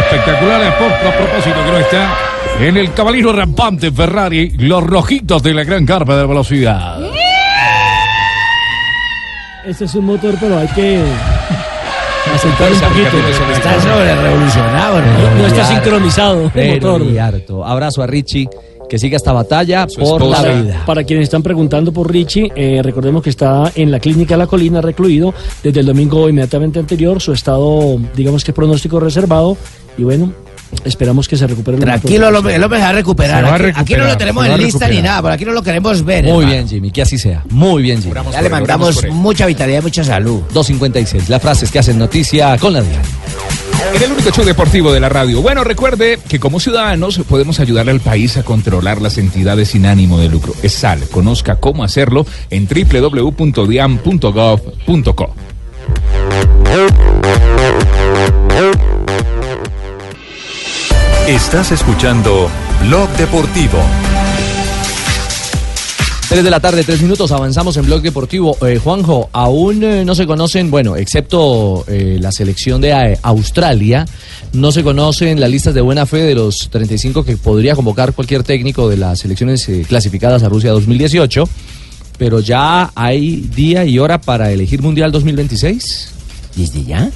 Espectaculares 0.00 0.72
por 0.74 0.92
a 0.92 1.16
propósito 1.16 1.64
que 1.64 1.70
no 1.72 1.78
está 1.78 2.14
en 2.60 2.76
el 2.76 2.92
caballero 2.92 3.32
rampante 3.32 3.90
Ferrari, 3.90 4.50
los 4.58 4.82
rojitos 4.84 5.42
de 5.42 5.54
la 5.54 5.64
gran 5.64 5.86
carpa 5.86 6.16
de 6.16 6.26
velocidad. 6.26 6.98
Este 9.64 9.86
es 9.86 9.94
un 9.94 10.04
motor, 10.06 10.34
pero 10.38 10.58
hay 10.58 10.68
que 10.68 11.02
asentar 12.34 12.72
un 12.72 12.80
poquito. 12.80 13.52
Está 13.52 13.80
sobre 13.80 14.14
revolucionado, 14.14 15.00
No, 15.00 15.34
no 15.42 15.46
está 15.46 15.64
sincronizado 15.64 16.50
el 16.54 16.74
motor. 16.74 17.02
y 17.02 17.18
harto. 17.18 17.64
Abrazo 17.64 18.02
a 18.02 18.06
Richie, 18.06 18.48
que 18.88 18.98
siga 18.98 19.16
esta 19.16 19.32
batalla 19.32 19.86
por 19.98 20.22
la 20.24 20.36
Para- 20.38 20.54
vida. 20.54 20.82
Para 20.86 21.04
quienes 21.04 21.24
están 21.24 21.42
preguntando 21.42 21.92
por 21.92 22.10
Richie, 22.10 22.52
eh, 22.54 22.80
recordemos 22.82 23.22
que 23.22 23.30
está 23.30 23.70
en 23.74 23.90
la 23.90 23.98
clínica 24.00 24.36
La 24.36 24.46
Colina 24.46 24.80
recluido 24.80 25.34
desde 25.62 25.80
el 25.80 25.86
domingo 25.86 26.28
inmediatamente 26.28 26.78
anterior. 26.78 27.20
Su 27.20 27.32
estado, 27.32 27.96
digamos 28.14 28.44
que 28.44 28.52
pronóstico 28.52 29.00
reservado. 29.00 29.56
Y 29.98 30.04
bueno, 30.04 30.32
esperamos 30.84 31.28
que 31.28 31.36
se 31.36 31.46
recupere. 31.46 31.78
Tranquilo, 31.78 32.28
hombre 32.28 32.54
se 32.54 32.58
va 32.58 32.88
a 32.88 32.92
recuperar. 32.92 33.36
Se 33.36 33.42
va 33.42 33.50
a 33.50 33.54
Aquí- 33.54 33.64
Aquí, 33.64 33.74
no 33.94 34.04
recuperar, 34.04 34.08
lo 34.08 34.16
tenemos 34.18 34.46
en 34.46 34.56
lista 34.58 34.78
ni 34.86 34.90
recuperar. 34.96 35.04
nada, 35.10 35.22
por 35.22 35.32
aquí 35.32 35.44
no 35.44 35.52
lo 35.52 35.62
queremos 35.62 36.04
ver. 36.04 36.24
Muy 36.24 36.32
hermano. 36.32 36.48
bien, 36.52 36.68
Jimmy, 36.68 36.90
que 36.90 37.02
así 37.02 37.18
sea. 37.18 37.44
Muy 37.50 37.82
bien, 37.82 38.02
Jimmy. 38.02 38.14
Ya 38.32 38.42
le 38.42 38.48
mandamos 38.50 39.04
mucha 39.10 39.46
vitalidad 39.46 39.80
y 39.80 39.82
mucha 39.82 40.04
salud. 40.04 40.42
256, 40.52 41.28
las 41.28 41.40
frases 41.42 41.70
que 41.70 41.78
hacen 41.78 41.98
noticia 41.98 42.56
con 42.58 42.72
la 42.72 42.82
Diana. 42.82 43.02
En 43.94 44.02
el 44.02 44.10
único 44.12 44.30
show 44.30 44.44
deportivo 44.44 44.92
de 44.92 45.00
la 45.00 45.08
radio. 45.08 45.40
Bueno, 45.42 45.62
recuerde 45.64 46.18
que 46.28 46.38
como 46.40 46.58
ciudadanos 46.60 47.18
podemos 47.28 47.60
ayudarle 47.60 47.92
al 47.92 48.00
país 48.00 48.36
a 48.36 48.42
controlar 48.42 49.00
las 49.00 49.16
entidades 49.16 49.68
sin 49.68 49.86
ánimo 49.86 50.18
de 50.18 50.28
lucro. 50.28 50.52
Es 50.62 50.72
SAL. 50.74 51.08
Conozca 51.08 51.56
cómo 51.56 51.84
hacerlo 51.84 52.26
en 52.50 52.66
www.diam.gov.co. 52.66 55.34
Estás 61.26 61.72
escuchando 61.72 62.48
Blog 62.86 63.10
Deportivo. 63.16 63.80
3 66.28 66.44
de 66.44 66.50
la 66.50 66.60
tarde, 66.60 66.84
3 66.84 67.02
minutos, 67.02 67.32
avanzamos 67.32 67.76
en 67.76 67.84
Blog 67.84 68.00
Deportivo. 68.00 68.56
Eh, 68.64 68.78
Juanjo, 68.78 69.28
aún 69.32 69.82
eh, 69.82 70.04
no 70.04 70.14
se 70.14 70.24
conocen, 70.24 70.70
bueno, 70.70 70.94
excepto 70.94 71.84
eh, 71.88 72.18
la 72.20 72.30
selección 72.30 72.80
de 72.80 73.18
Australia, 73.22 74.06
no 74.52 74.70
se 74.70 74.84
conocen 74.84 75.40
las 75.40 75.50
listas 75.50 75.74
de 75.74 75.80
buena 75.80 76.06
fe 76.06 76.18
de 76.18 76.36
los 76.36 76.68
35 76.70 77.24
que 77.24 77.36
podría 77.36 77.74
convocar 77.74 78.12
cualquier 78.12 78.44
técnico 78.44 78.88
de 78.88 78.96
las 78.96 79.18
selecciones 79.18 79.68
eh, 79.68 79.84
clasificadas 79.88 80.44
a 80.44 80.48
Rusia 80.48 80.70
2018, 80.70 81.48
pero 82.18 82.38
ya 82.38 82.92
hay 82.94 83.48
día 83.52 83.84
y 83.84 83.98
hora 83.98 84.20
para 84.20 84.52
elegir 84.52 84.80
Mundial 84.80 85.10
2026. 85.10 86.12
¿Desde 86.54 86.84
ya? 86.84 87.10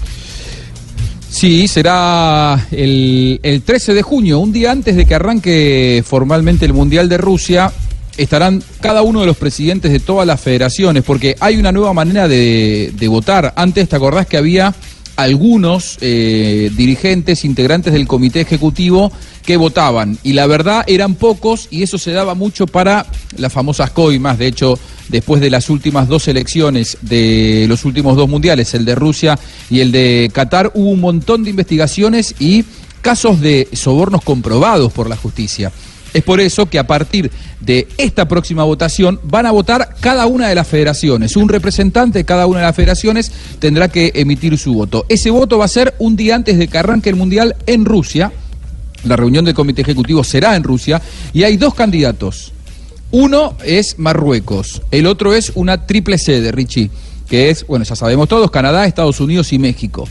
Sí, 1.30 1.68
será 1.68 2.66
el, 2.72 3.38
el 3.42 3.62
13 3.62 3.94
de 3.94 4.02
junio, 4.02 4.40
un 4.40 4.52
día 4.52 4.72
antes 4.72 4.96
de 4.96 5.06
que 5.06 5.14
arranque 5.14 6.02
formalmente 6.04 6.66
el 6.66 6.72
Mundial 6.72 7.08
de 7.08 7.18
Rusia. 7.18 7.72
Estarán 8.16 8.62
cada 8.80 9.02
uno 9.02 9.20
de 9.20 9.26
los 9.26 9.36
presidentes 9.36 9.92
de 9.92 10.00
todas 10.00 10.26
las 10.26 10.40
federaciones, 10.40 11.04
porque 11.04 11.36
hay 11.40 11.56
una 11.56 11.70
nueva 11.72 11.92
manera 11.92 12.26
de, 12.26 12.92
de 12.94 13.08
votar. 13.08 13.54
Antes, 13.56 13.88
¿te 13.88 13.96
acordás 13.96 14.26
que 14.26 14.36
había 14.36 14.74
algunos 15.22 15.98
eh, 16.00 16.70
dirigentes, 16.76 17.44
integrantes 17.44 17.92
del 17.92 18.06
comité 18.06 18.40
ejecutivo 18.40 19.12
que 19.44 19.56
votaban. 19.56 20.18
Y 20.22 20.32
la 20.34 20.46
verdad 20.46 20.84
eran 20.86 21.14
pocos 21.14 21.68
y 21.70 21.82
eso 21.82 21.98
se 21.98 22.12
daba 22.12 22.34
mucho 22.34 22.66
para 22.66 23.06
las 23.36 23.52
famosas 23.52 23.90
coimas. 23.90 24.38
De 24.38 24.46
hecho, 24.46 24.78
después 25.08 25.40
de 25.40 25.50
las 25.50 25.70
últimas 25.70 26.08
dos 26.08 26.28
elecciones 26.28 26.98
de 27.02 27.66
los 27.68 27.84
últimos 27.84 28.16
dos 28.16 28.28
mundiales, 28.28 28.74
el 28.74 28.84
de 28.84 28.94
Rusia 28.94 29.38
y 29.70 29.80
el 29.80 29.92
de 29.92 30.30
Qatar, 30.32 30.72
hubo 30.74 30.90
un 30.90 31.00
montón 31.00 31.44
de 31.44 31.50
investigaciones 31.50 32.34
y 32.38 32.64
casos 33.00 33.40
de 33.40 33.68
sobornos 33.72 34.22
comprobados 34.22 34.92
por 34.92 35.08
la 35.08 35.16
justicia. 35.16 35.72
Es 36.12 36.24
por 36.24 36.40
eso 36.40 36.66
que 36.66 36.78
a 36.78 36.86
partir 36.86 37.30
de 37.60 37.86
esta 37.98 38.26
próxima 38.26 38.64
votación 38.64 39.20
van 39.22 39.46
a 39.46 39.52
votar 39.52 39.94
cada 40.00 40.26
una 40.26 40.48
de 40.48 40.54
las 40.54 40.66
federaciones. 40.66 41.36
Un 41.36 41.48
representante 41.48 42.20
de 42.20 42.24
cada 42.24 42.46
una 42.46 42.60
de 42.60 42.66
las 42.66 42.76
federaciones 42.76 43.30
tendrá 43.58 43.88
que 43.88 44.12
emitir 44.14 44.58
su 44.58 44.74
voto. 44.74 45.06
Ese 45.08 45.30
voto 45.30 45.58
va 45.58 45.66
a 45.66 45.68
ser 45.68 45.94
un 45.98 46.16
día 46.16 46.34
antes 46.34 46.58
de 46.58 46.68
que 46.68 46.78
arranque 46.78 47.10
el 47.10 47.16
Mundial 47.16 47.56
en 47.66 47.84
Rusia. 47.84 48.32
La 49.04 49.16
reunión 49.16 49.44
del 49.44 49.54
Comité 49.54 49.82
Ejecutivo 49.82 50.24
será 50.24 50.56
en 50.56 50.64
Rusia 50.64 51.00
y 51.32 51.44
hay 51.44 51.56
dos 51.56 51.74
candidatos. 51.74 52.52
Uno 53.12 53.56
es 53.64 53.98
Marruecos, 53.98 54.82
el 54.92 55.06
otro 55.06 55.34
es 55.34 55.50
una 55.56 55.84
triple 55.86 56.16
sede, 56.16 56.52
Richie, 56.52 56.90
que 57.28 57.50
es, 57.50 57.66
bueno, 57.66 57.84
ya 57.84 57.96
sabemos 57.96 58.28
todos, 58.28 58.52
Canadá, 58.52 58.86
Estados 58.86 59.18
Unidos 59.18 59.52
y 59.52 59.58
México. 59.58 60.06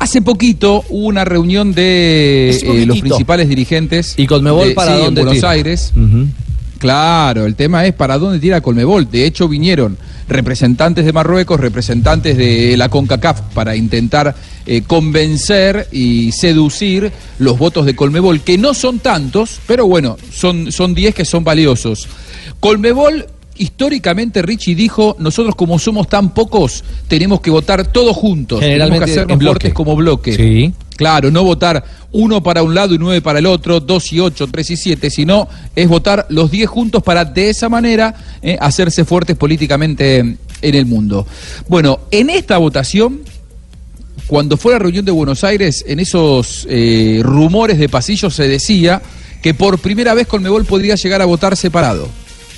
Hace 0.00 0.22
poquito 0.22 0.82
hubo 0.88 1.06
una 1.06 1.24
reunión 1.24 1.72
de 1.74 2.50
eh, 2.50 2.86
los 2.86 3.00
principales 3.00 3.48
dirigentes. 3.48 4.14
¿Y 4.16 4.26
Conmebol 4.26 4.68
de- 4.68 4.74
para 4.74 4.92
sí, 4.94 4.98
en 4.98 5.04
dónde 5.04 5.20
Buenos 5.20 5.34
tira? 5.36 5.50
Aires. 5.50 5.92
Claro, 6.78 7.44
el 7.44 7.54
tema 7.54 7.84
es 7.86 7.92
para 7.92 8.16
dónde 8.18 8.38
tira 8.38 8.62
Colmebol. 8.62 9.10
De 9.10 9.26
hecho, 9.26 9.46
vinieron 9.48 9.98
representantes 10.28 11.04
de 11.04 11.12
Marruecos, 11.12 11.60
representantes 11.60 12.38
de 12.38 12.74
la 12.78 12.88
CONCACAF 12.88 13.40
para 13.52 13.76
intentar 13.76 14.34
eh, 14.64 14.82
convencer 14.86 15.88
y 15.92 16.32
seducir 16.32 17.12
los 17.38 17.58
votos 17.58 17.84
de 17.84 17.94
Colmebol, 17.94 18.40
que 18.40 18.56
no 18.56 18.72
son 18.72 19.00
tantos, 19.00 19.60
pero 19.66 19.86
bueno, 19.86 20.16
son, 20.32 20.72
son 20.72 20.94
10 20.94 21.14
que 21.14 21.26
son 21.26 21.44
valiosos. 21.44 22.08
Colmebol 22.60 23.26
históricamente 23.60 24.42
Richie 24.42 24.74
dijo, 24.74 25.16
nosotros 25.18 25.54
como 25.54 25.78
somos 25.78 26.08
tan 26.08 26.32
pocos, 26.32 26.82
tenemos 27.08 27.40
que 27.40 27.50
votar 27.50 27.86
todos 27.92 28.16
juntos, 28.16 28.60
Generalmente 28.60 29.04
tenemos 29.04 29.06
que 29.06 29.12
hacernos 29.12 29.32
en 29.34 29.38
bloque. 29.38 29.52
fuertes 29.52 29.74
como 29.74 29.96
bloque. 29.96 30.32
Sí. 30.34 30.74
Claro, 30.96 31.30
no 31.30 31.44
votar 31.44 31.84
uno 32.12 32.42
para 32.42 32.62
un 32.62 32.74
lado 32.74 32.94
y 32.94 32.98
nueve 32.98 33.22
para 33.22 33.38
el 33.38 33.46
otro, 33.46 33.80
dos 33.80 34.12
y 34.12 34.20
ocho, 34.20 34.46
tres 34.48 34.70
y 34.70 34.76
siete, 34.76 35.10
sino 35.10 35.48
es 35.76 35.88
votar 35.88 36.26
los 36.30 36.50
diez 36.50 36.68
juntos 36.68 37.02
para 37.02 37.24
de 37.24 37.50
esa 37.50 37.68
manera 37.68 38.14
eh, 38.42 38.56
hacerse 38.60 39.04
fuertes 39.04 39.36
políticamente 39.36 40.18
en 40.18 40.38
el 40.60 40.86
mundo. 40.86 41.26
Bueno, 41.68 42.00
en 42.10 42.30
esta 42.30 42.58
votación, 42.58 43.20
cuando 44.26 44.56
fue 44.56 44.72
la 44.72 44.78
reunión 44.78 45.04
de 45.04 45.12
Buenos 45.12 45.44
Aires, 45.44 45.84
en 45.86 46.00
esos 46.00 46.66
eh, 46.68 47.20
rumores 47.22 47.78
de 47.78 47.88
pasillo 47.88 48.30
se 48.30 48.46
decía 48.48 49.00
que 49.42 49.54
por 49.54 49.78
primera 49.78 50.12
vez 50.14 50.26
Colmebol 50.26 50.66
podría 50.66 50.94
llegar 50.96 51.22
a 51.22 51.24
votar 51.24 51.56
separado, 51.56 52.08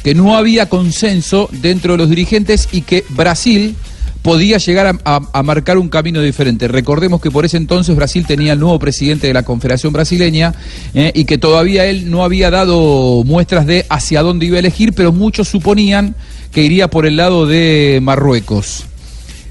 que 0.03 0.15
no 0.15 0.37
había 0.37 0.69
consenso 0.69 1.49
dentro 1.53 1.93
de 1.93 1.99
los 1.99 2.09
dirigentes 2.09 2.69
y 2.73 2.83
que 2.83 3.05
Brasil 3.11 3.77
podía 4.23 4.59
llegar 4.59 4.99
a, 5.05 5.43
marcar 5.43 5.79
un 5.79 5.89
camino 5.89 6.23
diferente. 6.23 6.69
Recordemos 6.69 7.21
que 7.21 7.31
por 7.31 7.45
ese 7.45 7.57
entonces 7.57 7.95
Brasil 7.97 8.25
tenía 8.25 8.53
el 8.53 8.61
nuevo 8.61 8.79
presidente 8.79 9.27
de 9.27 9.35
la 9.35 9.43
Confederación 9.43 9.93
Brasileña 9.93 10.55
eh, 10.95 11.11
y 11.15 11.25
que 11.25 11.39
todavía 11.39 11.87
él 11.87 12.11
no 12.11 12.25
había 12.25 12.51
dado 12.51 13.25
muestras 13.25 13.67
de 13.67 13.85
hacia 13.89 14.23
dónde 14.23 14.47
iba 14.47 14.57
a 14.57 14.61
elegir, 14.61 14.93
pero 14.93 15.13
muchos 15.13 15.49
suponían 15.49 16.15
que 16.53 16.63
iría 16.63 16.89
por 16.89 17.05
el 17.05 17.17
lado 17.17 17.47
de 17.47 17.99
Marruecos. 18.01 18.87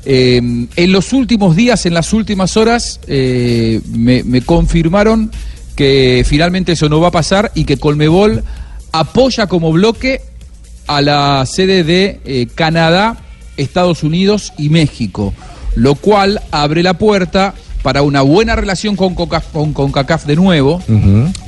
Eh, 0.05 0.37
en 0.37 0.91
los 0.91 1.13
últimos 1.13 1.55
días, 1.55 1.85
en 1.85 1.93
las 1.93 2.13
últimas 2.13 2.55
horas, 2.55 3.01
eh, 3.07 3.81
me 3.91 4.41
confirmaron 4.41 5.31
que 5.75 6.23
finalmente 6.25 6.73
eso 6.73 6.89
no 6.89 6.99
va 6.99 7.09
a 7.09 7.11
pasar 7.11 7.51
y 7.55 7.65
que 7.65 7.77
Colmebol 7.77 8.43
apoya 8.91 9.47
como 9.47 9.71
bloque 9.71 10.21
a 10.87 11.01
la 11.01 11.45
sede 11.45 11.83
de 11.83 12.19
eh, 12.25 12.47
Canadá, 12.53 13.17
Estados 13.57 14.03
Unidos 14.03 14.53
y 14.57 14.69
México, 14.69 15.33
lo 15.75 15.95
cual 15.95 16.41
abre 16.51 16.83
la 16.83 16.95
puerta 16.95 17.53
para 17.81 18.03
una 18.03 18.21
buena 18.21 18.55
relación 18.55 18.95
con 18.95 19.15
CONCACAF, 19.15 19.51
con 19.51 19.73
CONCACAF 19.73 20.25
de 20.25 20.35
nuevo. 20.35 20.81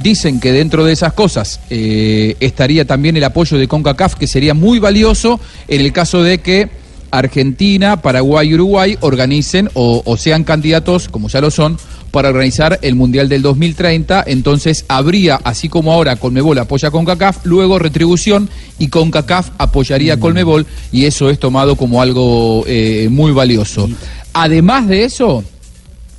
Dicen 0.02 0.40
que 0.40 0.52
dentro 0.52 0.84
de 0.86 0.94
esas 0.94 1.14
cosas 1.14 1.60
eh, 1.70 2.36
estaría 2.40 2.86
también 2.86 3.18
el 3.18 3.24
apoyo 3.24 3.58
de 3.58 3.68
CONCACAF, 3.68 4.16
que 4.16 4.28
sería 4.28 4.54
muy 4.54 4.80
valioso 4.80 5.40
en 5.68 5.82
el 5.82 5.94
caso 5.94 6.24
de 6.24 6.40
que 6.40 6.70
Argentina, 7.12 8.02
Paraguay 8.02 8.50
y 8.50 8.54
Uruguay 8.56 8.98
organicen 9.02 9.70
o, 9.76 10.02
o 10.04 10.18
sean 10.18 10.44
candidatos, 10.44 11.10
como 11.10 11.30
ya 11.30 11.42
lo 11.42 11.52
son, 11.52 11.78
para 12.14 12.30
organizar 12.30 12.78
el 12.84 12.94
Mundial 12.94 13.28
del 13.28 13.42
2030. 13.42 14.24
Entonces 14.28 14.86
habría, 14.88 15.38
así 15.44 15.68
como 15.68 15.92
ahora 15.92 16.16
Colmebol 16.16 16.60
apoya 16.60 16.90
a 16.90 16.92
CONCACAF, 16.92 17.44
luego 17.44 17.80
retribución 17.80 18.52
y 18.78 18.90
CONCACAF 18.90 19.50
apoyaría 19.58 20.14
a 20.14 20.20
Colmebol 20.20 20.68
y 20.92 21.06
eso 21.06 21.32
es 21.32 21.40
tomado 21.40 21.76
como 21.76 22.04
algo 22.04 22.66
eh, 22.68 23.08
muy 23.10 23.32
valioso. 23.32 23.90
Además 24.32 24.88
de 24.88 25.06
eso, 25.06 25.44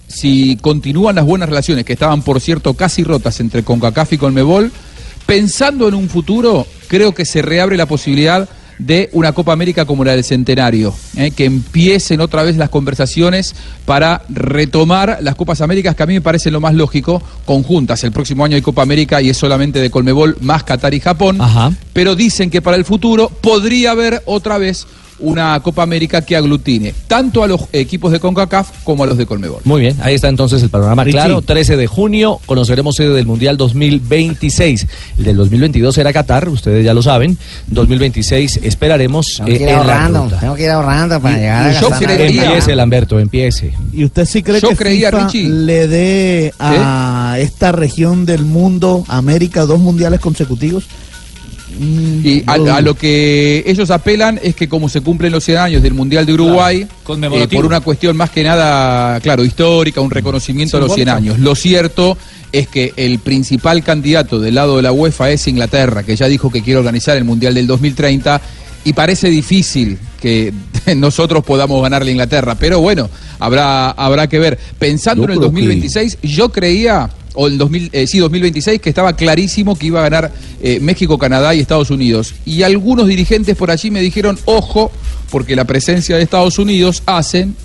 si 0.09 0.57
continúan 0.57 1.15
las 1.15 1.25
buenas 1.25 1.49
relaciones, 1.49 1.85
que 1.85 1.93
estaban 1.93 2.23
por 2.23 2.41
cierto 2.41 2.75
casi 2.75 3.05
rotas 3.05 3.39
entre 3.39 3.63
CONCACAF 3.63 4.15
y 4.15 4.19
CONMEBOL, 4.19 4.73
pensando 5.27 5.87
en 5.87 5.95
un 5.95 6.09
futuro, 6.09 6.67
creo 6.89 7.15
que 7.15 7.25
se 7.25 7.41
reabre 7.41 7.77
la 7.77 7.87
posibilidad 7.87 8.49
de 8.79 9.11
una 9.13 9.33
Copa 9.33 9.53
América 9.53 9.85
como 9.85 10.05
la 10.05 10.13
del 10.13 10.25
Centenario, 10.25 10.95
¿eh? 11.17 11.31
que 11.31 11.45
empiecen 11.45 12.21
otra 12.21 12.43
vez 12.43 12.57
las 12.57 12.71
conversaciones 12.71 13.55
para 13.85 14.23
retomar 14.29 15.19
las 15.21 15.35
Copas 15.35 15.61
Américas, 15.61 15.95
que 15.95 16.03
a 16.03 16.07
mí 16.07 16.15
me 16.15 16.21
parece 16.21 16.51
lo 16.51 16.61
más 16.61 16.75
lógico, 16.75 17.23
conjuntas. 17.45 18.05
El 18.05 18.13
próximo 18.13 18.45
año 18.45 18.57
hay 18.57 18.63
Copa 18.63 18.83
América 18.83 19.21
y 19.23 19.31
es 19.31 19.37
solamente 19.37 19.81
de 19.81 19.91
Colmebol 19.91 20.37
más 20.41 20.65
Qatar 20.65 20.95
y 20.95 21.01
Japón, 21.01 21.39
pero 21.93 22.15
dicen 22.17 22.51
que 22.51 22.63
para 22.63 22.77
el 22.77 22.85
futuro 22.85 23.29
podría 23.29 23.93
haber 23.93 24.23
otra 24.27 24.59
vez 24.59 24.87
una 25.21 25.59
Copa 25.61 25.83
América 25.83 26.23
que 26.23 26.37
aglutine 26.37 26.95
tanto 27.07 27.43
a 27.43 27.47
los 27.47 27.63
equipos 27.73 28.11
de 28.13 28.21
CONCACAF 28.21 28.83
como 28.85 29.05
a 29.05 29.07
los 29.07 29.17
de 29.17 29.27
Colmebol. 29.27 29.61
Muy 29.65 29.81
bien, 29.83 29.97
ahí 30.03 30.15
está 30.15 30.29
entonces 30.29 30.63
el 30.63 30.71
panorama 30.71 31.05
Richie. 31.05 31.19
claro. 31.19 31.41
13 31.43 31.77
de 31.77 31.87
junio 31.87 32.41
conoceremos 32.47 32.97
sede 32.97 33.15
del 33.15 33.27
Mundial 33.27 33.57
2026. 33.57 34.87
El 35.19 35.25
del 35.25 35.37
2022 35.37 35.97
era 35.99 36.13
Qatar, 36.13 36.49
ustedes 36.49 36.85
ya 36.85 36.95
lo 36.95 37.03
saben. 37.03 37.39
2026 37.69 38.61
esperaremos 38.63 39.27
Tengo 39.37 39.47
que 39.49 39.55
ir 39.57 39.63
eh, 39.63 39.67
la 39.73 39.77
ahorrando, 39.79 40.37
tengo 40.41 40.55
que 40.55 40.65
ir 40.65 40.71
ahorrando 40.71 41.21
para 41.21 41.37
Y- 41.37 41.41
llegar 41.41 41.67
a 41.69 41.81
yo 41.81 41.91
creería-. 41.91 42.45
Empiece, 42.47 42.75
Lamberto, 42.77 43.19
empiece. 43.21 43.73
¿Y 43.93 44.05
usted 44.05 44.25
sí 44.27 44.43
cree 44.43 44.61
Yo 44.61 44.71
que 44.71 44.77
creía, 44.77 45.11
FIFA 45.11 45.25
Richie. 45.27 45.49
le 45.49 45.89
dé 45.89 46.55
a 46.59 47.37
esta 47.39 47.73
región 47.73 48.27
del 48.27 48.45
mundo, 48.45 49.05
América, 49.09 49.67
dos 49.67 49.79
mundiales 49.81 50.21
consecutivos? 50.21 50.85
Mm, 51.79 52.27
Y 52.27 52.43
a, 52.47 52.59
lo 52.59 52.75
a 52.75 52.81
lo 52.81 52.95
que 52.95 53.65
ellos 53.67 53.91
apelan 53.91 54.39
es 54.43 54.55
que 54.55 54.69
como 54.69 54.89
se 54.89 55.01
cumplen 55.01 55.33
los 55.33 55.45
100 55.45 55.57
años 55.59 55.83
del 55.83 55.95
Mundial 55.95 56.27
de 56.27 56.35
Uruguay, 56.35 56.87
eh, 56.87 57.49
por 57.53 57.65
una 57.67 57.81
cuestión 57.81 58.17
más 58.17 58.31
que 58.31 58.43
nada, 58.45 59.19
claro, 59.21 59.45
histórica, 59.45 60.01
un 60.01 60.11
reconocimiento 60.11 60.77
a 60.77 60.81
los 60.81 60.95
100 60.95 61.07
Simbólico. 61.09 61.33
años. 61.35 61.41
Lo 61.45 61.55
cierto 61.55 62.19
es 62.53 62.69
que 62.69 62.93
el 62.97 63.19
principal 63.19 63.83
candidato 63.83 64.39
del 64.39 64.55
lado 64.55 64.77
de 64.77 64.83
la 64.83 64.93
UEFA 64.93 65.31
es 65.31 65.49
Inglaterra, 65.49 66.03
que 66.05 66.15
ya 66.17 66.29
dijo 66.29 66.51
que 66.51 66.63
quiere 66.63 66.79
organizar 66.79 67.17
el 67.17 67.25
Mundial 67.25 67.55
del 67.55 67.67
2030 67.67 68.41
y 68.85 68.93
parece 68.93 69.31
difícil 69.31 69.99
que 70.21 70.53
nosotros 70.97 71.43
podamos 71.45 71.83
ganarle 71.83 72.11
a 72.11 72.13
Inglaterra, 72.13 72.55
pero 72.57 72.81
bueno, 72.81 73.09
habrá, 73.41 73.91
habrá 73.91 74.29
que 74.29 74.39
ver. 74.39 74.59
Pensando 74.79 75.23
Yo 75.23 75.25
en 75.25 75.31
el 75.33 75.39
creo 75.39 75.51
que- 75.51 75.55
2026, 75.63 76.19
yo 76.23 76.53
creía, 76.53 77.09
o 77.35 77.47
el 77.47 77.59
2000, 77.59 77.91
eh, 77.93 78.07
sí, 78.07 78.19
2026, 78.19 78.81
que 78.81 78.89
estaba 78.89 79.15
clarísimo 79.15 79.77
que 79.77 79.87
iba 79.87 80.01
a 80.01 80.09
ganar 80.09 80.33
eh, 80.63 80.79
México, 80.81 81.19
Canadá 81.19 81.55
y 81.55 81.61
Estados 81.61 81.91
Unidos. 81.91 82.35
Y 82.45 82.63
algunos 82.63 83.07
dirigentes 83.07 83.57
por 83.57 83.71
allí 83.71 83.91
me 83.91 84.01
dijeron, 84.01 84.39
ojo, 84.47 84.91
porque 85.31 85.57
la 85.57 85.65
presencia 85.65 86.17
de 86.17 86.23
Estados 86.23 86.59
Unidos 86.59 87.03
hacen 87.07 87.57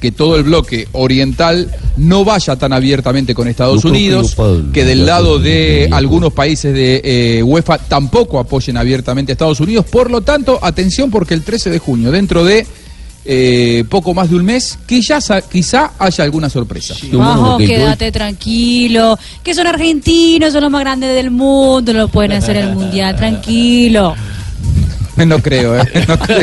que 0.00 0.10
todo 0.12 0.36
el 0.36 0.44
bloque 0.44 0.88
oriental 0.92 1.70
no 1.98 2.24
vaya 2.24 2.56
tan 2.56 2.72
abiertamente 2.72 3.34
con 3.34 3.48
Estados 3.48 3.84
Unidos, 3.84 4.34
que 4.72 4.84
del 4.84 5.04
lado 5.04 5.38
de 5.38 5.88
algunos 5.92 6.32
países 6.32 6.72
de 6.72 7.02
eh, 7.04 7.42
UEFA 7.42 7.76
tampoco 7.78 8.38
apoyen 8.38 8.78
abiertamente 8.78 9.32
a 9.32 9.34
Estados 9.34 9.60
Unidos. 9.60 9.84
Por 9.84 10.10
lo 10.10 10.22
tanto, 10.22 10.58
atención 10.62 11.10
porque 11.10 11.34
el 11.34 11.42
13 11.42 11.70
de 11.70 11.78
junio, 11.78 12.10
dentro 12.10 12.44
de 12.44 12.66
eh, 13.32 13.84
poco 13.88 14.12
más 14.12 14.28
de 14.28 14.34
un 14.34 14.44
mes, 14.44 14.76
quizá, 14.86 15.20
quizá 15.42 15.92
haya 16.00 16.24
alguna 16.24 16.50
sorpresa. 16.50 16.96
Quédate 17.58 18.10
tranquilo. 18.10 19.16
Que 19.44 19.54
son 19.54 19.68
argentinos, 19.68 20.52
son 20.52 20.62
los 20.62 20.70
más 20.72 20.80
grandes 20.80 21.14
del 21.14 21.30
mundo, 21.30 21.92
no 21.92 22.00
lo 22.00 22.08
pueden 22.08 22.32
hacer 22.32 22.56
el 22.56 22.74
mundial. 22.74 23.14
Tranquilo. 23.14 24.16
No 25.30 25.38
creo, 25.38 25.78
¿eh? 25.78 25.84
No 26.08 26.18
creo. 26.18 26.40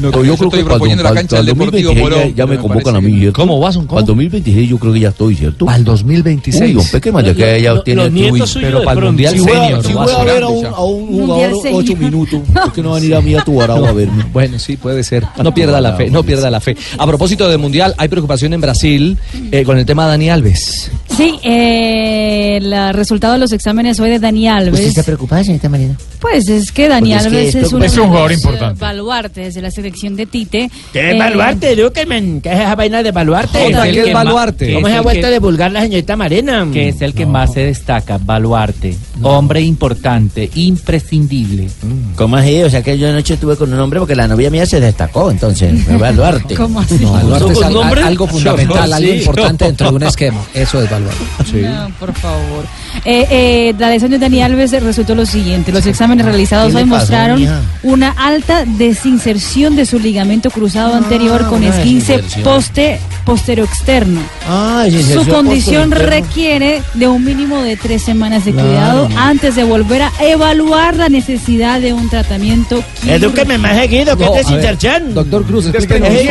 No 0.00 0.10
creo. 0.10 0.24
Yo, 0.24 0.34
estoy 0.34 0.62
proponiendo 0.64 1.02
la 1.02 1.14
cancha 1.14 1.36
del 1.36 1.46
Deportivo 1.46 1.90
2026 1.90 2.02
Morón. 2.02 2.28
ya, 2.30 2.34
ya 2.36 2.46
me 2.46 2.54
me 2.56 2.62
convocan 2.62 2.96
a 2.96 3.00
mí, 3.00 3.18
¿cierto? 3.18 3.40
¿Cómo 3.40 3.60
vas? 3.60 3.76
¿Cómo? 3.76 3.88
Para 3.88 4.00
el 4.00 4.06
2026 4.06 4.70
yo 4.70 4.78
creo 4.78 4.92
que 4.92 5.00
ya 5.00 5.08
estoy, 5.08 5.34
¿cierto? 5.36 5.68
Al 5.68 5.84
2026. 5.84 6.62
Uy, 6.62 6.72
don 6.72 6.88
Peckerman, 6.88 7.24
ya 7.24 7.34
que 7.34 7.62
ya 7.62 7.82
tiene 7.82 8.04
el 8.04 8.42
Pero 8.60 8.82
para 8.84 9.00
el. 9.00 9.06
Mundial 9.06 9.34
Si 9.34 9.40
voy, 9.40 9.50
a, 9.50 9.60
Senior. 9.60 9.84
si 9.84 9.92
voy 9.92 10.10
a 10.10 10.24
ver 10.24 10.42
a 10.42 10.48
un, 10.48 11.06
jugador 11.06 11.62
Senior. 11.62 11.82
ocho 11.82 11.96
minutos, 11.96 12.40
¿por 12.52 12.72
qué 12.72 12.82
no 12.82 12.90
van 12.90 13.02
a 13.02 13.06
ir 13.06 13.14
a 13.14 13.20
mí 13.20 13.34
a 13.34 13.44
tu 13.44 13.60
a 13.60 13.92
verme? 13.92 14.24
Bueno, 14.34 14.58
sí, 14.58 14.76
puede 14.76 15.04
ser. 15.04 15.24
No 15.42 15.54
pierda 15.54 15.80
la 15.80 15.94
fe, 15.94 16.10
no 16.10 16.22
pierda 16.22 16.50
la 16.50 16.60
fe. 16.60 16.76
A 16.98 17.06
propósito 17.06 17.48
de 17.48 17.56
Mundial, 17.56 17.94
hay 17.98 18.08
preocupación 18.08 18.52
en 18.52 18.60
Brasil 18.60 19.18
eh, 19.52 19.62
con 19.64 19.78
el 19.78 19.86
tema 19.86 20.04
de 20.04 20.10
Dani 20.10 20.30
Alves. 20.30 20.90
Sí, 21.16 21.38
eh, 21.44 22.56
el 22.60 22.92
resultado 22.94 23.34
de 23.34 23.38
los 23.38 23.52
exámenes 23.52 24.00
hoy 24.00 24.10
de 24.10 24.18
Dani 24.18 24.48
¿Usted 24.48 24.56
Alves. 24.66 24.80
está 24.80 25.02
preocupada, 25.04 25.44
señorita 25.44 25.68
Marina? 25.68 25.96
Pues 26.20 26.48
es 26.48 26.72
que 26.72 26.88
Dani 26.88 27.12
Porque 27.12 27.16
es 27.16 27.22
que 27.22 27.28
Alves 27.28 27.54
es 27.54 27.62
es, 27.66 27.72
uno. 27.72 27.84
Es 27.84 27.92
un 27.92 28.00
de 28.02 28.06
jugador 28.08 28.30
los, 28.32 28.40
importante. 28.42 28.74
eh, 28.74 28.80
baluartes 28.80 29.54
de 29.54 29.62
la 29.62 29.70
selección 29.70 30.16
de 30.16 30.26
Tite. 30.26 30.70
¿Qué 30.92 31.00
Eh, 31.00 31.12
es 31.12 31.18
baluarte, 31.18 31.76
Duquelman? 31.76 32.40
¿Qué 32.40 32.52
es 32.52 32.58
esa 32.58 32.74
vaina 32.74 33.02
de 33.04 33.12
baluarte? 33.12 33.58
¿qué 33.58 34.00
es 34.00 34.12
baluarte? 34.12 34.74
¿Cómo 34.74 34.88
se 34.88 34.94
ha 34.94 35.02
vuelto 35.02 35.28
de 35.30 35.38
vulgar 35.38 35.70
la 35.70 35.82
señorita 35.82 36.16
Marina? 36.16 36.66
que 36.72 36.88
es 36.88 37.00
el 37.00 37.14
que 37.14 37.26
más 37.26 37.52
se 37.52 37.60
destaca, 37.60 38.18
Baluarte, 38.18 38.96
hombre 39.22 39.60
importante, 39.60 40.50
imprescindible. 40.54 41.68
¿Cómo 42.16 42.36
así? 42.36 42.60
O 42.62 42.70
sea 42.70 42.82
que 42.82 42.98
yo 42.98 43.08
anoche 43.08 43.34
estuve 43.34 43.56
con 43.56 43.72
un 43.72 43.78
hombre 43.78 44.00
porque 44.00 44.16
la 44.16 44.26
novia 44.26 44.50
mía 44.50 44.66
se 44.66 44.80
destacó, 44.80 45.30
entonces, 45.30 45.86
evaluarte. 45.88 46.54
¿Cómo 46.56 46.80
así? 46.80 46.98
No, 47.00 47.12
baluarte 47.12 47.52
es 47.52 47.62
algo 47.62 48.26
fundamental, 48.26 48.92
algo 48.92 49.12
importante 49.12 49.64
dentro 49.66 49.90
de 49.90 49.96
un 49.96 50.02
esquema. 50.08 50.40
Eso 50.54 50.82
es 50.82 50.90
baluarte. 50.90 51.03
No, 51.62 51.90
por 51.98 52.12
favor. 52.14 52.64
Eh, 53.04 53.26
eh, 53.30 53.74
la 53.78 53.90
lesión 53.90 54.10
de 54.10 54.18
Dani 54.18 54.42
Alves 54.42 54.70
resultó 54.82 55.14
lo 55.14 55.26
siguiente. 55.26 55.72
Los 55.72 55.86
exámenes 55.86 56.24
realizados 56.24 56.68
¿Qué 56.68 56.74
le 56.74 56.82
hoy 56.82 56.88
mostraron 56.88 57.40
mija? 57.40 57.60
una 57.82 58.10
alta 58.10 58.64
desinserción 58.64 59.76
de 59.76 59.84
su 59.86 59.98
ligamento 59.98 60.50
cruzado 60.50 60.94
anterior 60.94 61.46
con 61.48 61.62
esguince 61.64 62.20
poste 62.42 63.00
posterior-externo. 63.24 64.20
Ah, 64.48 64.84
Su 64.90 65.26
condición 65.28 65.90
posterior. 65.90 66.10
requiere 66.10 66.82
de 66.94 67.08
un 67.08 67.24
mínimo 67.24 67.62
de 67.62 67.76
tres 67.76 68.02
semanas 68.02 68.44
de 68.44 68.52
Claro, 68.52 68.68
cuidado 68.68 69.08
no. 69.08 69.18
antes 69.18 69.56
de 69.56 69.64
volver 69.64 70.02
a 70.02 70.12
evaluar 70.20 70.94
la 70.96 71.08
necesidad 71.08 71.80
de 71.80 71.92
un 71.94 72.08
tratamiento 72.10 72.82
Edúqueme 73.06 73.56
más 73.58 73.76
seguido, 73.78 74.16
que 74.16 74.24
No, 74.26 74.34
es 74.34 74.46
desinserción. 74.46 75.14
Doctor 75.14 75.44
Cruz, 75.44 75.66
¿Es 75.66 75.88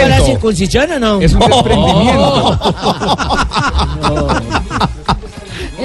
la 0.09 0.22
circuncisión 0.22 0.91
o 0.93 0.99
no? 0.99 1.22
Es 1.22 1.34
un 1.34 1.39
desprendimiento. 1.49 2.59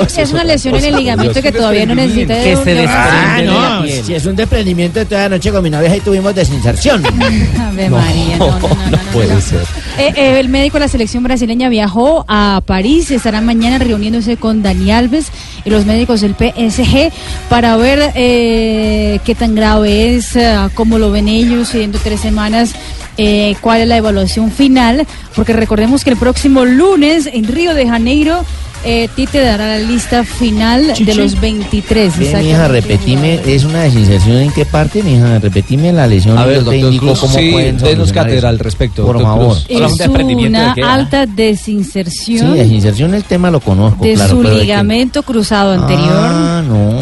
Es, 0.01 0.19
es 0.19 0.33
una 0.33 0.45
lesión 0.45 0.75
en 0.77 0.85
el 0.85 0.97
ligamento 0.97 1.41
que 1.43 1.53
todavía 1.53 1.87
no 1.87 1.95
necesita 1.95 2.35
de 2.35 2.45
Que 2.45 2.57
un- 2.57 2.65
se 2.65 2.75
de 2.75 2.87
Ah, 2.89 3.37
desprende 3.39 3.53
de 3.53 3.93
piel. 3.93 4.05
si 4.05 4.15
es 4.15 4.27
un 4.27 4.37
desprendimiento, 4.37 5.07
toda 5.07 5.23
la 5.23 5.29
noche 5.31 5.51
con 5.53 5.63
mi 5.63 5.71
novia 5.71 5.91
ahí 5.91 6.01
tuvimos 6.01 6.35
desinserción. 6.35 7.03
Ave 7.61 7.91
María, 7.91 8.37
no, 8.39 8.47
no, 8.51 8.59
no, 8.59 8.69
no, 8.69 8.91
no, 8.91 8.99
puede 9.13 9.41
ser. 9.41 9.61
Eh, 9.99 10.13
eh, 10.17 10.41
el 10.41 10.49
médico 10.49 10.75
de 10.79 10.81
la 10.85 10.89
selección 10.89 11.23
brasileña 11.23 11.69
viajó 11.69 12.25
a 12.29 12.61
París, 12.65 13.11
estará 13.11 13.41
mañana 13.41 13.79
reuniéndose 13.79 14.37
con 14.37 14.63
Dani 14.63 14.91
Alves 14.93 15.27
y 15.65 15.71
los 15.71 15.85
médicos 15.87 16.21
del 16.21 16.35
PSG 16.35 17.11
para 17.49 17.77
ver 17.77 18.13
eh, 18.15 19.21
qué 19.25 19.35
tan 19.35 19.55
grave 19.55 20.15
es, 20.17 20.37
eh, 20.37 20.55
cómo 20.75 20.99
lo 20.99 21.11
ven 21.11 21.29
ellos, 21.29 21.69
siguiendo 21.69 21.99
tres 22.03 22.21
semanas, 22.21 22.73
eh, 23.17 23.57
cuál 23.61 23.81
es 23.81 23.89
la 23.89 23.97
evaluación 23.97 24.51
final, 24.53 25.07
porque 25.35 25.53
recordemos 25.53 26.05
que 26.05 26.11
el 26.11 26.17
próximo 26.17 26.65
lunes 26.65 27.29
en 27.33 27.45
Río 27.47 27.75
de 27.75 27.89
Janeiro 27.89 28.45
eh, 28.85 29.09
Tite 29.15 29.41
dará 29.41 29.67
la 29.67 29.79
lista 29.79 30.25
final 30.25 30.93
de 30.99 31.15
los 31.15 31.41
23. 31.41 32.19
Bien, 32.19 32.39
mija, 32.45 32.69
repetime, 32.69 33.41
¿es 33.47 33.65
una 33.65 33.83
desinserción 33.83 34.37
en 34.39 34.53
qué 34.53 34.65
parte, 34.65 35.03
mija? 35.03 35.39
Repetime 35.39 35.93
la 35.93 36.07
lesión. 36.07 36.39
A 36.39 36.45
ver, 36.47 36.65
doctor 36.65 36.97
Cruz, 36.97 37.19
cómo 37.21 37.39
sí, 37.39 37.51
pueden 37.53 37.79
denos 37.79 38.13
cátedra 38.13 38.49
al 38.49 38.59
respecto, 38.59 39.05
Por 39.05 39.21
favor. 39.21 39.57
Cruz. 39.57 39.67
Es 39.69 40.01
una 40.09 40.75
alta 40.87 41.27
desinserción. 41.27 42.53
Sí, 42.53 42.59
desinserción 42.59 43.15
el 43.15 43.25
tema 43.25 43.51
lo 43.51 43.61
conozco, 43.61 44.05
de 44.05 44.15
claro. 44.15 44.31
su 44.31 44.37
pero 44.39 44.51
de 44.51 44.55
que- 44.57 44.63
ligamento 44.63 45.23
cruzado 45.23 45.73
anterior 45.73 46.09
Ah, 46.13 46.63
no. 46.67 46.93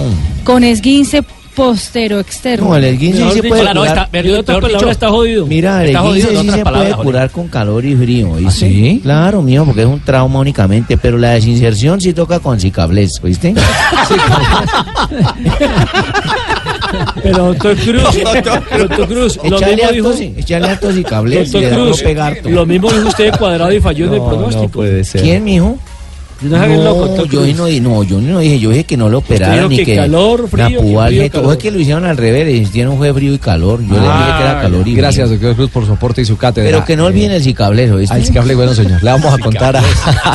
con 0.44 0.64
esguince 0.64 1.22
postero 1.56 2.20
externo. 2.20 2.68
No, 2.68 2.76
el 2.76 2.84
esguince 2.84 3.24
sí 3.30 3.40
se 3.40 3.48
puede 3.48 3.62
claro, 3.62 3.80
curar. 3.80 3.96
está, 3.96 4.08
pero 4.12 4.28
palabras 4.44 4.90
está 4.90 5.08
jodido. 5.08 5.46
Mira, 5.46 5.82
el 5.82 5.88
Está 5.88 6.06
esguince 6.06 6.36
sí 6.42 6.50
se 6.50 6.62
palabras, 6.62 6.94
puede 6.94 7.04
curar 7.04 7.30
con 7.30 7.48
calor 7.48 7.84
y 7.84 7.96
frío, 7.96 8.36
¿Ah, 8.46 8.50
sí? 8.50 9.00
Claro, 9.02 9.42
mío, 9.42 9.64
porque 9.64 9.80
es 9.80 9.86
un 9.88 10.00
trauma 10.00 10.38
únicamente, 10.38 10.96
pero 10.98 11.18
la 11.18 11.30
desinserción 11.30 12.00
sí 12.00 12.12
toca 12.12 12.38
con 12.38 12.60
cicables, 12.60 13.18
¿oíste? 13.24 13.54
Pero 17.22 17.46
doctor 17.46 17.76
Cruz, 17.76 18.02
doctor 18.78 19.08
Cruz, 19.08 19.38
lo 19.42 19.58
mismo 19.60 19.90
dijo, 19.92 20.12
echarle 20.36 20.68
y 20.68 20.70
doctor 21.42 21.60
le 21.60 21.70
da 21.70 21.76
uno 21.76 21.84
Cruz, 21.86 22.02
lo 22.44 22.66
mismo 22.66 22.90
dijo 22.90 23.08
usted 23.08 23.32
de 23.32 23.38
cuadrado 23.38 23.72
y 23.72 23.80
falló 23.80 24.06
en 24.06 24.12
el 24.14 24.18
No, 24.18 24.28
pronóstico. 24.28 24.62
no 24.62 24.68
puede 24.68 25.04
ser. 25.04 25.22
¿Quién, 25.22 25.44
mijo? 25.44 25.78
No 26.42 26.62
el 26.62 26.84
loco, 26.84 27.24
yo 27.26 27.46
no, 27.54 27.64
di- 27.66 27.80
no, 27.80 28.02
yo 28.02 28.20
no 28.20 28.40
dije, 28.40 28.58
yo 28.58 28.68
dije 28.68 28.84
que 28.84 28.96
no 28.98 29.08
lo 29.08 29.18
operaran 29.18 29.56
dijo 29.56 29.68
ni 29.70 29.76
que 29.78 29.84
que 29.86 29.96
calor, 29.96 30.48
frío, 30.48 30.64
la 30.64 30.70
que 30.70 30.76
púa 30.78 31.04
al 31.04 31.08
frío, 31.08 31.22
jeto. 31.22 31.38
calor. 31.38 31.52
Es 31.52 31.58
que 31.62 31.70
lo 31.70 31.80
hicieron 31.80 32.04
al 32.04 32.16
revés, 32.18 32.44
le 32.46 32.52
hicieron 32.52 32.98
fue 32.98 33.14
frío 33.14 33.32
y 33.32 33.38
calor. 33.38 33.80
Yo 33.80 33.94
le 33.94 34.00
dije 34.00 34.32
que 34.36 34.42
era 34.42 34.60
calor 34.60 34.86
y. 34.88 34.94
Gracias, 34.94 35.30
doctor 35.30 35.54
Cruz, 35.56 35.70
por 35.70 35.86
su 35.86 35.92
aporte 35.94 36.20
y 36.20 36.24
su 36.26 36.36
cátedra. 36.36 36.68
Pero 36.70 36.84
que 36.84 36.94
no 36.96 37.06
olviden 37.06 37.30
el 37.32 37.42
cicablero, 37.42 37.96
¿viste? 37.96 38.14
Al 38.14 38.22
cicable, 38.24 38.54
bueno 38.54 38.74
señor, 38.74 39.02
le 39.02 39.10
vamos 39.10 39.32
a 39.32 39.38
contar 39.42 39.76
a- 39.76 39.82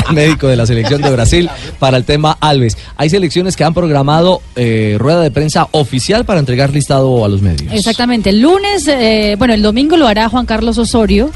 al 0.08 0.16
médico 0.16 0.48
de 0.48 0.56
la 0.56 0.66
selección 0.66 1.02
de 1.04 1.12
Brasil 1.12 1.50
para 1.78 1.98
el 1.98 2.04
tema 2.04 2.36
Alves. 2.40 2.78
Hay 2.98 3.10
selecciones 3.12 3.56
que 3.56 3.64
han 3.64 3.74
programado 3.76 4.42
eh, 4.56 4.96
rueda 4.98 5.22
de 5.22 5.30
prensa 5.30 5.68
oficial 5.72 6.26
para 6.26 6.40
entregar 6.40 6.72
listado 6.72 7.24
a 7.24 7.30
los 7.30 7.42
medios. 7.44 7.72
Exactamente. 7.74 8.32
El 8.32 8.42
lunes, 8.42 8.88
eh, 8.88 9.36
bueno, 9.38 9.54
el 9.54 9.62
domingo 9.62 9.98
lo 9.98 10.08
hará 10.08 10.30
Juan 10.30 10.48
Carlos 10.48 10.80
Osorio, 10.80 11.30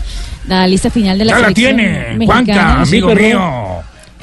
la 0.48 0.68
lista 0.68 0.90
final 0.90 1.18
de 1.20 1.26
la 1.26 1.32
Ya 1.34 1.40
la 1.40 1.44
selección 1.50 1.76
tiene, 1.78 2.18
mexicana. 2.18 2.26
Juanca, 2.26 2.82
amigo 2.82 3.16
mío. 3.16 3.75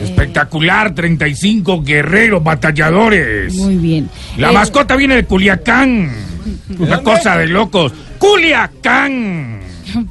Espectacular, 0.02 0.94
35 0.94 1.82
guerreros 1.82 2.42
batalladores. 2.42 3.54
Muy 3.54 3.76
bien. 3.76 4.08
La 4.36 4.50
Eh, 4.50 4.54
mascota 4.54 4.96
viene 4.96 5.16
de 5.16 5.24
Culiacán. 5.24 6.10
Una 6.78 7.02
cosa 7.02 7.36
de 7.36 7.46
locos. 7.48 7.92
¡Culiacán! 8.18 9.60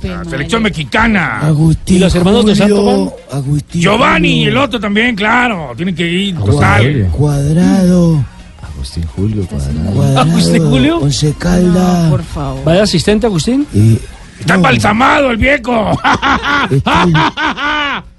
La 0.03 0.23
selección 0.25 0.61
mexicana. 0.63 1.39
Agustín 1.39 1.97
¿Y 1.97 1.99
los 1.99 2.13
hermanos 2.13 2.45
de 2.45 2.55
Santo 2.55 2.75
Julio, 2.83 3.13
Agustín 3.31 3.81
Giovanni 3.81 4.29
y 4.29 4.33
Julio, 4.45 4.49
el 4.51 4.57
otro 4.57 4.79
también, 4.79 5.15
claro. 5.15 5.71
Tienen 5.75 5.95
que 5.95 6.07
ir 6.07 6.35
total. 6.37 7.07
Cuadrado. 7.11 8.23
Agustín 8.61 9.03
Julio, 9.15 9.47
Cuadrado. 9.47 10.19
¿Agustín 10.19 10.69
Julio? 10.69 10.97
Once 10.99 11.33
Calda. 11.39 12.09
por 12.09 12.23
favor. 12.23 12.63
Vaya 12.63 12.83
asistente, 12.83 13.25
Agustín. 13.25 13.65
eh, 13.73 13.97
Está 14.39 14.55
embalsamado 14.55 15.31
el 15.31 15.37
viejo. 15.37 15.97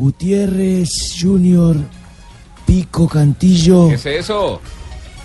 Gutiérrez 0.00 1.14
Junior. 1.20 1.76
Pico 2.66 3.06
Cantillo. 3.06 3.88
¿Qué 3.88 3.94
es 3.94 4.06
eso? 4.06 4.60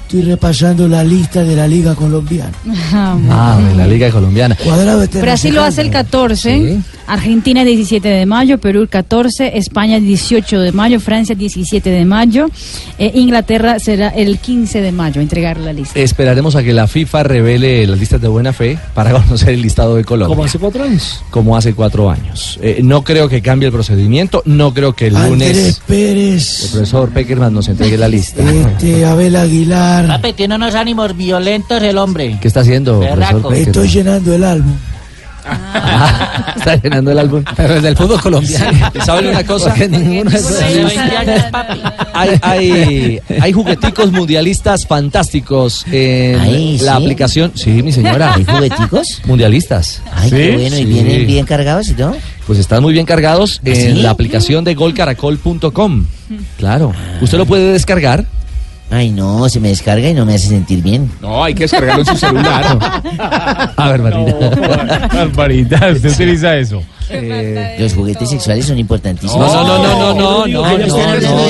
Estoy 0.05 0.21
repasando 0.21 0.87
la 0.87 1.03
lista 1.03 1.43
de 1.43 1.55
la 1.55 1.67
Liga 1.67 1.95
Colombiana. 1.95 2.51
Ah, 2.93 3.59
de 3.59 3.75
la 3.75 3.87
Liga 3.87 4.11
Colombiana. 4.11 4.55
Cuadrado 4.55 5.01
este 5.01 5.19
Brasil 5.19 5.55
lo 5.55 5.63
hace 5.63 5.81
el 5.81 5.89
14, 5.89 6.77
Argentina 7.07 7.61
el 7.61 7.67
17 7.67 8.07
de 8.07 8.25
mayo, 8.27 8.59
Perú 8.59 8.81
el 8.81 8.87
14, 8.89 9.57
España 9.57 9.97
el 9.97 10.05
18 10.05 10.59
de 10.59 10.71
mayo, 10.71 10.99
Francia 10.99 11.33
el 11.33 11.39
17 11.39 11.89
de 11.89 12.05
mayo, 12.05 12.51
eh, 12.99 13.13
Inglaterra 13.15 13.79
será 13.79 14.09
el 14.09 14.37
15 14.37 14.81
de 14.81 14.91
mayo, 14.91 15.21
entregar 15.21 15.57
la 15.59 15.73
lista. 15.73 15.99
Esperaremos 15.99 16.55
a 16.55 16.61
que 16.61 16.71
la 16.71 16.85
FIFA 16.85 17.23
revele 17.23 17.87
las 17.87 17.97
listas 17.99 18.21
de 18.21 18.27
buena 18.27 18.53
fe 18.53 18.77
para 18.93 19.11
conocer 19.23 19.49
el 19.49 19.63
listado 19.63 19.95
de 19.95 20.03
Colombia. 20.03 20.35
Como 20.35 20.45
hace 20.45 20.59
cuatro 20.59 20.83
años. 20.83 21.23
Como 21.31 21.57
hace 21.57 21.73
cuatro 21.73 22.11
años. 22.11 22.59
Eh, 22.61 22.81
no 22.83 23.03
creo 23.03 23.27
que 23.27 23.41
cambie 23.41 23.65
el 23.65 23.73
procedimiento, 23.73 24.43
no 24.45 24.71
creo 24.71 24.93
que 24.93 25.07
el 25.07 25.15
Andrés 25.15 25.31
lunes 25.31 25.57
el 25.57 25.75
Pérez. 25.87 26.69
profesor 26.71 27.09
Peckerman 27.09 27.53
nos 27.55 27.67
entregue 27.69 27.97
la 27.97 28.07
lista. 28.07 28.43
Este, 28.43 29.03
Abel 29.03 29.35
Aguilar. 29.35 29.94
Papi, 30.07 30.33
tiene 30.33 30.55
unos 30.55 30.75
ánimos 30.75 31.15
violentos 31.15 31.81
el 31.81 31.97
hombre. 31.97 32.37
¿Qué 32.41 32.47
está 32.47 32.61
haciendo, 32.61 32.99
Berraco. 32.99 33.39
profesor? 33.41 33.67
Estoy 33.67 33.87
llenando 33.89 34.33
el 34.35 34.43
álbum. 34.43 34.73
Está 36.55 36.75
llenando 36.77 37.11
el 37.11 37.19
álbum. 37.19 37.43
Pero 37.55 37.75
el 37.75 37.81
del 37.83 37.95
fútbol 37.95 38.19
colombiano. 38.19 38.91
¿Saben 39.05 39.27
una 39.27 39.43
cosa? 39.43 39.67
Porque 39.69 39.87
ninguno 39.87 40.31
de 40.31 40.37
esos- 40.37 40.57
De 40.59 40.83
20 40.83 40.99
años, 41.17 41.43
papi. 41.51 41.81
Hay, 42.13 42.39
hay, 42.41 43.19
hay 43.39 43.53
jugueticos 43.53 44.11
mundialistas 44.11 44.87
fantásticos 44.87 45.85
en 45.91 46.39
Ay, 46.39 46.79
la 46.79 46.97
¿sí? 46.97 47.03
aplicación. 47.03 47.51
Sí, 47.53 47.69
mi 47.83 47.91
señora. 47.91 48.33
¿Hay 48.33 48.43
jugueticos? 48.45 49.21
Mundialistas. 49.25 50.01
Ay, 50.15 50.29
qué 50.31 50.51
bueno, 50.53 50.77
y 50.77 50.79
Sí. 50.79 50.85
vienen 50.85 51.27
bien 51.27 51.45
cargados 51.45 51.89
y 51.89 51.93
todo. 51.93 52.15
Pues 52.47 52.57
están 52.57 52.81
muy 52.81 52.93
bien 52.93 53.05
cargados 53.05 53.61
en 53.65 53.75
¿Sí? 53.97 54.01
la 54.01 54.09
aplicación 54.11 54.63
de 54.63 54.73
golcaracol.com. 54.73 56.05
Claro. 56.57 56.91
Usted 57.21 57.37
lo 57.37 57.45
puede 57.45 57.71
descargar. 57.71 58.25
Ay, 58.91 59.11
no, 59.11 59.49
se 59.49 59.59
me 59.59 59.69
descarga 59.69 60.07
y 60.09 60.13
no 60.13 60.25
me 60.25 60.35
hace 60.35 60.47
sentir 60.47 60.81
bien. 60.81 61.11
No, 61.21 61.43
hay 61.43 61.53
que 61.53 61.63
descargarlo 61.63 62.01
en 62.01 62.05
su 62.05 62.15
celular. 62.17 62.77
A 63.75 63.89
ver, 63.89 64.01
Marina. 64.01 64.33
Barbarita, 65.13 65.89
usted 65.91 66.11
utiliza 66.11 66.55
eso. 66.55 66.81
Eh, 67.09 67.75
los 67.79 67.93
juguetes 67.93 68.29
sexuales 68.29 68.65
son 68.65 68.79
importantísimos. 68.79 69.51
No, 69.51 69.63
no, 69.63 69.77
no, 69.77 69.99
no, 69.99 70.13
no, 70.13 70.47
no, 70.47 70.77
no, 70.77 70.87
no, 70.87 71.49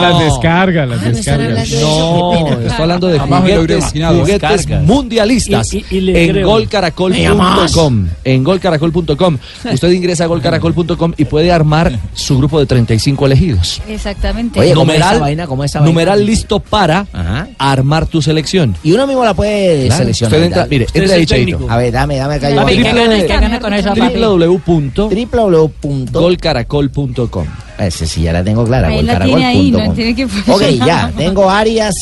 Las 0.00 0.18
descarga, 0.20 0.86
las 0.86 1.02
descarga. 1.02 1.64
No, 1.80 2.48
Estoy 2.48 2.70
hablando 2.82 3.08
de 3.08 3.18
juguetes, 3.18 4.68
mundialistas 4.82 5.68
en 5.72 6.42
golcaracol.com. 6.42 8.08
En 8.24 8.44
golcaracol.com. 8.44 9.38
Usted 9.72 9.90
ingresa 9.90 10.24
a 10.24 10.26
golcaracol.com 10.26 11.12
y 11.16 11.24
puede 11.24 11.52
armar 11.52 11.98
su 12.14 12.38
grupo 12.38 12.58
de 12.60 12.66
35 12.66 13.26
elegidos. 13.26 13.82
Exactamente. 13.88 14.60
Oye, 14.60 14.74
numeral, 14.74 15.20
numeral 15.82 16.26
listo 16.26 16.60
para 16.60 17.06
armar 17.58 18.06
tu 18.06 18.22
selección. 18.22 18.76
Y 18.82 18.92
uno 18.92 19.06
mismo 19.06 19.24
la 19.24 19.34
puede 19.34 19.90
seleccionar. 19.90 20.68
Mire, 20.68 20.86
entra 20.92 21.14
ahí, 21.14 21.54
A 21.68 21.76
ver, 21.76 21.92
dame, 21.92 22.16
dame 22.16 22.34
acá. 22.34 22.48
Triple 23.94 24.26
www.golcaracol.com. 24.94 27.46
Ese 27.78 28.06
sí, 28.06 28.22
ya 28.22 28.32
la 28.32 28.42
tengo 28.44 28.64
clara. 28.64 28.88
Ahí 28.88 29.02
la 29.02 29.20
tiene 29.20 29.44
ahí, 29.46 29.70
no 29.70 29.78
golcaracol.com. 29.78 29.96
tiene 29.96 30.14
que 30.14 30.24
Ok, 30.52 30.62
ya, 30.86 31.12
tengo 31.16 31.48
Arias. 31.50 31.94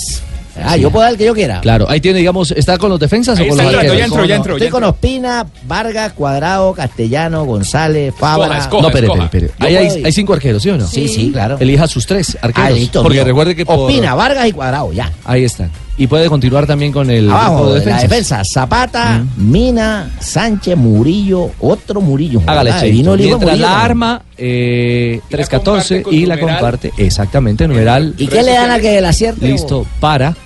Ah, 0.65 0.73
Sí. 0.77 0.81
yo 0.81 0.91
puedo 0.91 1.03
dar 1.03 1.13
el 1.13 1.19
que 1.19 1.27
yo 1.27 1.35
quiera. 1.35 1.61
Claro, 1.61 1.85
ahí 1.87 2.01
tiene, 2.01 2.21
digamos, 2.21 2.51
¿está 2.51 2.79
con 2.79 2.89
los 2.89 2.99
defensas 2.99 3.39
Ahí 3.39 3.45
o 3.45 3.49
con 3.51 3.59
los 3.59 3.67
arqueros? 3.75 3.99
ya 3.99 4.05
entró, 4.07 4.25
ya 4.25 4.37
entró, 4.37 4.55
Estoy 4.57 4.71
con 4.71 4.85
Ospina, 4.85 5.45
Vargas, 5.69 6.15
Cuadrado, 6.15 6.73
Castellano, 6.73 7.45
González, 7.45 8.15
Fabra. 8.19 8.67
no, 8.73 8.89
espere, 8.89 9.07
espere, 9.23 9.51
Ahí 9.59 9.77
hay, 9.77 10.03
hay 10.03 10.13
cinco 10.13 10.33
arqueros, 10.33 10.63
¿sí 10.63 10.71
o 10.71 10.79
no? 10.79 10.87
Sí, 10.87 11.09
sí, 11.09 11.31
claro. 11.31 11.59
Elija 11.61 11.87
sus 11.87 12.07
tres 12.07 12.39
arqueros. 12.41 12.71
Ah, 12.71 12.73
listo, 12.73 13.03
porque 13.03 13.19
mío. 13.19 13.27
recuerde 13.27 13.55
que 13.55 13.67
por... 13.67 13.81
Ospina, 13.81 14.15
Vargas 14.15 14.47
y 14.49 14.53
Cuadrado, 14.53 14.95
ya. 14.95 15.13
Ahí 15.27 15.45
están. 15.45 15.71
Y 15.99 16.07
puede 16.07 16.29
continuar 16.29 16.67
también 16.67 16.93
con 16.93 17.11
el 17.11 17.31
Abajo, 17.31 17.73
de 17.73 17.85
la 17.87 18.03
defensa, 18.03 18.43
Zapata, 18.45 19.25
Mina, 19.37 20.11
Sánchez, 20.21 20.77
Murillo, 20.77 21.53
otro 21.61 22.03
Murillo. 22.03 22.43
Hágale, 22.47 22.73
Cheito. 22.73 22.97
vino 22.97 23.17
Mientras 23.17 23.41
Murillo, 23.41 23.67
la 23.67 23.83
arma 23.83 24.23
eh, 24.37 25.21
314 25.31 26.03
con 26.03 26.15
y 26.15 26.27
la 26.27 26.39
comparte. 26.39 26.93
Exactamente, 26.99 27.67
numeral. 27.67 28.15
¿Y 28.19 28.27
qué 28.27 28.43
le 28.43 28.53
dan 28.53 28.71
a 28.71 28.79
que 28.79 28.99
el 28.99 29.07
acierte? 29.07 29.49
Listo 29.49 29.87
para 29.99 30.37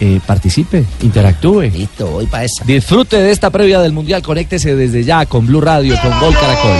eh, 0.00 0.20
participe, 0.26 0.84
interactúe. 1.02 1.70
Listo, 1.72 2.06
voy 2.08 2.26
para 2.26 2.44
esa. 2.44 2.64
Disfrute 2.64 3.16
de 3.16 3.30
esta 3.30 3.50
previa 3.50 3.80
del 3.80 3.92
Mundial. 3.92 4.22
Conéctese 4.22 4.74
desde 4.76 5.04
ya 5.04 5.24
con 5.26 5.46
Blue 5.46 5.60
Radio, 5.60 5.96
con 6.02 6.18
Gol 6.20 6.34
Caracol. 6.34 6.76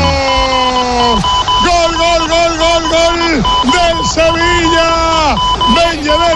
Gol, 1.63 1.97
gol, 1.97 2.29
gol, 2.29 2.59
gol, 2.59 3.43
gol. 3.63 3.76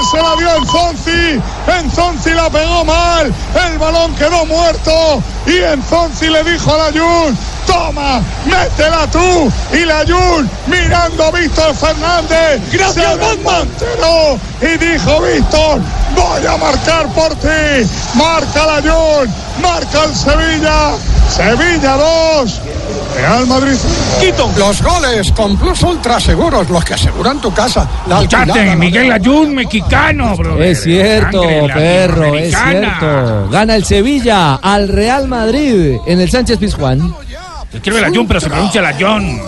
Se 0.03 0.17
la 0.17 0.35
dio 0.37 0.57
en 0.57 0.67
Zonzi. 0.67 1.41
En 1.79 1.91
Zonzi 1.91 2.31
la 2.31 2.49
pegó 2.49 2.85
mal. 2.85 3.33
El 3.67 3.79
balón 3.79 4.15
quedó 4.15 4.47
muerto. 4.47 5.23
Y 5.47 5.59
en 5.59 5.83
Zonzi 5.83 6.29
le 6.29 6.43
dijo 6.43 6.73
a 6.75 6.79
la 6.79 6.85
Jun, 6.87 7.39
toma, 7.71 8.21
métela 8.45 9.07
tú. 9.11 9.51
Y 9.73 9.85
la 9.85 10.05
Jun 10.07 10.49
mirando 10.67 11.25
a 11.25 11.31
Víctor 11.31 11.75
Fernández. 11.75 12.61
Gracias, 12.73 13.19
Montero. 13.43 14.39
Y 14.61 14.79
dijo 14.79 15.23
Víctor, 15.23 15.81
voy 16.15 16.47
a 16.47 16.57
marcar 16.57 17.07
por 17.15 17.35
ti. 17.37 17.89
Marca 18.15 18.67
la 18.67 18.83
Jun. 18.83 19.29
Marca 19.63 20.05
el 20.05 20.15
Sevilla. 20.15 20.93
Sevilla 21.31 21.97
2. 21.97 22.61
Real 23.17 23.47
Madrid. 23.47 23.77
Quito. 24.21 24.51
Los 24.59 24.83
goles 24.83 25.33
con 25.33 25.57
Plus 25.57 25.83
Ultra 25.83 26.19
Seguros, 26.19 26.69
los 26.69 26.85
que 26.85 26.95
aseguran 26.95 27.41
tu 27.41 27.53
casa. 27.53 27.89
La 28.07 28.19
alquilada, 28.19 28.65
la 28.65 28.77
Miguel 28.77 29.13
Ayun, 29.13 29.55
mexicano, 29.55 30.37
bro. 30.37 30.63
Es 30.63 30.83
cierto, 30.83 31.43
Sangre 31.43 31.75
perro, 31.75 32.37
es 32.37 32.55
cierto. 32.57 33.49
Gana 33.51 33.77
el 33.77 33.85
Sevilla 33.85 34.57
al 34.57 34.89
Real 34.89 35.29
Madrid 35.29 35.99
en 36.07 36.21
el 36.21 36.31
Sánchez 36.31 36.59
Pizjuán. 36.59 37.15
Yo 37.73 37.81
quiero 37.81 37.99
el 37.99 38.05
Ayun, 38.05 38.27
pero 38.27 38.41
se 38.41 38.49
pronuncia 38.49 38.83
la 38.83 38.97
John. 38.99 39.41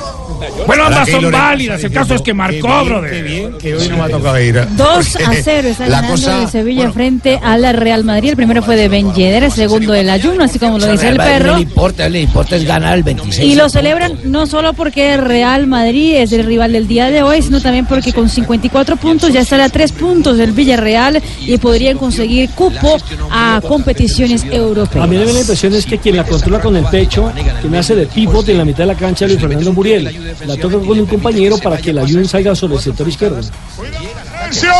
Bueno, 0.66 0.84
ambas 0.84 1.08
son 1.08 1.30
válidas. 1.30 1.82
El 1.84 1.92
caso 1.92 2.14
es 2.14 2.22
que 2.22 2.34
marcó, 2.34 2.84
brother. 2.84 3.52
Que 3.58 3.74
hoy 3.74 3.88
no 3.88 3.96
me 3.96 4.02
ha 4.04 4.08
tocado 4.08 4.40
ir. 4.40 4.54
2 4.76 5.16
a 5.16 5.32
0 5.42 5.68
está 5.68 5.86
La 5.86 5.96
ganando 5.96 6.14
cosa- 6.14 6.42
el 6.42 6.48
Sevilla 6.48 6.90
frente 6.92 7.38
a 7.42 7.56
la 7.58 7.72
Real 7.72 8.04
Madrid. 8.04 8.30
El 8.30 8.36
primero 8.36 8.62
fue 8.62 8.76
de 8.76 8.88
Ben 8.88 9.12
Yedder, 9.14 9.44
el 9.44 9.52
segundo 9.52 9.92
del 9.92 10.08
Ayuno, 10.10 10.44
así 10.44 10.58
como 10.58 10.78
lo 10.78 10.86
dice 10.90 11.08
el 11.08 11.16
No 11.16 11.22
perro. 11.24 11.54
le 11.56 11.62
importa, 11.62 12.08
le 12.08 12.20
importa 12.20 12.56
es 12.56 12.64
ganar 12.64 12.96
el 12.96 13.02
26. 13.02 13.52
Y 13.52 13.54
lo 13.54 13.68
celebran 13.68 14.18
no 14.24 14.46
solo 14.46 14.72
porque 14.72 15.16
Real 15.16 15.66
Madrid 15.66 16.16
es 16.16 16.32
el 16.32 16.44
rival 16.44 16.72
del 16.72 16.86
día 16.88 17.10
de 17.10 17.22
hoy, 17.22 17.42
sino 17.42 17.60
también 17.60 17.86
porque 17.86 18.12
con 18.12 18.28
54 18.28 18.96
puntos 18.96 19.32
ya 19.32 19.40
estará 19.40 19.64
a 19.64 19.68
3 19.68 19.92
puntos 19.92 20.36
del 20.38 20.52
Villarreal 20.52 21.22
y 21.40 21.58
podrían 21.58 21.98
conseguir 21.98 22.50
cupo 22.50 22.96
a 23.30 23.60
competiciones 23.66 24.44
europeas. 24.50 25.04
A 25.04 25.06
mí 25.06 25.16
me 25.16 25.24
da 25.24 25.32
la 25.32 25.40
impresión 25.40 25.74
es 25.74 25.86
que 25.86 25.98
quien 25.98 26.16
la 26.16 26.24
controla 26.24 26.60
con 26.60 26.76
el 26.76 26.84
pecho, 26.86 27.32
quien 27.60 27.74
hace 27.74 27.94
de 27.94 28.06
pivot 28.06 28.48
en 28.48 28.58
la 28.58 28.64
mitad 28.64 28.78
de 28.80 28.86
la 28.86 28.94
cancha, 28.94 29.26
Luis 29.26 29.40
Fernando 29.40 29.72
Muriel, 29.72 30.31
la 30.46 30.56
toca 30.56 30.78
con 30.78 30.98
un 30.98 31.06
compañero 31.06 31.58
para 31.58 31.76
que 31.78 31.92
la 31.92 32.02
ayuda 32.02 32.26
salga 32.28 32.54
sobre 32.54 32.76
el 32.76 32.80
sector 32.80 33.08
izquierdo. 33.08 33.38
Asensio 33.38 34.72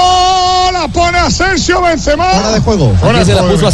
la 0.72 0.88
pone 0.88 1.18
Asensio 1.18 1.82
Benzema. 1.82 2.24
Fuera 2.24 2.53
de 2.53 2.61
juego. 2.61 2.94
Fuera 2.96 3.24
de 3.24 3.34
juego. 3.34 3.70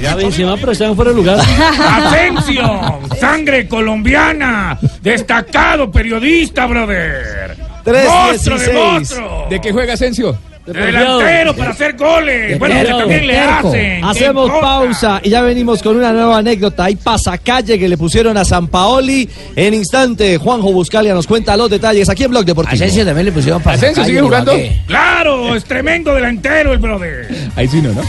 Ya 0.00 0.14
Benzema, 0.16 0.56
pero 0.56 0.94
fuera 0.94 1.10
de 1.10 1.16
lugar. 1.16 1.40
Asensio, 1.40 3.00
sangre 3.18 3.68
colombiana, 3.68 4.78
destacado 5.02 5.90
periodista, 5.90 6.66
brother. 6.66 7.56
Monstruo 7.84 8.58
de 8.58 8.72
monstruo. 8.72 9.46
¿De 9.48 9.60
qué 9.60 9.72
juega 9.72 9.94
Asensio? 9.94 10.36
De 10.72 10.86
delantero 10.86 11.56
para 11.56 11.70
hacer 11.70 11.96
goles. 11.96 12.58
Bueno, 12.58 12.74
que 12.80 12.84
también 12.88 13.26
le 13.26 13.38
hacen. 13.38 13.72
¿qué 13.72 14.00
Hacemos 14.04 14.50
pausa 14.60 15.20
y 15.22 15.30
ya 15.30 15.42
venimos 15.42 15.82
con 15.82 15.96
una 15.96 16.12
nueva 16.12 16.38
anécdota. 16.38 16.84
Hay 16.84 16.96
pasacalle 16.96 17.78
que 17.78 17.88
le 17.88 17.96
pusieron 17.96 18.36
a 18.36 18.44
San 18.44 18.68
Paoli. 18.68 19.28
En 19.56 19.74
instante, 19.74 20.38
Juanjo 20.38 20.72
Buscalia 20.72 21.14
nos 21.14 21.26
cuenta 21.26 21.56
los 21.56 21.70
detalles 21.70 22.08
aquí 22.08 22.24
en 22.24 22.30
Blog 22.30 22.44
Deportivo. 22.44 22.74
Asensio 22.74 23.04
también 23.04 23.26
le 23.26 23.32
pusieron 23.32 23.62
¿Asensio 23.64 24.04
sigue 24.04 24.20
jugando? 24.20 24.52
Claro, 24.86 25.54
es 25.54 25.64
tremendo 25.64 26.14
delantero 26.14 26.72
el 26.72 26.78
brother. 26.78 27.28
Ahí 27.56 27.68
sí 27.68 27.80
no, 27.80 27.92
¿no? 27.92 28.02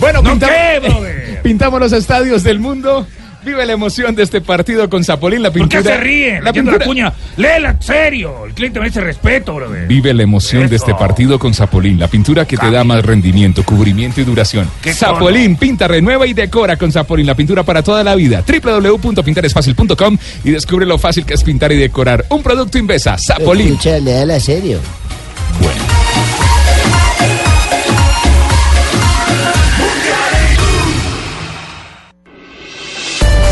Bueno, 0.00 0.22
¿No 0.22 0.30
pinta- 0.30 0.48
qué, 0.48 0.80
brother? 0.80 1.40
pintamos 1.42 1.80
los 1.80 1.92
estadios 1.92 2.42
del 2.42 2.58
mundo. 2.60 3.06
Vive 3.48 3.64
la 3.64 3.72
emoción 3.72 4.14
de 4.14 4.24
este 4.24 4.42
partido 4.42 4.90
con 4.90 5.02
Zapolín, 5.02 5.42
la 5.42 5.50
¿Por 5.50 5.60
pintura. 5.62 5.82
qué 5.82 5.88
se 5.88 5.96
ríen? 5.96 6.44
La 6.44 6.50
Leyendo 6.50 6.72
la 6.72 6.78
pintura. 6.78 6.84
cuña. 6.84 7.12
Léela 7.38 7.76
serio. 7.80 8.44
El 8.44 8.52
cliente 8.52 8.78
merece 8.78 9.00
respeto, 9.00 9.54
brother. 9.54 9.86
Vive 9.88 10.12
la 10.12 10.22
emoción 10.22 10.68
de 10.68 10.76
este 10.76 10.94
partido 10.94 11.38
con 11.38 11.54
Zapolín, 11.54 11.98
la 11.98 12.08
pintura 12.08 12.44
que 12.44 12.58
te 12.58 12.70
da 12.70 12.84
más 12.84 13.02
rendimiento, 13.06 13.62
cubrimiento 13.64 14.20
y 14.20 14.24
duración. 14.24 14.70
¿Qué 14.82 14.92
Zapolín, 14.92 15.56
pinta, 15.56 15.88
renueva 15.88 16.26
y 16.26 16.34
decora 16.34 16.76
con 16.76 16.92
Zapolín, 16.92 17.24
la 17.26 17.34
pintura 17.34 17.62
para 17.62 17.82
toda 17.82 18.04
la 18.04 18.14
vida. 18.14 18.44
www.pintaresfacil.com 18.46 20.18
y 20.44 20.50
descubre 20.50 20.84
lo 20.84 20.98
fácil 20.98 21.24
que 21.24 21.32
es 21.32 21.42
pintar 21.42 21.72
y 21.72 21.76
decorar. 21.78 22.26
Un 22.28 22.42
producto 22.42 22.76
Invesa, 22.76 23.16
Zapolín. 23.16 23.68
Escucha, 23.68 23.98
léala 23.98 24.38
serio. 24.40 24.78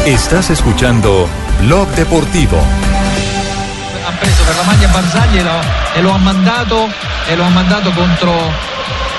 Estás 0.06 0.50
escuchando 0.50 1.28
Blog 1.58 1.88
Deportivo. 1.96 2.56
ha 2.58 4.12
preso 4.12 4.44
per 4.44 4.54
la 4.54 4.62
maglia 4.62 4.86
Barzagli 4.86 5.38
e 5.38 5.42
lo, 5.42 5.60
e 5.94 6.00
lo 6.00 6.12
ha 6.12 6.18
mandato, 6.18 6.88
e 7.26 7.34
lo 7.34 7.42
ha 7.42 7.48
mandato 7.48 7.90
contro, 7.90 8.32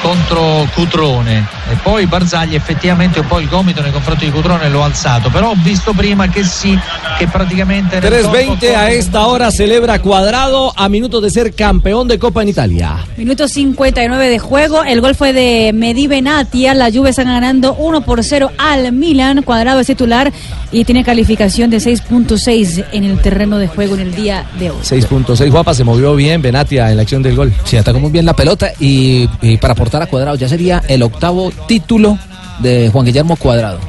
contro 0.02 0.66
Cutrone 0.74 1.57
e 1.70 1.76
poi 1.84 2.06
Barzagli 2.06 2.56
effettivamente 2.56 3.20
un 3.20 3.28
po' 3.28 3.40
il 3.40 3.48
gomito 3.48 3.82
nei 3.82 3.92
confronti 3.92 4.26
di 4.26 4.32
Cutrone 4.32 4.70
l'ho 4.70 4.84
alzato 4.84 5.30
però 5.30 5.52
ho 5.52 5.56
visto 5.58 5.94
prima 5.94 6.28
che 6.28 6.44
sì 6.44 6.78
che 7.18 7.28
praticamente 7.28 8.00
nel 8.00 8.12
3.20 8.12 8.76
a 8.76 8.90
esta 8.90 9.28
hora 9.28 9.52
celebra 9.52 10.00
Cuadrado 10.00 10.72
a 10.76 10.88
minutos 10.90 11.22
de 11.22 11.30
ser 11.30 11.54
campeón 11.54 12.08
de 12.08 12.20
Copa 12.20 12.42
en 12.42 12.50
Italia. 12.50 13.06
Minuto 13.18 13.48
59 13.48 14.30
de 14.30 14.40
juego. 14.40 14.84
El 14.84 15.02
gol 15.02 15.16
fue 15.16 15.34
de 15.34 15.72
Medi 15.74 16.08
Benatia. 16.08 16.74
La 16.74 16.92
Juve 16.92 17.10
está 17.10 17.24
ganando 17.24 17.74
1 17.76 18.02
por 18.02 18.24
0 18.24 18.52
al 18.58 18.92
Milan. 18.94 19.42
Cuadrado 19.42 19.80
es 19.80 19.88
titular 19.88 20.32
y 20.72 20.84
tiene 20.86 21.04
calificación 21.04 21.70
de 21.70 21.78
6.6 21.78 22.86
en 22.92 23.04
el 23.04 23.20
terreno 23.20 23.58
de 23.58 23.68
juego 23.68 23.96
en 23.96 24.02
el 24.02 24.16
día 24.16 24.46
de 24.60 24.72
hoy. 24.72 24.78
6.6 24.84 25.50
Guapa 25.50 25.74
se 25.74 25.84
movió 25.84 26.16
bien 26.16 26.42
Benatia 26.42 26.90
en 26.90 26.98
la 26.98 27.02
acción 27.02 27.24
del 27.24 27.36
gol. 27.36 27.54
Sí, 27.64 27.78
atacó 27.78 28.00
muy 28.00 28.12
bien 28.12 28.26
la 28.26 28.36
pelota 28.36 28.72
y, 28.80 29.28
y 29.42 29.58
para 29.58 29.74
aportar 29.74 30.02
a 30.02 30.08
Cuadrado 30.08 30.38
ya 30.38 30.48
sería 30.48 30.84
el 30.88 31.04
octavo 31.04 31.52
título 31.68 32.18
de 32.60 32.90
Juan 32.92 33.06
Guillermo 33.06 33.36
Cuadrado. 33.36 33.80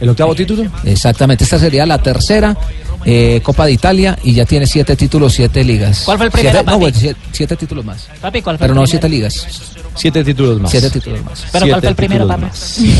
¿El 0.00 0.08
octavo 0.08 0.34
título? 0.34 0.64
Exactamente, 0.84 1.44
esta 1.44 1.58
sería 1.58 1.86
la 1.86 1.98
tercera 1.98 2.56
eh, 3.04 3.40
Copa 3.42 3.66
de 3.66 3.72
Italia 3.72 4.18
y 4.22 4.32
ya 4.34 4.44
tiene 4.44 4.66
siete 4.66 4.96
títulos, 4.96 5.32
siete 5.34 5.62
ligas. 5.62 6.02
¿Cuál 6.04 6.16
fue 6.18 6.26
el 6.26 6.32
primero, 6.32 6.52
Siete, 6.52 6.64
no, 6.64 6.72
papi? 6.72 6.80
bueno, 6.80 6.98
siete, 6.98 7.20
siete 7.32 7.56
títulos 7.56 7.84
más. 7.84 8.08
Papi, 8.20 8.42
¿cuál 8.42 8.56
fue 8.58 8.64
Pero 8.64 8.74
el 8.74 8.80
no 8.80 8.86
siete 8.86 9.08
ligas. 9.08 9.46
Siete 9.94 10.24
títulos 10.24 10.60
más. 10.60 10.70
Siete 10.70 10.90
títulos 10.90 11.24
más. 11.24 11.44
¿Pero 11.52 11.66
cuál 11.68 11.80
fue 11.80 11.90
el 11.90 11.96
primero, 11.96 12.26
papi? 12.26 12.46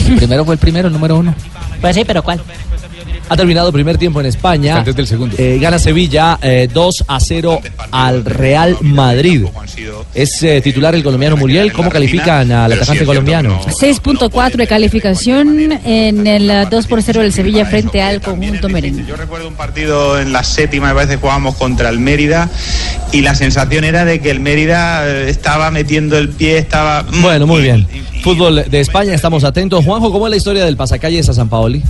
El 0.09 0.17
primero 0.17 0.45
fue 0.45 0.55
el 0.55 0.59
primero, 0.59 0.89
el 0.89 0.95
número 0.95 1.17
uno. 1.19 1.35
Pues 1.81 1.97
sí, 1.97 2.05
pero 2.05 2.23
¿cuál? 2.23 2.41
Ha 3.29 3.37
terminado 3.37 3.73
primer 3.73 3.99
tiempo 3.99 4.21
en 4.21 4.27
España. 4.27 4.79
Antes 4.79 4.95
del 4.95 5.07
segundo. 5.07 5.37
Eh, 5.39 5.59
gana 5.61 5.79
Sevilla 5.79 6.39
eh, 6.43 6.69
2 6.73 7.05
a 7.09 7.21
0 7.21 7.61
al 7.91 8.25
Real 8.25 8.77
Madrid. 8.83 9.47
Es 10.15 10.43
eh, 10.43 10.61
titular 10.61 10.95
el 10.95 11.03
colombiano 11.03 11.37
Muriel. 11.37 11.73
¿Cómo 11.73 11.91
califican 11.91 12.51
al 12.53 12.73
atacante 12.73 13.05
colombiano? 13.05 13.61
6.4 13.63 14.57
de 14.57 14.67
calificación 14.67 15.73
en 15.85 16.27
el 16.27 16.51
eh, 16.51 16.67
2 16.71 16.87
por 16.87 17.03
0 17.03 17.23
del 17.23 17.33
Sevilla 17.33 17.65
frente 17.67 18.03
al 18.03 18.21
conjunto 18.21 18.69
merengue. 18.69 19.05
Yo 19.07 19.17
recuerdo 19.17 19.49
un 19.49 19.55
partido 19.55 20.21
en 20.21 20.33
la 20.33 20.45
séptima, 20.45 20.89
me 20.89 20.95
parece, 20.95 21.17
jugábamos 21.17 21.57
contra 21.57 21.89
el 21.89 21.99
Mérida 21.99 22.49
y 23.13 23.23
la 23.23 23.35
sensación 23.35 23.85
era 23.85 24.05
de 24.05 24.21
que 24.21 24.31
el 24.31 24.41
Mérida 24.41 25.07
eh, 25.07 25.31
estaba 25.31 25.71
metiendo 25.71 26.19
el 26.19 26.29
pie, 26.31 26.59
estaba... 26.59 27.05
Bueno, 27.21 27.47
muy 27.47 27.63
bien. 27.63 27.87
Fútbol 28.23 28.65
de 28.69 28.81
España, 28.81 29.15
estamos 29.15 29.45
atentos. 29.45 29.85
Juanjo, 29.85 30.13
¿cómo 30.13 30.27
es 30.27 30.31
la 30.31 30.37
historia 30.37 30.65
del 30.65 30.77
pasacalles 30.77 31.29
a 31.29 31.35
San 31.35 31.49
Paoli? 31.49 31.83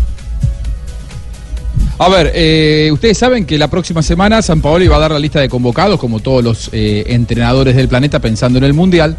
A 1.96 2.08
ver, 2.08 2.32
eh, 2.34 2.90
ustedes 2.92 3.16
saben 3.16 3.44
que 3.44 3.56
la 3.56 3.68
próxima 3.68 4.02
semana 4.02 4.42
San 4.42 4.60
Paolo 4.60 4.84
iba 4.84 4.96
a 4.96 4.98
dar 4.98 5.12
la 5.12 5.18
lista 5.18 5.40
de 5.40 5.48
convocados, 5.48 6.00
como 6.00 6.18
todos 6.18 6.42
los 6.42 6.70
eh, 6.72 7.04
entrenadores 7.06 7.76
del 7.76 7.86
planeta, 7.86 8.18
pensando 8.18 8.58
en 8.58 8.64
el 8.64 8.74
Mundial. 8.74 9.16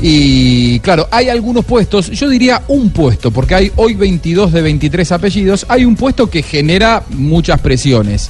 Y 0.00 0.80
claro, 0.80 1.06
hay 1.12 1.28
algunos 1.28 1.64
puestos, 1.64 2.10
yo 2.10 2.28
diría 2.28 2.62
un 2.66 2.90
puesto, 2.90 3.30
porque 3.30 3.54
hay 3.54 3.72
hoy 3.76 3.94
22 3.94 4.52
de 4.52 4.60
23 4.60 5.12
apellidos, 5.12 5.66
hay 5.68 5.84
un 5.84 5.94
puesto 5.94 6.28
que 6.28 6.42
genera 6.42 7.04
muchas 7.10 7.60
presiones. 7.60 8.28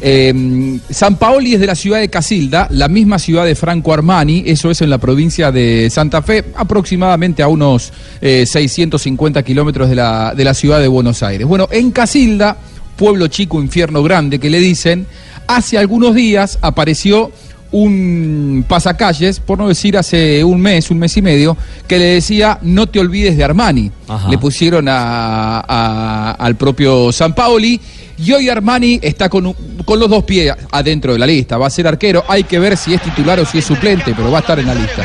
Eh, 0.00 0.78
San 0.90 1.16
Paoli 1.16 1.54
es 1.54 1.60
de 1.60 1.66
la 1.66 1.74
ciudad 1.74 2.00
de 2.00 2.08
Casilda, 2.08 2.66
la 2.70 2.88
misma 2.88 3.18
ciudad 3.18 3.44
de 3.44 3.54
Franco 3.54 3.92
Armani, 3.92 4.42
eso 4.46 4.70
es 4.70 4.80
en 4.80 4.90
la 4.90 4.98
provincia 4.98 5.52
de 5.52 5.88
Santa 5.90 6.22
Fe, 6.22 6.44
aproximadamente 6.56 7.42
a 7.42 7.48
unos 7.48 7.92
eh, 8.20 8.44
650 8.46 9.42
kilómetros 9.42 9.88
de 9.88 9.96
la, 9.96 10.34
de 10.34 10.44
la 10.44 10.54
ciudad 10.54 10.80
de 10.80 10.88
Buenos 10.88 11.22
Aires. 11.22 11.46
Bueno, 11.46 11.68
en 11.70 11.90
Casilda, 11.90 12.58
pueblo 12.96 13.26
chico, 13.28 13.60
infierno 13.60 14.02
grande, 14.02 14.38
que 14.38 14.50
le 14.50 14.58
dicen, 14.58 15.06
hace 15.46 15.78
algunos 15.78 16.14
días 16.14 16.58
apareció 16.62 17.30
un 17.72 18.64
pasacalles, 18.68 19.40
por 19.40 19.58
no 19.58 19.66
decir 19.68 19.96
hace 19.98 20.44
un 20.44 20.60
mes, 20.60 20.90
un 20.92 20.98
mes 20.98 21.16
y 21.16 21.22
medio, 21.22 21.56
que 21.88 21.98
le 21.98 22.04
decía 22.04 22.58
no 22.62 22.86
te 22.86 23.00
olvides 23.00 23.36
de 23.36 23.42
Armani. 23.44 23.90
Ajá. 24.08 24.28
Le 24.28 24.38
pusieron 24.38 24.88
a- 24.88 25.58
a- 25.66 26.30
al 26.38 26.54
propio 26.54 27.10
San 27.12 27.34
Paoli 27.34 27.80
y 28.16 28.30
hoy 28.32 28.48
Armani 28.48 29.00
está 29.02 29.28
con, 29.28 29.52
con 29.84 29.98
los 29.98 30.08
dos 30.08 30.22
pies 30.22 30.54
adentro 30.70 31.14
de 31.14 31.18
la 31.18 31.26
lista. 31.26 31.58
Va 31.58 31.66
a 31.66 31.70
ser 31.70 31.88
arquero, 31.88 32.24
hay 32.28 32.44
que 32.44 32.60
ver 32.60 32.76
si 32.76 32.94
es 32.94 33.02
titular 33.02 33.40
o 33.40 33.44
si 33.44 33.58
es 33.58 33.64
suplente, 33.64 34.14
pero 34.14 34.30
va 34.30 34.38
a 34.38 34.40
estar 34.40 34.58
en 34.60 34.66
la 34.66 34.74
lista. 34.74 35.02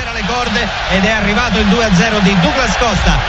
ed 0.91 1.05
è 1.05 1.09
arrivato 1.09 1.59
il 1.59 1.65
2-0 1.67 2.19
di 2.23 2.31
Douglas 2.41 2.77
Costa 2.77 3.19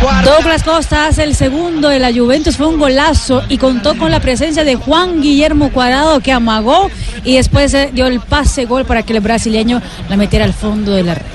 quarta 0.00 0.30
Douglas 0.30 0.62
Costa 0.62 1.06
hace 1.06 1.24
el 1.24 1.34
segundo 1.34 1.88
de 1.88 1.98
la 1.98 2.12
Juventus, 2.12 2.56
fue 2.56 2.66
un 2.66 2.78
golazo 2.78 3.42
y 3.48 3.58
contó 3.58 3.96
con 3.96 4.10
la 4.10 4.20
presencia 4.20 4.64
de 4.64 4.76
Juan 4.76 5.20
Guillermo 5.20 5.70
Cuadrado 5.70 6.20
que 6.20 6.32
amagó 6.32 6.90
y 7.24 7.36
después 7.36 7.72
eh, 7.74 7.90
dio 7.92 8.06
el 8.06 8.20
pase 8.20 8.64
gol 8.64 8.84
para 8.84 9.02
que 9.02 9.12
el 9.12 9.20
brasileño 9.20 9.80
la 10.08 10.16
metiera 10.16 10.44
al 10.44 10.54
fondo 10.54 10.92
de 10.92 11.02
la 11.02 11.14
red. 11.14 11.26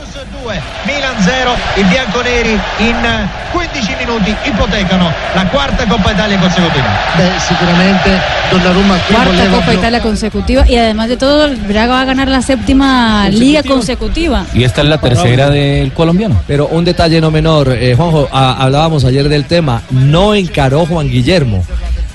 2 0.45 0.61
Milan 0.85 1.15
0 1.23 1.51
i 1.77 1.83
bianconeri 1.85 2.51
in 2.77 2.95
eh, 3.03 3.27
15 3.51 3.95
minuti 3.97 4.35
ipotecano 4.45 5.11
la 5.33 5.47
quarta 5.47 5.87
Coppa 5.87 6.11
Italia 6.11 6.37
consecutiva 6.37 6.85
Beh, 7.17 7.31
sicuramente 7.47 8.21
Donnarumma 8.51 8.95
qui 9.07 9.15
Cuarta 9.15 9.31
voleva 9.31 9.57
Copa 9.57 9.73
Italia 9.73 10.01
consecutiva 10.01 10.65
y 10.67 10.75
además 10.77 11.09
de 11.09 11.17
todo, 11.17 11.45
el 11.45 11.55
Braga 11.55 11.93
va 11.93 12.01
a 12.01 12.05
ganar 12.05 12.27
la 12.27 12.43
séptima 12.43 13.27
liga 13.29 13.63
consecutiva. 13.63 14.45
Y 14.53 14.63
esta 14.63 14.81
es 14.81 14.87
la 14.87 14.99
tercera 14.99 15.49
del 15.49 15.91
colombiano. 15.93 16.39
Pero 16.45 16.67
un 16.67 16.85
detalle 16.85 17.19
no 17.21 17.31
menor, 17.31 17.69
eh, 17.71 17.95
Juanjo, 17.95 18.29
a- 18.31 18.63
hablábamos 18.63 19.03
ayer 19.03 19.27
del 19.29 19.45
tema, 19.45 19.81
no 19.89 20.35
encaró 20.35 20.85
Juan 20.85 21.09
Guillermo. 21.09 21.63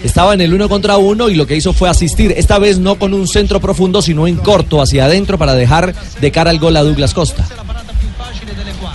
Estaba 0.04 0.32
en 0.34 0.40
el 0.40 0.54
uno 0.54 0.68
contra 0.68 0.96
uno 0.96 1.28
y 1.28 1.34
lo 1.34 1.46
que 1.46 1.56
hizo 1.56 1.72
fue 1.72 1.88
asistir, 1.88 2.32
esta 2.36 2.58
vez 2.58 2.78
no 2.78 2.94
con 2.94 3.12
un 3.12 3.26
centro 3.28 3.60
profundo, 3.60 4.00
sino 4.00 4.26
en 4.26 4.36
corto 4.36 4.80
hacia 4.80 5.04
adentro 5.06 5.36
para 5.36 5.54
dejar 5.54 5.92
de 6.20 6.30
cara 6.30 6.50
al 6.50 6.58
gol 6.58 6.76
a 6.76 6.82
Douglas 6.82 7.12
Costa. 7.12 7.44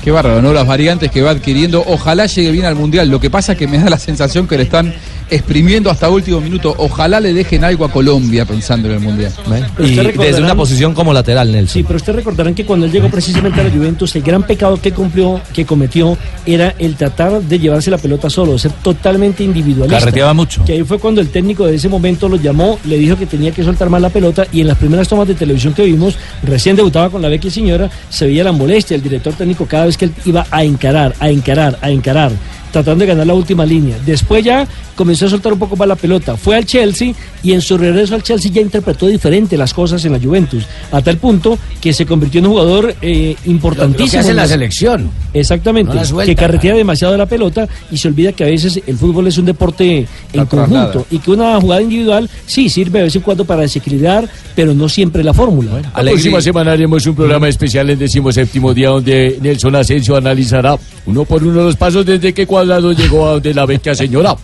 Qué 0.06 0.12
bárbaro, 0.12 0.40
¿no? 0.40 0.54
Las 0.54 0.68
variantes 0.68 1.10
que 1.10 1.24
va 1.24 1.32
adquiriendo. 1.32 1.84
Ojalá 1.88 2.28
llegue 2.28 2.52
bien 2.52 2.66
al 2.66 2.76
Mundial. 2.76 3.10
Lo 3.10 3.20
que 3.20 3.32
pasa 3.32 3.54
es 3.54 3.58
que 3.58 3.66
me 3.66 3.80
da 3.80 3.90
la 3.90 3.98
sensación 3.98 4.48
que 4.48 4.56
le 4.56 4.62
están 4.62 4.94
exprimiendo 5.30 5.90
hasta 5.90 6.10
último 6.10 6.42
minuto. 6.42 6.74
Ojalá 6.78 7.20
le 7.20 7.34
dejen 7.34 7.64
algo 7.64 7.86
a 7.86 7.92
Colombia 7.92 8.46
pensando 8.46 8.88
en 8.88 8.96
el 8.96 9.00
Mundial. 9.00 9.32
Y 9.80 9.96
desde 9.96 10.42
una 10.42 10.56
posición 10.56 10.94
como 10.94 11.14
lateral, 11.14 11.52
Nelson. 11.52 11.74
Sí, 11.74 11.84
pero 11.84 11.98
ustedes 11.98 12.18
recordarán 12.18 12.54
que 12.54 12.66
cuando 12.66 12.86
él 12.86 12.92
llegó 12.92 13.10
precisamente 13.10 13.62
a 13.62 13.64
la 13.64 13.70
Juventus, 13.70 14.16
el 14.16 14.22
gran 14.24 14.44
pecado 14.44 14.80
que 14.82 14.92
cumplió, 14.92 15.42
que 15.54 15.66
cometió, 15.66 16.18
era 16.46 16.76
el 16.80 16.96
tratar 16.96 17.42
de 17.42 17.60
llevarse 17.60 17.92
la 17.92 17.98
pelota 17.98 18.30
solo, 18.30 18.54
de 18.54 18.60
ser 18.60 18.72
totalmente 18.72 19.44
individualista. 19.44 20.00
Carreteaba 20.00 20.34
mucho. 20.34 20.64
Que 20.66 20.74
ahí 20.74 20.84
fue 20.84 21.00
cuando 21.00 21.22
el 21.22 21.30
técnico 21.30 21.66
de 21.66 21.76
ese 21.76 21.90
momento 21.90 22.30
lo 22.30 22.38
llamó, 22.38 22.80
le 22.86 22.98
dijo 22.98 23.18
que 23.18 23.26
tenía 23.26 23.52
que 23.52 23.64
soltar 23.64 23.90
más 23.90 24.02
la 24.02 24.10
pelota 24.10 24.46
y 24.52 24.62
en 24.62 24.68
las 24.68 24.78
primeras 24.78 25.08
tomas 25.08 25.28
de 25.28 25.36
televisión 25.36 25.74
que 25.74 25.84
vimos, 25.84 26.18
recién 26.44 26.76
debutaba 26.76 27.10
con 27.10 27.22
la 27.22 27.30
Vecchia 27.30 27.52
Señora, 27.52 27.90
se 28.10 28.28
veía 28.28 28.44
la 28.44 28.52
molestia 28.52 28.96
del 28.96 29.04
director 29.04 29.34
técnico 29.34 29.66
cada 29.66 29.86
vez 29.86 29.98
que 29.98 30.06
él 30.06 30.14
iba 30.26 30.46
a 30.52 30.64
encarar, 30.64 31.14
a 31.20 31.30
encarar, 31.30 31.78
a 31.82 31.90
encarar 31.90 32.32
tratando 32.76 33.06
de 33.06 33.08
ganar 33.08 33.26
la 33.28 33.34
última 33.34 33.66
línea. 33.66 33.98
Después 34.06 34.44
ya 34.44 34.68
comenzó 34.98 35.28
a 35.28 35.30
soltar 35.30 35.54
un 35.54 35.60
poco 35.60 35.78
más 35.78 35.88
la 35.88 35.96
pelota. 35.96 36.36
Fue 36.36 36.58
al 36.58 36.66
Chelsea 36.66 37.14
y 37.42 37.54
en 37.54 37.62
su 37.62 37.78
regreso 37.78 38.16
al 38.16 38.24
Chelsea 38.24 38.52
ya 38.52 38.60
interpretó 38.60 39.08
diferente 39.08 39.56
las 39.56 39.74
cosas 39.74 40.04
en 40.04 40.12
la 40.12 40.20
Juventus. 40.20 40.66
A 40.92 41.02
tal 41.02 41.16
punto 41.18 41.58
que 41.80 41.94
se 41.94 42.06
convirtió 42.06 42.40
en 42.40 42.48
un 42.48 42.52
jugador 42.52 42.94
eh, 43.02 43.36
importantísimo. 43.46 44.06
Lo 44.08 44.12
que 44.12 44.18
hace 44.18 44.30
en 44.32 44.36
la 44.36 44.48
selección. 44.48 45.10
Exactamente. 45.34 45.94
No 45.94 46.02
la 46.02 46.06
suelta. 46.06 46.30
que 46.30 46.36
carretea 46.36 46.76
demasiado 46.76 47.16
la 47.16 47.26
pelota 47.26 47.66
y 47.92 47.98
se 47.98 48.10
olvida 48.10 48.34
que 48.34 48.44
a 48.44 48.48
veces 48.48 48.82
el 48.86 48.98
fútbol 48.98 49.28
es 49.28 49.38
un 49.38 49.46
deporte 49.46 50.00
en 50.00 50.08
La 50.34 50.46
conjunto 50.46 50.74
traslada. 50.74 51.06
y 51.12 51.20
que 51.20 51.32
una 51.32 51.62
jugada 51.62 51.82
individual 51.82 52.30
sí 52.46 52.68
sirve 52.68 53.00
de 53.00 53.06
vez 53.06 53.16
en 53.16 53.22
cuando 53.22 53.46
para 53.46 53.62
desequilibrar, 53.62 54.28
pero 54.54 54.74
no 54.74 54.90
siempre 54.90 55.24
la 55.24 55.34
fórmula. 55.34 55.72
La 55.96 56.12
próxima 56.12 56.42
semana 56.42 56.74
haremos 56.74 57.06
un 57.06 57.16
programa 57.16 57.48
especial 57.48 57.90
el 57.90 57.98
decimoséptimo 57.98 58.74
día 58.74 58.90
donde 58.90 59.38
Nelson 59.42 59.76
Asensio 59.78 60.18
analizará 60.18 60.78
uno 61.06 61.24
por 61.24 61.44
uno 61.44 61.64
los 61.64 61.76
pasos 61.76 62.06
desde 62.06 62.34
que 62.34 62.48
Cuadrado 62.68 62.92
llegó 62.94 63.28
a 63.28 63.32
donde 63.34 63.54
la 63.54 63.66
vecchia 63.66 63.96
señora. 63.96 64.36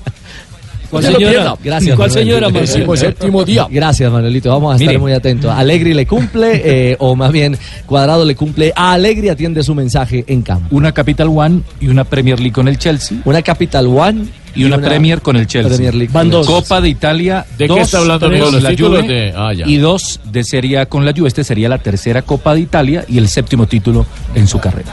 ¿Cuál 0.90 1.04
señora? 1.06 1.56
Gracias. 1.64 1.96
¿Cuál 1.96 2.12
señora, 2.12 2.48
Manuel? 2.48 2.66
Decimoséptimo 2.68 3.46
día. 3.46 3.66
Gracias, 3.72 4.12
Manuelito. 4.12 4.50
Vamos 4.50 4.74
a 4.74 4.78
estar 4.84 5.00
muy 5.00 5.14
atentos. 5.14 5.50
Alegri 5.50 5.94
le 5.94 6.06
cumple, 6.06 6.62
eh, 6.92 6.96
o 7.00 7.16
más 7.16 7.32
bien, 7.32 7.58
Cuadrado 7.86 8.26
le 8.26 8.36
cumple. 8.36 8.74
A 8.76 8.92
Alegri 8.94 9.30
atiende 9.30 9.64
su 9.64 9.74
mensaje 9.74 10.26
en 10.28 10.42
campo. 10.42 10.76
Una 10.76 10.92
Capital 10.92 11.30
One 11.34 11.62
y 11.80 11.88
una 11.88 12.04
Premier 12.04 12.40
League 12.40 12.52
con 12.52 12.68
el 12.68 12.78
Chelsea. 12.78 13.20
Una 13.24 13.42
Capital 13.42 13.88
One 13.88 14.26
Y 14.54 14.66
una, 14.66 14.80
Premier 14.80 15.22
con 15.22 15.38
el 15.38 15.48
Chelsea. 15.48 15.70
Premier 15.70 15.96
League 15.96 16.12
Van 16.12 16.24
con 16.30 16.40
el 16.42 16.46
dos. 16.46 16.48
Chelsea. 16.48 16.62
Copa 16.64 16.82
de 16.82 16.90
Italia. 16.90 17.46
¿De 17.58 17.68
qué 17.68 17.68
dos, 17.70 17.80
está 17.80 18.00
hablando, 18.00 18.28
tres 18.28 18.32
amigo? 18.42 18.46
con 18.48 18.54
¿Los 18.56 18.64
la 18.64 18.70
títulos 18.72 19.02
Juve 19.04 19.14
de- 19.14 19.34
ah, 19.34 19.54
ya. 19.54 19.66
y 19.66 19.78
dos 19.78 20.20
de 20.30 20.44
Serie 20.44 20.80
A 20.80 20.86
con 20.88 21.06
la 21.06 21.14
Juve. 21.16 21.30
Este 21.30 21.46
sería 21.46 21.70
la 21.70 21.78
tercera 21.78 22.22
Copa 22.24 22.54
de 22.54 22.60
Italia 22.60 23.06
y 23.08 23.18
el 23.18 23.30
séptimo 23.30 23.66
título 23.66 24.06
en 24.36 24.46
su 24.46 24.60
carrera. 24.60 24.92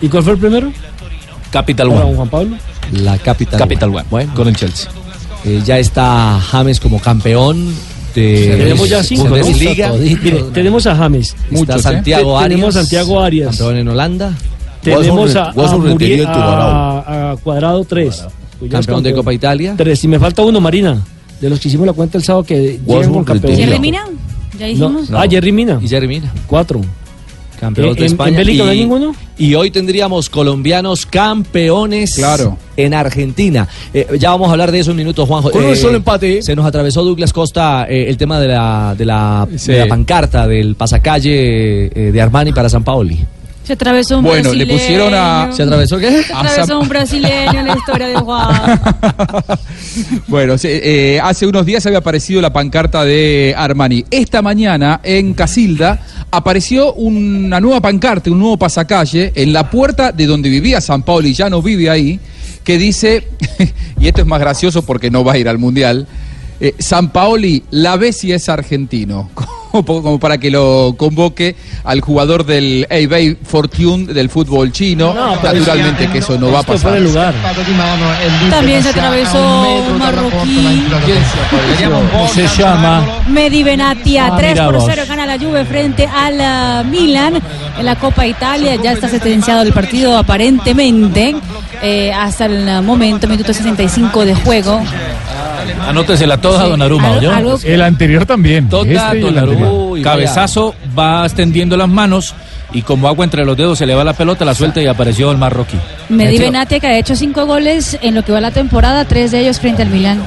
¿Y 0.00 0.08
cuál 0.08 0.22
fue 0.22 0.34
el 0.34 0.38
primero? 0.38 0.70
Capital 1.52 1.88
One. 1.88 2.14
Juan 2.16 2.28
Pablo? 2.28 2.56
La 2.92 3.18
Capital, 3.18 3.58
Capital 3.58 3.90
One. 3.90 3.98
One. 3.98 4.06
Bueno, 4.10 4.34
con 4.34 4.48
el 4.48 4.56
Chelsea. 4.56 4.90
Eh, 5.44 5.60
ya 5.64 5.78
está 5.78 6.40
James 6.40 6.80
como 6.80 6.98
campeón. 7.00 7.72
De, 8.14 8.56
tenemos 8.58 8.88
ya 8.88 9.02
cinco, 9.02 9.28
¿no? 9.28 9.36
Liga. 9.36 9.92
Mire, 9.92 10.42
tenemos 10.52 10.86
a 10.86 10.96
James. 10.96 11.36
Muchos, 11.50 11.76
está 11.76 11.78
Santiago 11.78 12.32
¿eh? 12.32 12.44
Arias. 12.44 12.48
Tenemos 12.48 12.76
a 12.76 12.80
Santiago 12.80 13.20
Arias. 13.20 13.56
Campeón 13.56 13.76
en 13.76 13.88
Holanda. 13.88 14.34
Tenemos 14.82 15.36
a, 15.36 15.50
a, 15.50 15.76
Muriel, 15.78 16.26
a, 16.26 17.32
a 17.32 17.36
Cuadrado 17.36 17.84
3. 17.84 18.24
Campeón 18.70 19.02
de 19.02 19.14
Copa 19.14 19.32
Italia. 19.32 19.74
3. 19.76 20.04
Y 20.04 20.08
me 20.08 20.18
falta 20.18 20.42
uno, 20.42 20.60
Marina. 20.60 21.00
De 21.40 21.50
los 21.50 21.58
que 21.60 21.68
hicimos 21.68 21.86
la 21.86 21.92
cuenta 21.92 22.18
el 22.18 22.24
sábado 22.24 22.44
que 22.44 22.80
llegan 22.86 23.12
con 23.12 23.24
campeón. 23.24 23.56
¿Jerry 23.56 23.78
Mina? 23.78 24.04
¿Ya 24.58 24.68
hicimos? 24.68 25.10
No, 25.10 25.18
no. 25.18 25.18
Ah, 25.18 25.26
Jerry 25.28 25.52
Mina. 25.52 25.78
Y 25.82 25.88
Jerry 25.88 26.06
Mina. 26.08 26.32
4. 26.46 26.80
Campeones 27.62 27.96
eh, 27.96 28.00
de 28.00 28.06
España. 28.06 28.30
¿En 28.30 28.36
Bélgica 28.38 28.64
no 28.64 28.72
ninguno? 28.72 29.14
Y 29.38 29.54
hoy 29.54 29.70
tendríamos 29.70 30.28
colombianos 30.28 31.06
campeones 31.06 32.16
claro. 32.16 32.58
en 32.76 32.92
Argentina. 32.92 33.68
Eh, 33.94 34.18
ya 34.18 34.30
vamos 34.30 34.48
a 34.48 34.50
hablar 34.50 34.72
de 34.72 34.80
eso 34.80 34.90
en 34.90 34.96
minutos, 34.96 35.28
Juanjo. 35.28 35.52
Con 35.52 35.66
un 35.66 35.70
eh, 35.70 35.76
solo 35.76 35.96
empate. 35.96 36.42
Se 36.42 36.56
nos 36.56 36.66
atravesó 36.66 37.04
Douglas 37.04 37.32
Costa 37.32 37.84
el 37.84 38.16
tema 38.16 38.40
de 38.40 38.48
la, 38.48 38.96
de, 38.98 39.04
la, 39.04 39.46
pancarta, 39.88 40.48
del 40.48 40.74
pasacalle 40.74 41.88
de 41.94 42.20
Armani 42.20 42.52
para 42.52 42.68
San 42.68 42.82
Paoli. 42.82 43.24
Se 43.62 43.74
atravesó 43.74 44.18
un 44.18 44.24
bueno, 44.24 44.42
brasileño. 44.42 44.66
Bueno, 44.66 44.74
le 44.74 44.80
pusieron 44.80 45.14
a. 45.14 45.52
¿Se 45.52 45.62
atravesó 45.62 45.98
qué? 45.98 46.24
Se 46.24 46.32
atravesó 46.32 46.80
un 46.80 46.88
brasileño 46.88 47.60
en 47.60 47.66
la 47.68 47.76
historia 47.76 48.08
de 48.08 48.16
Juan. 48.16 48.80
bueno, 50.26 50.54
hace 50.54 51.46
unos 51.46 51.64
días 51.64 51.86
había 51.86 51.98
aparecido 51.98 52.40
la 52.40 52.52
pancarta 52.52 53.04
de 53.04 53.54
Armani. 53.56 54.04
Esta 54.10 54.42
mañana 54.42 54.98
en 55.04 55.32
Casilda 55.34 56.00
apareció 56.32 56.94
una 56.94 57.60
nueva 57.60 57.80
pancarta, 57.80 58.30
un 58.30 58.38
nuevo 58.38 58.56
pasacalle 58.56 59.32
en 59.34 59.52
la 59.52 59.70
puerta 59.70 60.12
de 60.12 60.26
donde 60.26 60.48
vivía 60.48 60.80
San 60.80 61.02
Paolo 61.02 61.28
y 61.28 61.34
ya 61.34 61.50
no 61.50 61.62
vive 61.62 61.90
ahí, 61.90 62.18
que 62.64 62.78
dice, 62.78 63.28
y 64.00 64.08
esto 64.08 64.22
es 64.22 64.26
más 64.26 64.40
gracioso 64.40 64.82
porque 64.84 65.10
no 65.10 65.22
va 65.22 65.34
a 65.34 65.38
ir 65.38 65.48
al 65.48 65.58
Mundial, 65.58 66.08
eh, 66.58 66.74
San 66.78 67.12
Paoli, 67.12 67.62
la 67.70 67.96
ve 67.96 68.12
si 68.12 68.32
es 68.32 68.48
argentino. 68.48 69.30
como, 69.84 70.02
como 70.02 70.18
para 70.18 70.38
que 70.38 70.50
lo 70.50 70.94
convoque 70.96 71.56
al 71.84 72.00
jugador 72.00 72.44
del 72.44 72.86
Eibei 72.90 73.36
Fortune 73.42 74.12
del 74.12 74.28
fútbol 74.30 74.72
chino. 74.72 75.12
No, 75.14 75.36
Naturalmente 75.42 76.08
que 76.08 76.18
eso 76.18 76.38
no 76.38 76.50
va 76.52 76.60
a 76.60 76.62
pasar. 76.62 77.00
lugar. 77.00 77.34
También 78.50 78.82
se 78.82 78.90
atravesó 78.90 79.82
un 79.90 79.98
marroquí. 79.98 80.84
¿Cómo 82.12 82.28
se 82.28 82.46
llama? 82.48 83.04
Medi 83.28 83.62
Benatia, 83.62 84.26
Ah, 84.32 84.36
3 84.36 84.52
mira 84.52 84.64
por 84.66 84.74
vos. 84.76 84.84
0 84.86 85.02
gana 85.08 85.26
la 85.26 85.38
Juve 85.38 85.64
frente 85.64 86.06
al 86.06 86.40
ah, 86.40 86.84
Milan 86.88 87.40
en 87.78 87.84
la 87.86 87.96
Copa 87.96 88.26
Italia. 88.26 88.76
Ya 88.76 88.92
está 88.92 89.08
sentenciado 89.08 89.62
el 89.62 89.72
partido 89.72 90.16
aparentemente 90.16 91.34
eh, 91.82 92.12
hasta 92.12 92.46
el 92.46 92.82
momento, 92.82 93.26
minuto 93.26 93.52
65 93.52 94.24
de 94.24 94.34
juego. 94.34 94.80
Anótesela 95.86 96.38
toda, 96.40 96.68
don 96.68 96.80
Aruma, 96.82 97.18
El 97.64 97.82
anterior 97.82 98.24
también. 98.26 98.68
Tota, 98.68 98.90
Este 98.90 99.20
y 99.20 99.26
el 99.26 99.38
Cabezazo, 100.02 100.74
va 100.98 101.24
extendiendo 101.24 101.76
las 101.76 101.88
manos 101.88 102.34
y 102.72 102.82
como 102.82 103.08
agua 103.08 103.24
entre 103.24 103.44
los 103.44 103.56
dedos 103.56 103.78
se 103.78 103.86
le 103.86 103.94
va 103.94 104.04
la 104.04 104.14
pelota, 104.14 104.44
la 104.44 104.54
suelta 104.54 104.80
y 104.80 104.86
apareció 104.86 105.30
el 105.30 105.38
marroquí. 105.38 105.76
Medi 106.08 106.38
Benatia 106.38 106.80
que 106.80 106.86
ha 106.86 106.98
hecho 106.98 107.14
5 107.14 107.46
goles 107.46 107.98
en 108.02 108.14
lo 108.14 108.24
que 108.24 108.32
va 108.32 108.40
la 108.40 108.50
temporada, 108.50 109.04
3 109.04 109.30
de 109.30 109.40
ellos 109.40 109.60
frente 109.60 109.82
al 109.82 109.90
Milan. 109.90 110.22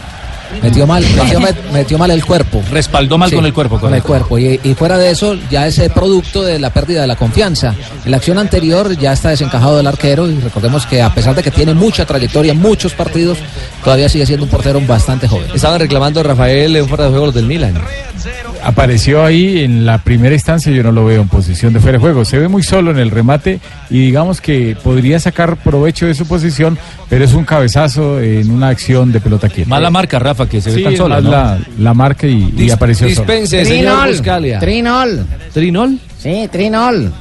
Metió 0.61 0.85
mal, 0.87 1.03
metió, 1.15 1.39
metió 1.73 1.97
mal 1.97 2.11
el 2.11 2.23
cuerpo. 2.23 2.61
Respaldó 2.71 3.17
mal 3.17 3.29
Sí, 3.29 3.35
con 3.35 3.45
el 3.45 3.53
cuerpo, 3.53 3.79
Con 3.79 3.93
el 3.93 4.03
cuerpo. 4.03 4.37
Y, 4.37 4.59
y 4.63 4.73
fuera 4.75 4.97
de 4.97 5.09
eso, 5.09 5.35
ya 5.49 5.67
es 5.67 5.81
producto 5.93 6.43
de 6.43 6.59
la 6.59 6.69
pérdida 6.69 7.01
de 7.01 7.07
la 7.07 7.15
confianza. 7.15 7.73
En 8.05 8.11
la 8.11 8.17
acción 8.17 8.37
anterior 8.37 8.95
ya 8.97 9.13
está 9.13 9.29
desencajado 9.29 9.79
el 9.79 9.87
arquero 9.87 10.29
y 10.29 10.39
recordemos 10.39 10.85
que 10.85 11.01
a 11.01 11.13
pesar 11.13 11.35
de 11.35 11.43
que 11.43 11.51
tiene 11.51 11.73
mucha 11.73 12.05
trayectoria, 12.05 12.53
muchos 12.53 12.93
partidos, 12.93 13.39
todavía 13.83 14.07
sigue 14.07 14.25
siendo 14.25 14.45
un 14.45 14.51
portero 14.51 14.79
bastante 14.81 15.27
joven. 15.27 15.47
Estaban 15.53 15.79
reclamando 15.79 16.19
a 16.19 16.23
Rafael 16.23 16.75
en 16.75 16.87
fuera 16.87 17.05
de 17.05 17.09
juego 17.09 17.25
los 17.25 17.35
del 17.35 17.45
Milan. 17.45 17.73
Apareció 18.63 19.23
ahí 19.23 19.59
en 19.63 19.85
la 19.85 19.99
primera 19.99 20.33
instancia, 20.33 20.71
yo 20.71 20.81
no 20.83 20.91
lo 20.91 21.05
veo 21.05 21.21
en 21.21 21.27
posición 21.27 21.73
de 21.73 21.79
fuera 21.79 21.97
de 21.97 22.01
juego. 22.01 22.25
Se 22.25 22.39
ve 22.39 22.47
muy 22.47 22.63
solo 22.63 22.91
en 22.91 22.97
el 22.97 23.11
remate 23.11 23.59
y 23.89 23.99
digamos 23.99 24.41
que 24.41 24.75
podría 24.83 25.19
sacar 25.19 25.57
provecho 25.57 26.07
de 26.07 26.15
su 26.15 26.25
posición, 26.27 26.77
pero 27.09 27.23
es 27.25 27.33
un 27.33 27.45
cabezazo 27.45 28.19
en 28.19 28.49
una 28.51 28.69
acción 28.69 29.11
de 29.11 29.19
pelota 29.19 29.49
quieta. 29.49 29.69
Mala 29.69 29.89
marca, 29.91 30.17
Rafa, 30.19 30.47
que 30.49 30.61
se 30.61 30.71
ve 30.71 30.81
tan 30.81 30.97
sola, 30.97 31.15
más 31.15 31.23
¿no? 31.23 31.31
la, 31.31 31.59
la 31.77 31.93
marca 31.93 32.25
y, 32.27 32.69
apareció 32.71 33.07
solo. 33.09 33.27
Dispense, 33.33 33.85
Buscalia. 34.07 34.59
Trinol. 34.59 35.25
¿Trinol? 35.53 35.99
Sí, 36.19 36.49
Trinol. 36.51 37.13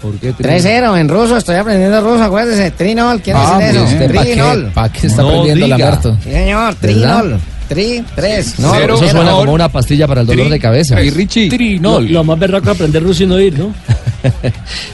¿Por 0.00 0.14
qué 0.18 0.32
Trinol? 0.34 0.60
3-0 0.60 1.00
en 1.00 1.08
ruso, 1.08 1.36
estoy 1.38 1.56
aprendiendo 1.56 2.00
ruso, 2.02 2.22
acuérdese. 2.22 2.70
Trinol, 2.72 3.20
¿quién 3.22 3.36
Ah, 3.38 3.58
decir 3.58 3.76
eso? 3.82 3.86
bien. 3.98 4.12
¿Para 4.12 4.24
qué, 4.24 4.32
Trinol. 4.32 4.70
pa' 4.74 4.88
qué 4.90 5.06
está 5.06 5.22
No 5.22 5.28
aprendiendo 5.28 5.64
diga. 5.64 5.78
Lamberto? 5.78 6.18
Sí, 6.22 6.30
señor, 6.30 6.74
Trinol. 6.76 7.40
Tri, 7.68 8.04
tres. 8.14 8.58
No, 8.58 8.68
Eso 8.74 8.80
cero. 8.80 8.96
suena 8.98 9.30
como 9.32 9.52
una 9.52 9.68
pastilla 9.70 10.06
para 10.06 10.20
el 10.20 10.26
dolor 10.26 10.48
de 10.48 10.60
cabeza. 10.60 11.02
Y 11.02 11.10
Richie, 11.10 11.78
Lo, 11.80 12.00
lo 12.00 12.24
más 12.24 12.38
berraco 12.38 12.70
es 12.70 12.74
aprender 12.76 13.02
ruso 13.02 13.22
y 13.22 13.26
no 13.26 13.40
ir, 13.40 13.58
¿no? 13.58 13.74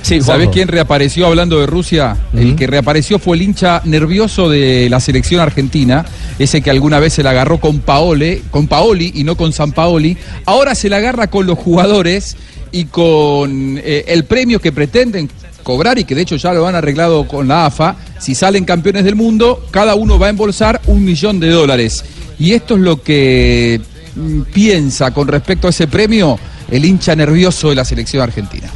Sí, 0.02 0.20
¿sabes 0.22 0.48
quién 0.52 0.66
reapareció 0.66 1.26
hablando 1.28 1.60
de 1.60 1.66
Rusia? 1.66 2.16
El 2.34 2.56
que 2.56 2.66
reapareció 2.66 3.20
fue 3.20 3.36
el 3.36 3.42
hincha 3.42 3.80
nervioso 3.84 4.48
de 4.48 4.88
la 4.90 4.98
selección 4.98 5.40
argentina, 5.40 6.04
ese 6.38 6.60
que 6.62 6.70
alguna 6.70 6.98
vez 6.98 7.12
se 7.12 7.22
la 7.22 7.30
agarró 7.30 7.58
con 7.58 7.78
Paole, 7.78 8.42
con 8.50 8.66
Paoli 8.66 9.12
y 9.14 9.22
no 9.22 9.36
con 9.36 9.52
San 9.52 9.70
Paoli. 9.70 10.16
Ahora 10.46 10.74
se 10.74 10.88
la 10.88 10.96
agarra 10.96 11.28
con 11.28 11.46
los 11.46 11.56
jugadores 11.58 12.36
y 12.72 12.86
con 12.86 13.78
eh, 13.84 14.04
el 14.08 14.24
premio 14.24 14.58
que 14.60 14.72
pretenden 14.72 15.30
cobrar 15.62 15.98
y 16.00 16.04
que 16.04 16.14
de 16.16 16.22
hecho 16.22 16.34
ya 16.36 16.52
lo 16.52 16.66
han 16.66 16.74
arreglado 16.74 17.28
con 17.28 17.46
la 17.46 17.66
AFA. 17.66 17.94
Si 18.20 18.34
salen 18.34 18.64
campeones 18.64 19.04
del 19.04 19.16
mundo, 19.16 19.66
cada 19.70 19.94
uno 19.94 20.18
va 20.18 20.26
a 20.26 20.30
embolsar 20.30 20.80
un 20.86 21.04
millón 21.04 21.40
de 21.40 21.48
dólares. 21.48 22.04
Y 22.38 22.52
esto 22.52 22.74
es 22.74 22.80
lo 22.80 23.02
que 23.02 23.80
mm, 24.14 24.42
piensa 24.52 25.10
con 25.12 25.26
respecto 25.26 25.66
a 25.66 25.70
ese 25.70 25.88
premio 25.88 26.38
el 26.70 26.84
hincha 26.84 27.16
nervioso 27.16 27.70
de 27.70 27.76
la 27.76 27.84
selección 27.84 28.22
argentina. 28.22 28.68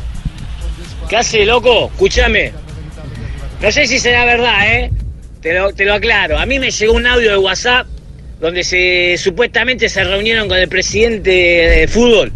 ¿Qué 1.09 1.17
hace, 1.17 1.45
loco? 1.45 1.91
Escúchame. 1.93 2.53
No 3.61 3.71
sé 3.71 3.87
si 3.87 3.99
será 3.99 4.25
verdad, 4.25 4.75
¿eh? 4.75 4.91
Te 5.43 5.55
lo, 5.59 5.73
te 5.73 5.85
lo 5.85 5.95
aclaro. 5.95 6.39
A 6.39 6.47
mí 6.47 6.59
me 6.59 6.71
llegó 6.71 6.95
un 6.95 7.07
audio 7.07 7.31
de 7.31 7.37
WhatsApp 7.37 7.87
donde 8.41 8.65
se 8.65 9.17
supuestamente 9.19 9.89
se 9.89 10.05
reunieron 10.05 10.49
con 10.49 10.59
el 10.59 10.69
presidente 10.69 11.31
de 11.31 11.89
fútbol 11.89 12.33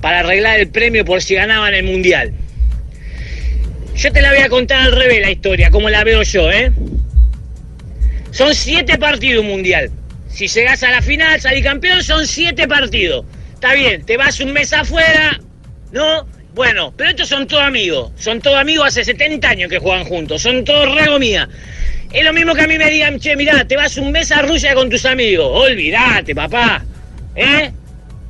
para 0.00 0.20
arreglar 0.20 0.60
el 0.60 0.68
premio 0.68 1.04
por 1.04 1.22
si 1.22 1.34
ganaban 1.34 1.74
el 1.74 1.84
mundial. 1.84 2.32
Yo 3.96 4.12
te 4.12 4.22
la 4.22 4.30
voy 4.30 4.42
a 4.42 4.48
contar 4.48 4.82
al 4.82 4.92
revés 4.92 5.20
la 5.20 5.30
historia, 5.30 5.70
como 5.70 5.90
la 5.90 6.04
veo 6.04 6.22
yo, 6.22 6.50
¿eh? 6.50 6.72
Son 8.30 8.54
siete 8.54 8.96
partidos 8.98 9.44
mundial. 9.44 9.90
Si 10.28 10.46
llegás 10.46 10.82
a 10.82 10.90
la 10.90 11.02
final, 11.02 11.40
salís 11.40 11.64
campeón, 11.64 12.02
son 12.02 12.26
siete 12.26 12.68
partidos. 12.68 13.24
Está 13.54 13.74
bien, 13.74 14.04
te 14.04 14.16
vas 14.16 14.40
un 14.40 14.52
mes 14.52 14.72
afuera, 14.72 15.40
¿no? 15.92 16.26
Bueno, 16.54 16.92
pero 16.96 17.10
estos 17.10 17.28
son 17.28 17.46
todos 17.46 17.62
amigos. 17.62 18.12
Son 18.16 18.40
todos 18.40 18.56
amigos 18.56 18.88
hace 18.88 19.04
70 19.04 19.48
años 19.48 19.70
que 19.70 19.78
juegan 19.78 20.04
juntos. 20.04 20.42
Son 20.42 20.64
todos 20.64 20.94
rego 20.94 21.18
mía. 21.18 21.48
Es 22.12 22.24
lo 22.24 22.32
mismo 22.32 22.54
que 22.54 22.62
a 22.62 22.66
mí 22.66 22.76
me 22.76 22.90
digan, 22.90 23.20
che, 23.20 23.36
mirá, 23.36 23.64
te 23.66 23.76
vas 23.76 23.96
un 23.96 24.10
mes 24.10 24.32
a 24.32 24.42
Rusia 24.42 24.74
con 24.74 24.90
tus 24.90 25.04
amigos. 25.04 25.46
Olvídate, 25.48 26.34
papá. 26.34 26.84
¿Eh? 27.36 27.70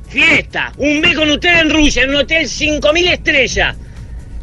Fiesta. 0.07 0.71
Un 0.77 0.99
mes 0.99 1.15
con 1.15 1.29
ustedes 1.31 1.61
en 1.61 1.69
Rusia, 1.69 2.03
en 2.03 2.09
un 2.09 2.17
hotel 2.17 2.45
5.000 2.45 3.11
estrellas. 3.11 3.75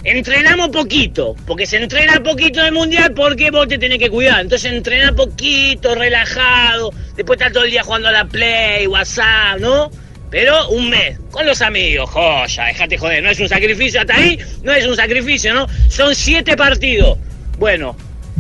Entrenamos 0.05 0.69
poquito, 0.69 1.35
porque 1.47 1.67
se 1.67 1.77
entrena 1.77 2.23
poquito 2.23 2.61
en 2.61 2.67
el 2.67 2.73
mundial 2.73 3.13
porque 3.15 3.51
vos 3.51 3.67
te 3.67 3.79
tenés 3.79 3.99
que 3.99 4.09
cuidar. 4.09 4.41
Entonces 4.41 4.73
entrena 4.73 5.13
poquito, 5.13 5.95
relajado, 5.95 6.93
después 7.17 7.39
estás 7.39 7.53
todo 7.53 7.65
el 7.65 7.73
día 7.73 7.83
jugando 7.83 8.09
a 8.09 8.13
la 8.13 8.25
Play, 8.25 8.87
WhatsApp, 8.87 9.59
¿no? 9.61 9.91
Pero 10.31 10.69
un 10.69 10.91
mes, 10.91 11.19
con 11.31 11.47
los 11.47 11.61
amigos, 11.63 12.11
joya, 12.11 12.67
déjate 12.67 12.99
joder, 12.99 13.23
no 13.23 13.31
es 13.31 13.41
un 13.41 13.49
sacrificio 13.49 14.01
hasta 14.01 14.15
ahí, 14.15 14.39
no 14.63 14.73
es 14.73 14.87
un 14.87 14.95
sacrificio, 14.95 15.55
¿no? 15.55 15.67
Son 15.89 16.15
siete 16.15 16.57
partidos. 16.57 17.19
Bueno, 17.59 17.97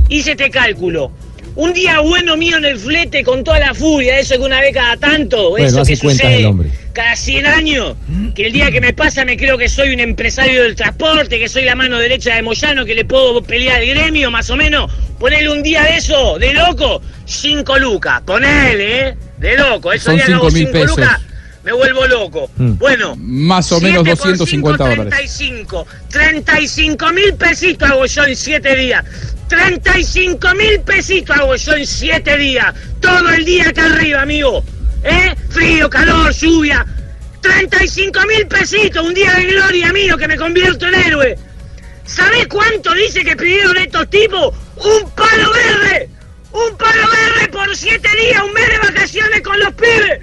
hice 0.08 0.32
este 0.32 0.50
cálculo. 0.50 1.10
Un 1.56 1.72
día 1.72 1.98
bueno 2.00 2.36
mío 2.36 2.56
en 2.56 2.64
el 2.64 2.78
flete 2.78 3.24
con 3.24 3.42
toda 3.42 3.58
la 3.58 3.74
furia, 3.74 4.18
eso 4.18 4.34
que 4.36 4.42
una 4.42 4.60
vez 4.60 4.72
cada 4.74 4.96
tanto, 4.96 5.50
Bueno, 5.50 5.66
eso 5.66 5.82
que 5.84 5.96
sucede 5.96 6.36
el 6.40 6.46
hombre. 6.46 6.70
cada 6.92 7.16
100 7.16 7.46
años, 7.46 7.96
que 8.36 8.46
el 8.46 8.52
día 8.52 8.70
que 8.70 8.80
me 8.80 8.92
pasa 8.92 9.24
me 9.24 9.36
creo 9.36 9.58
que 9.58 9.68
soy 9.68 9.92
un 9.92 9.98
empresario 10.00 10.62
del 10.62 10.76
transporte, 10.76 11.38
que 11.38 11.48
soy 11.48 11.64
la 11.64 11.74
mano 11.74 11.98
derecha 11.98 12.34
de 12.36 12.42
Moyano, 12.42 12.84
que 12.84 12.94
le 12.94 13.04
puedo 13.04 13.42
pelear 13.42 13.82
el 13.82 13.90
gremio, 13.90 14.30
más 14.30 14.50
o 14.50 14.56
menos. 14.56 14.90
Ponele 15.18 15.50
un 15.50 15.62
día 15.64 15.82
de 15.82 15.96
eso, 15.96 16.38
de 16.38 16.52
loco, 16.52 17.02
5 17.26 17.78
lucas. 17.78 18.20
Ponele, 18.24 19.08
¿eh? 19.08 19.16
De 19.38 19.56
loco. 19.56 19.92
Eso 19.92 20.06
Son 20.06 20.16
día 20.16 20.28
no 20.28 20.36
hago 20.36 20.50
5.000 20.50 20.52
cinco 20.58 20.72
pesos. 20.72 20.90
lucas, 20.96 21.20
me 21.64 21.72
vuelvo 21.72 22.06
loco. 22.06 22.50
Mm. 22.56 22.78
Bueno. 22.78 23.14
Más 23.16 23.70
o 23.72 23.80
menos 23.80 24.02
7 24.04 24.16
por 24.16 24.30
250 24.36 24.84
cinco, 24.84 24.90
dólares. 24.90 25.14
35. 25.14 25.86
35 26.10 27.12
mil 27.12 27.34
pesitos 27.34 27.90
hago 27.90 28.06
yo 28.06 28.24
en 28.24 28.36
7 28.36 28.76
días. 28.76 29.04
35 29.48 30.54
mil 30.54 30.80
pesitos 30.80 31.36
hago 31.36 31.56
yo 31.56 31.74
en 31.74 31.86
7 31.86 32.36
días. 32.38 32.74
Todo 33.00 33.28
el 33.30 33.44
día 33.44 33.68
acá 33.68 33.86
arriba, 33.86 34.22
amigo. 34.22 34.64
¿Eh? 35.04 35.34
Frío, 35.50 35.88
calor, 35.90 36.32
lluvia. 36.32 36.86
35 37.40 38.20
mil 38.26 38.46
pesitos, 38.46 39.06
un 39.06 39.14
día 39.14 39.32
de 39.34 39.46
gloria 39.46 39.92
mío 39.92 40.16
que 40.16 40.28
me 40.28 40.36
convierto 40.36 40.86
en 40.86 40.94
héroe. 40.94 41.38
¿Sabés 42.04 42.46
cuánto 42.48 42.94
dice 42.94 43.22
que 43.22 43.36
pidieron 43.36 43.76
estos 43.76 44.08
tipos? 44.10 44.54
¡Un 44.76 45.10
palo 45.10 45.52
verde! 45.52 46.08
¡Un 46.52 46.76
palo 46.76 47.06
verde 47.10 47.48
por 47.52 47.76
7 47.76 48.08
días, 48.20 48.42
un 48.42 48.52
mes 48.54 48.68
de 48.68 48.78
vacaciones 48.78 49.40
con 49.42 49.58
los 49.60 49.72
pibes! 49.74 50.20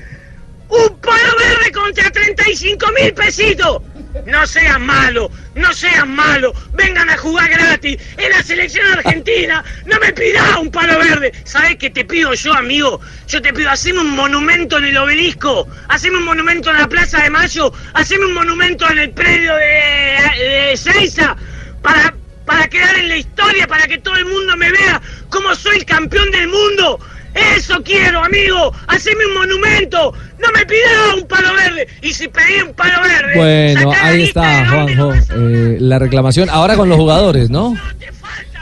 ¡Un 0.75 0.99
palo 0.99 1.35
verde 1.37 1.71
contra 1.71 2.11
35 2.11 2.85
mil 2.99 3.13
pesitos! 3.13 3.81
No 4.25 4.45
sean 4.47 4.85
malos, 4.85 5.29
no 5.55 5.73
sean 5.73 6.15
malos, 6.15 6.53
vengan 6.73 7.09
a 7.09 7.17
jugar 7.17 7.49
gratis. 7.49 7.97
En 8.17 8.29
la 8.29 8.41
selección 8.43 8.85
argentina 8.87 9.63
no 9.85 9.99
me 9.99 10.11
pidas 10.13 10.57
un 10.57 10.71
palo 10.71 10.97
verde. 10.99 11.33
¿Sabes 11.43 11.75
qué 11.77 11.89
te 11.89 12.05
pido 12.05 12.33
yo, 12.33 12.53
amigo? 12.53 12.99
Yo 13.27 13.41
te 13.41 13.53
pido, 13.53 13.69
haceme 13.69 13.99
un 13.99 14.11
monumento 14.11 14.77
en 14.77 14.85
el 14.85 14.97
obelisco, 14.97 15.67
haceme 15.89 16.17
un 16.17 16.25
monumento 16.25 16.71
en 16.71 16.77
la 16.77 16.87
Plaza 16.87 17.23
de 17.23 17.29
Mayo, 17.29 17.71
haceme 17.93 18.25
un 18.25 18.33
monumento 18.33 18.89
en 18.89 18.99
el 18.99 19.11
predio 19.11 19.53
de, 19.55 20.69
de 20.71 20.77
Seiza, 20.77 21.35
para, 21.81 22.15
para 22.45 22.67
quedar 22.67 22.95
en 22.97 23.09
la 23.09 23.17
historia, 23.17 23.67
para 23.67 23.87
que 23.87 23.97
todo 23.97 24.15
el 24.15 24.25
mundo 24.25 24.55
me 24.57 24.71
vea 24.71 25.01
como 25.29 25.53
soy 25.55 25.77
el 25.77 25.85
campeón 25.85 26.31
del 26.31 26.47
mundo. 26.47 26.99
Eso 27.35 27.81
quiero, 27.83 28.23
amigo. 28.23 28.71
Haceme 28.87 29.25
un 29.25 29.33
monumento. 29.35 30.13
No 30.39 30.47
me 30.57 30.65
pidas 30.65 31.15
un 31.21 31.27
palo 31.27 31.53
verde. 31.53 31.87
Y 32.01 32.13
si 32.13 32.27
pedí 32.27 32.61
un 32.65 32.73
palo 32.73 33.01
verde. 33.01 33.33
Bueno, 33.35 33.91
ahí 34.01 34.23
está, 34.23 34.67
Juanjo. 34.69 35.13
eh, 35.35 35.77
la 35.79 35.99
reclamación. 35.99 36.49
Ahora 36.49 36.75
con 36.77 36.87
los 36.89 36.97
jugadores, 36.97 37.49
¿no? 37.49 37.75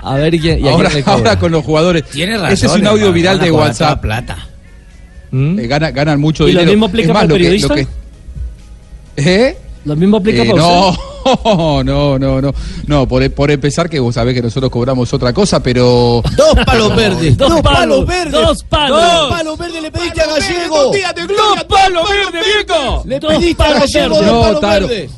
A 0.01 0.15
ver, 0.15 0.33
¿y 0.33 0.39
quién, 0.39 0.59
y 0.59 0.67
a 0.67 0.75
quién 0.75 1.03
Ahora, 1.05 1.39
con 1.39 1.51
los 1.51 1.63
jugadores. 1.63 2.03
Tiene 2.05 2.33
Ese 2.35 2.53
es 2.53 2.63
razón, 2.63 2.81
un 2.81 2.87
audio 2.87 3.13
viral 3.13 3.39
de 3.39 3.51
WhatsApp. 3.51 4.01
plata. 4.01 4.37
Eh, 5.31 5.67
gana- 5.67 5.91
ganan 5.91 6.19
mucho 6.19 6.43
¿Y 6.47 6.51
lo 6.51 6.59
dinero. 6.59 6.71
mismo 6.71 6.85
aplica 6.87 7.07
Es 7.07 7.13
más, 7.13 7.15
para 7.23 7.27
lo 7.27 7.33
que- 7.35 7.39
periodista? 7.41 7.67
lo 7.69 7.75
que- 7.75 7.87
¿Eh? 9.15 9.57
¿Lo 9.85 9.95
mismo 9.95 10.17
aplica 10.17 10.43
Eh, 10.43 10.49
para 10.49 10.63
usted? 10.63 10.73
No, 11.01 11.12
no, 11.83 12.17
no, 12.19 12.41
no. 12.41 12.53
No, 12.87 13.07
por, 13.07 13.29
por 13.31 13.51
empezar 13.51 13.89
que 13.89 13.99
vos 13.99 14.15
sabés 14.15 14.33
que 14.33 14.41
nosotros 14.41 14.71
cobramos 14.71 15.11
otra 15.13 15.33
cosa, 15.33 15.61
pero... 15.61 16.21
Dos 16.35 16.55
palos 16.65 16.95
verdes. 16.95 17.37
Dos 17.37 17.61
palos, 17.61 18.05
verdes. 18.05 18.31
dos 18.31 18.63
palos. 18.63 19.01
Dos 19.01 19.29
palos 19.29 19.57
verdes 19.57 19.81
le 19.81 19.91
pediste 19.91 20.21
a 20.21 20.27
Gallego. 20.27 20.91
¡Dos 21.27 21.63
palos 21.65 22.09
verdes, 22.09 22.45
viejo! 22.67 23.03
Le 23.05 23.19
pediste 23.19 23.63
a 23.63 23.73
Gallego 23.73 24.15
dos 24.15 24.25
No, 24.25 24.41
palos 24.41 24.61
Taro. 24.61 24.87
verdes. 24.87 25.11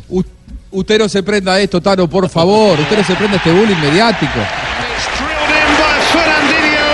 Usted 0.72 1.00
no 1.00 1.08
se 1.08 1.24
prenda 1.24 1.54
a 1.54 1.60
esto, 1.62 1.80
Taro, 1.82 2.08
por 2.10 2.28
favor. 2.30 2.78
Usted 2.80 2.98
no 2.98 3.04
se 3.04 3.16
prenda 3.16 3.36
a 3.36 3.38
este 3.38 3.52
bullying 3.52 3.78
mediático. 3.80 4.40
Fernandinho. 6.12 6.90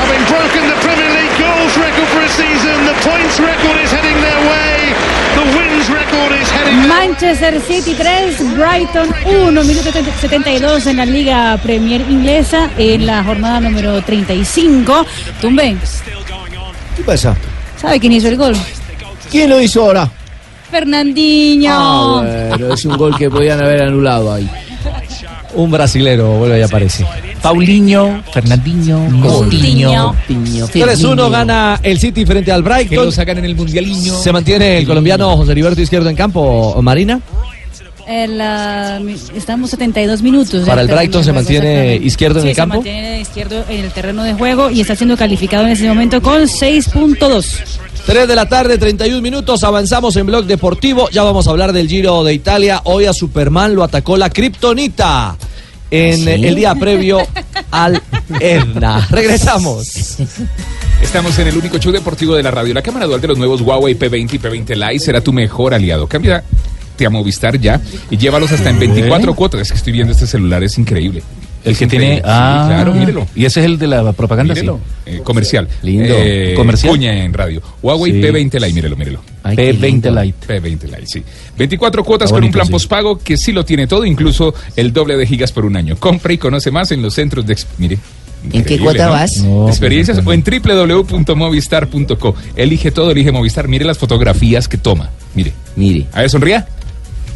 Having 0.00 0.24
broken 0.32 0.64
the 0.68 0.78
Premier 0.80 1.10
League 1.12 1.36
goals 1.38 1.76
record 1.76 2.08
for 2.08 2.20
a 2.24 2.28
season, 2.28 2.84
the 2.88 2.94
points 3.04 3.38
record 3.40 3.76
is 3.84 3.90
heading 3.92 4.16
their 4.20 4.40
way. 4.48 4.92
The 5.36 5.44
wins 5.56 5.86
record 5.90 6.32
is 6.40 6.48
heading 6.50 6.82
their 6.82 6.88
Manchester 7.14 7.60
City 7.60 7.94
3, 7.94 8.56
Brighton 8.56 9.08
1, 9.24 9.64
minuto 9.64 9.92
72 9.92 10.86
en 10.88 10.96
la 10.96 11.06
Liga 11.06 11.56
Premier 11.62 12.00
Inglesa 12.10 12.68
en 12.76 13.06
la 13.06 13.22
jornada 13.22 13.60
número 13.60 14.02
35. 14.02 15.06
Tumbe, 15.40 15.76
¿Qué 16.96 17.04
pasa? 17.04 17.36
¿sabe 17.80 18.00
quién 18.00 18.14
hizo 18.14 18.26
el 18.26 18.36
gol? 18.36 18.56
¿Quién 19.30 19.48
lo 19.48 19.60
hizo 19.60 19.84
ahora? 19.84 20.10
Fernandinho. 20.72 21.70
Ah, 21.72 22.48
bueno, 22.48 22.74
es 22.74 22.84
un 22.84 22.96
gol 22.96 23.16
que 23.16 23.30
podían 23.30 23.60
haber 23.60 23.82
anulado 23.82 24.32
ahí. 24.32 24.50
Un 25.54 25.70
brasilero, 25.70 26.30
vuelve 26.32 26.58
y 26.58 26.62
aparece. 26.62 27.06
Paulinho, 27.44 28.22
Fernandinho, 28.32 29.20
Coutinho. 29.20 30.14
3-1 30.28 31.30
gana 31.30 31.78
el 31.82 31.98
City 31.98 32.24
frente 32.24 32.50
al 32.50 32.62
Que 32.64 32.68
Brighton. 32.70 33.04
lo 33.04 33.12
sacan 33.12 33.36
en 33.36 33.44
el 33.44 33.54
mundialiño. 33.54 34.14
Se 34.16 34.32
mantiene 34.32 34.78
el 34.78 34.86
colombiano 34.86 35.36
José 35.36 35.52
Heriberto 35.52 35.78
Izquierdo 35.82 36.08
en 36.08 36.16
campo, 36.16 36.80
Marina. 36.80 37.20
El, 38.08 38.40
mi- 39.04 39.14
estamos 39.36 39.68
72 39.70 40.22
minutos. 40.22 40.66
Para 40.66 40.80
el 40.80 40.88
Brighton 40.88 41.22
se 41.22 41.34
mantiene. 41.34 41.96
Izquierdo 41.96 42.38
en 42.38 42.44
Sí, 42.44 42.50
el 42.50 42.56
campo. 42.56 42.76
Se 42.76 42.78
mantiene 42.78 43.20
izquierdo 43.20 43.62
en 43.68 43.84
el 43.84 43.90
terreno 43.92 44.22
de 44.22 44.32
juego 44.32 44.70
y 44.70 44.80
está 44.80 44.96
siendo 44.96 45.16
calificado 45.18 45.64
en 45.66 45.72
ese 45.72 45.86
momento 45.86 46.22
con 46.22 46.42
6.2. 46.42 47.44
3 48.06 48.26
de 48.28 48.34
la 48.34 48.46
tarde, 48.48 48.78
31 48.78 49.20
minutos, 49.20 49.64
avanzamos 49.64 50.16
en 50.16 50.24
Blog 50.26 50.46
Deportivo. 50.46 51.10
Ya 51.10 51.22
vamos 51.22 51.46
a 51.46 51.50
hablar 51.50 51.74
del 51.74 51.88
Giro 51.88 52.24
de 52.24 52.32
Italia. 52.32 52.80
Hoy 52.84 53.04
a 53.04 53.12
Superman 53.12 53.74
lo 53.74 53.82
atacó 53.84 54.16
la 54.16 54.30
Kryptonita 54.30 55.36
en 55.94 56.16
¿Sí? 56.18 56.28
eh, 56.28 56.34
el 56.34 56.54
día 56.54 56.74
previo 56.74 57.18
al 57.70 58.02
Edna. 58.40 59.06
Regresamos. 59.10 60.18
Estamos 61.00 61.38
en 61.38 61.48
el 61.48 61.56
único 61.56 61.78
show 61.78 61.92
deportivo 61.92 62.34
de 62.34 62.42
la 62.42 62.50
radio. 62.50 62.74
La 62.74 62.82
cámara 62.82 63.06
dual 63.06 63.20
de 63.20 63.28
los 63.28 63.38
nuevos 63.38 63.60
Huawei 63.60 63.96
P20 63.96 64.34
y 64.34 64.38
P20 64.38 64.74
Lite 64.74 65.04
será 65.04 65.20
tu 65.20 65.32
mejor 65.32 65.74
aliado. 65.74 66.06
Cambia 66.06 66.42
te 66.96 67.06
a 67.06 67.10
Movistar 67.10 67.58
ya 67.58 67.80
y 68.10 68.16
llévalos 68.16 68.52
hasta 68.52 68.70
en 68.70 68.78
24 68.78 69.34
cuotas. 69.34 69.60
Es 69.62 69.70
que 69.70 69.78
estoy 69.78 69.92
viendo 69.92 70.12
este 70.12 70.26
celular, 70.26 70.62
es 70.64 70.78
increíble. 70.78 71.22
El 71.64 71.76
que 71.76 71.86
tiene. 71.86 72.20
Ah, 72.24 72.66
Sí, 72.68 72.74
claro, 72.74 72.92
mírelo. 72.94 73.26
Y 73.34 73.44
ese 73.46 73.60
es 73.60 73.66
el 73.66 73.78
de 73.78 73.86
la 73.86 74.12
propaganda, 74.12 74.52
Mírelo. 74.54 74.80
sí. 75.06 75.12
Eh, 75.12 75.20
comercial. 75.24 75.66
Lindo. 75.82 76.14
Eh, 76.18 76.52
Comercial. 76.56 76.90
Cuña 76.92 77.24
en 77.24 77.32
radio. 77.32 77.62
Huawei 77.82 78.12
Sí. 78.12 78.20
P20 78.20 78.60
Lite, 78.60 78.72
mírelo, 78.74 78.96
mírelo. 78.96 79.20
Ay, 79.42 79.56
qué 79.56 79.74
P20 79.74 79.80
lindo. 79.80 80.10
Lite. 80.22 80.46
P20 80.60 80.82
Lite, 80.84 81.06
sí. 81.06 81.22
24 81.56 82.04
cuotas 82.04 82.30
con 82.30 82.44
un 82.44 82.50
plan 82.50 82.66
sí. 82.66 82.72
postpago 82.72 83.18
que 83.18 83.36
sí 83.38 83.52
lo 83.52 83.64
tiene 83.64 83.86
todo, 83.86 84.04
incluso 84.04 84.54
el 84.76 84.92
doble 84.92 85.16
de 85.16 85.26
gigas 85.26 85.52
por 85.52 85.64
un 85.64 85.76
año. 85.76 85.96
Compra 85.96 86.32
y 86.34 86.38
conoce 86.38 86.70
más 86.70 86.90
en 86.92 87.00
los 87.02 87.14
centros 87.14 87.46
de... 87.46 87.56
Mire. 87.78 87.98
¿En 88.52 88.62
qué 88.62 88.78
cuota 88.78 89.06
¿no? 89.06 89.12
vas? 89.12 89.38
No, 89.38 89.68
Experiencias 89.68 90.20
o 90.22 90.32
en 90.32 90.44
www.movistar.co. 90.44 92.34
Elige 92.56 92.90
todo, 92.90 93.10
elige 93.10 93.32
Movistar. 93.32 93.68
Mire 93.68 93.84
las 93.86 93.96
fotografías 93.98 94.68
que 94.68 94.76
toma. 94.76 95.08
Mire. 95.34 95.52
Mire, 95.76 96.06
A 96.12 96.20
ver, 96.20 96.28
sonría. 96.30 96.66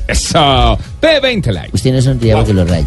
Eso. 0.06 0.78
P20 1.00 1.46
Lite. 1.46 1.70
usted 1.72 1.92
no 1.94 2.02
sonríe 2.02 2.34
porque 2.34 2.52
lo 2.54 2.64
raya. 2.64 2.86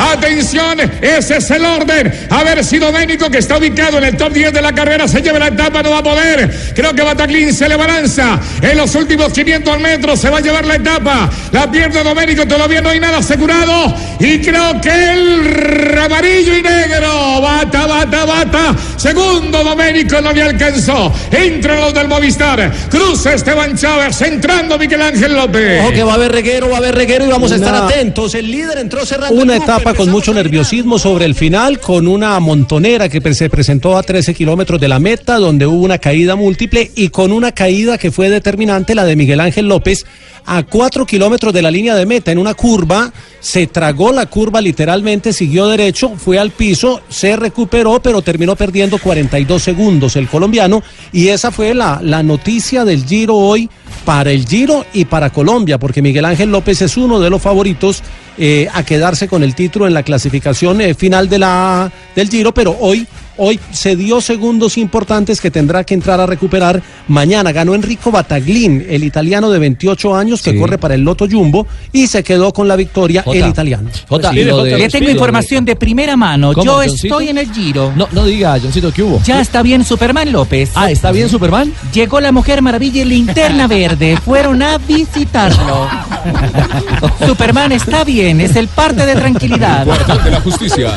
Atención, 0.00 0.80
ese 1.02 1.36
es 1.36 1.50
el 1.50 1.64
orden. 1.64 2.12
A 2.30 2.42
ver 2.42 2.64
si 2.64 2.78
Doménico, 2.78 3.30
que 3.30 3.38
está 3.38 3.58
ubicado 3.58 3.98
en 3.98 4.04
el 4.04 4.16
top 4.16 4.32
10 4.32 4.52
de 4.52 4.62
la 4.62 4.72
carrera, 4.72 5.06
se 5.06 5.20
lleva 5.20 5.38
la 5.38 5.48
etapa, 5.48 5.82
no 5.82 5.90
va 5.90 5.98
a 5.98 6.02
poder. 6.02 6.50
Creo 6.74 6.94
que 6.94 7.02
Bataclín 7.02 7.52
se 7.52 7.68
le 7.68 7.76
balanza. 7.76 8.40
En 8.62 8.76
los 8.76 8.94
últimos 8.94 9.32
500 9.32 9.78
metros 9.80 10.20
se 10.20 10.30
va 10.30 10.38
a 10.38 10.40
llevar 10.40 10.64
la 10.64 10.76
etapa. 10.76 11.28
La 11.52 11.70
pierde 11.70 12.02
Doménico, 12.02 12.46
todavía 12.46 12.80
no 12.80 12.88
hay 12.88 13.00
nada 13.00 13.18
asegurado. 13.18 13.94
Y 14.18 14.38
creo 14.40 14.80
que 14.80 15.12
el 15.12 15.98
amarillo 15.98 16.56
y 16.56 16.62
negro. 16.62 17.40
Bata, 17.40 17.86
bata, 17.86 18.24
bata. 18.24 18.76
Segundo 18.96 19.62
Doménico 19.62 20.20
no 20.20 20.32
le 20.32 20.42
alcanzó. 20.42 21.12
Entra 21.30 21.80
los 21.80 21.94
del 21.94 22.08
Movistar. 22.08 22.70
Cruza 22.88 23.34
Esteban 23.34 23.76
Chávez, 23.76 24.20
entrando 24.22 24.78
Miguel 24.78 25.02
Ángel 25.02 25.34
López. 25.34 25.82
Ojo 25.82 25.92
que 25.92 26.02
va 26.02 26.12
a 26.12 26.14
haber 26.16 26.32
reguero, 26.32 26.68
va 26.68 26.76
a 26.76 26.78
haber 26.78 26.94
reguero 26.94 27.26
y 27.26 27.28
vamos 27.28 27.52
a 27.52 27.56
estar 27.56 27.74
atentos. 27.74 28.34
El 28.34 28.50
líder 28.50 28.78
entró 28.78 29.04
cerrando 29.04 29.40
Una 29.40 29.54
el 29.54 29.60
grupo, 29.60 29.72
con 29.94 30.10
mucho 30.10 30.32
nerviosismo 30.34 30.98
sobre 30.98 31.24
el 31.24 31.34
final, 31.34 31.80
con 31.80 32.06
una 32.06 32.38
montonera 32.40 33.08
que 33.08 33.34
se 33.34 33.50
presentó 33.50 33.96
a 33.96 34.02
13 34.02 34.34
kilómetros 34.34 34.80
de 34.80 34.88
la 34.88 34.98
meta, 34.98 35.38
donde 35.38 35.66
hubo 35.66 35.84
una 35.84 35.98
caída 35.98 36.36
múltiple 36.36 36.90
y 36.94 37.08
con 37.08 37.32
una 37.32 37.52
caída 37.52 37.98
que 37.98 38.10
fue 38.10 38.28
determinante, 38.30 38.94
la 38.94 39.04
de 39.04 39.16
Miguel 39.16 39.40
Ángel 39.40 39.68
López, 39.68 40.06
a 40.46 40.62
4 40.62 41.06
kilómetros 41.06 41.52
de 41.52 41.62
la 41.62 41.70
línea 41.70 41.94
de 41.94 42.06
meta, 42.06 42.32
en 42.32 42.38
una 42.38 42.54
curva, 42.54 43.12
se 43.40 43.66
tragó 43.66 44.12
la 44.12 44.26
curva 44.26 44.60
literalmente, 44.60 45.32
siguió 45.32 45.66
derecho, 45.68 46.12
fue 46.16 46.38
al 46.38 46.50
piso, 46.50 47.00
se 47.08 47.36
recuperó, 47.36 48.00
pero 48.02 48.22
terminó 48.22 48.56
perdiendo 48.56 48.98
42 48.98 49.62
segundos 49.62 50.16
el 50.16 50.28
colombiano. 50.28 50.82
Y 51.12 51.28
esa 51.28 51.50
fue 51.50 51.74
la, 51.74 52.00
la 52.02 52.22
noticia 52.22 52.84
del 52.84 53.04
Giro 53.04 53.36
hoy 53.36 53.68
para 54.04 54.30
el 54.30 54.46
Giro 54.46 54.86
y 54.92 55.04
para 55.04 55.30
Colombia, 55.30 55.78
porque 55.78 56.02
Miguel 56.02 56.24
Ángel 56.24 56.50
López 56.50 56.82
es 56.82 56.96
uno 56.96 57.20
de 57.20 57.30
los 57.30 57.40
favoritos 57.40 58.02
eh, 58.38 58.68
a 58.72 58.82
quedarse 58.82 59.28
con 59.28 59.42
el 59.42 59.54
título 59.54 59.86
en 59.86 59.94
la 59.94 60.02
clasificación 60.02 60.80
eh, 60.80 60.94
final 60.94 61.28
de 61.28 61.38
la, 61.38 61.92
del 62.14 62.28
Giro, 62.28 62.54
pero 62.54 62.76
hoy, 62.80 63.06
hoy 63.42 63.58
se 63.72 63.96
dio 63.96 64.20
segundos 64.20 64.76
importantes 64.78 65.40
que 65.40 65.50
tendrá 65.50 65.82
que 65.84 65.94
entrar 65.94 66.20
a 66.20 66.26
recuperar. 66.26 66.82
Mañana 67.08 67.52
ganó 67.52 67.74
Enrico 67.74 68.10
Bataglin, 68.10 68.86
el 68.88 69.02
italiano 69.02 69.50
de 69.50 69.58
28 69.58 70.14
años 70.14 70.42
que 70.42 70.56
corre 70.58 70.76
para 70.78 70.94
el 70.94 71.00
Loto 71.02 71.26
Jumbo 71.28 71.66
y 71.92 72.06
se 72.06 72.22
quedó 72.22 72.52
con 72.52 72.68
la 72.68 72.76
victoria 72.76 73.22
Jota. 73.22 73.38
el 73.38 73.48
italiano. 73.48 73.88
Jota, 74.08 74.30
Pues 74.30 74.42
sí, 74.42 74.48
lo 74.48 74.62
de- 74.62 74.78
Le 74.78 74.88
tengo 74.88 75.10
información 75.10 75.64
de 75.64 75.74
primera 75.76 76.16
mano. 76.16 76.52
¿Cómo, 76.52 76.64
Yo 76.64 76.72
Johncito? 76.74 77.06
estoy 77.14 77.28
en 77.30 77.38
el 77.38 77.52
Giro. 77.52 77.92
No, 77.96 78.06
no 78.12 78.24
diga, 78.26 78.58
Johncito, 78.60 78.92
¿qué 78.92 79.02
hubo? 79.02 79.22
Ya 79.24 79.40
está 79.40 79.62
bien 79.62 79.84
Superman 79.84 80.30
López. 80.32 80.72
Ah, 80.74 80.90
¿está 80.90 81.10
bien 81.10 81.28
Superman? 81.30 81.72
Llegó 81.94 82.20
la 82.20 82.32
Mujer 82.32 82.60
Maravilla 82.62 83.02
y 83.02 83.04
Linterna 83.06 83.66
Verde. 83.68 84.18
Fueron 84.22 84.62
a 84.62 84.76
visitarlo. 84.78 85.88
Superman 87.26 87.72
está 87.72 88.04
bien, 88.04 88.40
es 88.40 88.56
el 88.56 88.68
parte 88.68 89.06
de 89.06 89.14
tranquilidad. 89.14 89.86
De 89.86 90.30
la 90.30 90.40
justicia. 90.40 90.92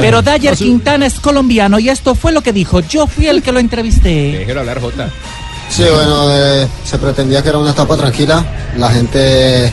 Pero 0.00 0.20
Dyer 0.22 0.54
Quintana 0.56 1.06
es 1.06 1.14
colombiano 1.14 1.61
y 1.78 1.88
esto 1.88 2.14
fue 2.14 2.32
lo 2.32 2.40
que 2.40 2.52
dijo. 2.52 2.80
Yo 2.80 3.06
fui 3.06 3.26
el 3.26 3.42
que 3.42 3.52
lo 3.52 3.60
entrevisté. 3.60 4.32
Déjelo 4.38 4.60
hablar, 4.60 4.80
Jota. 4.80 5.08
Sí, 5.68 5.84
bueno, 5.90 6.26
eh, 6.30 6.66
se 6.84 6.98
pretendía 6.98 7.42
que 7.42 7.48
era 7.48 7.58
una 7.58 7.70
etapa 7.70 7.96
tranquila. 7.96 8.44
La 8.76 8.90
gente 8.90 9.72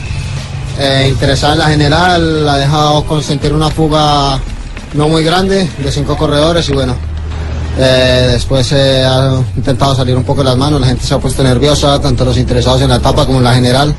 eh, 0.78 1.06
interesada 1.08 1.52
en 1.52 1.58
la 1.58 1.66
general 1.66 2.46
la 2.46 2.54
ha 2.54 2.58
dejado 2.58 3.04
consentir 3.04 3.52
una 3.52 3.68
fuga 3.68 4.40
no 4.94 5.08
muy 5.08 5.22
grande 5.22 5.68
de 5.78 5.92
cinco 5.92 6.16
corredores 6.16 6.68
y 6.68 6.72
bueno, 6.72 6.96
eh, 7.78 8.28
después 8.32 8.66
se 8.66 9.04
ha 9.04 9.42
intentado 9.56 9.94
salir 9.94 10.16
un 10.16 10.24
poco 10.24 10.42
de 10.42 10.50
las 10.50 10.56
manos. 10.56 10.80
La 10.80 10.86
gente 10.86 11.04
se 11.04 11.14
ha 11.14 11.18
puesto 11.18 11.42
nerviosa, 11.42 12.00
tanto 12.00 12.24
los 12.24 12.38
interesados 12.38 12.80
en 12.82 12.88
la 12.88 12.96
etapa 12.96 13.26
como 13.26 13.38
en 13.38 13.44
la 13.44 13.54
general. 13.54 13.94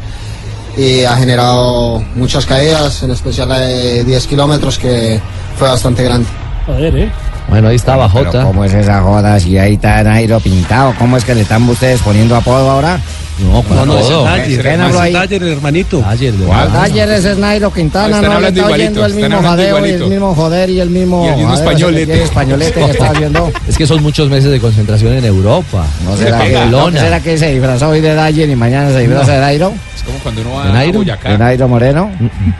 Y 0.77 1.03
ha 1.03 1.15
generado 1.17 2.01
muchas 2.15 2.45
caídas, 2.45 3.03
en 3.03 3.11
especial 3.11 3.49
la 3.49 3.59
de 3.59 4.03
10 4.05 4.27
kilómetros 4.27 4.79
que 4.79 5.19
fue 5.57 5.67
bastante 5.67 6.03
grande. 6.03 6.27
A 6.67 6.71
ver, 6.71 6.95
¿eh? 6.95 7.11
Bueno, 7.52 7.68
ahí 7.68 7.76
estaba 7.76 8.08
Jota. 8.08 8.43
¿Cómo 8.43 8.64
es 8.64 8.74
esa 8.74 9.02
joda 9.02 9.38
si 9.38 9.58
ahí 9.58 9.74
está 9.74 10.02
Nairo 10.04 10.39
pintado? 10.39 10.95
¿Cómo 10.97 11.18
es 11.18 11.26
que 11.26 11.36
le 11.36 11.41
están 11.41 11.68
ustedes 11.68 12.02
poniendo 12.02 12.34
apodo 12.38 12.72
ahora? 12.72 12.97
No, 13.39 13.63
No, 13.73 13.86
no, 13.86 13.97
es. 13.97 14.07
Dyer, 14.47 14.61
¿Quién 14.61 14.82
habló 14.82 14.99
ahí? 14.99 15.15
hermanito. 15.15 16.03
Ayer, 16.05 16.34
de 16.34 16.45
¿Cuál 16.45 16.71
Dyer 16.71 17.09
ese 17.09 17.32
es 17.32 17.38
Nairo 17.38 17.71
Quintana? 17.73 18.17
Están 18.17 18.21
no, 18.23 18.29
le 18.29 18.36
hablando 18.36 18.59
está 18.61 18.67
igualito, 18.75 19.01
oyendo 19.01 19.05
el 19.05 19.29
mismo 19.29 19.41
jadeo 19.49 19.86
y 19.86 19.89
el 19.91 20.07
mismo 20.07 20.36
joder 20.36 20.69
y 20.69 20.79
el 20.79 20.89
mismo... 20.89 21.25
Y 21.25 21.29
el 21.29 21.38
mismo 21.38 21.53
españolete. 21.53 22.23
españolete 22.23 22.73
que 22.86 22.91
está 22.91 23.13
viendo. 23.13 23.51
Es 23.67 23.77
que 23.77 23.88
son 23.88 24.03
muchos 24.03 24.29
meses 24.29 24.51
de 24.51 24.59
concentración 24.59 25.13
en 25.13 25.25
Europa. 25.25 25.86
¿No 26.05 26.15
Se 26.17 26.23
será, 26.25 26.39
que. 26.43 26.53
¿no 26.65 26.71
Lona. 26.71 26.99
será 26.99 27.19
que 27.21 27.38
se 27.38 27.51
disfrazó 27.51 27.89
hoy 27.89 28.01
de 28.01 28.13
Dyer 28.15 28.49
y 28.49 28.55
mañana 28.55 28.89
se 28.91 28.99
disfraza 28.99 29.27
No. 29.27 29.34
de 29.34 29.39
Nairo? 29.39 29.73
Es 29.95 30.03
como 30.03 30.17
cuando 30.19 30.41
uno 30.41 30.53
va 30.55 30.71
¿De 30.71 30.89
a? 30.89 30.91
Boyacá. 30.91 31.29
¿De 31.32 31.38
Nairo 31.38 31.67
Moreno? 31.67 32.11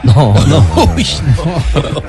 No, 0.04 0.34
no. 0.48 0.66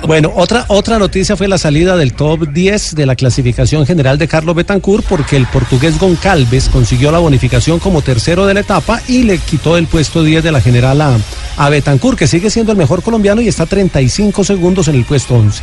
Bueno, 0.07 0.33
otra, 0.35 0.65
otra 0.69 0.99
noticia 0.99 1.37
fue 1.37 1.49
la 1.49 1.59
salida 1.59 1.97
del 1.97 2.13
top 2.13 2.49
10 2.53 2.95
de 2.95 3.07
la 3.07 3.17
clasificación 3.17 3.87
general 3.87 4.19
de 4.19 4.29
Carlos 4.29 4.55
Betancourt 4.55 5.05
porque 5.09 5.37
el 5.37 5.47
portugués 5.47 5.99
Goncalves 5.99 6.69
consiguió 6.69 7.11
la 7.13 7.19
bonificación 7.19 7.79
como 7.79 8.03
tercero 8.03 8.47
de 8.47 8.52
la 8.55 8.61
etapa 8.61 9.01
y 9.09 9.23
le 9.25 9.39
quitó 9.39 9.77
el 9.77 9.87
puesto 9.87 10.23
10 10.23 10.43
de 10.45 10.53
la 10.53 10.61
general 10.61 11.01
a, 11.01 11.17
a 11.57 11.69
Betancourt, 11.69 12.19
que 12.19 12.27
sigue 12.27 12.51
siendo 12.51 12.73
el 12.73 12.79
mejor 12.79 13.03
colombiano 13.03 13.41
y 13.41 13.49
está 13.49 13.67
35 13.67 14.45
segundos 14.45 14.89
en 14.89 14.97
el 14.97 15.05
puesto 15.05 15.35
11. 15.35 15.63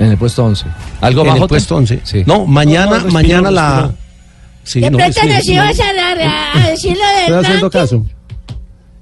En 0.00 0.10
el 0.10 0.18
puesto 0.18 0.44
11. 0.44 0.66
¿Algo 1.00 1.22
en 1.22 1.28
más? 1.28 1.40
el 1.40 1.46
puesto 1.48 1.76
11. 1.76 2.00
Sí. 2.04 2.22
No, 2.26 2.46
mañana, 2.46 2.92
respiró, 2.92 3.12
mañana 3.12 3.50
respiró. 3.50 3.50
la. 3.52 3.94
Sí, 4.64 4.80
de 4.80 4.90
no, 4.90 4.98
pronto 4.98 5.20
sí, 5.20 5.26
nos 5.28 5.44
sí, 5.44 5.52
ibas 5.52 5.78
a, 5.80 5.92
dar 5.94 6.18
a, 6.20 6.68
decir 6.70 6.96
lo 6.96 7.04
Estoy 7.20 7.24
del 7.34 7.44
haciendo 7.44 7.68
ranking. 7.70 7.78
caso. 7.78 8.06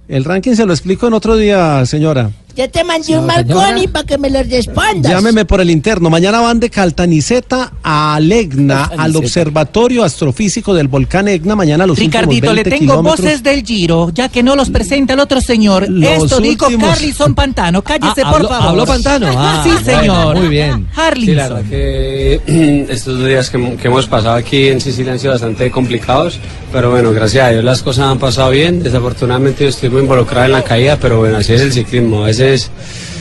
El 0.09 0.25
ranking 0.25 0.55
se 0.55 0.67
lo 0.67 0.73
explico 0.73 1.07
en 1.07 1.15
otro 1.15 1.37
día, 1.37 1.87
señora. 1.87 2.31
Ya 2.55 2.69
te 2.69 2.85
mandé 2.85 3.19
un. 3.19 3.27
Marconi 3.27 3.87
para 3.89 4.05
que 4.07 4.19
me 4.19 4.29
lo 4.31 4.43
respondas. 4.43 5.11
Llámeme 5.11 5.45
por 5.45 5.61
el 5.61 5.71
interno. 5.71 6.11
Mañana 6.11 6.41
van 6.41 6.61
de 6.61 6.69
Caltaniceta 6.71 7.73
a 7.83 8.19
Legna, 8.21 8.91
al 8.97 9.17
Observatorio 9.17 10.05
Astrofísico 10.05 10.75
del 10.75 10.89
Volcán 10.89 11.29
Egna. 11.29 11.57
Mañana 11.57 11.87
los 11.87 11.99
Ricardito, 11.99 12.31
últimos 12.51 12.55
le 12.57 12.63
20 12.65 12.71
tengo 12.79 12.93
kilómetros. 12.93 13.21
voces 13.25 13.43
del 13.43 13.65
Giro, 13.65 14.11
ya 14.15 14.29
que 14.29 14.43
no 14.43 14.55
los 14.57 14.71
presenta 14.71 15.15
el 15.15 15.21
otro 15.21 15.41
señor. 15.41 15.89
Los 15.89 16.25
Esto 16.25 16.41
dijo 16.41 16.67
últimos- 16.67 16.89
Carlison 16.91 17.35
Pantano. 17.35 17.83
Cállese, 17.83 18.23
Ah, 18.25 18.31
por 18.31 18.41
habló- 18.43 18.49
favor. 18.49 18.69
habló 18.69 18.87
Pantano. 18.87 19.27
Ah, 19.37 19.61
sí, 19.65 19.71
bueno, 19.85 20.01
señor. 20.01 20.37
muy 20.37 20.49
bien. 20.49 20.87
Sí, 21.15 21.27
la 21.35 21.49
verdad 21.49 21.63
que 21.69 22.87
estos 22.91 23.25
días 23.25 23.49
que, 23.51 23.77
que 23.77 23.89
hemos 23.89 24.07
pasado 24.07 24.35
aquí 24.37 24.69
en 24.69 24.81
Sicilia 24.81 25.13
han 25.13 25.19
sido 25.19 25.33
bastante 25.33 25.71
complicados, 25.71 26.39
pero 26.73 26.91
bueno, 26.91 27.13
gracias 27.13 27.47
a 27.47 27.51
Dios 27.51 27.65
las 27.65 27.83
cosas 27.83 28.07
han 28.11 28.19
pasado 28.19 28.51
bien. 28.51 28.83
Desafortunadamente 28.83 29.65
yo 29.65 29.71
estoy 29.71 29.89
muy 29.91 30.03
involucrado 30.03 30.47
en 30.47 30.53
la 30.53 30.63
caída, 30.63 30.99
pero 31.01 31.19
bueno, 31.19 31.39
así 31.39 31.53
es 31.53 31.61
el 31.61 31.73
ciclismo. 31.73 32.23
A 32.25 32.27
veces 32.27 32.42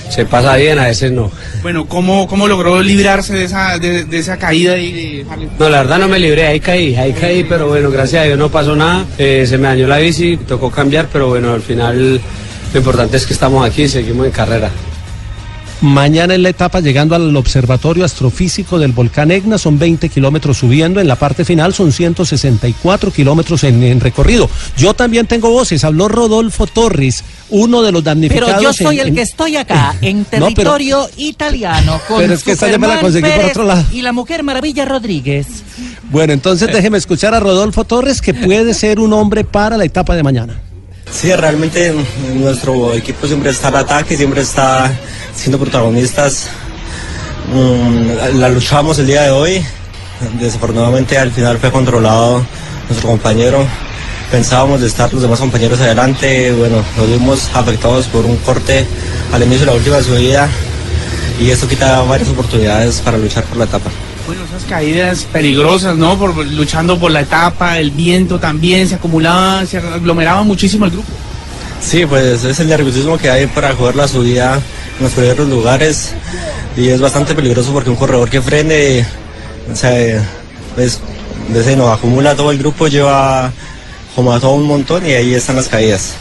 se 0.09 0.25
pasa 0.25 0.57
bien, 0.57 0.77
a 0.77 0.87
veces 0.87 1.11
no. 1.11 1.31
Bueno, 1.61 1.85
¿cómo, 1.87 2.27
cómo 2.27 2.47
logró 2.47 2.81
librarse 2.81 3.33
de 3.33 3.45
esa, 3.45 3.79
de, 3.79 4.03
de 4.03 4.19
esa 4.19 4.37
caída 4.37 4.77
y 4.77 5.25
No, 5.57 5.69
la 5.69 5.79
verdad 5.83 5.99
no 5.99 6.07
me 6.09 6.19
libré, 6.19 6.47
ahí 6.47 6.59
caí, 6.59 6.95
ahí 6.95 7.13
caí, 7.13 7.43
pero 7.45 7.69
bueno, 7.69 7.89
gracias 7.89 8.23
a 8.23 8.25
Dios 8.25 8.37
no 8.37 8.49
pasó 8.49 8.75
nada. 8.75 9.05
Eh, 9.17 9.45
se 9.47 9.57
me 9.57 9.67
dañó 9.69 9.87
la 9.87 9.97
bici, 9.99 10.37
tocó 10.37 10.69
cambiar, 10.69 11.07
pero 11.11 11.29
bueno, 11.29 11.53
al 11.53 11.61
final 11.61 12.19
lo 12.73 12.77
importante 12.77 13.17
es 13.17 13.25
que 13.25 13.33
estamos 13.33 13.65
aquí 13.65 13.83
y 13.83 13.89
seguimos 13.89 14.25
en 14.25 14.31
carrera. 14.31 14.69
Mañana 15.81 16.35
en 16.35 16.43
la 16.43 16.49
etapa 16.49 16.79
llegando 16.79 17.15
al 17.15 17.35
Observatorio 17.35 18.05
Astrofísico 18.05 18.77
del 18.77 18.91
Volcán 18.91 19.31
Egna 19.31 19.57
son 19.57 19.79
20 19.79 20.09
kilómetros 20.09 20.57
subiendo, 20.59 20.99
en 21.01 21.07
la 21.07 21.15
parte 21.15 21.43
final 21.43 21.73
son 21.73 21.91
164 21.91 23.11
kilómetros 23.11 23.63
en, 23.63 23.81
en 23.81 23.99
recorrido. 23.99 24.47
Yo 24.77 24.93
también 24.93 25.25
tengo 25.25 25.49
voces, 25.49 25.83
habló 25.83 26.07
Rodolfo 26.07 26.67
Torres, 26.67 27.23
uno 27.49 27.81
de 27.81 27.91
los 27.91 28.03
damnificados. 28.03 28.49
Pero 28.57 28.61
yo 28.61 28.73
soy 28.73 28.95
en- 28.97 29.01
el 29.01 29.07
en- 29.09 29.15
que 29.15 29.21
estoy 29.23 29.55
acá, 29.55 29.95
en 30.01 30.17
No, 30.19 30.25
pero- 30.29 30.39
territorio 30.53 31.09
italiano, 31.17 31.99
con 32.07 32.19
Pero 32.21 32.33
es 32.35 32.43
que 32.43 32.51
esta 32.51 32.69
ya 32.69 32.77
me 32.77 32.87
la 32.87 33.01
conseguí 33.01 33.29
por 33.31 33.45
otro 33.45 33.63
lado. 33.63 33.83
Y 33.91 34.03
la 34.03 34.11
mujer 34.13 34.43
Maravilla 34.43 34.85
Rodríguez. 34.85 35.47
Bueno, 36.11 36.33
entonces 36.33 36.71
déjeme 36.71 36.99
escuchar 36.99 37.33
a 37.33 37.39
Rodolfo 37.39 37.85
Torres, 37.85 38.21
que 38.21 38.35
puede 38.35 38.75
ser 38.75 38.99
un 38.99 39.13
hombre 39.13 39.43
para 39.45 39.77
la 39.77 39.85
etapa 39.85 40.15
de 40.15 40.21
mañana. 40.21 40.59
Sí, 41.11 41.33
realmente 41.35 41.93
nuestro 42.35 42.93
equipo 42.93 43.27
siempre 43.27 43.51
está 43.51 43.67
al 43.67 43.75
ataque, 43.75 44.15
siempre 44.15 44.41
está 44.41 44.91
siendo 45.35 45.59
protagonistas. 45.59 46.47
Mm, 47.53 48.39
la 48.39 48.49
luchamos 48.49 48.97
el 48.99 49.07
día 49.07 49.23
de 49.23 49.31
hoy. 49.31 49.65
Desafortunadamente 50.39 51.17
al 51.17 51.31
final 51.31 51.57
fue 51.59 51.71
controlado 51.71 52.45
nuestro 52.87 53.09
compañero. 53.09 53.65
Pensábamos 54.31 54.81
de 54.81 54.87
estar 54.87 55.13
los 55.13 55.21
demás 55.21 55.39
compañeros 55.39 55.81
adelante. 55.81 56.53
Bueno, 56.53 56.83
nos 56.97 57.07
vimos 57.07 57.49
afectados 57.53 58.07
por 58.07 58.25
un 58.25 58.37
corte 58.37 58.85
al 59.33 59.43
inicio 59.43 59.61
de 59.61 59.65
la 59.65 59.77
última 59.77 60.01
subida 60.01 60.49
y 61.39 61.49
esto 61.49 61.67
quita 61.67 62.01
varias 62.03 62.29
oportunidades 62.29 63.01
para 63.01 63.17
luchar 63.17 63.43
por 63.43 63.57
la 63.57 63.65
etapa. 63.65 63.91
Bueno, 64.27 64.43
esas 64.45 64.63
caídas 64.63 65.25
peligrosas, 65.31 65.97
¿no? 65.97 66.17
Por, 66.17 66.35
luchando 66.45 66.99
por 66.99 67.11
la 67.11 67.21
etapa, 67.21 67.79
el 67.79 67.91
viento 67.91 68.39
también, 68.39 68.87
se 68.87 68.95
acumulaba, 68.95 69.65
se 69.65 69.77
aglomeraba 69.77 70.43
muchísimo 70.43 70.85
el 70.85 70.91
grupo. 70.91 71.11
Sí, 71.81 72.05
pues 72.05 72.43
es 72.43 72.59
el 72.59 72.67
nerviosismo 72.67 73.17
que 73.17 73.29
hay 73.29 73.47
para 73.47 73.73
jugar 73.73 73.95
la 73.95 74.07
subida 74.07 74.55
en 74.55 75.03
los 75.03 75.11
primeros 75.13 75.47
lugares 75.49 76.13
y 76.77 76.89
es 76.89 77.01
bastante 77.01 77.33
peligroso 77.33 77.73
porque 77.73 77.89
un 77.89 77.95
corredor 77.95 78.29
que 78.29 78.41
frene, 78.41 79.05
o 79.71 79.75
sea, 79.75 80.23
pues, 80.75 80.99
seno, 81.63 81.91
acumula 81.91 82.35
todo 82.35 82.51
el 82.51 82.59
grupo, 82.59 82.87
lleva 82.87 83.51
como 84.15 84.31
a 84.31 84.39
todo 84.39 84.51
un 84.51 84.67
montón 84.67 85.05
y 85.05 85.13
ahí 85.13 85.33
están 85.33 85.55
las 85.55 85.67
caídas. 85.67 86.13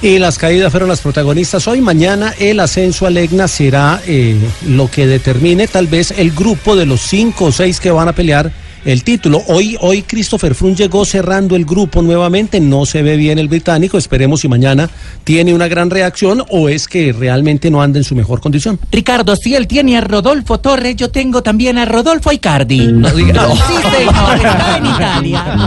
Y 0.00 0.20
las 0.20 0.38
caídas 0.38 0.70
fueron 0.70 0.88
las 0.88 1.00
protagonistas 1.00 1.66
hoy. 1.66 1.80
Mañana 1.80 2.32
el 2.38 2.60
ascenso 2.60 3.06
a 3.06 3.10
Legna 3.10 3.48
será 3.48 4.00
eh, 4.06 4.36
lo 4.64 4.88
que 4.88 5.08
determine 5.08 5.66
tal 5.66 5.88
vez 5.88 6.12
el 6.16 6.30
grupo 6.30 6.76
de 6.76 6.86
los 6.86 7.00
cinco 7.00 7.46
o 7.46 7.52
seis 7.52 7.80
que 7.80 7.90
van 7.90 8.06
a 8.06 8.12
pelear 8.12 8.52
el 8.84 9.04
título. 9.04 9.42
Hoy, 9.48 9.76
hoy 9.80 10.02
Christopher 10.02 10.54
Froome 10.54 10.74
llegó 10.76 11.04
cerrando 11.04 11.56
el 11.56 11.64
grupo 11.64 12.02
nuevamente. 12.02 12.60
No 12.60 12.86
se 12.86 13.02
ve 13.02 13.16
bien 13.16 13.38
el 13.38 13.48
británico. 13.48 13.98
Esperemos 13.98 14.40
si 14.40 14.48
mañana 14.48 14.88
tiene 15.24 15.54
una 15.54 15.68
gran 15.68 15.90
reacción 15.90 16.44
o 16.50 16.68
es 16.68 16.88
que 16.88 17.12
realmente 17.12 17.70
no 17.70 17.82
anda 17.82 17.98
en 17.98 18.04
su 18.04 18.14
mejor 18.14 18.40
condición. 18.40 18.78
Ricardo, 18.90 19.36
si 19.36 19.54
él 19.54 19.66
tiene 19.66 19.96
a 19.96 20.00
Rodolfo 20.00 20.58
Torres, 20.60 20.96
yo 20.96 21.10
tengo 21.10 21.42
también 21.42 21.78
a 21.78 21.84
Rodolfo 21.84 22.32
Icardi. 22.32 22.86
No 22.86 23.08
diga- 23.10 23.32
no. 23.34 23.54
Sí, 23.54 23.60
señor, 23.96 24.36
está 24.36 24.76
en 24.78 24.86
Italia. 24.94 25.66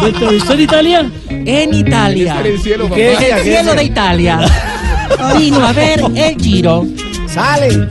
¿Lo 0.00 0.06
entrevistó 0.08 0.52
en 0.54 0.60
Italia? 0.60 1.10
En 1.30 1.74
Italia. 1.74 2.34
Está 2.36 2.46
en 2.48 2.54
el 2.54 2.60
cielo, 2.60 2.84
En 2.84 2.90
papá. 2.90 3.26
el 3.26 3.42
cielo 3.44 3.74
de 3.74 3.84
Italia. 3.84 4.40
Vino 5.38 5.64
a 5.66 5.72
ver 5.72 6.02
el 6.14 6.36
Giro. 6.40 6.86
Sale. 7.28 7.88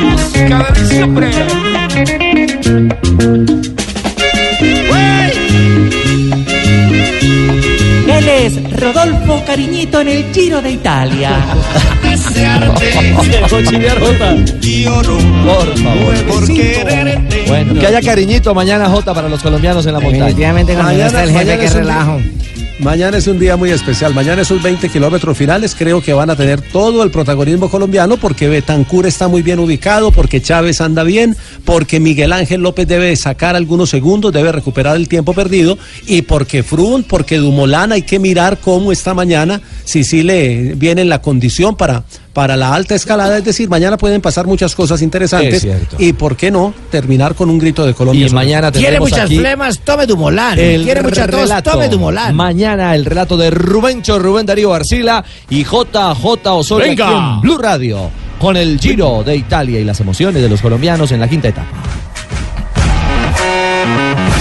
Música 0.00 0.66
de 0.72 0.80
diciembre. 0.80 1.30
Él 8.08 8.28
es 8.28 8.80
Rodolfo 8.80 9.42
Cariñito 9.46 10.00
en 10.00 10.08
el 10.08 10.24
Giro 10.32 10.62
de 10.62 10.70
Italia. 10.70 11.30
Por 15.44 15.78
favor. 15.78 16.14
Bueno, 17.46 17.74
que 17.74 17.86
haya 17.86 18.00
cariñito 18.00 18.54
mañana, 18.54 18.88
Jota, 18.88 19.12
para 19.14 19.28
los 19.28 19.42
colombianos 19.42 19.84
en 19.86 19.92
la 19.92 20.00
montaña. 20.00 20.24
Definitivamente 20.26 20.74
cuando 20.74 20.92
no 20.92 21.06
está 21.06 21.24
el 21.24 21.30
jefe, 21.30 21.66
un 21.66 21.72
relajo. 21.74 22.20
Mañana 22.78 23.18
es 23.18 23.26
un 23.26 23.38
día 23.38 23.56
muy 23.56 23.70
especial. 23.70 24.14
Mañana 24.14 24.42
esos 24.42 24.62
20 24.62 24.88
kilómetros 24.88 25.36
finales 25.36 25.74
creo 25.74 26.02
que 26.02 26.12
van 26.12 26.30
a 26.30 26.36
tener 26.36 26.60
todo 26.60 27.02
el 27.02 27.10
protagonismo 27.10 27.70
colombiano 27.70 28.16
porque 28.16 28.48
Betancur 28.48 29.06
está 29.06 29.28
muy 29.28 29.42
bien 29.42 29.58
ubicado, 29.58 30.10
porque 30.10 30.42
Chávez 30.42 30.80
anda 30.80 31.02
bien, 31.02 31.36
porque 31.64 32.00
Miguel 32.00 32.32
Ángel 32.32 32.62
López 32.62 32.86
debe 32.86 33.14
sacar 33.16 33.56
algunos 33.56 33.90
segundos, 33.90 34.32
debe 34.32 34.52
recuperar 34.52 34.96
el 34.96 35.08
tiempo 35.08 35.32
perdido 35.32 35.78
y 36.06 36.22
porque 36.22 36.62
Frun, 36.62 37.04
porque 37.04 37.38
Dumolán 37.38 37.92
hay 37.92 38.02
que 38.02 38.18
mirar 38.18 38.58
cómo 38.58 38.92
está 38.92 39.14
mañana, 39.14 39.60
si 39.84 40.04
sí 40.04 40.22
le 40.22 40.74
viene 40.74 41.02
en 41.02 41.08
la 41.08 41.22
condición 41.22 41.76
para, 41.76 42.04
para 42.34 42.56
la 42.56 42.74
alta 42.74 42.94
escalada. 42.94 43.38
Es 43.38 43.44
decir, 43.44 43.70
mañana 43.70 43.96
pueden 43.96 44.20
pasar 44.20 44.46
muchas 44.46 44.74
cosas 44.74 45.00
interesantes 45.00 45.54
Es 45.54 45.62
cierto. 45.62 45.96
y 45.98 46.12
por 46.12 46.36
qué 46.36 46.50
no 46.50 46.74
terminar 46.90 47.34
con 47.34 47.48
un 47.48 47.58
grito 47.58 47.86
de 47.86 47.94
Colombia. 47.94 48.26
Y 48.26 48.30
mañana 48.30 48.70
Quiere 48.70 49.00
muchas 49.00 49.20
aquí 49.20 49.38
flemas, 49.38 49.78
tome 49.78 50.06
Dumolán. 50.06 50.56
Quiere 50.56 51.02
mucha 51.02 51.26
tos, 51.26 51.50
tome 51.62 51.88
Dumolán. 51.88 52.34
Mañana 52.34 52.94
el 52.94 53.06
relato 53.06 53.36
de 53.38 53.50
Rubencho, 53.50 54.18
Rubén 54.18 54.44
Darío 54.44 54.74
Arcila 54.74 55.24
y 55.48 55.64
JJ 55.64 56.46
Osorio 56.46 56.92
en 56.92 57.40
Blue 57.40 57.56
Radio 57.56 58.10
con 58.38 58.56
el 58.56 58.78
Giro 58.78 59.22
de 59.22 59.36
Italia 59.36 59.80
y 59.80 59.84
las 59.84 60.00
emociones 60.00 60.42
de 60.42 60.48
los 60.48 60.60
colombianos 60.60 61.10
en 61.12 61.20
la 61.20 61.28
quinta 61.28 61.48
etapa. 61.48 61.70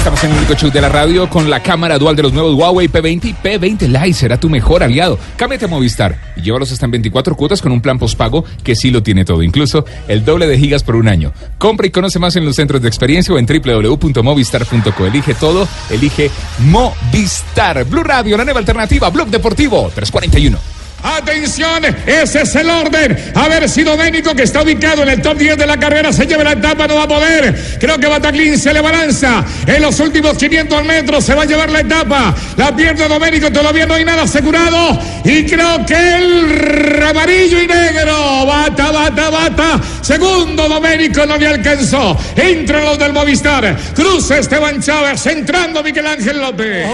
Estamos 0.04 0.24
en 0.26 0.32
el 0.32 0.38
único 0.40 0.54
show 0.56 0.70
de 0.70 0.82
la 0.82 0.90
radio 0.90 1.30
con 1.30 1.50
la 1.50 1.64
cámara 1.64 1.98
dual 1.98 2.14
de 2.18 2.24
los 2.24 2.34
nuevos 2.34 2.56
Huawei 2.56 2.90
P20 2.90 3.24
y 3.24 3.34
P20 3.36 3.88
Lite. 3.88 4.14
Será 4.14 4.38
tu 4.38 4.50
mejor 4.50 4.84
aliado. 4.84 5.18
Cámbiate 5.38 5.64
a 5.64 5.68
Movistar 5.70 6.20
y 6.36 6.42
llévalos 6.42 6.74
hasta 6.74 6.84
en 6.84 6.92
24 6.92 7.38
cuotas 7.38 7.62
con 7.62 7.72
un 7.72 7.80
plan 7.80 7.98
postpago 7.98 8.44
que 8.66 8.76
sí 8.76 8.92
lo 8.92 9.02
tiene 9.02 9.24
todo, 9.24 9.42
incluso 9.42 9.86
el 10.10 10.26
doble 10.26 10.48
de 10.48 10.60
gigas 10.60 10.84
por 10.84 10.98
un 10.98 11.08
año. 11.08 11.32
Compra 11.58 11.88
y 11.88 11.92
conoce 11.92 12.20
más 12.20 12.36
en 12.36 12.44
los 12.44 12.58
centros 12.58 12.82
de 12.82 12.90
experiencia 12.90 13.34
o 13.34 13.38
en 13.38 13.46
www.movistar.co. 13.46 15.06
Elige 15.06 15.36
todo, 15.36 15.70
elige 15.90 16.30
Movistar. 16.66 17.86
Blue 17.86 18.04
Radio, 18.04 18.36
la 18.36 18.44
nueva 18.44 18.60
alternativa, 18.60 19.10
Blog 19.10 19.30
Deportivo 19.30 19.90
341. 19.96 20.73
Atención, 21.04 21.84
ese 22.06 22.42
es 22.42 22.56
el 22.56 22.70
orden. 22.70 23.18
A 23.36 23.50
ver 23.50 23.68
si 23.68 23.84
Doménico, 23.84 24.34
que 24.34 24.44
está 24.44 24.62
ubicado 24.64 25.04
en 25.04 25.10
el 25.10 25.22
top 25.22 25.38
10 25.38 25.58
de 25.58 25.68
la 25.68 25.78
carrera, 25.78 26.14
se 26.14 26.26
lleva 26.26 26.46
la 26.46 26.54
etapa, 26.54 26.88
no 26.88 26.96
va 26.96 27.04
a 27.04 27.08
poder. 27.08 27.78
Creo 27.80 27.98
que 27.98 28.08
Bataclín 28.08 28.58
se 28.58 28.74
le 28.74 28.80
balanza. 28.80 29.44
En 29.68 29.82
los 29.82 30.00
últimos 30.00 30.38
500 30.38 30.86
metros 30.86 31.26
se 31.26 31.36
va 31.36 31.44
a 31.44 31.46
llevar 31.46 31.70
la 31.70 31.82
etapa. 31.82 32.34
La 32.56 32.74
pierde 32.74 33.08
Doménico, 33.08 33.52
todavía 33.52 33.86
no 33.86 33.96
hay 33.96 34.06
nada 34.06 34.24
asegurado. 34.24 34.98
Y 35.26 35.46
creo 35.46 35.86
que 35.86 36.16
el 36.16 37.04
amarillo 37.04 37.62
y 37.62 37.68
negro. 37.68 38.46
Bata, 38.46 38.92
bata, 38.92 39.30
bata. 39.30 39.82
Segundo 40.02 40.70
Doménico 40.70 41.26
no 41.26 41.38
le 41.38 41.48
alcanzó. 41.48 42.18
Entran 42.36 42.86
los 42.86 42.98
del 42.98 43.12
Movistar. 43.12 43.76
Cruza 43.94 44.38
Esteban 44.38 44.82
Chávez, 44.82 45.26
entrando 45.26 45.84
Miguel 45.84 46.08
Ángel 46.08 46.40
López. 46.40 46.88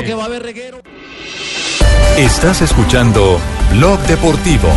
Estás 2.17 2.61
escuchando 2.61 3.39
Blog 3.71 3.99
Deportivo. 4.01 4.69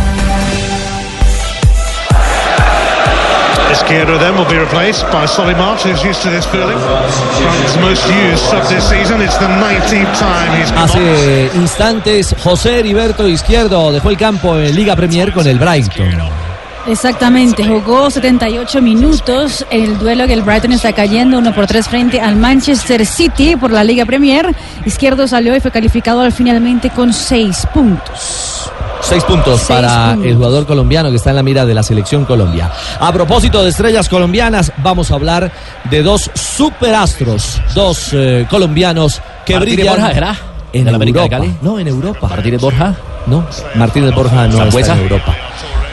Izquierdo 3.73 4.19
then 4.19 4.35
will 4.35 4.45
be 4.45 4.59
replaced 4.59 5.03
by 5.11 5.25
Solly 5.27 5.55
March, 5.55 5.83
who's 5.83 6.03
used 6.03 6.21
to 6.21 6.29
this 6.29 6.45
feeling. 6.45 6.77
Frank's 6.77 7.77
most 7.77 8.07
used 8.07 8.43
sub 8.45 8.63
this 8.69 8.83
season. 8.87 9.21
It's 9.21 9.37
the 9.39 9.47
19th 9.47 10.19
time 10.19 10.57
he's. 10.57 10.71
Hace 10.71 11.49
instantes, 11.55 12.35
José 12.43 12.79
Heriberto 12.79 13.27
Izquierdo 13.27 13.91
dejó 13.91 14.09
el 14.09 14.17
campo 14.17 14.57
en 14.57 14.75
Liga 14.75 14.95
Premier 14.95 15.33
con 15.33 15.47
el 15.47 15.57
Brighton. 15.57 16.52
Exactamente, 16.85 17.65
jugó 17.65 18.09
78 18.09 18.81
minutos. 18.81 19.65
El 19.71 19.97
duelo 19.97 20.27
que 20.27 20.33
el 20.33 20.41
Brighton 20.41 20.73
está 20.73 20.91
cayendo 20.93 21.37
1 21.37 21.55
por 21.55 21.65
3 21.65 21.87
frente 21.87 22.19
al 22.19 22.35
Manchester 22.35 23.05
City 23.05 23.55
por 23.55 23.71
la 23.71 23.83
Liga 23.83 24.05
Premier. 24.05 24.53
Izquierdo 24.85 25.27
salió 25.27 25.55
y 25.55 25.61
fue 25.61 25.71
calificado 25.71 26.21
al 26.21 26.31
finalmente 26.33 26.89
con 26.89 27.13
6 27.13 27.67
puntos. 27.73 28.69
Seis 29.01 29.21
puntos 29.25 29.59
Seis 29.61 29.67
para 29.67 30.11
puntos. 30.13 30.25
el 30.27 30.35
jugador 30.35 30.65
colombiano 30.65 31.09
que 31.09 31.17
está 31.17 31.31
en 31.31 31.35
la 31.35 31.43
mira 31.43 31.65
de 31.65 31.73
la 31.73 31.83
selección 31.83 32.23
Colombia. 32.23 32.71
A 32.99 33.11
propósito 33.11 33.61
de 33.61 33.69
estrellas 33.69 34.07
colombianas, 34.07 34.71
vamos 34.77 35.11
a 35.11 35.15
hablar 35.15 35.51
de 35.89 36.03
dos 36.03 36.31
superastros, 36.33 37.61
dos 37.75 38.09
eh, 38.13 38.45
colombianos 38.49 39.21
que 39.45 39.55
Martínez 39.55 39.75
brillan 39.77 39.95
Borja, 39.95 40.11
¿era? 40.13 40.35
en 40.71 40.85
¿De 40.85 40.91
la 40.91 40.95
América 40.95 41.21
de. 41.21 41.29
Cali? 41.29 41.53
No, 41.61 41.79
en 41.79 41.87
Europa. 41.87 42.27
Martínez 42.29 42.61
Borja. 42.61 42.95
No, 43.27 43.45
Martínez 43.75 44.15
Borja 44.15 44.47
no 44.47 44.63
está 44.63 44.93
en 44.93 44.99
Europa. 45.01 45.35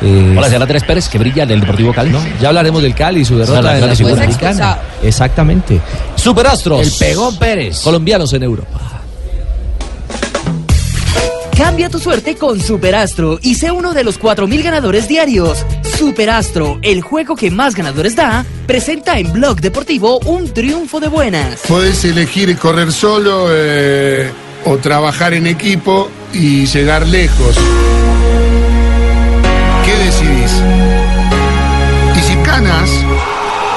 Eh, 0.02 0.34
Hola, 0.36 0.46
señor 0.46 0.62
Andrés 0.62 0.82
Pérez, 0.84 1.08
que 1.08 1.18
brilla 1.18 1.44
del 1.44 1.60
Deportivo 1.60 1.92
Cali. 1.92 2.12
ya 2.40 2.48
hablaremos 2.48 2.82
del 2.82 2.94
Cali 2.94 3.20
y 3.20 3.24
su 3.24 3.36
derrota 3.36 3.60
No, 3.60 3.68
no, 3.68 3.74
en 3.74 3.80
no, 3.80 3.86
la 3.86 3.92
no, 3.92 3.96
Sudamericana. 3.96 4.78
Exactamente. 5.02 5.80
Superastros. 6.16 6.80
El 6.80 6.92
Pegón 6.98 7.36
Pérez. 7.38 7.80
Colombianos 7.82 8.32
en 8.32 8.42
Europa. 8.42 8.78
Cambia 11.56 11.90
tu 11.90 11.98
suerte 11.98 12.36
con 12.36 12.58
Superastro 12.58 13.38
y 13.42 13.54
sé 13.54 13.70
uno 13.70 13.92
de 13.92 14.02
los 14.02 14.18
4.000 14.18 14.62
ganadores 14.62 15.06
diarios. 15.08 15.58
Superastro, 15.98 16.78
el 16.80 17.02
juego 17.02 17.36
que 17.36 17.50
más 17.50 17.74
ganadores 17.74 18.16
da, 18.16 18.46
presenta 18.66 19.18
en 19.18 19.30
Blog 19.30 19.60
Deportivo 19.60 20.18
un 20.20 20.48
triunfo 20.54 21.00
de 21.00 21.08
buenas. 21.08 21.60
Podés 21.68 22.02
elegir 22.06 22.56
correr 22.56 22.90
solo 22.92 23.48
eh, 23.50 24.30
o 24.64 24.78
trabajar 24.78 25.34
en 25.34 25.46
equipo 25.46 26.08
y 26.32 26.64
llegar 26.64 27.06
lejos. 27.06 27.56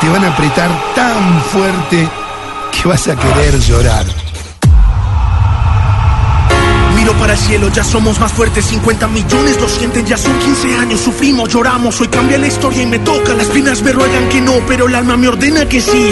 Te 0.02 0.10
van 0.10 0.26
a 0.26 0.34
apretar 0.34 0.70
tan 0.94 1.42
fuerte 1.44 2.10
que 2.72 2.88
vas 2.88 3.08
a 3.08 3.16
querer 3.16 3.58
llorar. 3.62 4.23
Miro 7.04 7.20
para 7.20 7.34
el 7.34 7.40
cielo, 7.40 7.68
ya 7.68 7.84
somos 7.84 8.18
más 8.18 8.32
fuertes, 8.32 8.64
50 8.64 9.10
millones 9.10 9.60
lo 9.60 9.68
sienten, 9.68 10.06
ya 10.06 10.16
son 10.16 10.40
15 10.40 10.76
años, 10.76 11.02
sufrimos, 11.02 11.50
lloramos, 11.50 12.00
hoy 12.00 12.08
cambia 12.08 12.38
la 12.38 12.48
historia 12.48 12.82
y 12.82 12.86
me 12.86 12.98
toca, 13.00 13.34
las 13.34 13.48
penas 13.48 13.84
me 13.84 13.92
ruegan 13.92 14.30
que 14.30 14.40
no, 14.40 14.54
pero 14.70 14.88
el 14.88 14.96
alma 14.96 15.18
me 15.18 15.28
ordena 15.28 15.68
que 15.68 15.82
sí, 15.82 16.12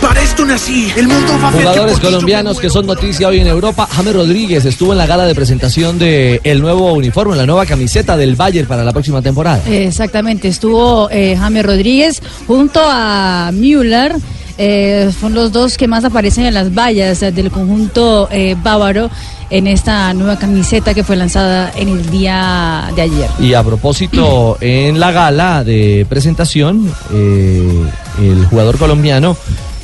para 0.00 0.22
esto 0.22 0.44
nací, 0.44 0.92
el 0.96 1.08
mundo 1.08 1.32
va 1.42 1.48
a 1.48 1.50
Jugadores 1.50 1.98
colombianos 1.98 2.60
que 2.60 2.70
son 2.70 2.86
noticia 2.86 3.26
hoy 3.26 3.40
en 3.40 3.48
Europa. 3.48 3.88
James 3.90 4.14
Rodríguez 4.14 4.64
estuvo 4.64 4.92
en 4.92 4.98
la 4.98 5.06
gala 5.06 5.26
de 5.26 5.34
presentación 5.34 5.98
de 5.98 6.40
el 6.44 6.60
nuevo 6.60 6.92
uniforme, 6.92 7.34
la 7.34 7.44
nueva 7.44 7.66
camiseta 7.66 8.16
del 8.16 8.36
Bayern 8.36 8.68
para 8.68 8.84
la 8.84 8.92
próxima 8.92 9.20
temporada. 9.20 9.60
Exactamente, 9.66 10.46
estuvo 10.46 11.10
eh, 11.10 11.36
James 11.36 11.66
Rodríguez 11.66 12.22
junto 12.46 12.80
a 12.84 13.50
Müller. 13.52 14.14
Eh, 14.58 15.10
son 15.18 15.34
los 15.34 15.52
dos 15.52 15.76
que 15.78 15.86
más 15.88 16.04
aparecen 16.04 16.44
en 16.44 16.54
las 16.54 16.74
vallas 16.74 17.20
del 17.20 17.50
conjunto 17.50 18.28
eh, 18.30 18.56
bávaro 18.62 19.08
en 19.50 19.66
esta 19.66 20.12
nueva 20.12 20.38
camiseta 20.38 20.92
que 20.92 21.02
fue 21.04 21.16
lanzada 21.16 21.72
en 21.74 21.88
el 21.88 22.10
día 22.10 22.90
de 22.94 23.02
ayer. 23.02 23.30
Y 23.40 23.54
a 23.54 23.62
propósito, 23.62 24.58
en 24.60 25.00
la 25.00 25.10
gala 25.12 25.64
de 25.64 26.04
presentación, 26.08 26.92
eh, 27.14 27.82
el 28.20 28.46
jugador 28.46 28.76
colombiano 28.76 29.36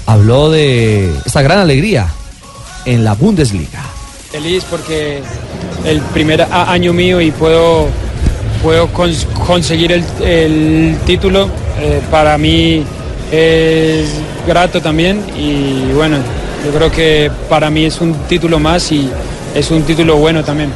habló 0.07 0.51
de 0.51 1.11
esta 1.25 1.41
gran 1.41 1.59
alegría 1.61 2.09
en 2.85 3.05
la 3.05 3.15
Bundesliga. 3.15 3.81
Feliz 4.31 4.65
porque 4.69 5.23
el 5.87 6.01
primer 6.01 6.43
año 6.43 6.93
mío 6.93 7.21
y 7.21 7.31
puedo, 7.31 7.87
puedo 8.63 8.93
cons- 8.93 9.25
conseguir 9.47 9.93
el, 9.93 10.05
el 10.23 10.99
título. 11.07 11.49
eh, 11.81 12.01
para 12.11 12.37
mí 12.37 12.85
es 13.35 14.09
grato 14.47 14.81
también 14.81 15.23
y 15.37 15.93
bueno, 15.93 16.17
yo 16.65 16.71
creo 16.73 16.91
que 16.91 17.31
para 17.49 17.71
mí 17.71 17.85
es 17.85 18.01
un 18.01 18.15
título 18.29 18.59
más 18.59 18.91
y 18.93 19.11
es 19.55 19.71
un 19.71 19.83
título 19.83 20.17
bueno 20.17 20.45
también. 20.45 20.73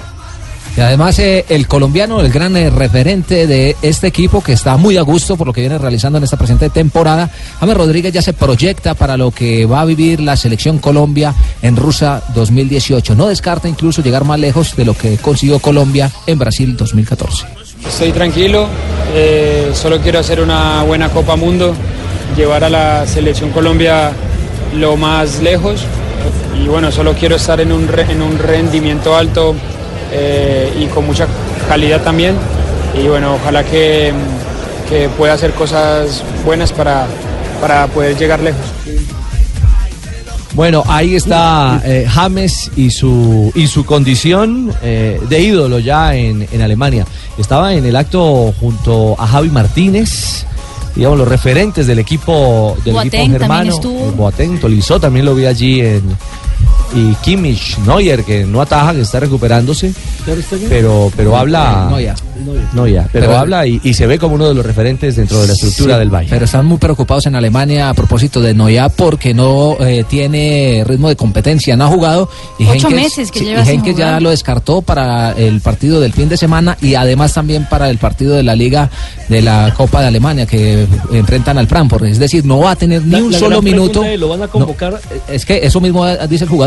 Y 0.77 0.81
además 0.81 1.19
eh, 1.19 1.45
el 1.49 1.67
colombiano, 1.67 2.21
el 2.21 2.31
gran 2.31 2.57
eh, 2.57 2.71
referente 2.71 3.49
de 3.49 3.75
este 3.83 4.07
equipo 4.07 4.45
que 4.45 4.53
está 4.53 4.77
muy 4.77 4.97
a 4.97 5.03
gusto 5.03 5.37
por 5.37 5.49
lo 5.49 5.53
que 5.53 5.61
viene 5.61 5.77
realizando 5.77 6.19
en 6.19 6.25
esta 6.25 6.37
presente 6.37 6.71
temporada. 6.71 7.29
James 7.59 7.77
Rodríguez 7.77 8.13
ya 8.13 8.23
se 8.23 8.33
proyecta 8.33 8.95
para 8.95 9.17
lo 9.17 9.33
que 9.33 9.67
va 9.67 9.81
a 9.81 9.85
vivir 9.85 10.21
la 10.21 10.37
selección 10.37 10.79
Colombia 10.79 11.35
en 11.63 11.75
Rusia 11.75 12.23
2018. 12.33 13.17
No 13.17 13.27
descarta 13.27 13.69
incluso 13.69 14.03
llegar 14.03 14.25
más 14.25 14.39
lejos 14.39 14.77
de 14.77 14.85
lo 14.85 14.95
que 14.95 15.17
consiguió 15.17 15.59
Colombia 15.59 16.13
en 16.29 16.39
Brasil 16.39 16.77
2014. 16.77 17.47
Estoy 17.85 18.13
tranquilo, 18.13 18.69
eh, 19.15 19.71
solo 19.75 20.01
quiero 20.01 20.21
hacer 20.21 20.41
una 20.41 20.85
buena 20.85 21.09
Copa 21.09 21.35
Mundo, 21.35 21.75
llevar 22.37 22.65
a 22.65 22.71
la 22.71 23.07
selección 23.07 23.51
Colombia 23.51 24.13
lo 24.77 24.97
más 24.97 25.41
lejos 25.41 25.83
y 26.63 26.69
bueno, 26.69 26.91
solo 26.93 27.15
quiero 27.15 27.37
estar 27.37 27.61
en 27.61 27.73
un, 27.73 27.89
re- 27.89 28.11
en 28.11 28.23
un 28.23 28.39
rendimiento 28.39 29.17
alto 29.17 29.55
eh, 30.13 30.73
y 30.81 30.87
con 30.87 31.07
mucha 31.07 31.27
calidad 31.69 32.03
también 32.03 32.35
y 33.01 33.07
bueno, 33.09 33.35
ojalá 33.35 33.65
que, 33.65 34.13
que 34.89 35.09
pueda 35.11 35.35
hacer 35.35 35.53
cosas 35.53 36.23
buenas 36.45 36.73
para, 36.73 37.07
para 37.61 37.87
poder 37.89 38.17
llegar 38.17 38.41
lejos. 38.41 38.61
Bueno, 40.55 40.83
ahí 40.89 41.15
está 41.15 41.81
eh, 41.85 42.05
James 42.11 42.71
y 42.75 42.91
su, 42.91 43.53
y 43.55 43.69
su 43.69 43.85
condición 43.85 44.73
eh, 44.83 45.21
de 45.29 45.41
ídolo 45.41 45.79
ya 45.79 46.17
en, 46.17 46.49
en 46.51 46.63
Alemania. 46.63 47.07
Estaba 47.39 47.75
en 47.75 47.85
el 47.87 47.95
acto 47.95 48.53
junto 48.59 49.15
a 49.21 49.27
Javi 49.29 49.51
Martínez, 49.51 50.45
digamos, 50.99 51.17
los 51.17 51.29
referentes 51.29 51.87
del 51.87 52.01
equipo 52.01 52.77
del 52.85 52.95
Boateng 52.95 53.21
equipo 53.21 53.39
germano. 53.39 53.71
estuvo. 53.71 54.11
Boateng, 54.13 54.59
Tolizó 54.59 54.99
también 54.99 55.25
lo 55.25 55.35
vi 55.35 55.47
allí 55.47 55.81
en 55.81 56.03
y 56.95 57.15
Kimmich, 57.17 57.79
Neuer, 57.87 58.25
que 58.25 58.45
no 58.45 58.61
ataja, 58.63 58.93
que 58.95 59.03
está 59.03 59.21
recuperándose, 59.21 59.93
pero, 60.69 61.11
pero 61.17 61.37
habla... 61.37 61.89
Pero, 62.75 63.09
Pero- 63.13 63.37
habla 63.37 63.67
y, 63.67 63.81
y 63.83 63.95
se 63.95 64.07
ve 64.07 64.19
como 64.19 64.37
uno 64.37 64.49
de 64.49 64.55
los 64.55 64.65
referentes 64.65 65.17
dentro 65.17 65.41
de 65.41 65.49
la 65.49 65.53
estructura 65.55 65.95
Sí, 65.95 65.99
del 65.99 66.09
Bayern. 66.11 66.31
Pero 66.31 66.45
están 66.45 66.67
muy 66.67 66.79
preocupados 66.79 67.27
en 67.27 67.35
Alemania 67.35 67.89
a 67.91 67.95
propósito 67.95 68.41
de 68.41 68.55
Noya 68.55 68.89
porque 68.89 69.35
no 69.35 69.77
eh, 69.81 70.05
tiene 70.09 70.85
ritmo 70.87 71.09
de 71.09 71.17
competencia, 71.17 71.77
no 71.77 71.85
ha 71.85 71.89
jugado. 71.89 72.31
Y 72.59 72.67
Ocho 72.67 72.89
Henkes- 72.89 72.95
meses 72.95 73.31
que 73.33 73.41
sí, 73.41 73.45
lleva 73.47 73.63
y 73.63 73.65
sin 73.65 73.75
Henkes 73.81 73.97
ya 73.97 74.07
jugar. 74.07 74.23
lo 74.23 74.31
descartó 74.31 74.83
para 74.83 75.33
el 75.33 75.61
partido 75.61 76.01
del 76.01 76.13
fin 76.13 76.29
de 76.29 76.37
semana 76.37 76.77
y 76.81 76.95
además 76.95 77.35
también 77.35 77.67
para 77.69 77.91
el 77.91 77.99
partido 77.99 78.35
de 78.37 78.45
la 78.45 78.55
Liga 78.55 78.89
de 79.29 79.43
la 79.43 79.75
Copa 79.77 80.01
de 80.01 80.07
Alemania 80.09 80.47
que 80.47 80.87
enfrentan 81.13 81.59
al 81.59 81.67
Frankfurt. 81.67 82.05
Es 82.05 82.19
decir, 82.21 82.45
no 82.45 82.61
va 82.61 82.73
a 82.73 82.77
tener 82.77 83.03
ni 83.03 83.11
La- 83.13 83.19
un 83.25 83.33
la 83.33 83.39
solo 83.39 83.63
minuto. 83.63 84.05
es, 84.05 84.19
¿Lo 84.19 84.29
van 84.29 84.43
a 84.43 84.47
No, 84.47 84.51
convocar? 84.53 85.01
es 85.29 85.45
que 85.45 85.59
eso 85.67 85.81
mismo 85.81 86.07
dice 86.29 86.45
el 86.45 86.51
jugador, 86.51 86.58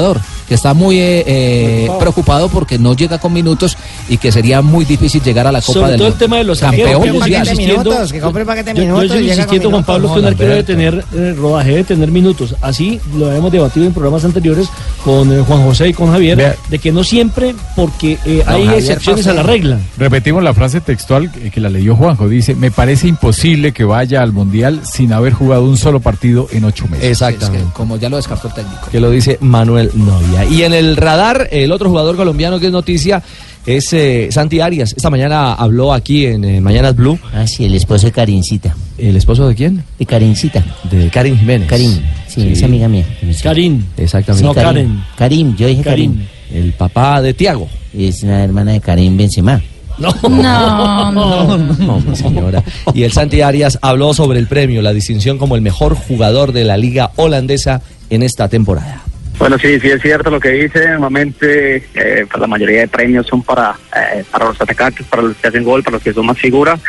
que 0.47 0.55
está 0.55 0.73
muy 0.73 0.99
eh, 0.99 1.23
eh, 1.25 1.89
preocupado 1.99 2.49
porque 2.49 2.77
no 2.77 2.93
llega 2.95 3.17
con 3.19 3.31
minutos 3.33 3.77
y 4.09 4.17
que 4.17 4.31
sería 4.31 4.61
muy 4.61 4.85
difícil 4.85 5.21
llegar 5.23 5.47
a 5.47 5.51
la 5.51 5.61
Copa 5.61 5.73
Sobre 5.73 5.91
del 5.91 5.97
todo 5.97 6.07
el 6.09 6.13
tema 6.15 6.37
de 6.37 6.43
los 6.43 6.59
campeón 6.59 7.01
mundial. 7.13 7.47
insistiendo- 7.47 8.07
que 8.11 8.19
compre 8.19 8.45
paquete 8.45 8.73
de 8.73 8.79
yo- 8.79 8.83
yo 8.83 8.95
minutos 8.95 9.17
insistiendo, 9.17 9.69
Juan 9.69 9.71
minutos. 9.71 9.85
Pablo, 9.85 10.13
que 10.13 10.19
un 10.19 10.25
arquero 10.25 10.49
debe 10.51 10.63
tener 10.63 11.05
eh, 11.13 11.35
rodaje, 11.37 11.69
debe 11.69 11.83
tener 11.83 12.11
minutos. 12.11 12.55
Así 12.61 12.99
lo 13.17 13.27
habíamos 13.27 13.51
debatido 13.51 13.85
en 13.85 13.93
programas 13.93 14.25
anteriores 14.25 14.67
con 15.03 15.31
eh, 15.31 15.43
Juan 15.47 15.63
José 15.63 15.89
y 15.89 15.93
con 15.93 16.11
Javier, 16.11 16.37
Vea. 16.37 16.55
de 16.69 16.79
que 16.79 16.91
no 16.91 17.03
siempre, 17.03 17.55
porque 17.75 18.17
eh, 18.25 18.43
No, 18.45 18.51
hay 18.53 18.65
Javier 18.65 18.79
excepciones 18.83 19.27
a 19.27 19.33
la 19.33 19.43
regla. 19.43 19.79
Repetimos 19.97 20.43
la 20.43 20.53
frase 20.53 20.81
textual 20.81 21.31
que 21.31 21.51
que 21.51 21.59
la 21.59 21.69
leyó 21.69 21.95
Juanjo. 21.95 22.27
Dice, 22.29 22.55
me 22.55 22.71
parece 22.71 23.07
imposible 23.07 23.71
que 23.73 23.83
vaya 23.83 24.21
al 24.21 24.31
Mundial 24.31 24.81
sin 24.83 25.11
haber 25.13 25.33
jugado 25.33 25.63
un 25.65 25.77
solo 25.77 25.99
partido 25.99 26.47
en 26.51 26.63
ocho 26.65 26.87
meses. 26.87 27.05
Exactamente. 27.11 27.67
como 27.73 27.97
ya 27.97 28.09
lo 28.09 28.15
descartó 28.17 28.47
el 28.47 28.53
técnico. 28.53 28.87
que 28.91 28.99
lo 28.99 29.09
dice 29.09 29.37
Manuel 29.41 29.80
Novia. 29.93 30.45
Y 30.45 30.63
en 30.63 30.73
el 30.73 30.95
radar, 30.97 31.47
el 31.51 31.71
otro 31.71 31.89
jugador 31.89 32.15
colombiano 32.15 32.59
que 32.59 32.67
es 32.67 32.71
noticia 32.71 33.23
es 33.65 33.91
eh, 33.93 34.29
Santi 34.31 34.59
Arias. 34.59 34.93
Esta 34.95 35.09
mañana 35.09 35.53
habló 35.53 35.93
aquí 35.93 36.25
en 36.25 36.43
eh, 36.43 36.61
Mañanas 36.61 36.95
Blue. 36.95 37.17
Ah, 37.33 37.47
sí, 37.47 37.65
el 37.65 37.75
esposo 37.75 38.07
de 38.07 38.11
Karincita. 38.11 38.75
¿El 38.97 39.15
esposo 39.15 39.47
de 39.47 39.55
quién? 39.55 39.83
De 39.99 40.05
Karincita. 40.05 40.63
De 40.89 41.09
Karim 41.09 41.37
Jiménez. 41.37 41.67
Karim, 41.67 41.91
sí, 42.27 42.41
Sí. 42.41 42.49
es 42.53 42.63
amiga 42.63 42.87
mía. 42.87 43.05
Karim. 43.43 43.83
Exactamente. 43.97 44.47
Sí, 44.47 44.55
Karim. 44.55 45.01
Karim, 45.17 45.55
yo 45.55 45.67
dije 45.67 45.81
Karim. 45.83 46.25
El 46.53 46.73
papá 46.73 47.21
de 47.21 47.33
Tiago. 47.33 47.67
Es 47.97 48.23
la 48.23 48.43
hermana 48.43 48.71
de 48.73 48.81
Karim 48.81 49.15
Benzema. 49.17 49.61
No, 49.97 50.09
no, 50.29 51.11
no, 51.11 51.57
no, 51.57 51.99
mi 51.99 52.15
señora. 52.15 52.63
Y 52.93 53.03
el 53.03 53.11
Santi 53.11 53.41
Arias 53.41 53.77
habló 53.81 54.13
sobre 54.13 54.39
el 54.39 54.47
premio, 54.47 54.81
la 54.81 54.93
distinción 54.93 55.37
como 55.37 55.55
el 55.55 55.61
mejor 55.61 55.95
jugador 55.95 56.51
de 56.53 56.63
la 56.63 56.77
liga 56.77 57.11
holandesa 57.17 57.81
en 58.09 58.23
esta 58.23 58.47
temporada. 58.47 59.03
Bueno, 59.41 59.57
sí, 59.57 59.79
sí 59.79 59.89
es 59.89 59.99
cierto 60.03 60.29
lo 60.29 60.39
que 60.39 60.51
dice. 60.51 60.87
Normalmente 60.89 61.77
eh, 61.95 62.27
pues 62.29 62.39
la 62.39 62.45
mayoría 62.45 62.81
de 62.81 62.87
premios 62.87 63.25
son 63.25 63.41
para, 63.41 63.75
eh, 63.95 64.23
para 64.29 64.45
los 64.45 64.61
atacantes, 64.61 65.03
para 65.07 65.23
los 65.23 65.35
que 65.35 65.47
hacen 65.47 65.63
gol, 65.63 65.81
para 65.81 65.95
los 65.95 66.03
que 66.03 66.13
son 66.13 66.27
más 66.27 66.37
figuras. 66.37 66.79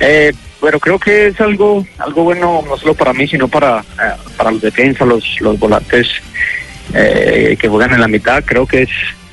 Eh, 0.00 0.32
pero 0.62 0.80
creo 0.80 0.98
que 0.98 1.26
es 1.26 1.38
algo 1.42 1.86
algo 1.98 2.24
bueno 2.24 2.64
no 2.66 2.78
solo 2.78 2.94
para 2.94 3.12
mí, 3.12 3.28
sino 3.28 3.48
para, 3.48 3.80
eh, 3.80 4.14
para 4.34 4.50
los 4.50 4.62
defensas, 4.62 5.06
los, 5.06 5.38
los 5.42 5.58
volantes 5.58 6.08
eh, 6.94 7.54
que 7.60 7.68
juegan 7.68 7.92
en 7.92 8.00
la 8.00 8.08
mitad. 8.08 8.42
Creo 8.46 8.66
que 8.66 8.84
es, 8.84 8.90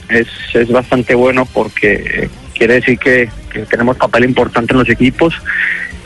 es, 0.09 0.27
es 0.53 0.69
bastante 0.69 1.15
bueno 1.15 1.47
porque 1.53 2.29
quiere 2.53 2.73
decir 2.73 2.99
que, 2.99 3.29
que 3.49 3.59
tenemos 3.59 3.95
papel 3.95 4.25
importante 4.25 4.73
en 4.73 4.79
los 4.79 4.89
equipos. 4.89 5.33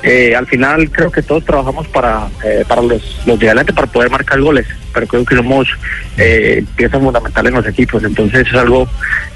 Eh, 0.07 0.36
al 0.36 0.45
final 0.45 0.91
creo 0.91 1.11
que 1.11 1.23
todos 1.23 1.44
trabajamos 1.44 1.88
para, 1.88 2.27
eh, 2.45 2.64
para 2.68 2.84
los, 2.84 3.02
los 3.26 3.40
de 3.40 3.48
adelante 3.48 3.73
para 3.73 3.88
poder 3.88 4.11
marcar 4.11 4.40
goles, 4.40 4.68
pero 4.94 5.07
creo 5.07 5.26
que 5.26 5.36
somos 5.36 5.68
eh, 6.15 6.64
piezas 6.76 7.02
fundamentales 7.02 7.49
en 7.49 7.57
los 7.57 7.68
equipos, 7.68 8.03
entonces 8.03 8.48
es 8.48 8.53
algo 8.53 8.88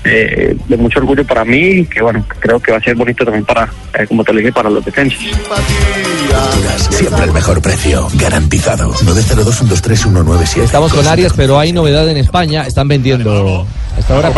eh, 0.03 0.55
de 0.67 0.77
mucho 0.77 0.99
orgullo 0.99 1.25
para 1.25 1.43
mí, 1.43 1.85
que 1.85 2.01
bueno, 2.03 2.23
creo 2.39 2.59
que 2.59 2.71
va 2.71 2.77
a 2.77 2.81
ser 2.81 2.95
bonito 2.95 3.25
también 3.25 3.43
para, 3.45 3.67
eh, 3.97 4.05
como 4.07 4.23
te 4.23 4.31
dije, 4.33 4.51
para 4.53 4.69
los 4.69 4.85
defensas. 4.85 5.19
Siempre 6.89 7.23
el 7.25 7.31
mejor 7.31 7.61
precio, 7.61 8.07
garantizado. 8.13 8.93
902-123-197. 8.93 10.63
Estamos 10.63 10.93
con 10.93 11.07
Arias, 11.07 11.33
pero 11.35 11.59
hay 11.59 11.73
novedad 11.73 12.07
en 12.07 12.17
España. 12.17 12.65
Están 12.67 12.87
vendiendo 12.87 13.65
hasta 13.97 14.15
ahora. 14.15 14.31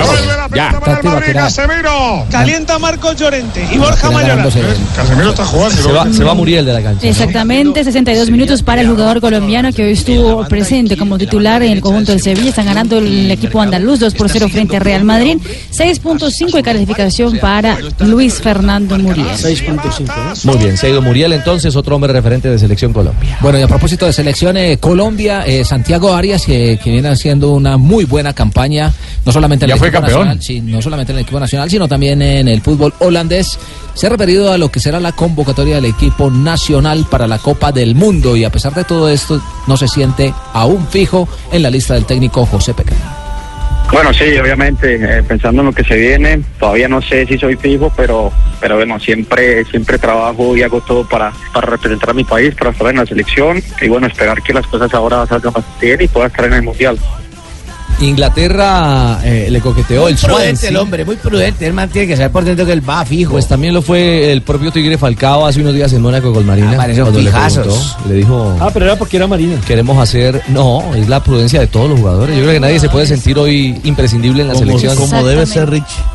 Ya, 0.53 0.69
está 0.69 0.93
activa, 0.93 1.21
será. 1.25 1.41
Casemiro. 1.43 2.25
Calienta 2.29 2.79
Marcos 2.79 3.15
Llorente 3.15 3.67
y 3.71 3.77
Borja 3.77 4.11
Mayoral. 4.11 4.51
Casemiro 4.95 5.29
está 5.29 5.45
jugando. 5.45 5.81
Se 5.81 5.91
va, 5.91 6.11
se 6.11 6.23
va 6.23 6.33
Muriel 6.33 6.65
de 6.65 6.73
la 6.73 6.81
cancha. 6.81 7.05
¿no? 7.05 7.09
Exactamente, 7.09 7.83
62 7.83 8.29
minutos 8.31 8.63
para 8.63 8.81
el 8.81 8.87
jugador 8.87 9.21
colombiano 9.21 9.71
que 9.71 9.83
hoy 9.83 9.91
estuvo 9.91 10.47
presente 10.47 10.97
como 10.97 11.17
titular 11.17 11.61
en 11.63 11.71
el 11.71 11.81
conjunto 11.81 12.11
del 12.11 12.21
Sevilla. 12.21 12.49
Están 12.49 12.65
ganando 12.65 12.97
el 12.97 13.29
equipo 13.31 13.61
andaluz 13.61 13.99
2 13.99 14.13
por 14.15 14.29
0 14.29 14.49
frente 14.49 14.77
a 14.77 14.79
Real 14.79 15.03
Madrid. 15.03 15.37
6.5 15.71 16.51
de 16.51 16.63
calificación 16.63 17.37
para 17.37 17.77
Luis 17.99 18.35
Fernando 18.35 18.97
Muriel. 18.97 19.27
6.5. 19.27 20.45
Muy 20.45 20.57
bien, 20.57 20.77
se 20.77 20.87
ha 20.87 20.89
ido 20.89 21.01
Muriel 21.01 21.33
entonces, 21.33 21.75
otro 21.75 21.95
hombre 21.95 22.11
referente 22.13 22.49
de 22.49 22.57
Selección 22.57 22.93
Colombia. 22.93 23.37
Bueno, 23.41 23.59
y 23.59 23.61
a 23.61 23.67
propósito 23.67 24.05
de 24.05 24.13
selección 24.13 24.57
eh, 24.57 24.77
Colombia, 24.79 25.43
eh, 25.45 25.63
Santiago 25.63 26.13
Arias, 26.13 26.45
que, 26.45 26.79
que 26.83 26.91
viene 26.91 27.09
haciendo 27.09 27.51
una 27.51 27.77
muy 27.77 28.05
buena 28.05 28.33
campaña, 28.33 28.91
no 29.25 29.31
solamente 29.31 29.50
en 29.65 29.69
Ya 29.69 29.73
el 29.75 29.79
fue 29.79 29.87
equipo 29.89 30.01
campeón. 30.01 30.19
nacional, 30.27 30.41
sí, 30.43 30.61
no 30.61 30.81
solamente 30.81 31.11
en 31.11 31.17
el 31.19 31.23
equipo 31.23 31.39
nacional, 31.39 31.69
sino 31.69 31.87
también 31.87 32.21
en 32.21 32.47
el 32.47 32.61
fútbol 32.61 32.93
holandés. 32.99 33.57
Se 33.93 34.07
ha 34.07 34.09
referido 34.09 34.51
a 34.51 34.57
lo 34.57 34.71
que 34.71 34.79
será 34.79 34.99
la 34.99 35.11
convocatoria 35.11 35.75
del 35.75 35.85
equipo 35.85 36.29
nacional 36.31 37.05
para 37.09 37.27
la 37.27 37.37
Copa 37.39 37.71
del 37.71 37.95
Mundo 37.95 38.35
y 38.35 38.43
a 38.43 38.49
pesar 38.51 38.73
de 38.73 38.83
todo 38.83 39.09
esto, 39.09 39.41
no 39.67 39.77
se 39.77 39.87
siente 39.87 40.33
aún 40.53 40.87
fijo 40.87 41.27
en 41.51 41.63
la 41.63 41.69
lista 41.69 41.93
del 41.93 42.05
técnico 42.05 42.45
José 42.45 42.73
Pequeño. 42.73 42.99
Bueno, 43.91 44.13
sí, 44.13 44.23
obviamente, 44.37 44.95
eh, 44.95 45.21
pensando 45.23 45.61
en 45.61 45.65
lo 45.67 45.73
que 45.73 45.83
se 45.83 45.95
viene, 45.97 46.41
todavía 46.57 46.87
no 46.87 47.01
sé 47.01 47.25
si 47.25 47.37
soy 47.37 47.57
fijo, 47.57 47.91
pero 47.97 48.31
pero 48.61 48.75
bueno, 48.77 48.97
siempre 48.99 49.65
siempre 49.65 49.97
trabajo 49.97 50.55
y 50.55 50.61
hago 50.61 50.79
todo 50.81 51.03
para, 51.09 51.33
para 51.51 51.67
representar 51.67 52.11
a 52.11 52.13
mi 52.13 52.23
país, 52.23 52.55
para 52.55 52.69
estar 52.71 52.87
en 52.87 52.95
la 52.97 53.05
selección 53.05 53.61
y 53.81 53.89
bueno, 53.89 54.07
esperar 54.07 54.41
que 54.41 54.53
las 54.53 54.65
cosas 54.67 54.93
ahora 54.93 55.25
salgan 55.25 55.51
bastante 55.51 55.85
bien 55.87 56.01
y 56.03 56.07
pueda 56.07 56.27
estar 56.27 56.45
en 56.45 56.53
el 56.53 56.61
Mundial. 56.61 56.97
Inglaterra 58.05 59.19
eh, 59.23 59.47
le 59.49 59.59
coqueteó 59.61 60.07
el 60.07 60.15
prudente 60.15 60.43
Swansea. 60.47 60.69
el 60.69 60.77
hombre, 60.77 61.05
muy 61.05 61.15
prudente. 61.17 61.65
El 61.67 61.73
man 61.73 61.89
tiene 61.89 62.07
que 62.07 62.15
saber 62.15 62.31
por 62.31 62.43
dentro 62.43 62.65
que 62.65 62.71
él 62.73 62.87
va 62.87 63.05
fijo. 63.05 63.31
Pues 63.33 63.47
también 63.47 63.73
lo 63.73 63.81
fue 63.81 64.31
el 64.31 64.41
propio 64.41 64.71
Tigre 64.71 64.97
Falcao 64.97 65.45
hace 65.45 65.61
unos 65.61 65.73
días 65.73 65.91
en 65.93 66.01
Mónaco 66.01 66.33
con 66.33 66.45
Marina. 66.45 66.71
Ah, 66.73 66.77
parecen 66.77 67.03
cuando 67.03 67.19
le 67.21 67.25
fijazos. 67.29 67.63
preguntó, 67.65 68.09
le 68.09 68.13
dijo, 68.15 68.57
Ah, 68.59 68.69
pero 68.73 68.85
era 68.85 68.95
porque 68.97 69.17
era 69.17 69.27
Marina. 69.27 69.55
queremos 69.67 69.97
hacer... 69.97 70.41
No, 70.49 70.83
es 70.95 71.07
la 71.07 71.23
prudencia 71.23 71.59
de 71.59 71.67
todos 71.67 71.89
los 71.89 71.99
jugadores. 71.99 72.35
Yo 72.35 72.41
creo 72.43 72.53
que 72.53 72.59
nadie 72.59 72.79
se 72.79 72.89
puede 72.89 73.05
sentir 73.05 73.37
hoy 73.37 73.79
imprescindible 73.83 74.41
en 74.41 74.47
la 74.49 74.55
selección. 74.55 74.95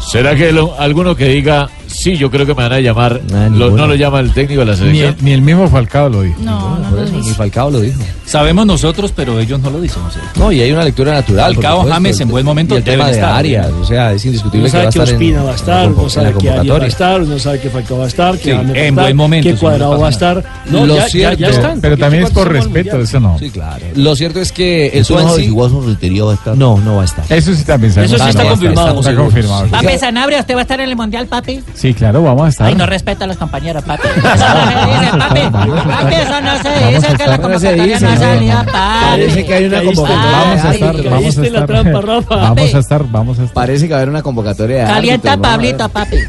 ¿Será 0.01 0.35
que 0.35 0.53
lo- 0.53 0.79
alguno 0.79 1.15
que 1.17 1.27
diga, 1.27 1.69
sí, 1.87 2.17
yo 2.17 2.31
creo 2.31 2.45
que 2.47 2.55
me 2.55 2.63
van 2.63 2.73
a 2.73 2.81
llamar, 2.81 3.21
lo- 3.53 3.71
no 3.71 3.87
lo 3.87 3.95
llama 3.95 4.21
el 4.21 4.33
técnico 4.33 4.61
de 4.61 4.67
la 4.67 4.77
selección? 4.77 5.17
Ni 5.21 5.33
el 5.33 5.43
mismo 5.43 5.69
Falcao 5.69 6.09
lo 6.09 6.23
dijo. 6.23 6.37
No, 6.43 6.79
no 6.79 6.91
Por 6.91 6.99
eso, 7.01 7.17
ni 7.17 7.31
Falcao 7.31 7.71
lo 7.71 7.81
dijo. 7.81 8.01
Sabemos 8.25 8.67
nosotros, 8.67 9.13
pero 9.15 9.39
ellos 9.39 9.61
no 9.61 9.71
lo 9.71 9.81
dicen. 9.81 10.03
No, 10.37 10.51
y 10.53 10.61
hay 10.61 10.73
una 10.73 10.85
lectura 10.85 11.13
natural. 11.13 11.55
Falcao, 11.55 11.77
supuesto. 11.79 11.95
James 11.95 12.21
en 12.21 12.29
buen 12.29 12.45
momento 12.45 12.75
Y 12.75 12.79
el 12.79 12.85
tema 12.85 13.05
deben 13.07 13.13
de 13.13 13.19
estar. 13.21 13.39
Arias, 13.39 13.67
o 13.81 13.85
sea, 13.85 14.13
es 14.13 14.25
indiscutible 14.27 14.69
Uno 14.69 14.73
que 14.73 14.77
va 14.79 14.83
sabe 14.83 14.89
a 14.89 14.91
que 14.91 14.99
estar 14.99 15.09
en, 15.09 15.15
Ospina 15.15 15.43
va 15.43 15.51
a 15.51 15.55
estar, 15.55 15.91
la 15.91 16.11
sabe 16.11 16.35
que 16.39 16.51
Arias 16.51 16.81
va 16.81 16.85
a 16.85 16.87
estar, 16.89 17.23
uno 17.23 17.39
sabe 17.39 17.61
que 17.61 17.71
Falcao 17.71 17.99
va 17.99 18.05
a 18.05 18.09
estar, 18.09 18.37
que 18.39 18.45
Sí, 18.45 18.51
James 18.51 18.73
va 18.73 18.75
a 18.75 18.79
en 18.81 18.87
estar, 18.89 19.05
buen 19.05 19.17
momento, 19.17 19.49
que 19.49 19.55
no 19.55 19.61
Cuadrado 19.61 20.01
va 20.01 20.07
a 20.07 20.11
estar. 20.11 20.45
No, 20.71 20.87
Lo 20.87 20.97
ya, 20.97 21.03
ya, 21.05 21.09
cierto- 21.09 21.39
ya 21.39 21.49
están. 21.49 21.81
Pero 21.81 21.97
también 21.97 22.25
es 22.25 22.31
por 22.31 22.51
respeto, 22.53 23.01
eso 23.01 23.21
no. 23.21 23.39
Sí, 23.39 23.51
claro. 23.51 23.85
Lo 23.95 24.17
cierto 24.17 24.41
es 24.41 24.51
que 24.53 24.89
el 24.89 25.01
Eso 25.01 25.15
no, 25.15 25.21
Swansea... 25.21 25.53
va 25.55 26.31
a 26.31 26.35
estar. 26.35 26.57
No, 26.57 26.79
no 26.79 26.97
va 26.97 27.03
a 27.03 27.05
estar. 27.05 27.25
Eso 27.31 27.55
sí 27.55 27.65
también 27.65 27.93
sabemos. 27.93 28.15
Eso 28.15 28.23
sí 28.25 28.27
Ah, 28.27 28.31
está 28.31 28.43
no, 28.45 28.49
confirmado. 28.51 29.01
Está 29.01 29.15
confirmado. 29.15 29.67
Papi 29.69 29.99
Sanabria, 29.99 30.41
¿usted 30.41 30.55
va 30.55 30.59
a 30.59 30.63
estar 30.63 30.81
en 30.81 30.89
el 30.89 30.97
Mundial, 30.97 31.27
papi? 31.27 31.61
Sí, 31.77 31.93
claro, 31.93 32.23
vamos 32.23 32.47
a 32.47 32.49
estar. 32.49 32.67
Ay, 32.69 32.75
no 32.75 32.87
respeta 32.87 33.25
a 33.25 33.29
los 33.29 33.37
compañeros, 33.37 33.85
papi. 33.85 34.09
Eso 34.17 34.31
no 34.31 34.73
se 34.73 34.87
dice, 34.87 35.19
papi. 35.19 35.41
Papi, 35.87 36.15
eso 36.15 36.41
no 36.41 36.63
se 36.63 36.91
dice, 36.91 37.17
que 37.17 37.27
la 37.27 37.37
Vamos 37.37 37.65
a 37.65 37.71
estar. 37.71 37.77
No 37.77 37.87
se 37.87 37.93
convocatoria 37.93 38.01
no 38.01 38.09
ha 38.09 38.17
salido, 38.17 38.57
papi. 38.57 38.73
Parece 38.73 39.45
que 39.47 39.55
hay 39.55 39.65
una 39.67 39.83
convocatoria. 39.83 40.31
Vamos 40.33 40.65
a 40.65 40.73
estar, 40.73 41.03
vamos 41.05 41.39
a 41.39 41.47
estar. 41.47 41.67
trampa, 41.67 42.01
Rafa. 42.01 42.37
Vamos 42.37 42.75
a 42.75 42.79
estar, 42.79 43.05
vamos 43.11 43.39
a 43.39 43.43
estar. 43.43 43.55
Parece 43.55 43.87
que 43.87 43.93
va 43.93 43.99
a 43.99 44.01
haber 44.01 44.09
una 44.09 44.23
convocatoria 44.23 44.79
de 44.79 44.85
Calienta 44.87 45.33
a 45.33 45.37
ver. 45.37 45.43
Pablito, 45.43 45.89
papi. 45.91 46.17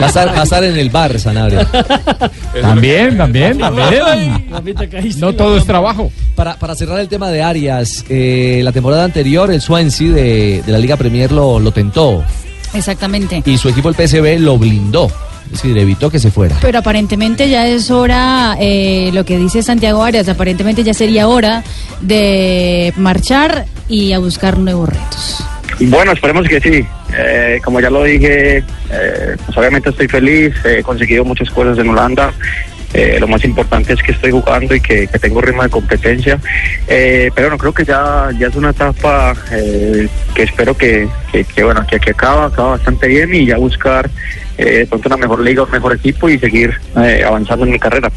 Va 0.00 0.06
a 0.06 0.08
estar, 0.08 0.28
va 0.28 0.40
a 0.40 0.44
estar 0.44 0.64
en 0.64 0.76
el 0.78 0.88
bar, 0.88 1.18
Sanabria. 1.18 1.66
También, 2.62 3.16
también, 3.16 3.58
también. 3.58 4.50
No 5.18 5.32
todo 5.34 5.56
es 5.56 5.64
trabajo. 5.64 6.10
Para, 6.34 6.54
para 6.56 6.74
cerrar 6.74 7.00
el 7.00 7.08
tema 7.08 7.28
de 7.30 7.42
Arias, 7.42 8.04
eh, 8.08 8.60
la 8.64 8.72
temporada 8.72 9.04
anterior 9.04 9.50
el 9.50 9.60
Swansea 9.60 10.12
de, 10.12 10.62
de 10.64 10.72
la 10.72 10.78
Liga 10.78 10.96
Premier 10.96 11.30
lo, 11.32 11.58
lo 11.58 11.72
tentó 11.72 12.24
Exactamente. 12.74 13.42
y 13.44 13.58
su 13.58 13.68
equipo 13.68 13.88
el 13.88 13.94
PSV 13.94 14.38
lo 14.40 14.58
blindó, 14.58 15.10
es 15.46 15.52
decir, 15.52 15.76
evitó 15.76 16.10
que 16.10 16.18
se 16.18 16.30
fuera. 16.30 16.56
Pero 16.60 16.78
aparentemente 16.78 17.48
ya 17.48 17.66
es 17.66 17.90
hora, 17.90 18.56
eh, 18.60 19.10
lo 19.12 19.24
que 19.24 19.38
dice 19.38 19.62
Santiago 19.62 20.02
Arias, 20.04 20.28
aparentemente 20.28 20.82
ya 20.84 20.94
sería 20.94 21.28
hora 21.28 21.64
de 22.00 22.92
marchar 22.96 23.66
y 23.88 24.12
a 24.12 24.18
buscar 24.18 24.58
nuevos 24.58 24.88
retos. 24.88 25.44
Bueno, 25.80 26.12
esperemos 26.12 26.46
que 26.46 26.60
sí. 26.60 26.84
Eh, 27.16 27.60
como 27.64 27.80
ya 27.80 27.90
lo 27.90 28.04
dije, 28.04 28.58
eh, 28.58 29.36
pues 29.44 29.56
obviamente 29.56 29.88
estoy 29.90 30.06
feliz, 30.08 30.54
he 30.64 30.82
conseguido 30.82 31.24
muchas 31.24 31.50
cosas 31.50 31.78
en 31.78 31.88
Holanda. 31.88 32.32
Eh, 32.92 33.18
lo 33.20 33.28
más 33.28 33.44
importante 33.44 33.92
es 33.92 34.02
que 34.02 34.12
estoy 34.12 34.32
jugando 34.32 34.74
y 34.74 34.80
que, 34.80 35.06
que 35.06 35.18
tengo 35.18 35.40
ritmo 35.40 35.62
de 35.62 35.70
competencia. 35.70 36.38
Eh, 36.88 37.30
pero 37.34 37.50
no 37.50 37.58
creo 37.58 37.72
que 37.72 37.84
ya, 37.84 38.30
ya 38.38 38.48
es 38.48 38.56
una 38.56 38.70
etapa 38.70 39.34
eh, 39.52 40.08
que 40.34 40.42
espero 40.42 40.76
que, 40.76 41.08
que, 41.30 41.44
que, 41.44 41.64
bueno 41.64 41.86
que, 41.86 42.00
que 42.00 42.10
acaba, 42.10 42.46
acaba 42.46 42.70
bastante 42.70 43.06
bien 43.06 43.34
y 43.34 43.46
ya 43.46 43.56
buscar 43.58 44.10
eh, 44.58 44.86
pronto 44.88 45.08
una 45.08 45.16
mejor 45.16 45.40
liga, 45.40 45.62
un 45.62 45.70
mejor 45.70 45.94
equipo 45.94 46.28
y 46.28 46.38
seguir 46.38 46.78
eh, 46.96 47.24
avanzando 47.26 47.64
en 47.64 47.72
mi 47.72 47.78
carrera. 47.78 48.10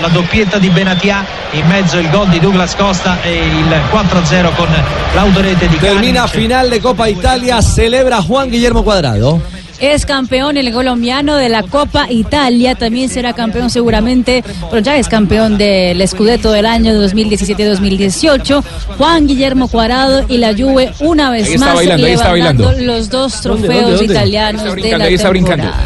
La 0.00 0.08
doppietta 0.08 0.58
di 0.58 0.68
Benatia, 0.68 1.24
in 1.52 1.66
mezzo 1.66 1.96
il 1.98 2.10
gol 2.10 2.28
di 2.28 2.40
Douglas 2.40 2.74
Costa 2.74 3.22
e 3.22 3.32
il 3.32 3.80
4-0 3.90 4.54
con 4.54 4.68
l'autorete 5.14 5.68
di 5.68 5.78
Termina 5.78 6.24
Canic. 6.24 6.34
final 6.34 6.68
de 6.68 6.80
Copa 6.80 7.06
Italia, 7.06 7.60
celebra 7.62 8.18
Juan 8.18 8.48
Guillermo 8.48 8.82
Cuadrado. 8.82 9.40
Es 9.82 10.06
campeón 10.06 10.56
el 10.56 10.72
colombiano 10.72 11.34
de 11.34 11.48
la 11.48 11.64
Copa 11.64 12.06
Italia, 12.08 12.76
también 12.76 13.08
será 13.08 13.32
campeón 13.32 13.68
seguramente, 13.68 14.44
pero 14.70 14.80
ya 14.80 14.96
es 14.96 15.08
campeón 15.08 15.58
del 15.58 16.06
Scudetto 16.06 16.52
del 16.52 16.66
año 16.66 16.92
2017-2018. 16.94 18.62
Juan 18.96 19.26
Guillermo 19.26 19.66
Cuadrado 19.66 20.24
y 20.28 20.38
la 20.38 20.54
Juve 20.54 20.92
una 21.00 21.30
vez 21.32 21.48
Ahí 21.48 21.54
está 21.54 21.66
más 21.66 21.74
bailando, 21.74 22.06
ahí 22.06 22.12
está 22.12 22.32
levantando 22.32 22.64
bailando. 22.66 22.92
los 22.92 23.10
dos 23.10 23.42
¿Dónde, 23.42 23.66
trofeos 23.66 23.82
dónde, 23.90 23.96
dónde? 23.98 24.14
italianos 24.14 24.62
de 24.62 24.98
la 24.98 25.04
ahí 25.04 25.14
está 25.14 25.32
temporada. 25.32 25.80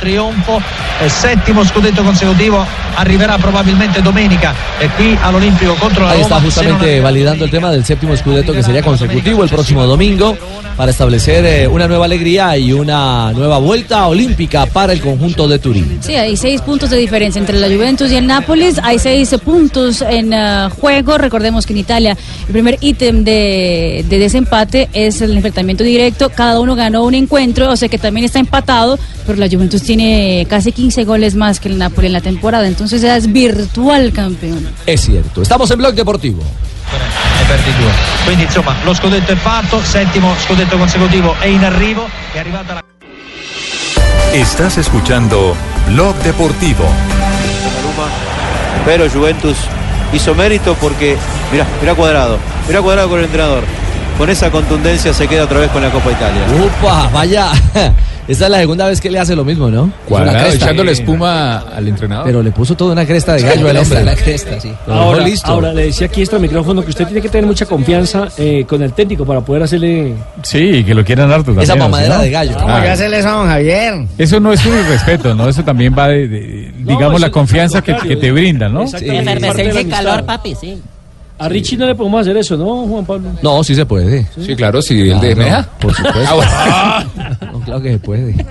Trionfo, 0.00 0.60
eh, 1.00 1.08
settimo 1.08 1.62
scudetto 1.62 2.02
consecutivo, 2.02 2.66
arriverà 2.94 3.36
probabilmente 3.36 4.00
domenica 4.02 4.54
e 4.78 4.88
qui 4.96 5.16
all'Olimpico 5.20 5.74
contro 5.74 6.04
la 6.04 6.12
Ahí 6.12 6.20
está 6.22 6.38
Roma. 6.38 6.50
se 6.50 6.62
non 6.62 6.72
justamente 6.72 7.00
validando 7.00 7.44
el 7.44 7.50
tema 7.50 7.70
del 7.70 7.84
séptimo 7.84 8.16
scudetto 8.16 8.52
que 8.52 8.62
sería 8.62 8.82
consecutivo 8.82 9.44
el 9.44 9.50
próximo 9.50 9.86
domingo 9.86 10.36
para 10.76 10.90
establecer 10.90 11.44
eh, 11.44 11.68
una 11.68 11.86
nueva 11.86 12.06
alegría 12.06 12.56
y 12.56 12.72
una 12.72 13.32
nueva 13.32 13.58
vuelta 13.58 14.06
olímpica 14.06 14.64
para 14.66 14.94
el 14.94 15.00
conjunto 15.00 15.46
de 15.46 15.58
Turín. 15.58 15.98
Sí, 16.00 16.14
hay 16.14 16.36
seis 16.36 16.62
puntos 16.62 16.88
de 16.88 16.96
diferencia 16.96 17.38
entre 17.38 17.58
la 17.58 17.68
Juventus 17.68 18.10
y 18.10 18.16
el 18.16 18.26
Nápoles. 18.26 18.80
Hay 18.82 18.98
seis 18.98 19.34
puntos 19.44 20.00
en 20.00 20.32
eh, 20.32 20.68
juego. 20.80 21.18
Recordemos 21.18 21.66
que 21.66 21.74
en 21.74 21.78
Italia 21.80 22.16
el 22.46 22.52
primer 22.52 22.78
ítem 22.80 23.24
de, 23.24 24.06
de 24.08 24.18
desempate 24.18 24.88
es 24.94 25.20
el 25.20 25.36
enfrentamiento 25.36 25.84
directo. 25.84 26.30
Cada 26.30 26.58
uno 26.60 26.74
ganó 26.74 27.04
un 27.04 27.14
encuentro, 27.14 27.70
o 27.70 27.76
sea 27.76 27.88
que 27.90 27.98
también 27.98 28.24
está 28.24 28.38
empatado, 28.38 28.98
pero 29.26 29.38
la 29.38 29.48
Juventus 29.48 29.82
tiene 29.82 29.89
casi 30.48 30.72
15 30.72 31.04
goles 31.04 31.34
más 31.34 31.60
que 31.60 31.68
el 31.68 31.78
Nápoles 31.78 32.08
en 32.08 32.12
la 32.12 32.20
temporada. 32.20 32.66
Entonces 32.66 33.02
ya 33.02 33.16
es 33.16 33.32
virtual 33.32 34.12
campeón. 34.12 34.68
Es 34.86 35.02
cierto. 35.02 35.42
Estamos 35.42 35.70
en 35.70 35.78
Blog 35.78 35.94
Deportivo. 35.94 36.42
ne 37.40 37.44
perdi 37.46 37.72
due. 37.78 37.92
Quindi 38.24 38.42
insomma 38.44 38.74
lo 38.84 38.94
scudetto 38.94 39.32
è 39.32 39.36
fatto, 39.36 39.82
settimo 39.82 40.34
scudetto 40.44 40.76
consecutivo 40.76 41.34
è 41.38 41.46
in 41.46 41.64
arrivo, 41.64 42.08
è 42.32 42.38
arrivata 42.38 42.74
la 42.74 42.84
Estás 44.32 44.76
escuchando 44.76 45.56
Blog 45.86 46.14
Deportivo. 46.22 46.84
Pero 48.84 49.08
Juventus 49.08 49.56
hizo 50.12 50.34
mérito 50.34 50.74
porque, 50.74 51.16
mirá, 51.50 51.66
mirá 51.80 51.94
Cuadrado, 51.94 52.38
mirá 52.68 52.80
Cuadrado 52.80 53.08
con 53.08 53.18
el 53.18 53.24
entrenador. 53.24 53.64
Con 54.16 54.30
esa 54.30 54.50
contundencia 54.50 55.12
se 55.12 55.26
queda 55.26 55.44
otra 55.44 55.60
vez 55.60 55.70
con 55.70 55.82
la 55.82 55.90
Copa 55.90 56.12
Italia. 56.12 56.42
Upa, 56.64 57.08
vaya. 57.12 57.50
Esta 58.30 58.44
es 58.44 58.50
la 58.50 58.58
segunda 58.58 58.86
vez 58.86 59.00
que 59.00 59.10
le 59.10 59.18
hace 59.18 59.34
lo 59.34 59.44
mismo, 59.44 59.68
¿no? 59.70 59.92
Cuadrado, 60.08 60.38
cresta. 60.46 60.64
echándole 60.66 60.92
espuma 60.92 61.58
al 61.58 61.88
entrenador. 61.88 62.24
Pero 62.26 62.42
le 62.42 62.52
puso 62.52 62.76
toda 62.76 62.92
una 62.92 63.04
cresta 63.04 63.34
de 63.34 63.42
gallo 63.42 63.68
al 63.68 63.76
hombre. 63.78 64.04
La 64.04 64.14
cresta, 64.14 64.60
sí. 64.60 64.72
Ahora, 64.86 65.24
listo. 65.24 65.50
ahora 65.50 65.72
le 65.72 65.86
decía 65.86 66.06
aquí 66.06 66.20
extra 66.20 66.38
micrófono 66.38 66.82
que 66.82 66.90
usted 66.90 67.06
tiene 67.06 67.20
que 67.20 67.28
tener 67.28 67.44
mucha 67.46 67.66
confianza 67.66 68.28
eh, 68.38 68.64
con 68.68 68.82
el 68.82 68.92
técnico 68.92 69.26
para 69.26 69.40
poder 69.40 69.64
hacerle. 69.64 70.14
Sí, 70.44 70.84
que 70.84 70.94
lo 70.94 71.04
quieran 71.04 71.30
harto 71.32 71.46
también. 71.46 71.64
Esa 71.64 71.72
¿o 71.72 71.76
sí, 71.76 71.80
mamadera 71.82 72.16
no? 72.18 72.22
de 72.22 72.30
gallo. 72.30 72.52
¿Cómo 72.54 72.68
Ah. 72.74 72.82
que 72.82 72.88
hacerle 72.90 73.18
eso 73.18 73.28
a 73.28 73.32
don 73.32 73.46
Javier? 73.48 73.94
Eso 74.16 74.38
no 74.40 74.52
es 74.52 74.64
un 74.64 74.78
irrespeto, 74.78 75.34
¿no? 75.34 75.48
Eso 75.48 75.64
también 75.64 75.92
va 75.98 76.06
de, 76.08 76.28
de- 76.28 76.72
digamos, 76.78 77.20
la 77.20 77.26
es 77.26 77.32
confianza 77.32 77.82
que, 77.82 77.94
te 77.94 78.30
brindan, 78.30 78.72
¿no? 78.72 78.86
Sí. 78.86 78.96
es 79.08 79.24
la 79.24 79.32
amistad. 79.32 80.24
papi, 80.24 80.54
sí. 80.54 80.80
A 81.40 81.48
Richie 81.48 81.78
no 81.78 81.86
le 81.86 81.94
podemos 81.94 82.20
hacer 82.20 82.36
eso, 82.36 82.54
¿no, 82.56 82.86
Juan 82.86 83.04
Pablo? 83.06 83.30
No, 83.42 83.64
sí 83.64 83.74
se 83.74 83.86
puede. 83.86 84.26
Sí, 84.44 84.54
claro, 84.54 84.82
si 84.82 85.08
el 85.10 85.18
de 85.20 85.34
deja. 85.34 85.66
Por 85.80 85.94
supuesto. 85.94 86.20
Ah, 86.28 87.04
bueno. 87.14 87.52
No, 87.52 87.60
claro 87.60 87.82
que 87.82 87.92
se 87.92 87.98
puede. 87.98 88.46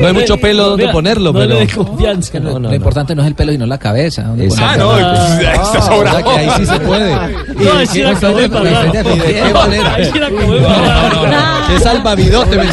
No 0.00 0.06
hay 0.06 0.12
mucho 0.12 0.36
pelo 0.36 0.68
donde 0.70 0.88
ponerlo, 0.88 1.32
no 1.32 1.38
pero. 1.40 1.58
le 1.58 1.66
confianza. 1.66 2.38
No, 2.38 2.50
no, 2.52 2.58
lo 2.60 2.68
no. 2.68 2.74
importante 2.74 3.14
no 3.14 3.22
es 3.22 3.28
el 3.28 3.34
pelo, 3.34 3.50
sino 3.52 3.66
la 3.66 3.78
cabeza. 3.78 4.22
¿Dónde 4.24 4.44
Exacto. 4.44 4.86
ponerlo? 4.88 5.08
Ah, 5.10 5.28
no, 5.34 5.40
está 5.40 5.62
O 5.62 5.72
sea, 5.72 5.82
sobrado. 5.82 6.24
que 6.24 6.30
ahí 6.30 6.50
sí 6.58 6.66
se 6.66 6.80
puede. 6.80 7.14
No, 7.14 7.80
es 7.80 7.94
la 7.96 8.10
¿Y 8.10 9.18
de 9.18 9.32
qué 9.42 9.54
manera? 9.54 9.96
Sí 10.04 10.18
la 11.74 11.80
salvavidote, 11.80 12.56
me 12.56 12.64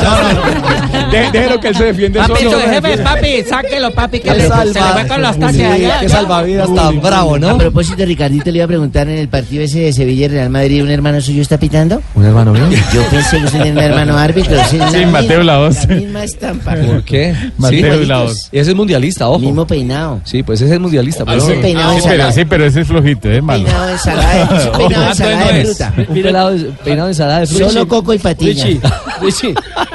De- 1.11 1.31
Déjelo 1.31 1.59
que 1.59 1.67
él 1.69 1.75
se 1.75 1.83
defiende 1.85 2.19
Papi, 2.19 2.43
solo. 2.43 2.51
su 2.51 2.67
jefe, 2.67 2.97
papi, 2.99 3.43
sáquelo, 3.47 3.91
papi, 3.91 4.19
que 4.19 4.31
le, 4.31 4.41
se 4.41 4.47
salva- 4.49 4.65
le 4.65 4.73
fue 4.99 5.07
con 5.07 5.21
los 5.21 5.33
Sí, 5.35 5.39
taches 5.39 5.71
allá. 5.71 5.99
Qué 6.01 6.09
salvavidas 6.09 6.73
tan 6.75 7.01
bravo, 7.01 7.35
A 7.35 7.39
¿no? 7.39 7.57
propósito, 7.57 8.05
Ricardito 8.05 8.51
le 8.51 8.57
iba 8.57 8.65
a 8.65 8.67
preguntar 8.67 9.07
en 9.09 9.17
el 9.19 9.27
partido 9.45 9.63
ese 9.63 9.79
de 9.79 9.93
Sevilla 9.93 10.25
y 10.25 10.27
Real 10.29 10.49
Madrid, 10.49 10.81
¿un 10.81 10.89
hermano 10.89 11.21
suyo 11.21 11.43
está 11.43 11.59
pitando? 11.59 12.01
Un 12.15 12.25
hermano 12.25 12.51
mío. 12.51 12.65
Yo 12.91 13.03
pensé 13.11 13.37
que 13.37 13.45
usted 13.45 13.59
tenía 13.59 13.73
un 13.73 13.77
hermano 13.79 14.17
árbitro. 14.17 14.57
Sí, 14.71 14.77
la 14.79 15.07
Mateo 15.07 15.43
Laos. 15.43 15.87
La 15.87 15.95
misma 15.95 16.23
estampa. 16.23 16.73
¿Por 16.75 17.03
qué? 17.03 17.35
Mateo 17.59 17.99
Sí. 17.99 18.05
Laos. 18.07 18.49
Ese 18.51 18.71
es 18.71 18.75
mundialista, 18.75 19.29
ojo. 19.29 19.37
Mismo 19.39 19.67
peinado. 19.67 20.19
Sí, 20.23 20.41
pues 20.41 20.61
ese 20.61 20.73
es 20.73 20.79
mundialista. 20.79 21.21
Ah, 21.23 21.25
pero- 21.27 21.43
ese 21.43 21.53
peinado 21.61 21.93
Sí, 21.95 22.01
pero, 22.07 22.31
sí, 22.31 22.45
pero 22.45 22.65
ese 22.65 22.81
es 22.81 22.87
flojito, 22.87 23.29
¿eh, 23.31 23.41
malo? 23.41 23.65
Peinado 23.65 23.85
de 23.85 23.91
ensalada, 23.93 24.71
peinado 24.77 25.03
de 25.03 25.09
ensalada 25.11 25.51
de 25.53 25.65
fruta. 25.65 25.93
Un 26.07 26.21
pelado 26.23 26.51
de- 26.51 26.63
peinado 26.83 27.05
de 27.07 27.11
ensalada 27.11 27.39
de 27.41 27.47
fruta. 27.47 27.69
Solo 27.69 27.87
coco 27.87 28.13
y 28.15 28.17
patilla. 28.17 28.65
Richie, 28.65 28.81
Richie, 29.21 29.53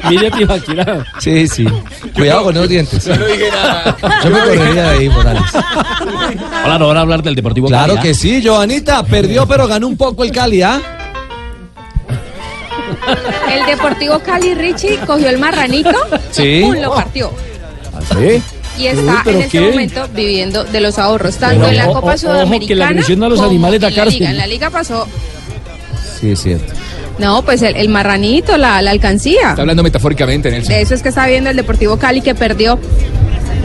mire 0.09 0.27
a 0.29 0.31
Tibaquirá. 0.31 1.05
Sí, 1.19 1.49
sí. 1.49 1.67
Cuidado 2.15 2.45
con 2.45 2.57
esos 2.57 2.69
dientes. 2.69 3.05
No 3.07 3.15
dije 3.27 3.49
nada. 3.51 3.97
Yo 4.23 4.31
me 4.31 4.39
correría 4.39 4.83
de 4.83 4.89
ahí, 4.99 5.09
Morales. 5.09 5.43
Hola, 6.65 6.79
no 6.79 6.87
van 6.89 6.97
a 6.97 7.01
hablar 7.01 7.23
del 7.23 7.35
Deportivo 7.35 7.67
Claro 7.67 7.95
¿ah? 7.99 8.01
que 8.01 8.15
sí, 8.15 8.43
Joanita. 8.45 9.03
Perdió, 9.05 9.40
pero 9.47 9.67
ganó 9.69 9.87
un 9.89 9.97
poco 9.97 10.25
el 10.25 10.31
Cali, 10.33 10.63
¿ah? 10.63 10.81
El 13.53 13.67
Deportivo 13.67 14.19
Cali 14.21 14.55
Richie 14.55 14.99
cogió 15.07 15.29
el 15.29 15.39
marranito 15.39 15.91
Sí. 16.31 16.61
¡pum! 16.65 16.75
lo 16.81 16.95
partió. 16.95 17.31
¿Sí? 18.19 18.43
Y 18.79 18.87
está 18.87 19.13
Uy, 19.13 19.19
¿pero 19.25 19.37
en 19.39 19.43
este 19.45 19.59
qué? 19.59 19.71
momento 19.71 20.09
viviendo 20.15 20.65
de 20.65 20.81
los 20.81 20.99
ahorros, 20.99 21.37
tanto 21.37 21.57
Pero 21.61 21.69
en 21.69 21.77
la 21.77 21.89
o- 21.89 21.93
Copa 21.95 21.99
o- 21.99 22.09
ojo 22.09 22.13
que 22.13 22.19
Sudamericana 22.19 22.79
la 22.81 22.89
agresión 22.89 23.23
a 23.23 23.29
los 23.29 23.39
como 23.39 23.51
animales 23.51 23.81
da 23.81 23.89
en 23.89 23.95
la 23.95 24.03
cárcel. 24.03 24.19
Liga. 24.21 24.31
En 24.31 24.37
la 24.39 24.47
Liga 24.47 24.71
pasó, 24.71 25.07
Sí, 26.21 26.31
es 26.33 26.43
cierto. 26.43 26.73
no, 27.19 27.43
pues 27.43 27.63
el, 27.63 27.77
el 27.77 27.89
marranito, 27.89 28.57
la, 28.57 28.81
la 28.83 28.91
alcancía. 28.93 29.51
Está 29.51 29.63
hablando 29.63 29.83
metafóricamente, 29.83 30.51
Nelson. 30.51 30.73
De 30.75 30.81
eso 30.83 30.95
es 30.95 31.03
que 31.03 31.11
está 31.11 31.27
viendo 31.27 31.51
el 31.51 31.57
Deportivo 31.57 31.99
Cali 31.99 32.21
que 32.23 32.35
perdió 32.35 32.79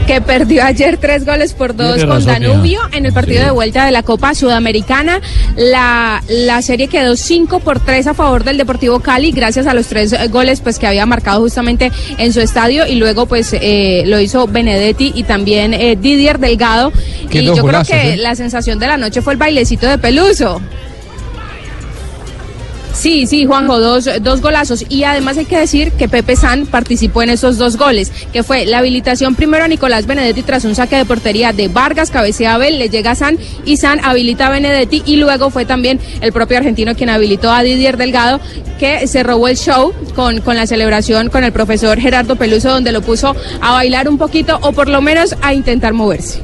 que 0.06 0.20
perdió 0.20 0.64
ayer 0.64 0.98
tres 0.98 1.26
goles 1.26 1.52
por 1.52 1.74
dos 1.74 2.04
con 2.04 2.24
Danubio 2.24 2.80
en 2.92 3.06
el 3.06 3.12
partido 3.12 3.44
de 3.44 3.50
vuelta 3.50 3.84
de 3.84 3.90
la 3.90 4.02
Copa 4.02 4.34
Sudamericana. 4.34 5.20
La, 5.56 6.22
la 6.28 6.62
serie 6.62 6.88
quedó 6.88 7.16
5 7.16 7.60
por 7.60 7.80
3 7.80 8.06
a 8.06 8.14
favor 8.14 8.44
del 8.44 8.56
Deportivo 8.56 9.00
Cali, 9.00 9.32
gracias 9.32 9.66
a 9.66 9.74
los 9.74 9.86
tres 9.88 10.14
goles 10.30 10.60
pues 10.60 10.78
que 10.78 10.86
había 10.86 11.06
marcado 11.06 11.40
justamente 11.40 11.90
en 12.18 12.32
su 12.32 12.40
estadio 12.40 12.86
y 12.86 12.96
luego 12.96 13.26
pues 13.26 13.52
eh, 13.52 14.04
lo 14.06 14.20
hizo 14.20 14.46
Benedetti 14.46 15.12
y 15.14 15.24
también 15.24 15.74
eh, 15.74 15.96
Didier 16.00 16.38
Delgado. 16.38 16.92
Qué 17.28 17.42
y 17.42 17.46
yo 17.46 17.56
golazos, 17.56 17.88
creo 17.88 18.02
que 18.02 18.14
¿eh? 18.14 18.16
la 18.16 18.36
sensación 18.36 18.78
de 18.78 18.86
la 18.86 18.96
noche 18.96 19.22
fue 19.22 19.32
el 19.32 19.38
bailecito 19.38 19.88
de 19.88 19.98
Peluso. 19.98 20.60
Sí, 22.96 23.26
sí, 23.26 23.44
Juanjo, 23.44 23.78
dos, 23.78 24.08
dos 24.22 24.40
golazos. 24.40 24.86
Y 24.88 25.04
además 25.04 25.36
hay 25.36 25.44
que 25.44 25.58
decir 25.58 25.92
que 25.92 26.08
Pepe 26.08 26.34
San 26.34 26.66
participó 26.66 27.22
en 27.22 27.28
esos 27.28 27.58
dos 27.58 27.76
goles, 27.76 28.10
que 28.32 28.42
fue 28.42 28.64
la 28.64 28.78
habilitación 28.78 29.34
primero 29.34 29.64
a 29.64 29.68
Nicolás 29.68 30.06
Benedetti 30.06 30.42
tras 30.42 30.64
un 30.64 30.74
saque 30.74 30.96
de 30.96 31.04
portería 31.04 31.52
de 31.52 31.68
Vargas, 31.68 32.10
cabecea 32.10 32.54
Abel, 32.54 32.78
le 32.78 32.88
llega 32.88 33.10
a 33.10 33.14
San 33.14 33.38
y 33.66 33.76
San 33.76 34.02
habilita 34.02 34.46
a 34.46 34.50
Benedetti 34.50 35.02
y 35.04 35.16
luego 35.16 35.50
fue 35.50 35.66
también 35.66 36.00
el 36.22 36.32
propio 36.32 36.56
argentino 36.56 36.94
quien 36.94 37.10
habilitó 37.10 37.52
a 37.52 37.62
Didier 37.62 37.98
Delgado, 37.98 38.40
que 38.78 39.06
se 39.06 39.22
robó 39.22 39.48
el 39.48 39.58
show 39.58 39.92
con, 40.14 40.40
con 40.40 40.56
la 40.56 40.66
celebración 40.66 41.28
con 41.28 41.44
el 41.44 41.52
profesor 41.52 42.00
Gerardo 42.00 42.36
Peluso, 42.36 42.70
donde 42.70 42.92
lo 42.92 43.02
puso 43.02 43.36
a 43.60 43.72
bailar 43.72 44.08
un 44.08 44.16
poquito 44.16 44.58
o 44.62 44.72
por 44.72 44.88
lo 44.88 45.02
menos 45.02 45.36
a 45.42 45.52
intentar 45.52 45.92
moverse. 45.92 46.40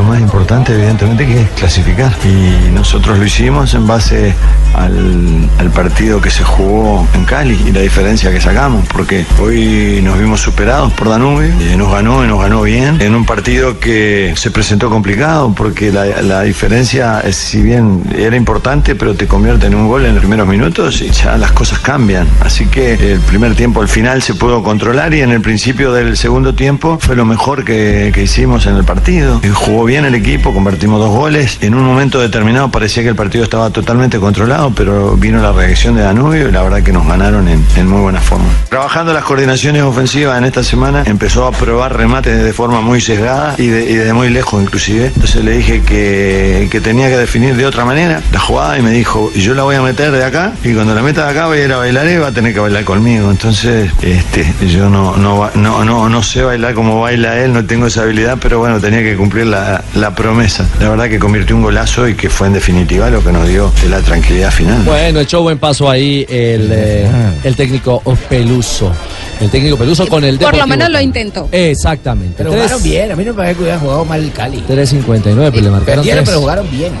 Lo 0.00 0.06
más 0.06 0.20
importante, 0.20 0.72
evidentemente, 0.72 1.26
que 1.26 1.42
es 1.42 1.50
clasificar. 1.50 2.10
Y 2.24 2.70
nosotros 2.72 3.18
lo 3.18 3.24
hicimos 3.26 3.74
en 3.74 3.86
base 3.86 4.32
al, 4.74 5.46
al 5.58 5.70
partido 5.72 6.22
que 6.22 6.30
se 6.30 6.42
jugó 6.42 7.06
en 7.12 7.26
Cali 7.26 7.60
y 7.66 7.70
la 7.70 7.80
diferencia 7.80 8.30
que 8.30 8.40
sacamos, 8.40 8.86
porque 8.90 9.26
hoy 9.42 10.00
nos 10.02 10.18
vimos 10.18 10.40
superados 10.40 10.90
por 10.94 11.10
Danubio, 11.10 11.50
y 11.60 11.76
nos 11.76 11.92
ganó 11.92 12.24
y 12.24 12.28
nos 12.28 12.40
ganó 12.40 12.62
bien, 12.62 12.98
en 13.02 13.14
un 13.14 13.26
partido 13.26 13.78
que 13.78 14.32
se 14.36 14.50
presentó 14.50 14.88
complicado, 14.88 15.52
porque 15.54 15.92
la, 15.92 16.06
la 16.22 16.42
diferencia, 16.44 17.22
si 17.30 17.60
bien 17.60 18.02
era 18.16 18.36
importante, 18.36 18.94
pero 18.94 19.14
te 19.14 19.26
convierte 19.26 19.66
en 19.66 19.74
un 19.74 19.86
gol 19.86 20.06
en 20.06 20.14
los 20.14 20.20
primeros 20.20 20.48
minutos 20.48 21.02
y 21.02 21.10
ya 21.10 21.36
las 21.36 21.52
cosas 21.52 21.78
cambian. 21.80 22.26
Así 22.42 22.64
que 22.64 22.94
el 22.94 23.20
primer 23.20 23.54
tiempo 23.54 23.82
al 23.82 23.88
final 23.88 24.22
se 24.22 24.32
pudo 24.32 24.62
controlar 24.62 25.12
y 25.12 25.20
en 25.20 25.30
el 25.30 25.42
principio 25.42 25.92
del 25.92 26.16
segundo 26.16 26.54
tiempo 26.54 26.98
fue 26.98 27.16
lo 27.16 27.26
mejor 27.26 27.66
que, 27.66 28.12
que 28.14 28.22
hicimos 28.22 28.64
en 28.64 28.76
el 28.76 28.84
partido. 28.84 29.40
Eh, 29.42 29.50
Jugó 29.50 29.84
bien 29.84 29.89
el 29.98 30.14
equipo, 30.14 30.54
convertimos 30.54 31.00
dos 31.00 31.10
goles. 31.10 31.58
En 31.60 31.74
un 31.74 31.84
momento 31.84 32.20
determinado 32.20 32.70
parecía 32.70 33.02
que 33.02 33.08
el 33.08 33.16
partido 33.16 33.42
estaba 33.42 33.70
totalmente 33.70 34.20
controlado, 34.20 34.72
pero 34.72 35.16
vino 35.16 35.42
la 35.42 35.50
reacción 35.52 35.96
de 35.96 36.02
Danubio 36.02 36.48
y 36.48 36.52
la 36.52 36.62
verdad 36.62 36.82
que 36.82 36.92
nos 36.92 37.06
ganaron 37.06 37.48
en, 37.48 37.88
muy 37.88 38.00
buena 38.00 38.20
forma. 38.20 38.46
Trabajando 38.68 39.12
las 39.12 39.24
coordinaciones 39.24 39.82
ofensivas 39.82 40.38
en 40.38 40.44
esta 40.44 40.62
semana, 40.62 41.02
empezó 41.06 41.44
a 41.44 41.50
probar 41.50 41.96
remates 41.96 42.42
de 42.42 42.52
forma 42.52 42.80
muy 42.80 43.00
sesgada 43.00 43.56
y 43.58 43.66
de, 43.66 43.90
y 43.90 43.94
de 43.96 44.12
muy 44.12 44.30
lejos 44.30 44.62
inclusive. 44.62 45.06
Entonces 45.06 45.44
le 45.44 45.56
dije 45.56 45.82
que, 45.82 46.68
que 46.70 46.80
tenía 46.80 47.08
que 47.08 47.16
definir 47.16 47.56
de 47.56 47.66
otra 47.66 47.84
manera 47.84 48.22
la 48.32 48.38
jugada 48.38 48.78
y 48.78 48.82
me 48.82 48.92
dijo, 48.92 49.32
yo 49.34 49.54
la 49.54 49.64
voy 49.64 49.74
a 49.74 49.82
meter 49.82 50.12
de 50.12 50.24
acá 50.24 50.52
y 50.62 50.72
cuando 50.72 50.94
la 50.94 51.02
meta 51.02 51.24
de 51.24 51.32
acá 51.32 51.46
voy 51.46 51.58
a 51.58 51.64
ir 51.64 51.72
a 51.72 51.78
bailar 51.78 52.06
y 52.06 52.16
va 52.16 52.28
a 52.28 52.32
tener 52.32 52.54
que 52.54 52.60
bailar 52.60 52.84
conmigo. 52.84 53.28
Entonces 53.28 53.90
este, 54.02 54.46
yo 54.68 54.88
no, 54.88 55.16
no, 55.16 55.50
no, 55.56 55.84
no, 55.84 56.08
no 56.08 56.22
sé 56.22 56.44
bailar 56.44 56.74
como 56.74 57.00
baila 57.00 57.38
él, 57.40 57.52
no 57.52 57.64
tengo 57.64 57.86
esa 57.86 58.02
habilidad, 58.02 58.38
pero 58.40 58.60
bueno, 58.60 58.78
tenía 58.78 59.02
que 59.02 59.16
cumplir 59.16 59.46
la, 59.46 59.79
la 59.94 60.14
promesa. 60.14 60.66
La 60.80 60.88
verdad 60.90 61.08
que 61.08 61.18
convirtió 61.18 61.56
un 61.56 61.62
golazo 61.62 62.08
y 62.08 62.14
que 62.14 62.28
fue 62.30 62.46
en 62.48 62.52
definitiva 62.54 63.10
lo 63.10 63.22
que 63.22 63.32
nos 63.32 63.46
dio 63.48 63.72
la 63.88 64.00
tranquilidad 64.00 64.50
final. 64.50 64.82
Bueno, 64.84 65.20
echó 65.20 65.42
buen 65.42 65.58
paso 65.58 65.88
ahí 65.90 66.24
el, 66.28 66.68
eh, 66.72 67.10
el 67.44 67.56
técnico 67.56 68.02
Peluso. 68.28 68.92
El 69.40 69.50
técnico 69.50 69.76
Peluso 69.76 70.06
con 70.06 70.22
el 70.24 70.38
Por 70.38 70.56
lo 70.56 70.66
menos 70.66 70.90
lo 70.90 71.00
intentó. 71.00 71.48
Exactamente. 71.50 72.34
Pero 72.38 72.50
Tres- 72.50 72.62
jugaron 72.64 72.82
bien. 72.82 73.12
A 73.12 73.16
mí 73.16 73.24
no 73.24 73.30
me 73.32 73.36
parece 73.36 73.54
que 73.56 73.62
hubieran 73.62 73.80
jugado 73.80 74.04
mal 74.04 74.22
el 74.22 74.32
Cali. 74.32 74.62
3.59, 74.68 75.50
pero 75.50 75.50
le 75.64 75.70
marcaron 75.70 75.84
Perdieron, 75.84 76.04
tres. 76.24 76.28
pero 76.28 76.40
jugaron 76.40 76.70
bien. 76.70 76.92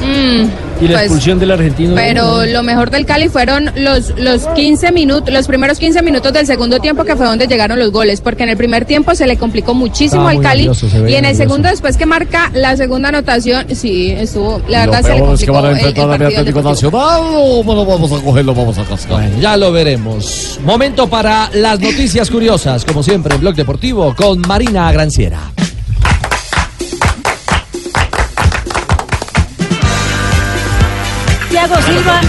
Mm, 0.00 0.82
Y 0.84 0.88
la 0.88 0.92
pues, 0.94 1.02
expulsión 1.02 1.38
del 1.38 1.50
argentino. 1.52 1.94
Pero 1.94 2.44
lo 2.44 2.62
mejor 2.62 2.90
del 2.90 3.06
Cali 3.06 3.28
fueron 3.28 3.70
los, 3.76 4.12
los 4.18 4.46
15 4.48 4.90
minutos, 4.92 5.32
los 5.32 5.46
primeros 5.46 5.78
15 5.78 6.02
minutos 6.02 6.32
del 6.32 6.46
segundo 6.46 6.80
tiempo 6.80 7.04
que 7.04 7.14
fue 7.14 7.26
donde 7.26 7.46
llegaron 7.46 7.78
los 7.78 7.92
goles, 7.92 8.20
porque 8.20 8.42
en 8.42 8.48
el 8.48 8.56
primer 8.56 8.84
tiempo 8.84 9.14
se 9.14 9.26
le 9.26 9.36
complicó 9.36 9.74
muchísimo 9.74 10.22
Estaba 10.22 10.30
al 10.30 10.40
Cali 10.40 10.62
nervioso, 10.66 10.88
y 11.08 11.14
en 11.14 11.24
el 11.24 11.36
segundo 11.36 11.68
después 11.68 11.96
que 11.96 12.06
marca 12.06 12.50
la 12.54 12.76
segunda 12.76 13.10
anotación, 13.10 13.66
sí, 13.74 14.10
estuvo, 14.10 14.60
la 14.68 14.86
Lo 14.86 14.92
verdad 14.92 15.06
se 15.06 15.14
le 15.14 15.14
es 15.14 15.20
que 15.20 15.26
complicó 15.46 15.52
van 15.52 15.64
a 15.64 15.68
el- 15.68 15.72
el 15.72 15.78
enfrentar 15.86 16.04
a 16.04 16.08
partido 16.08 16.26
al 16.26 16.32
Atlético 16.32 16.58
Deportivo. 16.62 16.90
Nacional 17.00 17.34
o 17.36 17.62
bueno, 17.62 17.86
vamos 17.86 18.12
a 18.12 18.24
cogerlo, 18.24 18.54
vamos 18.54 18.78
a 18.78 18.84
cascar. 18.84 19.12
Bueno, 19.20 19.38
ya 19.40 19.56
lo 19.56 19.72
veremos. 19.72 20.58
Momento 20.64 21.06
para 21.08 21.48
las 21.54 21.78
noticias 21.78 22.28
curiosas, 22.30 22.84
como 22.84 23.02
siempre 23.02 23.34
en 23.34 23.40
Blog 23.40 23.54
Deportivo 23.54 24.14
con 24.16 24.40
Marina 24.40 24.90
Granciera. 24.90 25.38
Thiago 31.72 31.86
Silva, 31.86 32.20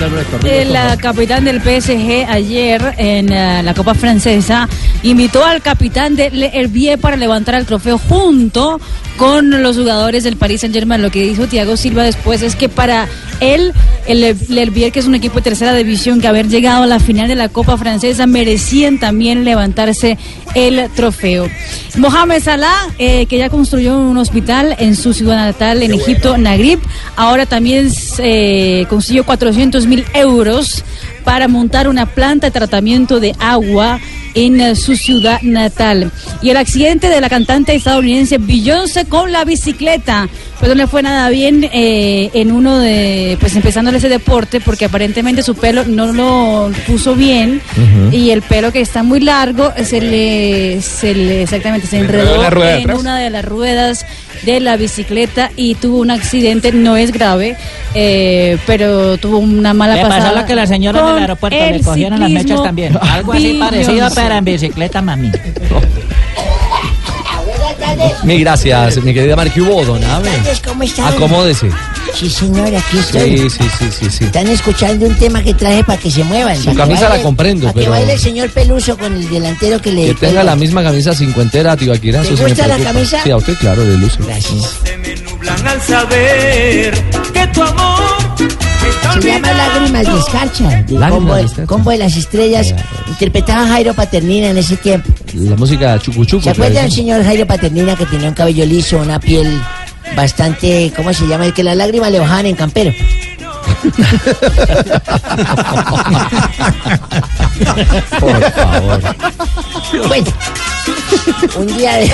el 0.45 0.75
eh, 0.75 0.97
capitán 1.01 1.43
del 1.43 1.59
PSG, 1.61 2.29
ayer 2.29 2.95
en 2.97 3.31
eh, 3.31 3.61
la 3.61 3.73
Copa 3.73 3.93
Francesa, 3.93 4.69
invitó 5.01 5.43
al 5.43 5.61
capitán 5.61 6.15
de 6.15 6.31
Le 6.31 6.57
Herbier 6.57 6.97
para 6.97 7.17
levantar 7.17 7.55
el 7.55 7.65
trofeo 7.65 7.97
junto 7.97 8.79
con 9.17 9.61
los 9.61 9.77
jugadores 9.77 10.23
del 10.23 10.37
Paris 10.37 10.61
Saint 10.61 10.73
Germain. 10.73 11.01
Lo 11.01 11.11
que 11.11 11.23
dijo 11.23 11.47
Thiago 11.47 11.75
Silva 11.75 12.03
después 12.03 12.41
es 12.41 12.55
que 12.55 12.69
para 12.69 13.07
él, 13.41 13.73
el 14.07 14.21
Le 14.21 14.61
Herbier, 14.61 14.91
que 14.91 14.99
es 14.99 15.07
un 15.07 15.15
equipo 15.15 15.35
de 15.35 15.41
tercera 15.41 15.73
división, 15.73 16.21
que 16.21 16.27
haber 16.27 16.47
llegado 16.47 16.83
a 16.83 16.87
la 16.87 16.99
final 16.99 17.27
de 17.27 17.35
la 17.35 17.49
Copa 17.49 17.77
Francesa, 17.77 18.25
merecían 18.27 18.99
también 18.99 19.43
levantarse 19.43 20.17
el 20.55 20.89
trofeo. 20.95 21.49
Mohamed 21.97 22.41
Salah, 22.41 22.87
eh, 22.97 23.25
que 23.27 23.37
ya 23.37 23.49
construyó 23.49 23.97
un 23.99 24.17
hospital 24.17 24.75
en 24.79 24.95
su 24.95 25.13
ciudad 25.13 25.35
natal, 25.35 25.83
en 25.83 25.93
Egipto, 25.93 26.37
Nagrib, 26.37 26.79
ahora 27.15 27.45
también 27.45 27.91
eh, 28.19 28.85
consiguió 28.89 29.25
400 29.33 29.87
mil 29.87 30.05
euros 30.13 30.83
para 31.23 31.47
montar 31.47 31.87
una 31.87 32.05
planta 32.05 32.47
de 32.47 32.51
tratamiento 32.51 33.19
de 33.19 33.33
agua 33.39 33.99
en 34.35 34.61
eh, 34.61 34.75
su 34.75 34.95
ciudad 34.95 35.41
natal. 35.41 36.11
Y 36.43 36.51
el 36.51 36.57
accidente 36.57 37.09
de 37.09 37.19
la 37.19 37.29
cantante 37.29 37.73
estadounidense 37.73 38.37
Beyoncé 38.37 39.05
con 39.05 39.31
la 39.31 39.43
bicicleta, 39.43 40.29
pues 40.63 40.69
no 40.77 40.81
le 40.81 40.87
fue 40.87 41.03
nada 41.03 41.29
bien 41.29 41.69
eh, 41.73 42.29
en 42.33 42.49
uno 42.53 42.79
de, 42.79 43.35
pues 43.41 43.53
empezándole 43.53 43.97
ese 43.97 44.07
deporte, 44.07 44.61
porque 44.61 44.85
aparentemente 44.85 45.43
su 45.43 45.55
pelo 45.55 45.83
no 45.83 46.13
lo 46.13 46.71
puso 46.87 47.15
bien 47.15 47.61
y 48.13 48.29
el 48.29 48.41
pelo 48.43 48.71
que 48.71 48.79
está 48.79 49.03
muy 49.03 49.19
largo 49.19 49.73
se 49.83 49.99
le, 49.99 50.81
se 50.81 51.13
le 51.15 51.41
exactamente 51.43 51.85
se 51.87 51.97
enredó 51.97 52.35
en 52.35 52.45
atrás. 52.45 52.97
una 52.97 53.19
de 53.19 53.29
las 53.29 53.43
ruedas 53.43 54.05
de 54.43 54.61
la 54.61 54.77
bicicleta 54.77 55.51
y 55.57 55.75
tuvo 55.75 55.99
un 55.99 56.11
accidente, 56.11 56.71
no 56.71 56.95
es 56.95 57.11
grave, 57.11 57.57
eh, 57.93 58.57
pero 58.65 59.17
tuvo 59.17 59.39
una 59.39 59.73
mala 59.73 59.95
Le 59.95 60.01
pasada. 60.03 60.23
pasó 60.29 60.39
lo 60.39 60.45
que 60.45 60.55
la 60.55 60.65
señora 60.65 60.99
en 60.99 61.05
con 61.05 61.15
el 61.15 61.21
aeropuerto 61.23 61.57
le 61.59 61.81
cogieron 61.81 62.21
las 62.21 62.29
mechas 62.29 62.63
también. 62.63 62.97
Algo 63.01 63.33
así 63.33 63.53
parecido, 63.59 64.07
pero 64.15 64.35
en 64.35 64.45
bicicleta, 64.45 65.01
mami. 65.01 65.29
Mil 68.23 68.39
gracias, 68.39 68.97
mi 69.03 69.13
querida 69.13 69.35
Mari. 69.35 69.49
¿Qué 69.49 69.61
hubo, 69.61 69.83
don 69.85 70.03
Abe? 70.03 70.29
¿Cómo 70.65 70.83
están? 70.83 71.13
Acomódese. 71.13 71.69
Sí, 72.13 72.29
señor, 72.29 72.73
aquí 72.75 72.97
estoy. 72.97 73.37
Sí, 73.37 73.49
sí, 73.49 73.69
sí, 73.79 73.85
sí, 73.99 74.09
sí. 74.09 74.23
Están 74.25 74.47
escuchando 74.47 75.05
un 75.07 75.15
tema 75.15 75.41
que 75.43 75.53
traje 75.53 75.83
para 75.83 75.99
que 75.99 76.11
se 76.11 76.23
muevan. 76.23 76.57
Su 76.57 76.73
camisa 76.75 77.09
la 77.09 77.21
comprendo, 77.21 77.63
para 77.67 77.73
pero- 77.73 77.85
que 77.85 77.89
baile 77.89 78.13
el 78.13 78.19
señor 78.19 78.49
Peluso 78.51 78.97
con 78.97 79.13
el 79.13 79.29
delantero 79.29 79.81
que 79.81 79.91
le... 79.91 80.07
Que 80.07 80.13
tenga 80.15 80.43
la 80.43 80.55
misma 80.55 80.83
camisa 80.83 81.13
cincuentera, 81.13 81.75
Tibaquirazo. 81.75 82.29
¿Te 82.29 82.37
se 82.37 82.43
me 82.43 82.49
gusta 82.49 82.67
la 82.67 82.77
camisa? 82.77 83.21
Sí, 83.23 83.31
a 83.31 83.37
usted, 83.37 83.55
claro, 83.57 83.83
de 83.83 83.97
luce. 83.97 84.17
Gracias. 84.23 84.79
al 85.65 85.81
saber 85.81 86.93
que 87.33 87.47
tu 87.47 87.61
amor... 87.61 88.22
Se 89.21 89.27
llama 89.29 89.53
Lágrimas 89.53 90.05
de 90.05 90.19
Escarcha, 90.19 90.85
combo, 91.09 91.35
de. 91.35 91.65
Combo 91.65 91.91
de 91.91 91.97
las 91.97 92.17
Estrellas. 92.17 92.73
Interpretaba 93.07 93.67
Jairo 93.67 93.93
Paternina 93.93 94.49
en 94.49 94.57
ese 94.57 94.75
tiempo. 94.77 95.09
La 95.33 95.55
música 95.55 95.99
chucuchuco. 95.99 96.43
¿Se 96.43 96.49
acuerdan, 96.49 96.89
señor 96.91 97.23
Jairo 97.23 97.45
Paternina, 97.45 97.95
que 97.95 98.05
tenía 98.05 98.29
un 98.29 98.33
cabello 98.33 98.65
liso, 98.65 98.97
una 98.97 99.19
piel 99.19 99.61
bastante, 100.15 100.91
¿cómo 100.95 101.13
se 101.13 101.27
llama? 101.27 101.45
El 101.45 101.53
que 101.53 101.63
las 101.63 101.77
lágrimas 101.77 102.11
le 102.11 102.19
bajaban 102.19 102.45
en 102.45 102.55
campero. 102.55 102.91
Por 108.19 108.51
favor. 108.51 109.01
Bueno, 110.07 110.31
un 111.57 111.67
día 111.77 111.97
de, 111.97 112.11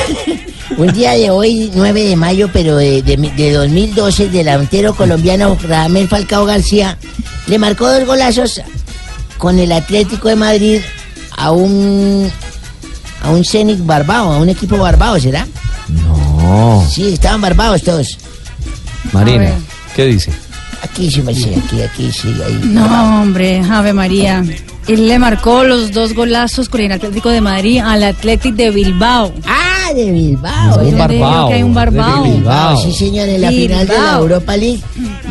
un 0.77 0.87
día 0.93 1.11
de 1.13 1.29
hoy, 1.29 1.71
9 1.73 2.03
de 2.03 2.15
mayo, 2.15 2.49
pero 2.51 2.75
de, 2.75 3.01
de, 3.01 3.17
de 3.17 3.53
2012, 3.53 4.23
el 4.23 4.31
delantero 4.31 4.93
colombiano 4.95 5.57
Ramel 5.67 6.07
Falcao 6.07 6.45
García 6.45 6.97
le 7.47 7.59
marcó 7.59 7.87
dos 7.89 8.05
golazos 8.05 8.61
con 9.37 9.59
el 9.59 9.71
Atlético 9.71 10.27
de 10.29 10.35
Madrid 10.35 10.81
a 11.37 11.51
un 11.51 12.31
a 13.23 13.29
un 13.31 13.43
Zenit 13.43 13.85
Barbao, 13.85 14.33
a 14.33 14.37
un 14.37 14.49
equipo 14.49 14.77
Barbao, 14.77 15.19
¿será? 15.19 15.45
No. 15.87 16.87
Sí, 16.89 17.13
estaban 17.13 17.41
barbados 17.41 17.83
todos. 17.83 18.17
Marina, 19.11 19.53
¿qué 19.95 20.05
dice? 20.05 20.31
Aquí 20.99 21.09
sí, 21.09 21.21
me 21.21 21.33
sí, 21.33 21.49
aquí, 21.55 21.81
aquí 21.81 22.11
sí, 22.11 22.27
ahí. 22.45 22.59
No, 22.65 23.21
hombre, 23.21 23.61
Ave 23.61 23.93
María. 23.93 24.43
Él 24.85 25.07
le 25.07 25.17
marcó 25.17 25.63
los 25.63 25.93
dos 25.93 26.13
golazos 26.13 26.67
con 26.67 26.81
el 26.81 26.91
Atlético 26.91 27.29
de 27.29 27.39
Madrid 27.39 27.79
al 27.79 28.03
Atlético 28.03 28.57
de 28.57 28.69
Bilbao. 28.69 29.31
Ah, 29.47 29.93
de 29.95 30.11
Bilbao. 30.11 30.77
Un 30.81 30.97
Barbao, 30.97 31.47
que 31.47 31.53
hay 31.53 31.63
un 31.63 31.73
Barbao. 31.73 32.25
De 32.25 32.31
Bilbao, 32.31 32.83
sí, 32.83 32.91
señor, 32.91 33.29
en 33.29 33.39
la 33.39 33.49
final 33.49 33.87
de 33.87 33.93
la 33.93 33.99
Bilbao. 34.01 34.21
Europa 34.23 34.57
League. 34.57 34.81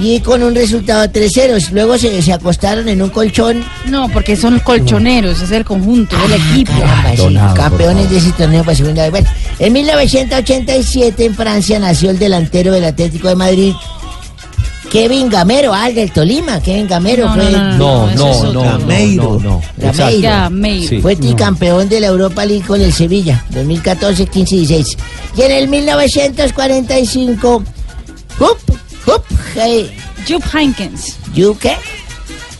Y 0.01 0.20
con 0.20 0.43
un 0.43 0.55
resultado 0.55 1.05
3-0. 1.05 1.70
Luego 1.73 1.99
se, 1.99 2.23
se 2.23 2.32
acostaron 2.32 2.89
en 2.89 3.03
un 3.03 3.11
colchón. 3.11 3.62
No, 3.90 4.09
porque 4.09 4.36
son 4.36 4.61
colchoneros, 4.61 5.43
es 5.43 5.51
el 5.51 5.66
conjunto 5.66 6.16
del 6.16 6.32
equipo. 6.32 6.73
Caramba, 6.81 7.15
sí, 7.15 7.55
campeones 7.55 8.09
de 8.09 8.16
ese 8.16 8.32
torneo 8.32 8.65
para 8.65 8.74
segunda 8.74 9.03
vez. 9.03 9.11
Bueno, 9.11 9.28
en 9.59 9.73
1987 9.74 11.27
en 11.27 11.35
Francia 11.35 11.78
nació 11.78 12.09
el 12.09 12.19
delantero 12.19 12.73
del 12.73 12.85
Atlético 12.85 13.28
de 13.28 13.35
Madrid. 13.35 13.74
Kevin 14.90 15.28
Gamero, 15.28 15.74
ah, 15.74 15.89
el 15.89 15.94
del 15.94 16.10
Tolima, 16.12 16.60
Kevin 16.60 16.89
Gamero 16.89 17.27
No, 17.27 17.35
fue. 17.35 17.51
no, 17.52 17.74
no, 18.15 18.52
no. 18.52 18.62
Gameiro. 18.62 19.39
no, 19.40 19.60
Gameiro. 19.77 20.20
Gameiro. 20.28 20.89
Sí. 20.89 21.01
Fue 21.01 21.15
tricampeón 21.16 21.89
de 21.89 22.01
la 22.01 22.06
Europa 22.09 22.44
League 22.47 22.65
con 22.66 22.81
el 22.81 22.93
Sevilla, 22.93 23.44
2014, 23.51 24.27
15 24.27 24.55
y 24.56 24.59
16. 24.66 24.98
Y 25.36 25.43
en 25.43 25.51
el 25.52 25.69
1945, 25.69 27.62
Hup, 28.40 28.59
Hup, 29.06 29.24
hey, 29.55 29.90
Jupp 30.27 30.43
Heynckes. 30.55 31.16
¿you 31.35 31.56
qué? 31.59 31.77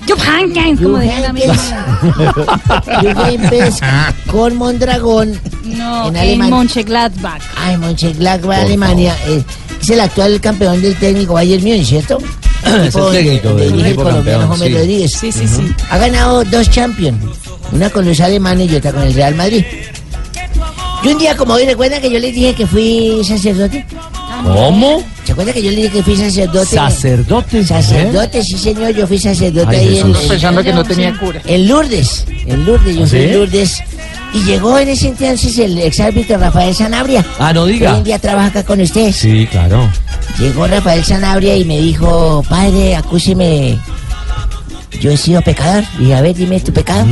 Jupp 0.07 0.21
Heynckes, 0.21 0.81
como 0.81 0.99
diría 0.99 1.21
la. 1.21 1.29
Juventus 3.01 3.81
con 4.31 4.57
Mondragón 4.57 5.39
No, 5.65 6.09
en 6.09 6.17
en. 6.17 6.51
Mönchengladbach. 6.51 7.43
Ay, 7.57 7.77
Mönchengladbach, 7.77 8.43
Por 8.61 8.67
Alemania. 8.67 9.17
Es 9.89 9.95
el 9.95 10.01
actual 10.01 10.39
campeón 10.41 10.83
del 10.83 10.95
técnico 10.97 11.33
Bayern 11.33 11.63
Múnich, 11.63 11.87
¿cierto? 11.87 12.19
Es 12.85 12.95
el 12.95 13.11
técnico 13.11 13.55
del 13.55 13.95
colombiano 13.95 14.41
campeón, 14.41 14.49
James 14.51 14.69
sí. 14.69 14.75
Rodríguez. 14.75 15.13
Sí, 15.13 15.33
sí, 15.33 15.49
sí. 15.49 15.75
Ha 15.89 15.97
ganado 15.97 16.45
dos 16.45 16.69
Champions. 16.71 17.19
Una 17.73 17.89
con 17.89 18.05
los 18.07 18.21
alemanes 18.21 18.71
y 18.71 18.77
otra 18.77 18.93
con 18.93 19.03
el 19.03 19.15
Real 19.15 19.35
Madrid. 19.35 19.65
Y 21.03 21.09
un 21.09 21.19
día, 21.19 21.37
como 21.37 21.55
hoy, 21.55 21.65
¿recuerdan 21.65 22.03
que 22.03 22.11
yo 22.11 22.19
les 22.19 22.35
dije 22.35 22.55
que 22.55 22.67
fui 22.67 23.23
sacerdote? 23.25 23.87
¿Cómo? 24.45 25.03
¿Se 25.25 25.33
acuerdan 25.33 25.55
que 25.55 25.63
yo 25.63 25.71
les 25.71 25.77
dije 25.85 25.91
que 25.91 26.03
fui 26.03 26.17
sacerdote? 26.17 26.75
¿Sacerdote? 26.77 27.65
Sacerdote, 27.65 28.43
sí 28.43 28.59
señor, 28.59 28.91
yo 28.95 29.07
fui 29.07 29.19
sacerdote 29.19 29.77
Ay, 29.77 29.89
ahí 29.89 29.99
en. 30.01 30.13
Pensando 30.13 30.63
que 30.63 30.73
no 30.73 30.85
tenía 30.85 31.19
cura. 31.19 31.41
En 31.47 31.67
Lourdes, 31.67 32.27
en 32.29 32.67
Lourdes, 32.67 32.95
yo 32.97 33.05
¿Ah, 33.05 33.07
fui 33.07 33.19
sí? 33.19 33.25
en 33.25 33.35
Lourdes. 33.39 33.83
Y 34.35 34.43
llegó 34.45 34.79
en 34.79 34.89
ese 34.89 35.09
entonces 35.09 35.59
el 35.59 35.79
exárbitro 35.79 36.39
Rafael 36.39 36.75
Sanabria. 36.75 37.25
Ah, 37.39 37.53
no 37.53 37.65
diga. 37.67 37.93
Hoy 37.93 37.99
en 37.99 38.05
día 38.05 38.19
trabaja 38.19 38.49
acá 38.49 38.65
con 38.65 38.81
ustedes. 38.81 39.17
Sí, 39.17 39.47
claro. 39.51 39.89
Llegó 40.39 40.67
Rafael 40.67 41.05
Sanabria 41.05 41.57
y 41.57 41.65
me 41.65 41.81
dijo, 41.81 42.45
padre, 42.49 42.95
acúseme. 42.97 43.79
Yo 45.01 45.11
he 45.11 45.17
sido 45.17 45.41
pecador. 45.43 45.85
Y 45.99 46.13
a 46.13 46.21
ver, 46.21 46.37
dime 46.37 46.61
tu 46.61 46.73
pecado. 46.73 47.07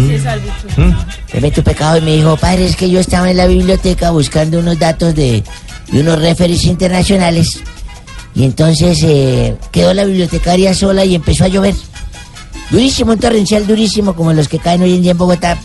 Dime 1.32 1.50
tu 1.50 1.62
pecado. 1.62 1.98
Y 1.98 2.00
me 2.02 2.16
dijo, 2.16 2.36
padre, 2.36 2.66
es 2.66 2.76
que 2.76 2.90
yo 2.90 3.00
estaba 3.00 3.30
en 3.30 3.38
la 3.38 3.46
biblioteca 3.46 4.10
buscando 4.10 4.58
unos 4.58 4.78
datos 4.78 5.14
de, 5.14 5.42
de 5.90 6.00
unos 6.00 6.20
referees 6.20 6.64
internacionales. 6.64 7.60
Y 8.34 8.44
entonces 8.44 9.02
eh, 9.02 9.56
quedó 9.72 9.94
la 9.94 10.04
bibliotecaria 10.04 10.74
sola 10.74 11.04
y 11.04 11.14
empezó 11.14 11.44
a 11.44 11.48
llover. 11.48 11.74
Durísimo, 12.70 13.12
un 13.12 13.18
torrencial 13.18 13.66
durísimo, 13.66 14.14
como 14.14 14.32
los 14.32 14.48
que 14.48 14.58
caen 14.58 14.82
hoy 14.82 14.96
en 14.96 15.02
día 15.02 15.12
en 15.12 15.18
Bogotá. 15.18 15.56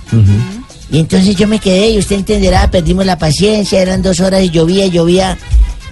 Y 0.92 1.00
entonces 1.00 1.36
yo 1.36 1.48
me 1.48 1.60
quedé, 1.60 1.92
y 1.92 2.00
usted 2.00 2.18
entenderá, 2.18 2.70
perdimos 2.70 3.06
la 3.06 3.18
paciencia, 3.18 3.82
eran 3.82 4.02
dos 4.02 4.20
horas 4.20 4.44
y 4.44 4.50
llovía, 4.50 4.88
llovía. 4.88 5.38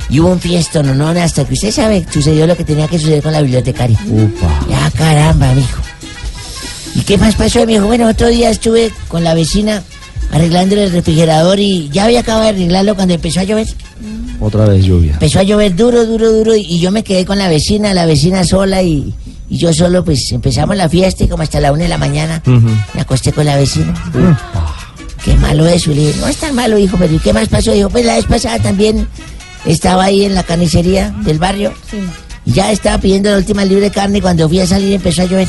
Y 0.09 0.19
hubo 0.19 0.29
un 0.29 0.39
fiesto, 0.39 0.83
no, 0.83 0.93
no, 0.93 1.07
hasta 1.07 1.45
que 1.45 1.53
usted 1.53 1.71
sabe, 1.71 2.05
sucedió 2.11 2.45
lo 2.47 2.57
que 2.57 2.65
tenía 2.65 2.87
que 2.87 2.99
suceder 2.99 3.23
con 3.23 3.31
la 3.31 3.41
bibliotecaria. 3.41 3.97
Ya, 4.69 4.91
caramba, 4.91 5.53
mijo. 5.53 5.81
¿Y 6.95 7.01
qué 7.01 7.17
más 7.17 7.35
pasó? 7.35 7.59
Me 7.65 7.73
dijo, 7.73 7.85
bueno, 7.85 8.07
otro 8.07 8.27
día 8.27 8.49
estuve 8.49 8.91
con 9.07 9.23
la 9.23 9.35
vecina 9.35 9.83
arreglando 10.31 10.75
el 10.75 10.91
refrigerador 10.91 11.59
y 11.59 11.89
ya 11.89 12.05
había 12.05 12.21
acabado 12.21 12.43
de 12.45 12.49
arreglarlo 12.49 12.95
cuando 12.95 13.13
empezó 13.13 13.39
a 13.39 13.43
llover. 13.43 13.67
Otra 14.39 14.65
vez 14.65 14.83
lluvia. 14.85 15.13
Empezó 15.13 15.39
a 15.39 15.43
llover 15.43 15.75
duro, 15.75 16.05
duro, 16.05 16.31
duro 16.31 16.55
y, 16.55 16.79
yo 16.79 16.91
me 16.91 17.03
quedé 17.03 17.25
con 17.25 17.37
la 17.37 17.47
vecina, 17.47 17.93
la 17.93 18.05
vecina 18.05 18.43
sola 18.43 18.81
y, 18.81 19.13
y 19.49 19.57
yo 19.57 19.73
solo, 19.73 20.03
pues 20.03 20.31
empezamos 20.31 20.75
la 20.75 20.89
fiesta 20.89 21.23
y 21.23 21.27
como 21.27 21.43
hasta 21.43 21.59
la 21.59 21.71
una 21.71 21.83
de 21.83 21.89
la 21.89 21.97
mañana 21.97 22.41
me 22.45 23.01
acosté 23.01 23.31
con 23.31 23.45
la 23.45 23.57
vecina. 23.57 23.93
Qué 25.23 25.35
malo 25.35 25.67
eso. 25.67 25.91
Le 25.91 26.07
dije, 26.07 26.19
no 26.19 26.27
es 26.27 26.37
tan 26.37 26.55
malo, 26.55 26.77
hijo, 26.77 26.97
pero 26.97 27.13
¿y 27.13 27.19
qué 27.19 27.33
más 27.33 27.47
pasó? 27.49 27.71
Dijo, 27.71 27.89
pues 27.89 28.05
la 28.05 28.15
vez 28.15 28.25
pasada 28.25 28.59
también 28.59 29.07
estaba 29.65 30.05
ahí 30.05 30.25
en 30.25 30.35
la 30.35 30.43
carnicería 30.43 31.09
del 31.23 31.39
barrio. 31.39 31.73
Y 32.45 32.51
ya 32.53 32.71
estaba 32.71 32.97
pidiendo 32.99 33.29
la 33.29 33.37
última 33.37 33.65
libre 33.65 33.85
de 33.85 33.91
carne 33.91 34.19
y 34.19 34.21
cuando 34.21 34.47
fui 34.47 34.59
a 34.59 34.67
salir 34.67 34.93
empezó 34.93 35.23
a 35.23 35.25
llover. 35.25 35.47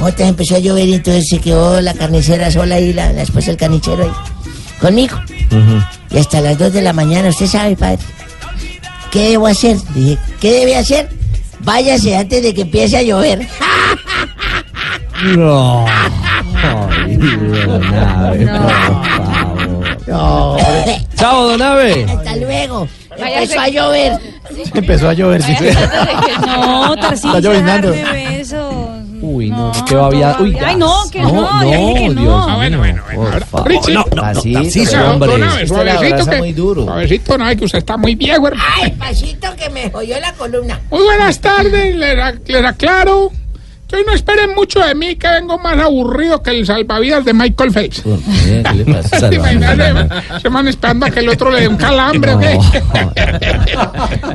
Otra 0.00 0.24
vez 0.24 0.28
empezó 0.28 0.56
a 0.56 0.58
llover 0.58 0.88
y 0.88 0.94
entonces 0.94 1.28
se 1.28 1.38
quedó 1.38 1.80
la 1.80 1.94
carnicera 1.94 2.50
sola 2.50 2.76
ahí, 2.76 2.92
la, 2.92 3.12
la 3.12 3.22
esposa 3.22 3.46
del 3.48 3.56
carnicero 3.56 4.02
ahí, 4.04 4.10
conmigo. 4.80 5.16
Y 6.10 6.18
hasta 6.18 6.40
las 6.40 6.58
2 6.58 6.72
de 6.72 6.82
la 6.82 6.92
mañana, 6.92 7.28
usted 7.28 7.46
sabe, 7.46 7.76
padre. 7.76 7.98
¿Qué 9.10 9.30
debo 9.30 9.46
hacer? 9.46 9.76
Dije, 9.94 10.18
¿qué 10.40 10.52
debe 10.52 10.76
hacer? 10.76 11.08
Váyase 11.60 12.16
antes 12.16 12.42
de 12.42 12.54
que 12.54 12.62
empiece 12.62 12.96
a 12.96 13.02
llover. 13.02 13.46
No. 15.36 15.84
Ay, 16.62 17.16
don 17.16 17.94
Abe, 17.94 18.46
por 18.46 18.70
favor. 18.70 20.06
No. 20.06 20.56
Chao, 21.16 21.48
don 21.48 21.62
Abe. 21.62 22.04
Hasta 22.08 22.36
luego. 22.36 22.88
Váyase. 23.18 23.42
Empezó 23.42 23.60
a 23.60 23.68
llover. 23.68 24.12
Empezó 24.74 25.08
a 25.08 25.12
llover, 25.14 25.42
sí. 25.42 25.54
No, 26.46 26.96
Tarcillo, 26.96 27.38
lloviznando. 27.38 27.90
déjame 27.90 28.40
eso. 28.40 28.88
Uy, 29.24 29.50
no, 29.50 29.70
que 29.88 29.94
va 29.94 30.02
a 30.02 30.06
había. 30.06 30.36
Uy, 30.40 30.56
Ay, 30.64 30.74
no, 30.76 30.94
que 31.12 31.20
no, 31.20 31.30
no, 31.32 31.70
ya 31.70 31.76
dije 31.76 31.94
que 31.94 32.08
no. 32.14 32.20
Dios 32.22 32.44
Ah, 32.48 32.56
bueno, 32.56 32.78
mío, 32.82 33.02
bueno, 33.06 33.30
por 33.30 33.44
favor. 33.44 33.68
Richie. 33.68 33.94
No, 33.94 34.04
no, 34.16 34.22
Así, 34.22 34.50
no, 34.52 34.64
sí, 34.64 34.70
Suavecito, 34.84 35.10
hombre. 35.12 35.38
no, 35.38 35.50
suavecito, 35.66 35.76
abraza 36.14 36.30
que, 36.32 36.38
muy 36.38 36.52
duro. 36.52 36.84
suavecito, 36.84 37.38
no, 37.38 37.56
que 37.56 37.64
usted 37.64 37.78
está 37.78 37.96
muy 37.96 38.14
viejo, 38.16 38.48
hermano. 38.48 38.68
Ay, 38.82 38.90
pasito 38.92 39.54
que 39.56 39.70
me 39.70 39.90
jodió 39.92 40.18
la 40.18 40.32
columna. 40.32 40.80
Muy 40.90 41.04
buenas 41.04 41.38
tardes, 41.38 41.94
les 41.94 42.64
aclaro 42.64 43.30
Entonces 43.92 44.06
no 44.06 44.14
esperen 44.14 44.54
mucho 44.54 44.80
de 44.80 44.94
mí, 44.94 45.16
que 45.16 45.28
vengo 45.28 45.58
más 45.58 45.76
aburrido 45.78 46.42
que 46.42 46.48
el 46.50 46.64
salvavidas 46.64 47.26
de 47.26 47.34
Michael 47.34 47.70
Phelps. 47.72 48.02
¿Qué 48.02 48.62
le 48.74 48.84
pasa? 48.90 49.28
Se- 49.28 50.40
Se 50.40 50.48
van 50.48 50.66
esperando 50.68 51.04
a 51.04 51.10
que 51.10 51.20
el 51.20 51.28
otro 51.28 51.50
le 51.50 51.60
dé 51.60 51.68
un 51.68 51.76
calambre. 51.76 52.32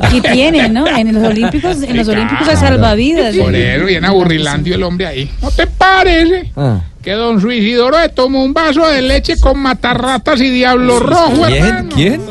Aquí 0.02 0.22
tiene, 0.22 0.70
¿no? 0.70 0.86
En 0.88 1.12
los 1.14 1.24
Olímpicos, 1.24 1.82
en 1.82 1.98
los 1.98 2.08
Olímpicos 2.08 2.48
de 2.48 2.56
salvavidas. 2.56 3.36
Por 3.36 3.56
eso, 3.56 3.86
bien 3.86 4.06
aburrilandio 4.06 4.76
el 4.76 4.84
hombre 4.84 5.08
ahí. 5.08 5.32
¿No 5.42 5.50
te 5.50 5.66
parece? 5.66 6.52
Ah. 6.56 6.80
Que 7.02 7.14
don 7.14 7.40
Suicidoro 7.40 8.00
le 8.00 8.10
tomó 8.10 8.44
un 8.44 8.54
vaso 8.54 8.86
de 8.86 9.02
leche 9.02 9.40
con 9.40 9.58
matarratas 9.60 10.42
y 10.42 10.50
diablo 10.50 11.00
rojo, 11.00 11.46
¿Quién? 11.48 11.66
hermano. 11.66 11.90
¿Quién? 11.96 12.22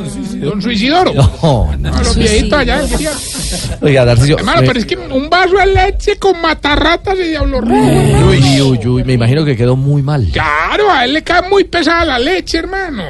Don 0.40 0.60
Suicidoro. 0.60 1.14
No, 1.14 1.74
no. 1.78 1.94
A 1.94 2.02
los 2.02 2.14
viejitos 2.16 2.58
allá. 2.58 2.82
Oiga, 3.80 4.04
Darcio. 4.04 4.38
Hermano, 4.38 4.60
me- 4.62 4.66
pero 4.66 4.78
es 4.80 4.86
que 4.86 4.96
un 4.96 5.28
vaso 5.30 5.56
de 5.56 5.66
leche 5.66 6.16
con 6.18 6.40
matarratas 6.40 7.16
y 7.18 7.28
diablo 7.28 7.60
rojo. 7.60 7.74
Uy, 8.28 8.60
uy, 8.60 8.86
uy, 8.86 9.04
me 9.04 9.12
imagino 9.14 9.44
que 9.44 9.56
quedó 9.56 9.76
muy 9.76 10.02
mal. 10.02 10.28
Claro, 10.32 10.90
a 10.90 11.04
él 11.04 11.12
le 11.14 11.22
cae 11.22 11.48
muy 11.48 11.64
pesada 11.64 12.04
la 12.04 12.18
leche, 12.18 12.58
hermano. 12.58 13.02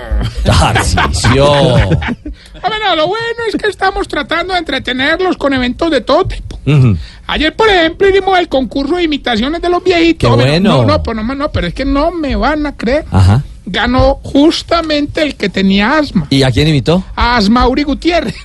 Tarcisio. 0.44 1.46
Hombre, 1.74 2.78
no, 2.84 2.96
lo 2.96 3.06
bueno 3.08 3.24
es 3.48 3.56
que 3.56 3.68
estamos 3.68 4.08
tratando 4.08 4.52
de 4.52 4.58
entretenerlos 4.60 5.36
con 5.36 5.52
eventos 5.52 5.90
de 5.90 6.00
todo 6.00 6.24
tipo. 6.26 6.58
Ujú. 6.66 6.96
Ayer, 7.28 7.54
por 7.54 7.68
ejemplo, 7.68 8.08
hicimos 8.08 8.38
el 8.38 8.48
concurso 8.48 8.96
de 8.96 9.02
imitaciones 9.04 9.60
de 9.60 9.68
los 9.68 9.82
viejitos. 9.82 10.30
Qué 10.30 10.36
bueno. 10.36 10.78
No, 10.82 10.84
no, 10.84 11.02
pues 11.02 11.16
no, 11.16 11.22
no, 11.34 11.50
pero 11.50 11.66
es 11.66 11.74
que 11.74 11.84
no 11.84 12.10
me 12.10 12.36
van 12.36 12.66
a 12.66 12.76
creer. 12.76 13.04
Ajá. 13.10 13.42
Ganó 13.68 14.20
justamente 14.22 15.22
el 15.22 15.34
que 15.34 15.48
tenía 15.48 15.98
asma. 15.98 16.26
¿Y 16.30 16.42
a 16.44 16.50
quién 16.52 16.68
imitó? 16.68 17.02
A 17.16 17.36
Asmauri 17.36 17.82
Gutiérrez. 17.82 18.34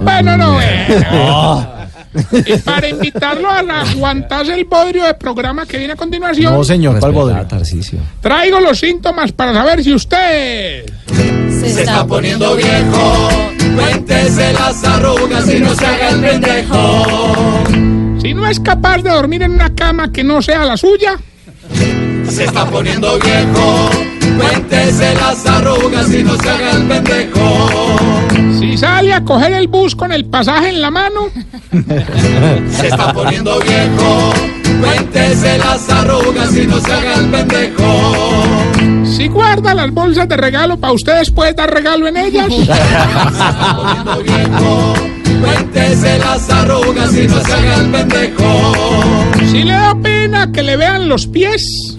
bueno, 0.00 0.36
no, 0.36 0.52
bueno. 0.54 1.84
Y 2.46 2.58
para 2.58 2.88
invitarlo 2.88 3.50
a 3.50 3.58
aguantarse 3.58 4.54
el 4.54 4.64
bodrio 4.66 5.04
de 5.04 5.14
programa 5.14 5.66
que 5.66 5.78
viene 5.78 5.94
a 5.94 5.96
continuación, 5.96 6.54
Respeta, 6.64 7.48
Tarcisio. 7.48 7.98
traigo 8.20 8.60
los 8.60 8.78
síntomas 8.78 9.32
para 9.32 9.52
saber 9.52 9.82
si 9.82 9.92
usted... 9.92 10.84
Se 11.50 11.82
está 11.82 12.06
poniendo 12.06 12.54
viejo, 12.56 13.28
cuéntese 13.74 14.52
las 14.52 14.84
arrugas 14.84 15.48
y 15.52 15.60
no 15.60 15.74
se 15.74 15.86
haga 15.86 16.10
el 16.10 16.20
pendejo. 16.20 17.04
Si 18.20 18.34
no 18.34 18.46
es 18.46 18.60
capaz 18.60 18.98
de 18.98 19.10
dormir 19.10 19.42
en 19.42 19.52
una 19.52 19.74
cama 19.74 20.12
que 20.12 20.22
no 20.22 20.40
sea 20.42 20.64
la 20.64 20.76
suya, 20.76 21.18
Se 22.28 22.44
está 22.44 22.64
poniendo 22.66 23.18
viejo, 23.18 23.90
cuéntese 24.36 25.14
las 25.14 25.46
arrugas 25.46 26.10
y 26.12 26.22
no 26.24 26.36
se 26.36 26.50
haga 26.50 26.70
el 26.72 26.82
pendejo. 26.84 27.68
si 28.58 28.76
sale 28.76 29.12
a 29.12 29.22
coger 29.24 29.52
el 29.52 29.68
bus 29.68 29.94
con 29.94 30.12
el 30.12 30.24
pasaje 30.24 30.68
en 30.70 30.80
la 30.80 30.90
mano, 30.90 31.30
Se 31.72 32.88
está 32.88 33.12
poniendo 33.12 33.58
viejo, 33.60 34.32
cuéntese 34.80 35.58
las 35.58 35.88
arrugas 35.90 36.56
y 36.56 36.66
no 36.66 36.80
se 36.80 36.92
haga 36.92 37.14
el 37.14 37.30
pendejo. 37.30 39.04
si 39.04 39.28
guarda 39.28 39.74
las 39.74 39.90
bolsas 39.90 40.28
de 40.28 40.36
regalo 40.36 40.78
para 40.78 40.92
usted 40.92 41.18
después 41.18 41.54
dar 41.56 41.72
regalo 41.72 42.06
en 42.08 42.16
ellas, 42.16 42.46
poniendo 43.76 44.22
viejo, 44.22 44.94
cuéntese 45.42 46.18
las 46.18 46.50
arrugas 46.50 47.14
y 47.16 47.26
no 47.26 47.40
se 47.40 47.52
haga 47.52 47.76
el 47.76 47.90
pendejo. 47.90 48.72
si 49.50 49.62
le 49.62 49.72
da 49.72 49.94
pena 50.00 50.50
que 50.52 50.62
le 50.62 50.76
vean 50.76 51.08
los 51.08 51.26
pies, 51.26 51.98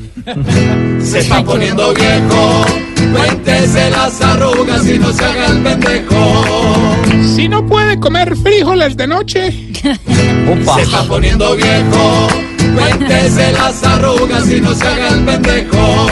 Se 1.03 1.19
está 1.19 1.43
poniendo 1.43 1.93
viejo, 1.93 2.65
cuéntese 3.13 3.89
las 3.91 4.19
arrugas 4.21 4.87
y 4.87 4.97
no 4.97 5.11
se 5.13 5.23
haga 5.23 5.45
el 5.47 5.59
pendejo. 5.61 6.95
si 7.35 7.47
no 7.47 7.65
puede 7.65 7.99
comer 7.99 8.35
frijoles 8.35 8.97
de 8.97 9.07
noche, 9.07 9.51
Se 9.83 10.81
está 10.81 11.03
poniendo 11.07 11.55
viejo, 11.55 12.27
cuéntese 12.75 13.51
las 13.51 13.83
arrugas 13.83 14.49
y 14.49 14.61
no 14.61 14.73
se 14.73 14.87
haga 14.87 15.09
el 15.09 15.25
pendejo. 15.25 16.07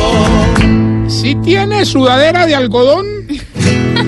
si 1.07 1.33
tiene 1.35 1.83
sudadera 1.85 2.45
de 2.45 2.53
algodón, 2.55 3.05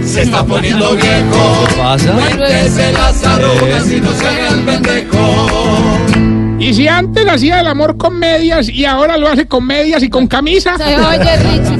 Se 0.05 0.21
está 0.21 0.45
poniendo 0.45 0.91
viejo, 0.95 1.67
pasa? 1.77 2.11
cuéntese 2.11 2.91
las 2.93 3.23
arrugas 3.25 3.91
y 3.91 4.01
no 4.01 4.11
se 4.13 4.27
haga 4.27 4.49
el 4.49 4.59
pendejo. 4.61 5.44
Y 6.65 6.73
si 6.73 6.87
antes 6.87 7.27
hacía 7.27 7.59
el 7.59 7.67
amor 7.67 7.95
con 7.95 8.17
medias 8.17 8.67
y 8.69 8.85
ahora 8.85 9.17
lo 9.17 9.27
hace 9.27 9.45
con 9.45 9.67
medias 9.67 10.01
y 10.01 10.09
con 10.09 10.25
camisa, 10.25 10.75
Se 10.77 10.97
oye, 10.97 11.37
Richie. 11.37 11.77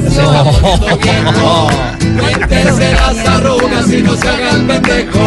Cuéntese 2.20 2.94
las 2.94 3.28
arrugas 3.28 3.92
y 3.92 4.04
no 4.04 4.16
se 4.16 4.30
haga 4.30 4.52
el 4.52 4.68
pendejo. 4.68 5.20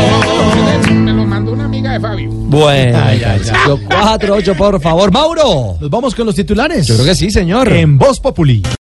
me 0.92 1.12
lo 1.12 1.26
mandó 1.26 1.52
una 1.52 1.64
amiga 1.64 1.92
de 1.92 2.00
Fabio. 2.00 2.30
Bueno, 2.30 2.98
Tarcisio, 3.20 3.80
4-8, 3.80 4.56
por 4.56 4.80
favor. 4.80 5.10
Mauro. 5.10 5.76
Nos 5.80 5.90
vamos 5.90 6.14
con 6.14 6.26
los 6.26 6.36
titulares. 6.36 6.86
Yo 6.86 6.94
creo 6.94 7.06
que 7.06 7.14
sí, 7.16 7.30
señor. 7.30 7.72
En 7.72 7.98
Voz 7.98 8.20
Populi. 8.20 8.62